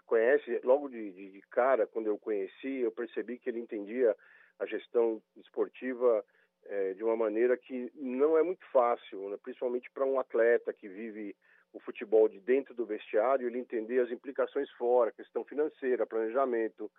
conhece, 0.05 0.59
logo 0.63 0.87
de, 0.87 1.11
de, 1.11 1.31
de, 1.31 1.41
cara, 1.49 1.87
quando 1.87 2.07
eu 2.07 2.17
conheci, 2.17 2.79
eu 2.79 2.91
percebi 2.91 3.39
que 3.39 3.49
ele 3.49 3.59
entendia 3.59 4.15
a 4.59 4.65
gestão 4.65 5.21
esportiva 5.35 6.23
é, 6.65 6.93
de 6.93 7.03
uma 7.03 7.15
maneira 7.15 7.57
que 7.57 7.91
não 7.95 8.37
é 8.37 8.43
muito 8.43 8.65
fácil, 8.71 9.29
né, 9.29 9.37
principalmente 9.41 9.89
para 9.91 10.05
um 10.05 10.19
atleta 10.19 10.71
que 10.73 10.87
vive 10.87 11.35
o 11.73 11.79
futebol 11.79 12.29
de 12.29 12.39
dentro 12.39 12.73
do 12.73 12.85
vestiário, 12.85 13.47
ele 13.47 13.59
entender 13.59 13.99
as 13.99 14.11
implicações 14.11 14.69
fora, 14.71 15.11
questão 15.11 15.43
financeira, 15.43 16.05
planejamento, 16.05 16.89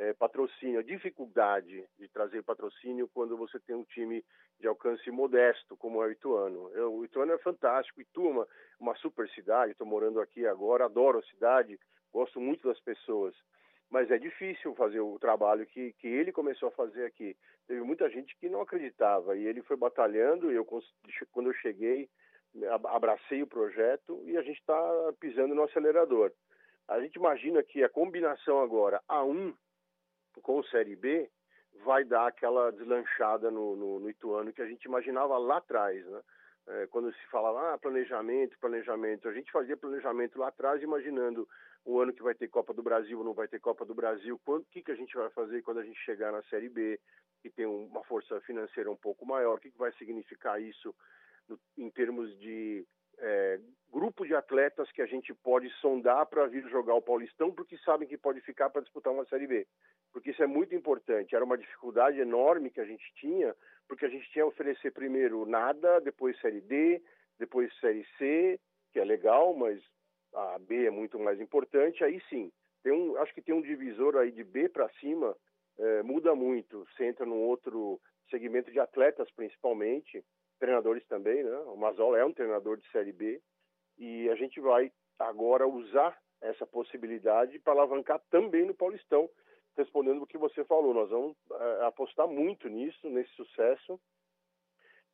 é, 0.00 0.14
patrocínio, 0.14 0.80
a 0.80 0.82
dificuldade 0.82 1.86
de 1.98 2.08
trazer 2.08 2.42
patrocínio 2.42 3.06
quando 3.12 3.36
você 3.36 3.60
tem 3.60 3.76
um 3.76 3.84
time 3.84 4.24
de 4.58 4.66
alcance 4.66 5.10
modesto, 5.10 5.76
como 5.76 6.02
é 6.02 6.06
o 6.06 6.10
Ituano. 6.10 6.70
Eu, 6.72 6.94
o 6.94 7.04
Ituano 7.04 7.32
é 7.32 7.38
fantástico, 7.38 8.00
Itu 8.00 8.26
é 8.26 8.30
uma, 8.30 8.48
uma 8.80 8.94
super 8.96 9.28
cidade, 9.28 9.72
estou 9.72 9.86
morando 9.86 10.18
aqui 10.18 10.46
agora, 10.46 10.86
adoro 10.86 11.18
a 11.18 11.22
cidade, 11.24 11.78
gosto 12.10 12.40
muito 12.40 12.66
das 12.66 12.80
pessoas, 12.80 13.34
mas 13.90 14.10
é 14.10 14.16
difícil 14.16 14.74
fazer 14.74 15.00
o 15.00 15.18
trabalho 15.18 15.66
que, 15.66 15.92
que 15.98 16.08
ele 16.08 16.32
começou 16.32 16.70
a 16.70 16.72
fazer 16.72 17.04
aqui. 17.04 17.36
Teve 17.66 17.82
muita 17.82 18.08
gente 18.08 18.34
que 18.38 18.48
não 18.48 18.62
acreditava 18.62 19.36
e 19.36 19.46
ele 19.46 19.62
foi 19.62 19.76
batalhando, 19.76 20.50
e 20.50 20.54
eu, 20.54 20.64
quando 20.64 21.50
eu 21.50 21.54
cheguei, 21.54 22.08
abracei 22.88 23.42
o 23.42 23.46
projeto 23.46 24.22
e 24.24 24.34
a 24.38 24.42
gente 24.42 24.60
está 24.60 25.12
pisando 25.20 25.54
no 25.54 25.64
acelerador. 25.64 26.32
A 26.88 26.98
gente 27.00 27.16
imagina 27.16 27.62
que 27.62 27.84
a 27.84 27.88
combinação 27.88 28.62
agora 28.62 29.02
A1 29.06 29.54
com 30.40 30.62
Série 30.64 30.96
B, 30.96 31.30
vai 31.84 32.04
dar 32.04 32.26
aquela 32.26 32.70
deslanchada 32.72 33.50
no, 33.50 33.76
no, 33.76 34.00
no 34.00 34.10
Ituano 34.10 34.52
que 34.52 34.62
a 34.62 34.66
gente 34.66 34.84
imaginava 34.84 35.38
lá 35.38 35.58
atrás, 35.58 36.04
né? 36.06 36.20
É, 36.66 36.86
quando 36.88 37.12
se 37.12 37.26
falava 37.30 37.72
ah, 37.74 37.78
planejamento, 37.78 38.58
planejamento, 38.60 39.28
a 39.28 39.32
gente 39.32 39.50
fazia 39.50 39.76
planejamento 39.76 40.38
lá 40.38 40.48
atrás 40.48 40.82
imaginando 40.82 41.48
o 41.84 41.98
ano 41.98 42.12
que 42.12 42.22
vai 42.22 42.34
ter 42.34 42.48
Copa 42.48 42.74
do 42.74 42.82
Brasil 42.82 43.18
ou 43.18 43.24
não 43.24 43.32
vai 43.32 43.48
ter 43.48 43.58
Copa 43.58 43.84
do 43.84 43.94
Brasil, 43.94 44.38
o 44.46 44.64
que, 44.64 44.82
que 44.82 44.92
a 44.92 44.94
gente 44.94 45.16
vai 45.16 45.30
fazer 45.30 45.62
quando 45.62 45.78
a 45.78 45.84
gente 45.84 45.98
chegar 46.00 46.30
na 46.30 46.42
Série 46.44 46.68
B, 46.68 47.00
que 47.42 47.50
tem 47.50 47.66
uma 47.66 48.04
força 48.04 48.40
financeira 48.42 48.90
um 48.90 48.96
pouco 48.96 49.24
maior, 49.26 49.56
o 49.56 49.58
que, 49.58 49.70
que 49.70 49.78
vai 49.78 49.90
significar 49.92 50.60
isso 50.60 50.94
no, 51.48 51.58
em 51.78 51.90
termos 51.90 52.38
de 52.38 52.86
é, 53.20 53.60
grupo 53.92 54.24
de 54.24 54.34
atletas 54.34 54.90
que 54.92 55.02
a 55.02 55.06
gente 55.06 55.34
pode 55.34 55.68
sondar 55.80 56.26
para 56.26 56.46
vir 56.46 56.66
jogar 56.68 56.94
o 56.94 57.02
Paulistão, 57.02 57.52
porque 57.52 57.76
sabem 57.78 58.08
que 58.08 58.16
pode 58.16 58.40
ficar 58.40 58.70
para 58.70 58.82
disputar 58.82 59.12
uma 59.12 59.24
Série 59.26 59.46
B. 59.46 59.66
Porque 60.12 60.30
isso 60.30 60.42
é 60.42 60.46
muito 60.46 60.74
importante. 60.74 61.34
Era 61.34 61.44
uma 61.44 61.58
dificuldade 61.58 62.18
enorme 62.18 62.70
que 62.70 62.80
a 62.80 62.84
gente 62.84 63.04
tinha, 63.14 63.54
porque 63.88 64.04
a 64.04 64.08
gente 64.08 64.28
tinha 64.30 64.44
a 64.44 64.48
oferecer 64.48 64.92
primeiro 64.92 65.44
nada, 65.46 66.00
depois 66.00 66.38
Série 66.40 66.60
D, 66.60 67.02
depois 67.38 67.72
Série 67.78 68.06
C, 68.18 68.58
que 68.92 68.98
é 68.98 69.04
legal, 69.04 69.54
mas 69.54 69.80
a 70.34 70.58
B 70.58 70.86
é 70.86 70.90
muito 70.90 71.18
mais 71.18 71.40
importante. 71.40 72.04
Aí 72.04 72.20
sim, 72.28 72.50
tem 72.82 72.92
um, 72.92 73.16
acho 73.16 73.34
que 73.34 73.42
tem 73.42 73.54
um 73.54 73.62
divisor 73.62 74.16
aí 74.16 74.30
de 74.30 74.44
B 74.44 74.68
para 74.68 74.88
cima, 75.00 75.36
é, 75.78 76.02
muda 76.02 76.34
muito. 76.34 76.86
Você 76.86 77.06
entra 77.06 77.26
num 77.26 77.42
outro 77.42 78.00
segmento 78.28 78.70
de 78.70 78.78
atletas, 78.78 79.30
principalmente, 79.32 80.24
treinadores 80.60 81.04
também, 81.06 81.42
né? 81.42 81.56
O 81.66 81.76
Mazola 81.76 82.18
é 82.18 82.24
um 82.24 82.32
treinador 82.32 82.76
de 82.76 82.88
Série 82.90 83.12
B 83.12 83.42
e 83.98 84.28
a 84.30 84.36
gente 84.36 84.60
vai 84.60 84.92
agora 85.18 85.66
usar 85.66 86.16
essa 86.40 86.66
possibilidade 86.66 87.58
para 87.58 87.72
alavancar 87.72 88.20
também 88.30 88.64
no 88.64 88.74
Paulistão, 88.74 89.28
respondendo 89.76 90.22
o 90.22 90.26
que 90.26 90.38
você 90.38 90.64
falou. 90.64 90.94
Nós 90.94 91.10
vamos 91.10 91.36
é, 91.52 91.84
apostar 91.86 92.28
muito 92.28 92.68
nisso, 92.68 93.08
nesse 93.10 93.30
sucesso. 93.32 94.00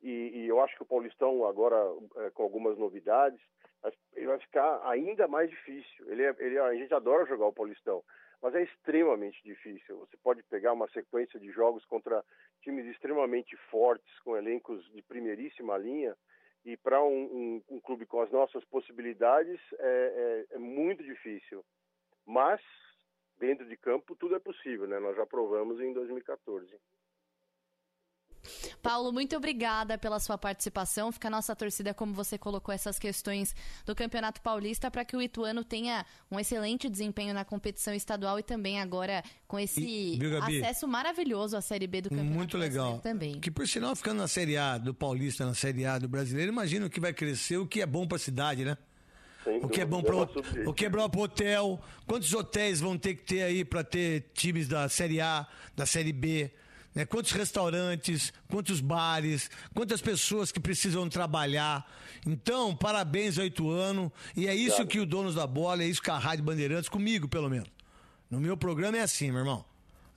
E, 0.01 0.09
e, 0.09 0.47
eu 0.47 0.61
acho 0.61 0.75
que 0.75 0.83
o 0.83 0.87
Paulistão 0.87 1.45
agora, 1.45 1.75
é, 2.17 2.29
com 2.29 2.43
algumas 2.43 2.77
novidades, 2.77 3.41
ele 4.13 4.27
vai 4.27 4.39
ficar 4.39 4.87
ainda 4.87 5.27
mais 5.27 5.49
difícil. 5.49 6.09
Ele, 6.11 6.23
é, 6.23 6.35
ele 6.39 6.59
a 6.59 6.73
gente 6.75 6.93
adora 6.93 7.25
jogar 7.25 7.47
o 7.47 7.53
Paulistão, 7.53 8.03
mas 8.41 8.53
é 8.55 8.63
extremamente 8.63 9.41
difícil. 9.43 9.97
Você 9.99 10.15
pode 10.17 10.43
pegar 10.43 10.73
uma 10.73 10.87
sequência 10.89 11.39
de 11.39 11.51
jogos 11.51 11.83
contra 11.85 12.23
times 12.67 12.85
extremamente 12.87 13.55
fortes, 13.71 14.19
com 14.19 14.35
elencos 14.35 14.83
de 14.91 15.01
primeiríssima 15.01 15.77
linha, 15.77 16.13
e 16.65 16.75
para 16.75 17.01
um, 17.01 17.23
um, 17.23 17.63
um, 17.69 17.79
clube 17.79 18.05
com 18.05 18.19
as 18.19 18.29
nossas 18.29 18.61
possibilidades 18.65 19.57
é, 19.79 20.45
é, 20.51 20.55
é, 20.55 20.59
muito 20.59 21.01
difícil. 21.01 21.63
Mas, 22.25 22.59
dentro 23.39 23.65
de 23.65 23.77
campo, 23.77 24.17
tudo 24.17 24.35
é 24.35 24.39
possível, 24.39 24.85
né? 24.85 24.99
Nós 24.99 25.15
já 25.15 25.25
provamos 25.25 25.79
em 25.79 25.93
2014. 25.93 26.77
Paulo, 28.87 29.11
muito 29.11 29.35
obrigada 29.35 29.97
pela 29.97 30.17
sua 30.17 30.37
participação. 30.37 31.11
Fica 31.11 31.27
a 31.27 31.31
nossa 31.31 31.53
torcida, 31.53 31.93
como 31.93 32.13
você 32.13 32.37
colocou 32.37 32.73
essas 32.73 32.97
questões 32.97 33.53
do 33.85 33.93
Campeonato 33.93 34.41
Paulista, 34.41 34.89
para 34.89 35.03
que 35.03 35.13
o 35.15 35.21
Ituano 35.21 35.61
tenha 35.61 36.05
um 36.31 36.39
excelente 36.39 36.87
desempenho 36.87 37.33
na 37.33 37.43
competição 37.43 37.93
estadual 37.93 38.39
e 38.39 38.43
também 38.43 38.79
agora 38.79 39.21
com 39.45 39.59
esse 39.59 39.81
e, 39.81 40.17
viu, 40.17 40.41
acesso 40.41 40.87
maravilhoso 40.87 41.57
à 41.57 41.61
Série 41.61 41.85
B 41.85 42.01
do 42.01 42.09
Campeonato 42.09 42.33
Muito 42.33 42.57
legal. 42.57 42.99
também. 42.99 43.41
Que 43.41 43.51
por 43.51 43.67
sinal, 43.67 43.93
ficando 43.93 44.19
na 44.19 44.27
Série 44.27 44.55
A 44.55 44.77
do 44.77 44.93
Paulista, 44.93 45.45
na 45.45 45.53
Série 45.53 45.85
A 45.85 45.99
do 45.99 46.07
Brasileiro, 46.07 46.49
imagino 46.49 46.89
que 46.89 47.01
vai 47.01 47.11
crescer 47.11 47.57
o 47.57 47.67
que 47.67 47.81
é 47.81 47.85
bom 47.85 48.07
para 48.07 48.15
a 48.15 48.19
cidade, 48.19 48.63
né? 48.63 48.77
o 49.61 49.67
que 49.67 49.81
é 49.81 49.85
bom 49.85 50.01
para 50.01 50.15
o 50.15 50.73
que 50.73 50.85
é 50.85 50.89
bom 50.89 51.09
para 51.09 51.21
hotel. 51.21 51.81
Quantos 52.05 52.33
hotéis 52.33 52.79
vão 52.79 52.97
ter 52.97 53.15
que 53.15 53.23
ter 53.23 53.43
aí 53.43 53.65
para 53.65 53.83
ter 53.83 54.29
times 54.33 54.67
da 54.67 54.87
Série 54.87 55.19
A, 55.19 55.45
da 55.75 55.85
Série 55.85 56.13
B? 56.13 56.51
Né? 56.93 57.05
Quantos 57.05 57.31
restaurantes, 57.31 58.33
quantos 58.49 58.81
bares, 58.81 59.49
quantas 59.73 60.01
pessoas 60.01 60.51
que 60.51 60.59
precisam 60.59 61.07
trabalhar. 61.07 61.85
Então, 62.25 62.75
parabéns 62.75 63.37
ao 63.37 63.45
Ituano. 63.45 64.11
E 64.35 64.47
é 64.47 64.55
isso 64.55 64.77
claro. 64.77 64.89
que 64.89 64.99
o 64.99 65.05
Donos 65.05 65.35
da 65.35 65.45
Bola, 65.45 65.83
é 65.83 65.87
isso 65.87 66.01
que 66.01 66.11
a 66.11 66.17
Rádio 66.17 66.43
Bandeirantes, 66.43 66.89
comigo 66.89 67.27
pelo 67.27 67.49
menos. 67.49 67.69
No 68.29 68.39
meu 68.39 68.57
programa 68.57 68.97
é 68.97 69.01
assim, 69.01 69.31
meu 69.31 69.39
irmão 69.39 69.65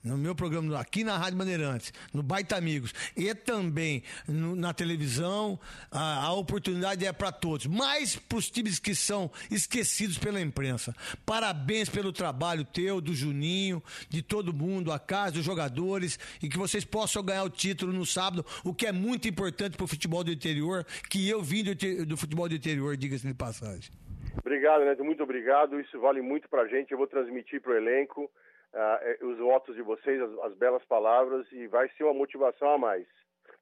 no 0.03 0.17
meu 0.17 0.35
programa 0.35 0.79
aqui 0.79 1.05
na 1.05 1.17
Rádio 1.17 1.39
Bandeirantes, 1.39 1.93
no 2.13 2.23
Baita 2.23 2.57
Amigos, 2.57 2.93
e 3.17 3.35
também 3.35 4.03
no, 4.27 4.57
na 4.57 4.73
televisão, 4.73 5.59
a, 5.91 6.27
a 6.27 6.33
oportunidade 6.33 7.05
é 7.05 7.13
para 7.13 7.31
todos, 7.33 7.67
mais 7.67 8.17
para 8.17 8.39
os 8.39 8.51
times 8.51 8.79
que 8.79 8.95
são 8.95 9.31
esquecidos 9.51 10.19
pela 10.19 10.41
imprensa. 10.41 10.95
Parabéns 11.25 11.89
pelo 11.89 12.13
trabalho 12.13 12.65
teu, 12.65 13.01
do 13.01 13.15
Juninho, 13.15 13.83
de 14.09 14.23
todo 14.23 14.53
mundo, 14.53 14.93
a 14.93 14.99
casa, 14.99 15.33
dos 15.33 15.45
jogadores, 15.45 16.19
e 16.43 16.49
que 16.49 16.59
vocês 16.59 16.85
possam 16.85 17.23
ganhar 17.23 17.45
o 17.45 17.51
título 17.51 17.93
no 17.93 18.07
sábado, 18.07 18.45
o 18.65 18.75
que 18.75 18.87
é 18.87 18.93
muito 18.93 19.29
importante 19.29 19.77
para 19.77 19.85
o 19.85 19.89
futebol 19.89 20.25
do 20.25 20.33
interior, 20.33 20.85
que 21.09 21.29
eu 21.29 21.43
vim 21.43 21.63
do, 21.63 22.07
do 22.07 22.17
futebol 22.17 22.49
do 22.49 22.55
interior, 22.55 22.97
diga-se 22.97 23.27
de 23.27 23.35
passagem. 23.35 23.91
Obrigado, 24.39 24.85
Neto, 24.85 25.05
muito 25.05 25.23
obrigado. 25.23 25.81
Isso 25.81 25.99
vale 26.01 26.23
muito 26.23 26.49
para 26.49 26.63
a 26.63 26.69
gente. 26.69 26.93
Eu 26.93 26.99
vou 26.99 27.07
transmitir 27.07 27.61
para 27.61 27.73
o 27.73 27.77
elenco 27.77 28.31
uh, 28.75 29.27
os 29.27 29.39
votos 29.39 29.75
de 29.75 29.83
vocês, 29.83 30.21
as, 30.21 30.31
as 30.51 30.55
belas 30.55 30.85
palavras 30.85 31.47
e 31.53 31.67
vai 31.67 31.89
ser 31.97 32.05
uma 32.05 32.15
motivação 32.15 32.75
a 32.75 32.79
mais. 32.79 33.07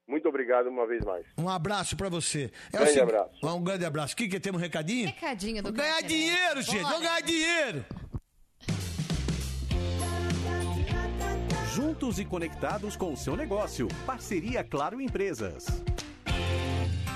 Muito 0.07 0.27
obrigado 0.27 0.69
uma 0.69 0.87
vez 0.87 1.05
mais. 1.05 1.27
Um 1.37 1.49
abraço 1.49 1.95
para 1.95 2.09
você. 2.09 2.51
É 2.73 2.79
grande 2.79 3.01
abraço. 3.01 3.47
Um 3.47 3.63
grande 3.63 3.85
abraço. 3.85 4.15
O 4.15 4.17
que, 4.17 4.27
que 4.27 4.41
temos 4.41 4.59
um 4.59 4.65
recadinho? 4.65 5.07
Recadinho 5.09 5.63
do 5.63 5.71
Ganhar 5.71 6.01
dinheiro, 6.03 6.63
gente. 6.63 6.83
Vamos 6.83 7.01
ganhar 7.01 7.21
dinheiro. 7.21 7.85
Juntos 11.75 12.19
e 12.19 12.25
conectados 12.25 12.97
com 12.97 13.13
o 13.13 13.17
seu 13.17 13.37
negócio. 13.37 13.87
Parceria 14.07 14.65
Claro 14.65 15.01
Empresas. 15.01 15.67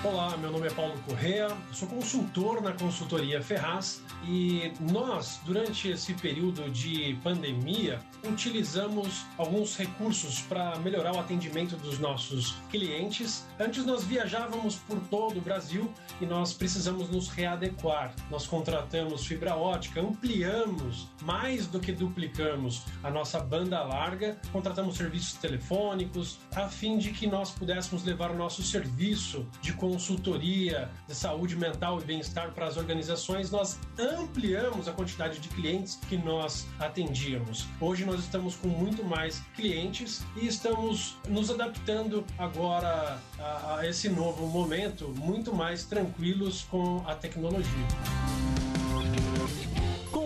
Olá, 0.04 0.36
meu 0.36 0.50
nome 0.50 0.66
é 0.66 0.70
Paulo 0.70 0.98
Correa, 1.06 1.46
sou 1.70 1.86
consultor 1.86 2.60
na 2.60 2.72
consultoria 2.72 3.40
Ferraz 3.40 4.02
e 4.24 4.72
nós, 4.80 5.38
durante 5.44 5.88
esse 5.88 6.12
período 6.14 6.68
de 6.70 7.16
pandemia, 7.22 8.00
utilizamos 8.24 9.24
alguns 9.38 9.76
recursos 9.76 10.40
para 10.40 10.76
melhorar 10.80 11.14
o 11.14 11.20
atendimento 11.20 11.76
dos 11.76 12.00
nossos 12.00 12.56
clientes. 12.68 13.46
Antes 13.60 13.86
nós 13.86 14.02
viajávamos 14.02 14.74
por 14.74 14.98
todo 15.08 15.38
o 15.38 15.40
Brasil 15.40 15.88
e 16.20 16.26
nós 16.26 16.52
precisamos 16.52 17.08
nos 17.08 17.28
readequar. 17.28 18.12
Nós 18.28 18.44
contratamos 18.44 19.24
fibra 19.24 19.54
ótica, 19.54 20.00
ampliamos 20.00 21.06
mais 21.22 21.68
do 21.68 21.78
que 21.78 21.92
duplicamos 21.92 22.82
a 23.04 23.10
nossa 23.10 23.38
banda 23.38 23.80
larga, 23.84 24.36
contratamos 24.50 24.96
serviços 24.96 25.34
telefônicos 25.34 26.40
a 26.56 26.68
fim 26.68 26.98
de 26.98 27.12
que 27.12 27.28
nós 27.28 27.52
pudéssemos 27.52 28.02
levar 28.02 28.32
o 28.32 28.36
nosso 28.36 28.64
serviço 28.64 29.46
de 29.60 29.72
consultoria 29.72 29.91
de 31.06 31.14
saúde 31.14 31.56
mental 31.56 32.00
e 32.00 32.04
bem-estar 32.04 32.52
para 32.52 32.66
as 32.66 32.76
organizações, 32.76 33.50
nós 33.50 33.78
ampliamos 33.98 34.88
a 34.88 34.92
quantidade 34.92 35.38
de 35.38 35.48
clientes 35.48 35.98
que 36.08 36.16
nós 36.16 36.66
atendíamos. 36.78 37.66
Hoje 37.80 38.04
nós 38.04 38.20
estamos 38.20 38.56
com 38.56 38.68
muito 38.68 39.04
mais 39.04 39.40
clientes 39.54 40.22
e 40.36 40.46
estamos 40.46 41.16
nos 41.28 41.50
adaptando 41.50 42.24
agora 42.38 43.18
a, 43.38 43.76
a 43.78 43.88
esse 43.88 44.08
novo 44.08 44.46
momento 44.46 45.08
muito 45.18 45.54
mais 45.54 45.84
tranquilos 45.84 46.62
com 46.70 47.02
a 47.06 47.14
tecnologia. 47.14 47.86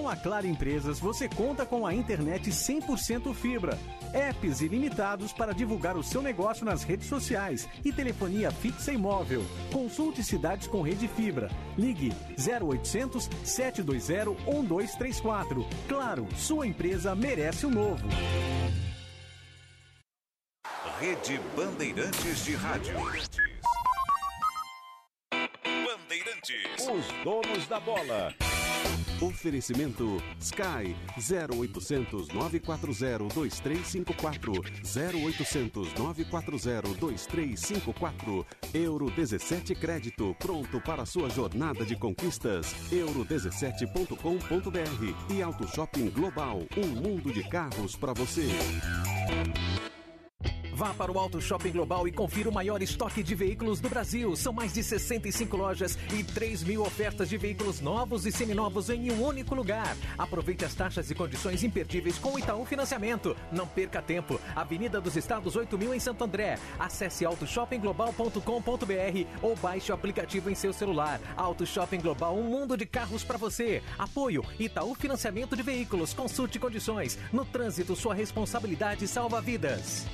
Com 0.07 0.11
a 0.11 0.15
Claro 0.15 0.47
Empresas, 0.47 1.01
você 1.01 1.29
conta 1.29 1.67
com 1.67 1.85
a 1.85 1.93
internet 1.93 2.49
100% 2.49 3.35
fibra, 3.35 3.77
apps 4.15 4.61
ilimitados 4.61 5.33
para 5.33 5.53
divulgar 5.53 5.97
o 5.97 6.03
seu 6.05 6.23
negócio 6.23 6.65
nas 6.65 6.85
redes 6.85 7.09
sociais 7.09 7.69
e 7.85 7.93
telefonia 7.93 8.53
fixa 8.53 8.93
e 8.93 8.97
móvel. 8.97 9.43
Consulte 9.73 10.23
cidades 10.23 10.69
com 10.69 10.81
rede 10.81 11.09
fibra. 11.09 11.51
Ligue 11.77 12.13
0800 12.39 13.29
720 13.43 14.39
1234. 14.47 15.67
Claro, 15.89 16.29
sua 16.37 16.69
empresa 16.69 17.13
merece 17.17 17.67
o 17.67 17.69
um 17.69 17.73
novo. 17.73 18.09
Rede 21.01 21.41
Bandeirantes 21.57 22.45
de 22.45 22.55
Rádio. 22.55 22.95
Bandeirantes. 25.65 26.89
Os 26.89 27.25
donos 27.25 27.67
da 27.67 27.81
bola. 27.81 28.33
Oferecimento 29.21 30.23
Sky 30.39 30.95
0800 31.17 32.29
940 32.29 33.35
2354 33.35 34.53
0800 34.85 35.95
940 35.95 37.01
2354 37.01 38.47
Euro 38.75 39.11
17 39.11 39.75
Crédito 39.75 40.37
pronto 40.39 40.81
para 40.81 41.05
sua 41.07 41.31
jornada 41.31 41.85
de 41.85 41.97
conquistas 41.97 42.75
euro17.com.br 42.91 45.35
e 45.35 45.43
Auto 45.43 45.67
Shopping 45.69 46.11
Global 46.11 46.63
um 46.77 46.87
mundo 46.87 47.33
de 47.33 47.43
carros 47.49 47.97
para 47.97 48.13
você. 48.13 48.47
Vá 50.77 50.93
para 50.93 51.11
o 51.11 51.19
Auto 51.19 51.41
Shopping 51.41 51.73
Global 51.73 52.07
e 52.07 52.13
confira 52.13 52.51
o 52.51 52.53
maior 52.53 52.83
estoque 52.83 53.23
de 53.23 53.35
veículos 53.35 53.81
do 53.81 53.89
Brasil. 53.89 54.37
São 54.37 54.53
mais 54.53 54.75
de 54.75 54.83
65 54.83 55.57
lojas 55.57 55.99
e 56.13 56.23
3 56.23 56.65
mil 56.65 56.83
ofertas 56.83 57.31
de 57.31 57.39
veículos 57.39 57.81
novos 57.81 58.27
e 58.27 58.31
seminovos 58.31 58.91
em 58.91 59.11
um 59.11 59.25
único 59.25 59.55
lugar. 59.55 59.97
Aproveite 60.19 60.67
as 60.67 60.75
taxas 60.75 61.11
e 61.11 61.15
condições 61.15 61.65
imperdíveis 61.65 62.19
com 62.19 62.35
o 62.35 62.39
Itaú 62.39 62.67
Financiamento. 62.67 63.35
Não 63.51 63.67
perca 63.67 64.03
tempo. 64.03 64.39
Avenida 64.55 65.01
dos 65.01 65.17
Estados 65.17 65.57
8000 65.57 65.95
em 65.95 65.99
Santo 65.99 66.25
André. 66.25 66.59
Acesse 66.79 67.25
autoshoppingglobal.com.br 67.25 69.27
ou 69.41 69.57
baixe 69.57 69.91
o 69.91 69.95
aplicativo 69.95 70.51
em 70.51 70.55
seu 70.55 70.75
celular. 70.75 71.19
Auto 71.39 71.65
Shopping 71.65 72.03
Global, 72.03 72.37
um 72.37 72.51
mundo 72.51 72.77
de 72.77 72.85
carros 72.85 73.25
para 73.25 73.39
você. 73.39 73.83
Apoio 73.99 74.45
Itaú 74.59 74.95
Financiamento 74.95 75.57
de 75.57 75.63
Veículos. 75.63 76.13
Consulte 76.13 76.59
condições. 76.59 77.19
No 77.33 77.47
trânsito, 77.47 77.97
sua 77.97 78.15
responsabilidade 78.15 79.09
salva 79.09 79.41
vidas. 79.41 80.07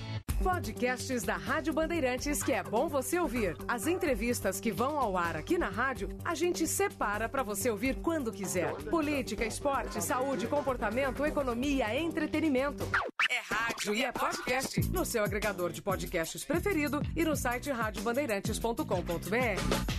Podcasts 0.42 1.22
da 1.22 1.36
Rádio 1.36 1.72
Bandeirantes 1.72 2.42
que 2.42 2.52
é 2.52 2.64
bom 2.64 2.88
você 2.88 3.16
ouvir. 3.18 3.56
As 3.68 3.86
entrevistas 3.86 4.58
que 4.58 4.72
vão 4.72 4.98
ao 4.98 5.16
ar 5.16 5.36
aqui 5.36 5.56
na 5.56 5.68
rádio, 5.68 6.08
a 6.24 6.34
gente 6.34 6.66
separa 6.66 7.28
para 7.28 7.44
você 7.44 7.70
ouvir 7.70 8.00
quando 8.02 8.32
quiser. 8.32 8.72
Política, 8.90 9.46
esporte, 9.46 10.02
saúde, 10.02 10.48
comportamento, 10.48 11.24
economia, 11.24 11.94
entretenimento. 11.94 12.84
É 13.30 13.38
rádio 13.54 13.94
e 13.94 14.02
é 14.02 14.10
podcast 14.10 14.80
no 14.90 15.04
seu 15.04 15.22
agregador 15.22 15.70
de 15.70 15.80
podcasts 15.80 16.44
preferido 16.44 17.00
e 17.14 17.24
no 17.24 17.36
site 17.36 17.70
radiobandeirantes.com.br. 17.70 19.92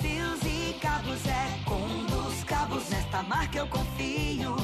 Fios 0.00 0.40
e 0.42 0.72
cabos 0.80 1.26
é 1.26 1.64
com 1.64 2.06
dos 2.06 2.44
cabos. 2.44 2.88
Nesta 2.88 3.22
marca 3.22 3.58
eu 3.58 3.68
confio. 3.68 4.56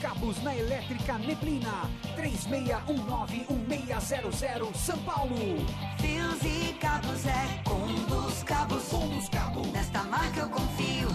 Cabos 0.00 0.42
na 0.42 0.56
Elétrica 0.56 1.18
Neblina. 1.18 1.90
3619-1600 2.16 4.74
São 4.74 4.98
Paulo. 4.98 5.36
Fios 5.98 6.42
e 6.42 6.72
cabos 6.74 7.24
é 7.26 7.62
com 7.64 7.86
dos 8.06 8.42
cabos. 8.42 8.88
Com 8.88 9.08
dos 9.08 9.28
cabos. 9.28 9.70
Nesta 9.72 10.02
marca 10.04 10.40
eu 10.40 10.48
confio. 10.48 11.08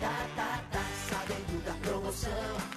Tá, 0.00 0.26
tá, 0.36 0.60
tá, 0.70 0.84
sabendo 1.08 1.64
da 1.64 1.72
promoção. 1.74 2.73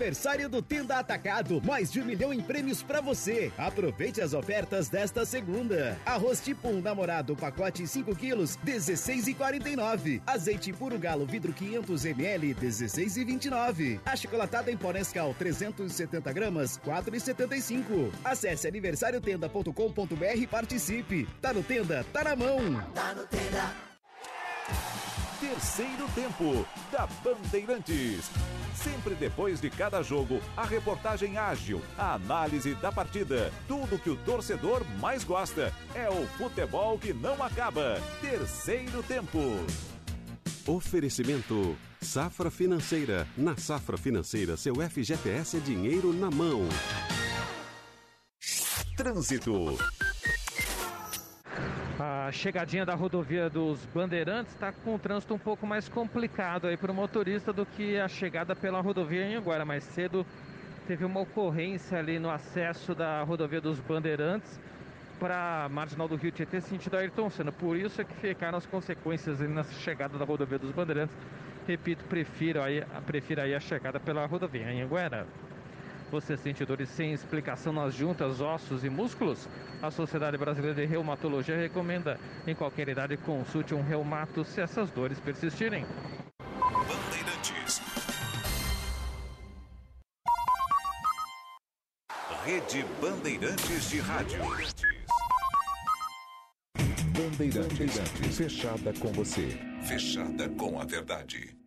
Aniversário 0.00 0.48
do 0.48 0.62
Tenda 0.62 0.98
Atacado, 0.98 1.60
mais 1.62 1.92
de 1.92 2.00
um 2.00 2.04
milhão 2.06 2.32
em 2.32 2.40
prêmios 2.40 2.82
pra 2.82 3.02
você. 3.02 3.52
Aproveite 3.58 4.22
as 4.22 4.32
ofertas 4.32 4.88
desta 4.88 5.26
segunda. 5.26 5.98
Arroz 6.06 6.40
tipo 6.40 6.68
um 6.68 6.80
namorado, 6.80 7.36
pacote 7.36 7.86
5 7.86 8.16
quilos, 8.16 8.56
16,49. 8.64 10.22
Azeite 10.26 10.72
puro 10.72 10.98
galo, 10.98 11.26
vidro 11.26 11.52
500 11.52 12.04
ml, 12.06 12.54
16,29. 12.54 14.00
A 14.06 14.16
chocolatada 14.16 14.72
em 14.72 14.76
pó 14.76 14.90
Nescau, 14.90 15.34
370 15.34 16.32
gramas, 16.32 16.78
4,75. 16.78 18.10
Acesse 18.24 18.66
aniversariotenda.com.br 18.66 20.36
e 20.36 20.46
participe. 20.46 21.28
Tá 21.42 21.52
no 21.52 21.62
Tenda, 21.62 22.06
tá 22.10 22.24
na 22.24 22.34
mão. 22.34 22.82
Tá 22.94 23.14
no 23.14 23.26
Tenda. 23.26 23.90
Terceiro 25.40 26.06
tempo 26.14 26.66
da 26.92 27.06
Bandeirantes. 27.24 28.30
Sempre 28.74 29.14
depois 29.14 29.58
de 29.58 29.70
cada 29.70 30.02
jogo, 30.02 30.38
a 30.54 30.66
reportagem 30.66 31.38
ágil, 31.38 31.80
a 31.96 32.12
análise 32.14 32.74
da 32.74 32.92
partida, 32.92 33.50
tudo 33.66 33.98
que 33.98 34.10
o 34.10 34.16
torcedor 34.18 34.84
mais 35.00 35.24
gosta. 35.24 35.72
É 35.94 36.10
o 36.10 36.26
futebol 36.36 36.98
que 36.98 37.14
não 37.14 37.42
acaba. 37.42 37.98
Terceiro 38.20 39.02
tempo. 39.02 39.38
Oferecimento 40.66 41.74
Safra 42.02 42.50
Financeira. 42.50 43.26
Na 43.34 43.56
Safra 43.56 43.96
Financeira, 43.96 44.58
seu 44.58 44.74
FGTS 44.74 45.56
é 45.56 45.60
dinheiro 45.60 46.12
na 46.12 46.30
mão. 46.30 46.68
Trânsito. 48.94 49.78
A 52.02 52.32
chegadinha 52.32 52.86
da 52.86 52.94
rodovia 52.94 53.50
dos 53.50 53.84
Bandeirantes 53.84 54.54
está 54.54 54.72
com 54.72 54.94
o 54.94 54.98
trânsito 54.98 55.34
um 55.34 55.38
pouco 55.38 55.66
mais 55.66 55.86
complicado 55.86 56.66
aí 56.66 56.74
para 56.74 56.90
o 56.90 56.94
motorista 56.94 57.52
do 57.52 57.66
que 57.66 57.98
a 57.98 58.08
chegada 58.08 58.56
pela 58.56 58.80
rodovia 58.80 59.22
em 59.26 59.34
Anguera. 59.34 59.66
Mais 59.66 59.84
cedo 59.84 60.24
teve 60.86 61.04
uma 61.04 61.20
ocorrência 61.20 61.98
ali 61.98 62.18
no 62.18 62.30
acesso 62.30 62.94
da 62.94 63.22
rodovia 63.22 63.60
dos 63.60 63.78
Bandeirantes 63.80 64.58
para 65.18 65.66
a 65.66 65.68
marginal 65.68 66.08
do 66.08 66.16
Rio 66.16 66.32
Tietê, 66.32 66.62
sentido 66.62 66.96
Ayrton 66.96 67.28
Senna. 67.28 67.52
Por 67.52 67.76
isso 67.76 68.00
é 68.00 68.04
que 68.04 68.14
ficaram 68.14 68.56
as 68.56 68.64
consequências 68.64 69.38
ali 69.38 69.52
na 69.52 69.64
chegada 69.64 70.16
da 70.16 70.24
rodovia 70.24 70.58
dos 70.58 70.72
Bandeirantes. 70.72 71.14
Repito, 71.68 72.02
prefiro 72.04 72.62
aí, 72.62 72.82
prefiro 73.04 73.42
aí 73.42 73.54
a 73.54 73.60
chegada 73.60 74.00
pela 74.00 74.24
rodovia 74.24 74.72
em 74.72 74.80
Anguera. 74.80 75.26
Você 76.10 76.36
sente 76.36 76.64
dores 76.64 76.88
sem 76.88 77.12
explicação 77.12 77.72
nas 77.72 77.94
juntas, 77.94 78.40
ossos 78.40 78.84
e 78.84 78.90
músculos? 78.90 79.48
A 79.80 79.90
Sociedade 79.90 80.36
Brasileira 80.36 80.74
de 80.74 80.84
Reumatologia 80.84 81.56
recomenda 81.56 82.18
em 82.46 82.54
qualquer 82.54 82.88
idade 82.88 83.16
consulte 83.16 83.74
um 83.74 83.82
reumato 83.82 84.44
se 84.44 84.60
essas 84.60 84.90
dores 84.90 85.20
persistirem. 85.20 85.86
Bandeirantes. 86.40 87.80
Rede 92.44 92.84
Bandeirantes 93.00 93.90
de 93.90 94.00
Rádio. 94.00 94.40
Bandeirantes. 97.14 98.36
Fechada 98.36 98.92
com 98.98 99.12
você. 99.12 99.56
Fechada 99.86 100.48
com 100.48 100.80
a 100.80 100.84
verdade. 100.84 101.59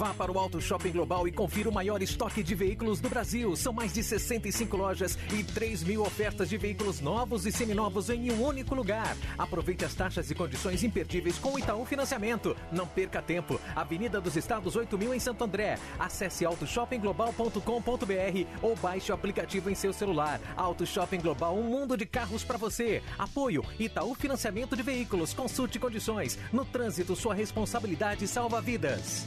Vá 0.00 0.14
para 0.14 0.32
o 0.32 0.38
Auto 0.38 0.62
Shopping 0.62 0.92
Global 0.92 1.28
e 1.28 1.30
confira 1.30 1.68
o 1.68 1.72
maior 1.72 2.00
estoque 2.00 2.42
de 2.42 2.54
veículos 2.54 3.02
do 3.02 3.10
Brasil. 3.10 3.54
São 3.54 3.70
mais 3.70 3.92
de 3.92 4.02
65 4.02 4.74
lojas 4.74 5.18
e 5.30 5.44
3 5.44 5.82
mil 5.82 6.00
ofertas 6.00 6.48
de 6.48 6.56
veículos 6.56 7.02
novos 7.02 7.44
e 7.44 7.52
seminovos 7.52 8.08
em 8.08 8.32
um 8.32 8.42
único 8.42 8.74
lugar. 8.74 9.14
Aproveite 9.36 9.84
as 9.84 9.94
taxas 9.94 10.30
e 10.30 10.34
condições 10.34 10.82
imperdíveis 10.82 11.36
com 11.36 11.52
o 11.52 11.58
Itaú 11.58 11.84
Financiamento. 11.84 12.56
Não 12.72 12.86
perca 12.86 13.20
tempo. 13.20 13.60
Avenida 13.76 14.22
dos 14.22 14.36
Estados 14.36 14.74
8000 14.74 15.12
em 15.12 15.20
Santo 15.20 15.44
André. 15.44 15.78
Acesse 15.98 16.46
autoshoppingglobal.com.br 16.46 18.46
ou 18.62 18.74
baixe 18.76 19.12
o 19.12 19.14
aplicativo 19.14 19.68
em 19.68 19.74
seu 19.74 19.92
celular. 19.92 20.40
Auto 20.56 20.86
Shopping 20.86 21.20
Global, 21.20 21.54
um 21.54 21.64
mundo 21.64 21.94
de 21.94 22.06
carros 22.06 22.42
para 22.42 22.56
você. 22.56 23.02
Apoio 23.18 23.62
Itaú 23.78 24.14
Financiamento 24.14 24.74
de 24.74 24.82
Veículos. 24.82 25.34
Consulte 25.34 25.78
condições. 25.78 26.38
No 26.50 26.64
trânsito, 26.64 27.14
sua 27.14 27.34
responsabilidade 27.34 28.26
salva 28.26 28.62
vidas. 28.62 29.26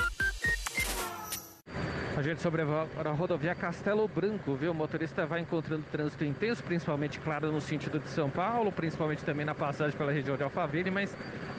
A 2.16 2.22
gente 2.22 2.40
sobrevoa 2.40 2.86
a 2.96 3.10
rodovia 3.10 3.56
Castelo 3.56 4.06
Branco, 4.06 4.54
viu? 4.54 4.70
O 4.70 4.74
motorista 4.74 5.26
vai 5.26 5.40
encontrando 5.40 5.84
trânsito 5.90 6.24
intenso, 6.24 6.62
principalmente, 6.62 7.18
claro, 7.18 7.50
no 7.50 7.60
sentido 7.60 7.98
de 7.98 8.08
São 8.08 8.30
Paulo, 8.30 8.70
principalmente 8.70 9.24
também 9.24 9.44
na 9.44 9.54
passagem 9.54 9.98
pela 9.98 10.12
região 10.12 10.36
de 10.36 10.44
Alphaville, 10.44 10.92
mas 10.92 11.14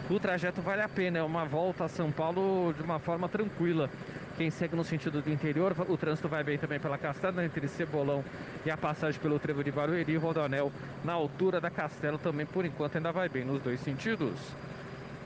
o 0.10 0.18
trajeto 0.18 0.61
vale 0.61 0.82
a 0.82 0.88
pena, 0.88 1.19
é 1.19 1.23
uma 1.23 1.44
volta 1.44 1.84
a 1.84 1.88
São 1.90 2.10
Paulo 2.10 2.73
de 2.73 2.82
uma 2.82 2.99
forma 2.99 3.27
tranquila. 3.27 3.90
Quem 4.38 4.49
segue 4.49 4.77
no 4.77 4.84
sentido 4.86 5.22
do 5.22 5.30
interior, 5.30 5.76
o 5.90 5.98
trânsito 5.98 6.30
vai 6.30 6.41
bem 6.41 6.57
também 6.57 6.80
pela 6.80 6.98
Castelo, 6.98 7.41
entre 7.41 7.68
Cebolão 7.68 8.23
e 8.65 8.72
a 8.72 8.77
passagem 8.77 9.19
pelo 9.19 9.38
Trevo 9.38 9.61
de 9.61 9.73
Barueri 9.73 10.15
Rodonel, 10.15 10.72
na 11.03 11.11
altura 11.11 11.60
da 11.60 11.69
Castelo 11.69 12.18
também, 12.18 12.45
por 12.45 12.64
enquanto, 12.65 12.95
ainda 12.95 13.11
vai 13.11 13.27
bem 13.27 13.44
nos 13.44 13.61
dois 13.61 13.82
sentidos. 13.82 14.56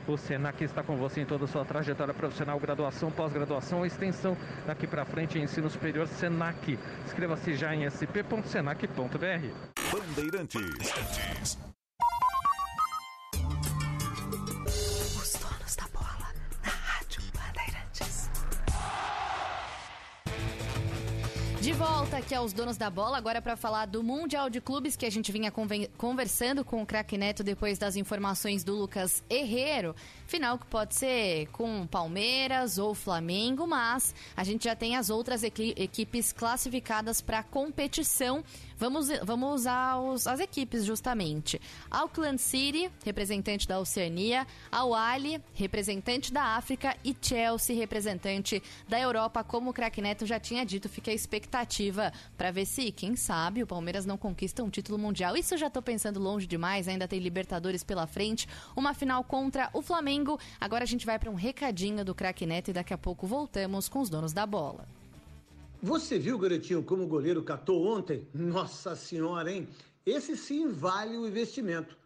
O 0.07 0.17
Senac 0.17 0.63
está 0.63 0.83
com 0.83 0.97
você 0.97 1.21
em 1.21 1.25
toda 1.25 1.45
a 1.45 1.47
sua 1.47 1.63
trajetória 1.63 2.13
profissional, 2.13 2.59
graduação, 2.59 3.11
pós-graduação, 3.11 3.85
extensão. 3.85 4.35
Daqui 4.65 4.87
para 4.87 5.05
frente, 5.05 5.39
ensino 5.39 5.69
superior 5.69 6.07
Senac. 6.07 6.77
Inscreva-se 7.05 7.55
já 7.55 7.73
em 7.75 7.85
sp.senac.br. 7.85 8.89
Bandeirantes. 9.91 11.57
De 21.61 21.73
volta 21.73 22.15
aqui 22.15 22.33
aos 22.33 22.53
donos 22.53 22.77
da 22.77 22.89
bola, 22.89 23.17
agora 23.17 23.41
para 23.41 23.57
falar 23.57 23.85
do 23.85 24.01
Mundial 24.01 24.49
de 24.49 24.61
Clubes 24.61 24.95
que 24.95 25.05
a 25.05 25.09
gente 25.09 25.29
vinha 25.29 25.51
conversando 25.97 26.63
com 26.63 26.81
o 26.81 26.85
craque 26.85 27.17
Neto 27.17 27.43
depois 27.43 27.77
das 27.77 27.97
informações 27.97 28.63
do 28.63 28.73
Lucas 28.73 29.21
Herrero. 29.29 29.93
Final 30.29 30.59
que 30.59 30.67
pode 30.67 30.93
ser 30.93 31.47
com 31.47 31.87
Palmeiras 31.87 32.77
ou 32.77 32.93
Flamengo, 32.93 33.65
mas 33.65 34.13
a 34.37 34.43
gente 34.43 34.65
já 34.65 34.75
tem 34.75 34.95
as 34.95 35.09
outras 35.09 35.41
equipes 35.43 36.31
classificadas 36.31 37.19
para 37.19 37.41
competição 37.41 38.43
Vamos, 38.79 39.09
vamos 39.23 39.55
usar 39.55 39.99
os, 39.99 40.25
as 40.25 40.39
equipes, 40.39 40.85
justamente. 40.85 41.59
Auckland 41.91 42.39
City, 42.39 42.89
representante 43.03 43.67
da 43.67 43.77
Oceania, 43.77 44.47
Al 44.71 44.91
representante 45.53 46.31
da 46.31 46.55
África 46.55 46.95
e 47.03 47.13
Chelsea, 47.21 47.75
representante 47.75 48.63
da 48.87 48.97
Europa. 48.97 49.43
Como 49.43 49.71
o 49.71 49.73
Crack 49.73 50.01
Neto 50.01 50.25
já 50.25 50.39
tinha 50.39 50.65
dito, 50.65 50.87
fica 50.87 51.11
a 51.11 51.13
expectativa 51.13 52.13
para 52.37 52.51
ver 52.51 52.65
se, 52.65 52.89
quem 52.93 53.17
sabe, 53.17 53.61
o 53.61 53.67
Palmeiras 53.67 54.05
não 54.05 54.17
conquista 54.17 54.63
um 54.63 54.69
título 54.69 54.97
mundial. 54.97 55.35
Isso 55.35 55.55
eu 55.55 55.57
já 55.57 55.69
tô 55.69 55.81
pensando 55.81 56.17
longe 56.17 56.47
demais, 56.47 56.87
ainda 56.87 57.05
tem 57.05 57.19
Libertadores 57.19 57.83
pela 57.83 58.07
frente, 58.07 58.47
uma 58.77 58.93
final 58.93 59.25
contra 59.25 59.69
o 59.73 59.81
Flamengo. 59.81 60.18
Agora 60.59 60.83
a 60.83 60.87
gente 60.87 61.05
vai 61.05 61.19
para 61.19 61.29
um 61.29 61.35
recadinho 61.35 62.03
do 62.03 62.15
Crack 62.15 62.45
Neto 62.45 62.69
e 62.69 62.73
daqui 62.73 62.93
a 62.93 62.97
pouco 62.97 63.27
voltamos 63.27 63.87
com 63.87 63.99
os 63.99 64.09
donos 64.09 64.33
da 64.33 64.45
bola. 64.45 64.87
Você 65.81 66.19
viu, 66.19 66.37
garotinho, 66.37 66.83
como 66.83 67.03
o 67.03 67.07
goleiro 67.07 67.41
catou 67.41 67.85
ontem? 67.85 68.27
Nossa 68.33 68.95
senhora, 68.95 69.51
hein? 69.51 69.67
Esse 70.05 70.35
sim 70.35 70.67
vale 70.67 71.17
o 71.17 71.27
investimento. 71.27 71.97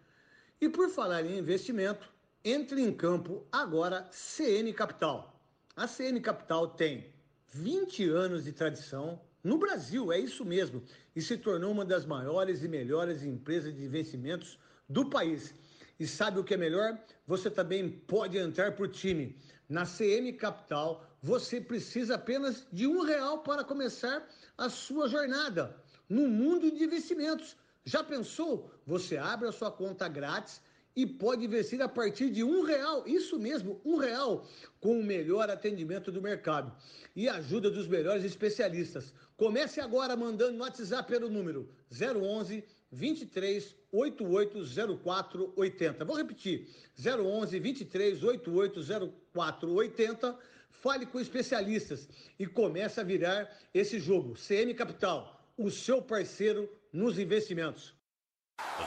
E 0.61 0.69
por 0.69 0.89
falar 0.89 1.25
em 1.25 1.37
investimento, 1.39 2.07
entre 2.45 2.81
em 2.81 2.93
campo 2.93 3.43
agora 3.51 4.07
CN 4.11 4.71
Capital. 4.73 5.33
A 5.75 5.87
CN 5.87 6.19
Capital 6.19 6.67
tem 6.67 7.07
20 7.51 8.09
anos 8.09 8.43
de 8.43 8.51
tradição 8.51 9.19
no 9.43 9.57
Brasil, 9.57 10.11
é 10.11 10.19
isso 10.19 10.45
mesmo, 10.45 10.81
e 11.15 11.21
se 11.21 11.37
tornou 11.37 11.71
uma 11.71 11.83
das 11.83 12.05
maiores 12.05 12.63
e 12.63 12.67
melhores 12.67 13.23
empresas 13.23 13.75
de 13.75 13.83
investimentos 13.83 14.57
do 14.87 15.09
país. 15.09 15.53
E 15.99 16.07
sabe 16.07 16.39
o 16.39 16.43
que 16.43 16.53
é 16.53 16.57
melhor? 16.57 16.97
Você 17.27 17.49
também 17.49 17.89
pode 17.89 18.37
entrar 18.37 18.75
por 18.75 18.89
time. 18.89 19.37
Na 19.69 19.85
CM 19.85 20.33
Capital 20.33 21.05
você 21.21 21.61
precisa 21.61 22.15
apenas 22.15 22.67
de 22.71 22.85
um 22.85 23.01
real 23.01 23.39
para 23.39 23.63
começar 23.63 24.27
a 24.57 24.69
sua 24.69 25.07
jornada 25.07 25.75
no 26.09 26.27
mundo 26.27 26.69
de 26.69 26.83
investimentos. 26.83 27.55
Já 27.85 28.03
pensou? 28.03 28.69
Você 28.85 29.17
abre 29.17 29.47
a 29.47 29.51
sua 29.51 29.71
conta 29.71 30.07
grátis 30.07 30.61
e 30.95 31.05
pode 31.05 31.45
investir 31.45 31.81
a 31.81 31.89
partir 31.89 32.29
de 32.29 32.43
um 32.43 32.63
real, 32.63 33.07
isso 33.07 33.39
mesmo, 33.39 33.81
um 33.83 33.95
real, 33.95 34.47
com 34.79 34.99
o 34.99 35.03
melhor 35.03 35.49
atendimento 35.49 36.11
do 36.11 36.21
mercado 36.21 36.71
e 37.15 37.27
ajuda 37.27 37.69
dos 37.69 37.87
melhores 37.87 38.23
especialistas. 38.23 39.13
Comece 39.35 39.81
agora 39.81 40.15
mandando 40.15 40.57
no 40.57 40.63
WhatsApp 40.63 41.09
pelo 41.11 41.29
número 41.29 41.69
011 41.91 42.63
23 42.91 43.75
8804 43.93 45.53
80. 45.55 46.03
Vou 46.03 46.17
repetir: 46.17 46.67
011 46.97 47.59
23 47.59 48.23
8804 48.23 49.73
80 49.73 50.39
fale 50.71 51.05
com 51.05 51.19
especialistas 51.19 52.09
e 52.37 52.45
comece 52.45 52.99
a 52.99 53.03
virar 53.03 53.49
esse 53.73 53.99
jogo. 53.99 54.33
CM 54.35 54.73
Capital, 54.73 55.39
o 55.57 55.69
seu 55.71 56.01
parceiro 56.01 56.69
nos 56.91 57.17
investimentos. 57.17 57.93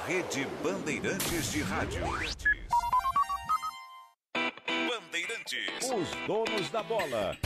Rede 0.07 0.47
Bandeirantes 0.63 1.53
de 1.53 1.61
Rádio. 1.61 2.03
Bandeirantes. 4.67 5.91
Os 5.91 6.27
donos 6.27 6.71
da 6.71 6.83
bola. 6.83 7.37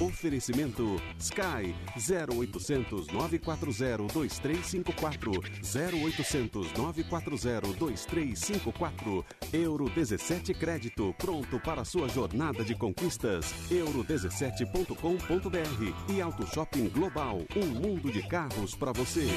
Oferecimento 0.00 1.00
Sky 1.18 1.74
0800 1.96 3.08
940 3.08 4.12
2354 4.12 5.32
0800 5.62 6.72
940 6.72 7.78
2354 7.78 9.24
Euro 9.52 9.88
17 9.88 10.54
Crédito 10.54 11.14
pronto 11.18 11.60
para 11.60 11.84
sua 11.84 12.08
jornada 12.08 12.64
de 12.64 12.74
conquistas 12.74 13.54
euro17.com.br 13.70 16.12
e 16.12 16.20
Auto 16.20 16.44
Shopping 16.46 16.88
Global 16.88 17.40
um 17.56 17.66
mundo 17.66 18.10
de 18.10 18.26
carros 18.28 18.74
para 18.74 18.92
você. 18.92 19.28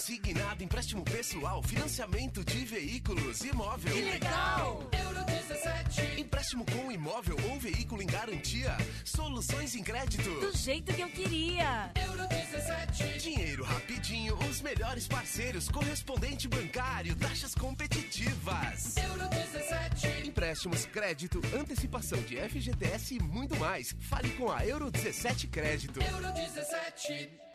Consignado, 0.00 0.64
empréstimo 0.64 1.04
pessoal, 1.04 1.62
financiamento 1.62 2.42
de 2.42 2.64
veículos, 2.64 3.42
imóvel. 3.42 3.92
Que 3.92 4.00
legal! 4.00 4.88
Euro 4.98 5.24
17. 5.26 6.18
Empréstimo 6.18 6.64
com 6.64 6.90
imóvel 6.90 7.36
ou 7.50 7.60
veículo 7.60 8.00
em 8.00 8.06
garantia. 8.06 8.74
Soluções 9.04 9.74
em 9.74 9.82
crédito. 9.82 10.30
Do 10.40 10.56
jeito 10.56 10.94
que 10.94 11.02
eu 11.02 11.08
queria. 11.10 11.92
Euro 12.02 12.26
17. 12.28 13.18
Dinheiro 13.18 13.62
rapidinho, 13.62 14.38
os 14.48 14.62
melhores 14.62 15.06
parceiros, 15.06 15.68
correspondente 15.68 16.48
bancário, 16.48 17.14
taxas 17.16 17.54
competitivas. 17.54 18.96
Euro 18.96 19.28
17. 19.28 20.28
Empréstimos, 20.28 20.86
crédito, 20.86 21.42
antecipação 21.54 22.18
de 22.22 22.36
FGTS 22.36 23.16
e 23.16 23.22
muito 23.22 23.54
mais. 23.56 23.94
Fale 24.00 24.30
com 24.30 24.50
a 24.50 24.64
Euro 24.66 24.90
17 24.90 25.46
Crédito. 25.48 26.00
Euro 26.00 26.32
17. 26.32 27.49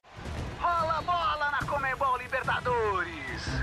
Rola 0.59 1.01
bola 1.01 1.51
na 1.51 1.67
Comebol 1.67 2.17
Libertadores. 2.17 3.15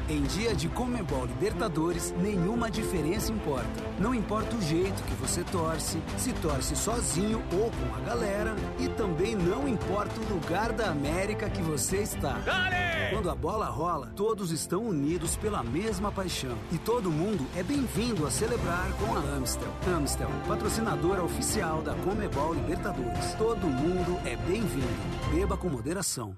Em 0.08 0.22
dia 0.22 0.54
de 0.54 0.68
Comebol 0.68 1.26
Libertadores, 1.26 2.12
nenhuma 2.18 2.70
diferença 2.70 3.32
importa. 3.32 3.68
Não 3.98 4.14
importa 4.14 4.54
o 4.54 4.62
jeito 4.62 5.02
que 5.04 5.14
você 5.14 5.42
torce, 5.44 6.00
se 6.18 6.32
torce 6.34 6.76
sozinho 6.76 7.42
ou 7.52 7.70
com 7.70 7.94
a 7.96 8.00
galera, 8.00 8.54
e 8.78 8.88
também 8.88 9.34
não 9.34 9.66
importa 9.66 10.12
o 10.20 10.34
lugar 10.34 10.72
da 10.72 10.90
América 10.90 11.48
que 11.48 11.62
você 11.62 11.98
está. 11.98 12.34
Dale! 12.40 12.82
Quando 13.12 13.30
a 13.30 13.34
bola 13.34 13.66
rola, 13.66 14.12
todos 14.16 14.50
estão 14.50 14.82
unidos 14.84 15.36
pela 15.36 15.62
mesma 15.62 16.10
paixão. 16.10 16.56
E 16.70 16.78
todo 16.78 17.10
mundo 17.10 17.46
é 17.56 17.62
bem-vindo 17.62 18.26
a 18.26 18.30
celebrar 18.30 18.90
com 18.94 19.14
a 19.14 19.20
Amstel. 19.36 19.68
Amstel, 19.86 20.30
patrocinadora 20.48 21.22
oficial 21.22 21.82
da 21.82 21.94
Comebol 21.96 22.54
Libertadores. 22.54 23.34
Todo 23.34 23.66
mundo 23.66 24.18
é 24.26 24.34
bem-vindo. 24.36 25.32
Beba 25.34 25.56
com 25.56 25.68
moderação. 25.68 26.34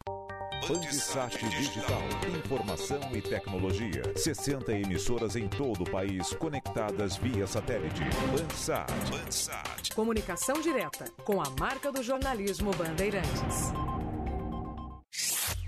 Bandsat 0.68 1.46
Digital. 1.50 2.00
Informação 2.38 2.98
e 3.12 3.20
tecnologia. 3.20 4.02
60 4.16 4.72
emissoras 4.72 5.36
em 5.36 5.46
todo 5.46 5.82
o 5.82 5.90
país 5.90 6.32
conectadas 6.34 7.16
via 7.16 7.46
satélite. 7.46 8.02
Bandsat. 8.32 8.90
Bandsat. 9.10 9.94
Comunicação 9.94 10.62
direta 10.62 11.04
com 11.22 11.38
a 11.38 11.44
marca 11.60 11.92
do 11.92 12.02
jornalismo 12.02 12.70
Bandeirantes. 12.76 13.72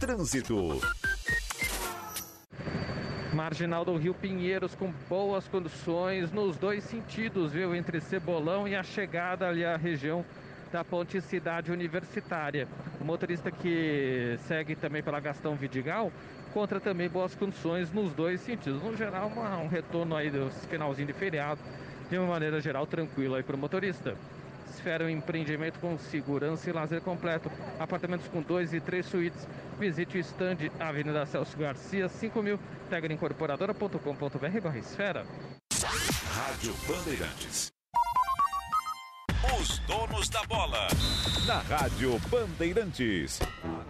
Trânsito. 0.00 0.80
Marginal 3.34 3.84
do 3.84 3.98
Rio 3.98 4.14
Pinheiros 4.14 4.74
com 4.74 4.90
boas 5.10 5.46
condições 5.46 6.32
nos 6.32 6.56
dois 6.56 6.84
sentidos, 6.84 7.52
viu? 7.52 7.74
Entre 7.74 8.00
Cebolão 8.00 8.66
e 8.66 8.74
a 8.74 8.82
chegada 8.82 9.46
ali 9.46 9.62
à 9.62 9.76
região 9.76 10.24
da 10.72 10.84
Ponte 10.84 11.20
Cidade 11.20 11.70
Universitária. 11.72 12.68
O 13.00 13.04
motorista 13.04 13.50
que 13.50 14.38
segue 14.46 14.74
também 14.74 15.02
pela 15.02 15.20
Gastão 15.20 15.54
Vidigal 15.54 16.12
encontra 16.48 16.80
também 16.80 17.08
boas 17.08 17.34
condições 17.34 17.92
nos 17.92 18.12
dois 18.12 18.40
sentidos. 18.40 18.82
No 18.82 18.96
geral, 18.96 19.28
uma, 19.28 19.58
um 19.58 19.68
retorno 19.68 20.16
aí 20.16 20.30
do 20.30 20.50
finalzinho 20.68 21.06
de 21.06 21.12
feriado, 21.12 21.60
de 22.08 22.16
uma 22.16 22.26
maneira 22.26 22.60
geral, 22.60 22.86
tranquilo 22.86 23.34
aí 23.34 23.42
para 23.42 23.56
o 23.56 23.58
motorista. 23.58 24.16
Esfera 24.70 25.04
um 25.04 25.08
empreendimento 25.08 25.78
com 25.80 25.98
segurança 25.98 26.68
e 26.68 26.72
lazer 26.72 27.00
completo. 27.00 27.50
Apartamentos 27.78 28.26
com 28.28 28.42
dois 28.42 28.72
e 28.72 28.80
três 28.80 29.06
suítes. 29.06 29.46
Visite 29.78 30.16
o 30.16 30.20
stand 30.20 30.56
Avenida 30.80 31.26
Celso 31.26 31.56
Garcia, 31.58 32.08
5000, 32.08 32.58
tegraincorporadora.com.br 32.88 34.60
barra 34.62 34.78
esfera. 34.78 35.26
Rádio 36.32 36.74
Bandeirantes. 36.86 37.70
Os 39.60 39.78
donos 39.80 40.28
da 40.28 40.42
bola. 40.44 40.86
Na 41.46 41.58
Rádio 41.58 42.18
Bandeirantes. 42.28 43.40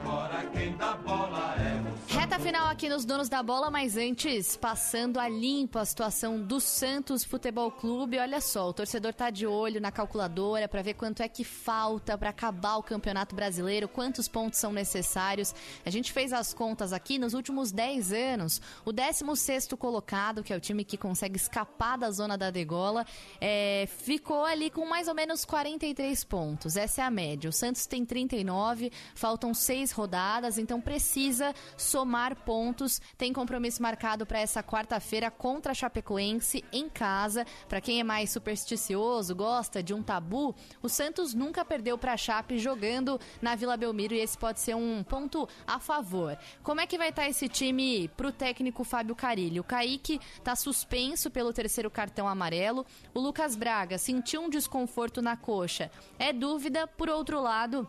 Agora 0.00 0.46
quem 0.46 0.76
dá 0.76 0.94
bola 0.96 1.54
é 1.58 1.82
você. 1.82 2.18
Reta 2.18 2.38
final 2.38 2.68
aqui 2.68 2.88
nos 2.88 3.04
Donos 3.04 3.28
da 3.28 3.42
Bola, 3.42 3.70
mas 3.70 3.96
antes, 3.96 4.56
passando 4.56 5.18
a 5.18 5.28
limpo 5.28 5.78
a 5.78 5.84
situação 5.84 6.40
do 6.40 6.60
Santos 6.60 7.24
Futebol 7.24 7.70
Clube. 7.70 8.18
Olha 8.18 8.40
só, 8.40 8.68
o 8.68 8.72
torcedor 8.72 9.12
tá 9.12 9.30
de 9.30 9.46
olho 9.46 9.80
na 9.80 9.90
calculadora 9.90 10.68
para 10.68 10.82
ver 10.82 10.94
quanto 10.94 11.22
é 11.22 11.28
que 11.28 11.44
falta 11.44 12.16
para 12.16 12.30
acabar 12.30 12.76
o 12.76 12.82
Campeonato 12.82 13.34
Brasileiro, 13.34 13.88
quantos 13.88 14.28
pontos 14.28 14.58
são 14.58 14.72
necessários. 14.72 15.54
A 15.84 15.90
gente 15.90 16.12
fez 16.12 16.32
as 16.32 16.54
contas 16.54 16.92
aqui 16.92 17.18
nos 17.18 17.34
últimos 17.34 17.72
10 17.72 18.12
anos. 18.12 18.60
O 18.84 18.92
16º 18.92 19.76
colocado, 19.76 20.42
que 20.42 20.52
é 20.52 20.56
o 20.56 20.60
time 20.60 20.84
que 20.84 20.96
consegue 20.96 21.36
escapar 21.36 21.98
da 21.98 22.10
zona 22.10 22.38
da 22.38 22.50
degola, 22.50 23.04
é, 23.40 23.88
ficou 23.98 24.44
ali 24.44 24.70
com 24.70 24.86
mais 24.86 25.08
ou 25.08 25.14
menos 25.14 25.25
43 25.34 26.24
pontos. 26.24 26.76
Essa 26.76 27.02
é 27.02 27.04
a 27.04 27.10
média. 27.10 27.50
O 27.50 27.52
Santos 27.52 27.86
tem 27.86 28.04
39, 28.04 28.92
faltam 29.14 29.52
seis 29.52 29.90
rodadas, 29.90 30.58
então 30.58 30.80
precisa 30.80 31.54
somar 31.76 32.36
pontos. 32.36 33.00
Tem 33.18 33.32
compromisso 33.32 33.82
marcado 33.82 34.24
para 34.24 34.38
essa 34.38 34.62
quarta-feira 34.62 35.30
contra 35.30 35.72
a 35.72 35.74
Chapecoense 35.74 36.64
em 36.72 36.88
casa. 36.88 37.44
Para 37.68 37.80
quem 37.80 38.00
é 38.00 38.04
mais 38.04 38.30
supersticioso, 38.30 39.34
gosta 39.34 39.82
de 39.82 39.92
um 39.92 40.02
tabu, 40.02 40.54
o 40.82 40.88
Santos 40.88 41.34
nunca 41.34 41.64
perdeu 41.64 41.98
para 41.98 42.12
a 42.12 42.16
Chape 42.16 42.58
jogando 42.58 43.20
na 43.42 43.54
Vila 43.54 43.76
Belmiro 43.76 44.14
e 44.14 44.20
esse 44.20 44.38
pode 44.38 44.60
ser 44.60 44.76
um 44.76 45.02
ponto 45.02 45.48
a 45.66 45.80
favor. 45.80 46.38
Como 46.62 46.80
é 46.80 46.86
que 46.86 46.98
vai 46.98 47.08
estar 47.08 47.22
tá 47.22 47.28
esse 47.28 47.48
time 47.48 48.08
para 48.16 48.28
o 48.28 48.32
técnico 48.32 48.84
Fábio 48.84 49.16
Carilli? 49.16 49.60
O 49.60 49.64
Kaique 49.64 50.20
está 50.38 50.54
suspenso 50.54 51.30
pelo 51.30 51.52
terceiro 51.52 51.90
cartão 51.90 52.28
amarelo. 52.28 52.86
O 53.12 53.20
Lucas 53.20 53.56
Braga 53.56 53.98
sentiu 53.98 54.42
um 54.42 54.50
desconforto 54.50 55.15
na 55.22 55.36
coxa. 55.36 55.90
É 56.18 56.32
dúvida, 56.32 56.86
por 56.86 57.08
outro 57.08 57.40
lado, 57.40 57.88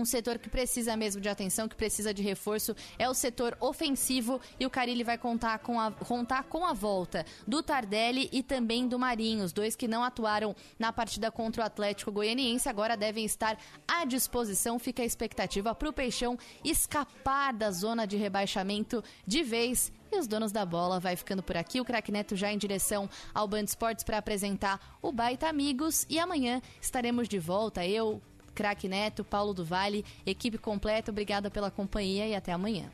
um 0.00 0.04
setor 0.04 0.38
que 0.38 0.48
precisa 0.48 0.96
mesmo 0.96 1.20
de 1.20 1.28
atenção, 1.28 1.68
que 1.68 1.76
precisa 1.76 2.12
de 2.12 2.22
reforço, 2.22 2.74
é 2.98 3.08
o 3.08 3.14
setor 3.14 3.56
ofensivo 3.60 4.40
e 4.58 4.66
o 4.66 4.70
Carilli 4.70 5.04
vai 5.04 5.18
contar 5.18 5.58
com 5.58 5.78
a, 5.80 5.90
contar 5.90 6.44
com 6.44 6.64
a 6.64 6.72
volta 6.72 7.24
do 7.46 7.62
Tardelli 7.62 8.28
e 8.32 8.42
também 8.42 8.86
do 8.88 8.98
Marinho. 8.98 9.44
Os 9.44 9.52
dois 9.52 9.76
que 9.76 9.88
não 9.88 10.02
atuaram 10.02 10.54
na 10.78 10.92
partida 10.92 11.30
contra 11.30 11.62
o 11.62 11.66
Atlético 11.66 12.12
Goianiense 12.12 12.68
agora 12.68 12.96
devem 12.96 13.24
estar 13.24 13.58
à 13.86 14.04
disposição. 14.04 14.78
Fica 14.78 15.02
a 15.02 15.06
expectativa 15.06 15.74
para 15.74 15.88
o 15.88 15.92
Peixão 15.92 16.38
escapar 16.64 17.52
da 17.52 17.70
zona 17.70 18.06
de 18.06 18.16
rebaixamento 18.16 19.02
de 19.26 19.42
vez. 19.42 19.92
E 20.10 20.18
os 20.18 20.26
donos 20.26 20.52
da 20.52 20.66
bola 20.66 21.00
vai 21.00 21.16
ficando 21.16 21.42
por 21.42 21.56
aqui. 21.56 21.80
O 21.80 21.84
Crack 21.86 22.12
Neto 22.12 22.36
já 22.36 22.52
em 22.52 22.58
direção 22.58 23.08
ao 23.32 23.48
Band 23.48 23.64
Esportes 23.64 24.04
para 24.04 24.18
apresentar 24.18 24.98
o 25.00 25.10
Baita 25.10 25.48
Amigos. 25.48 26.04
E 26.06 26.18
amanhã 26.18 26.60
estaremos 26.82 27.28
de 27.28 27.38
volta. 27.38 27.86
Eu, 27.86 28.20
Crack 28.54 28.88
Neto, 28.88 29.24
Paulo 29.24 29.52
do 29.52 29.64
Vale, 29.64 30.04
equipe 30.24 30.58
completa, 30.58 31.10
obrigada 31.10 31.50
pela 31.50 31.70
companhia 31.70 32.26
e 32.26 32.34
até 32.34 32.52
amanhã. 32.52 32.90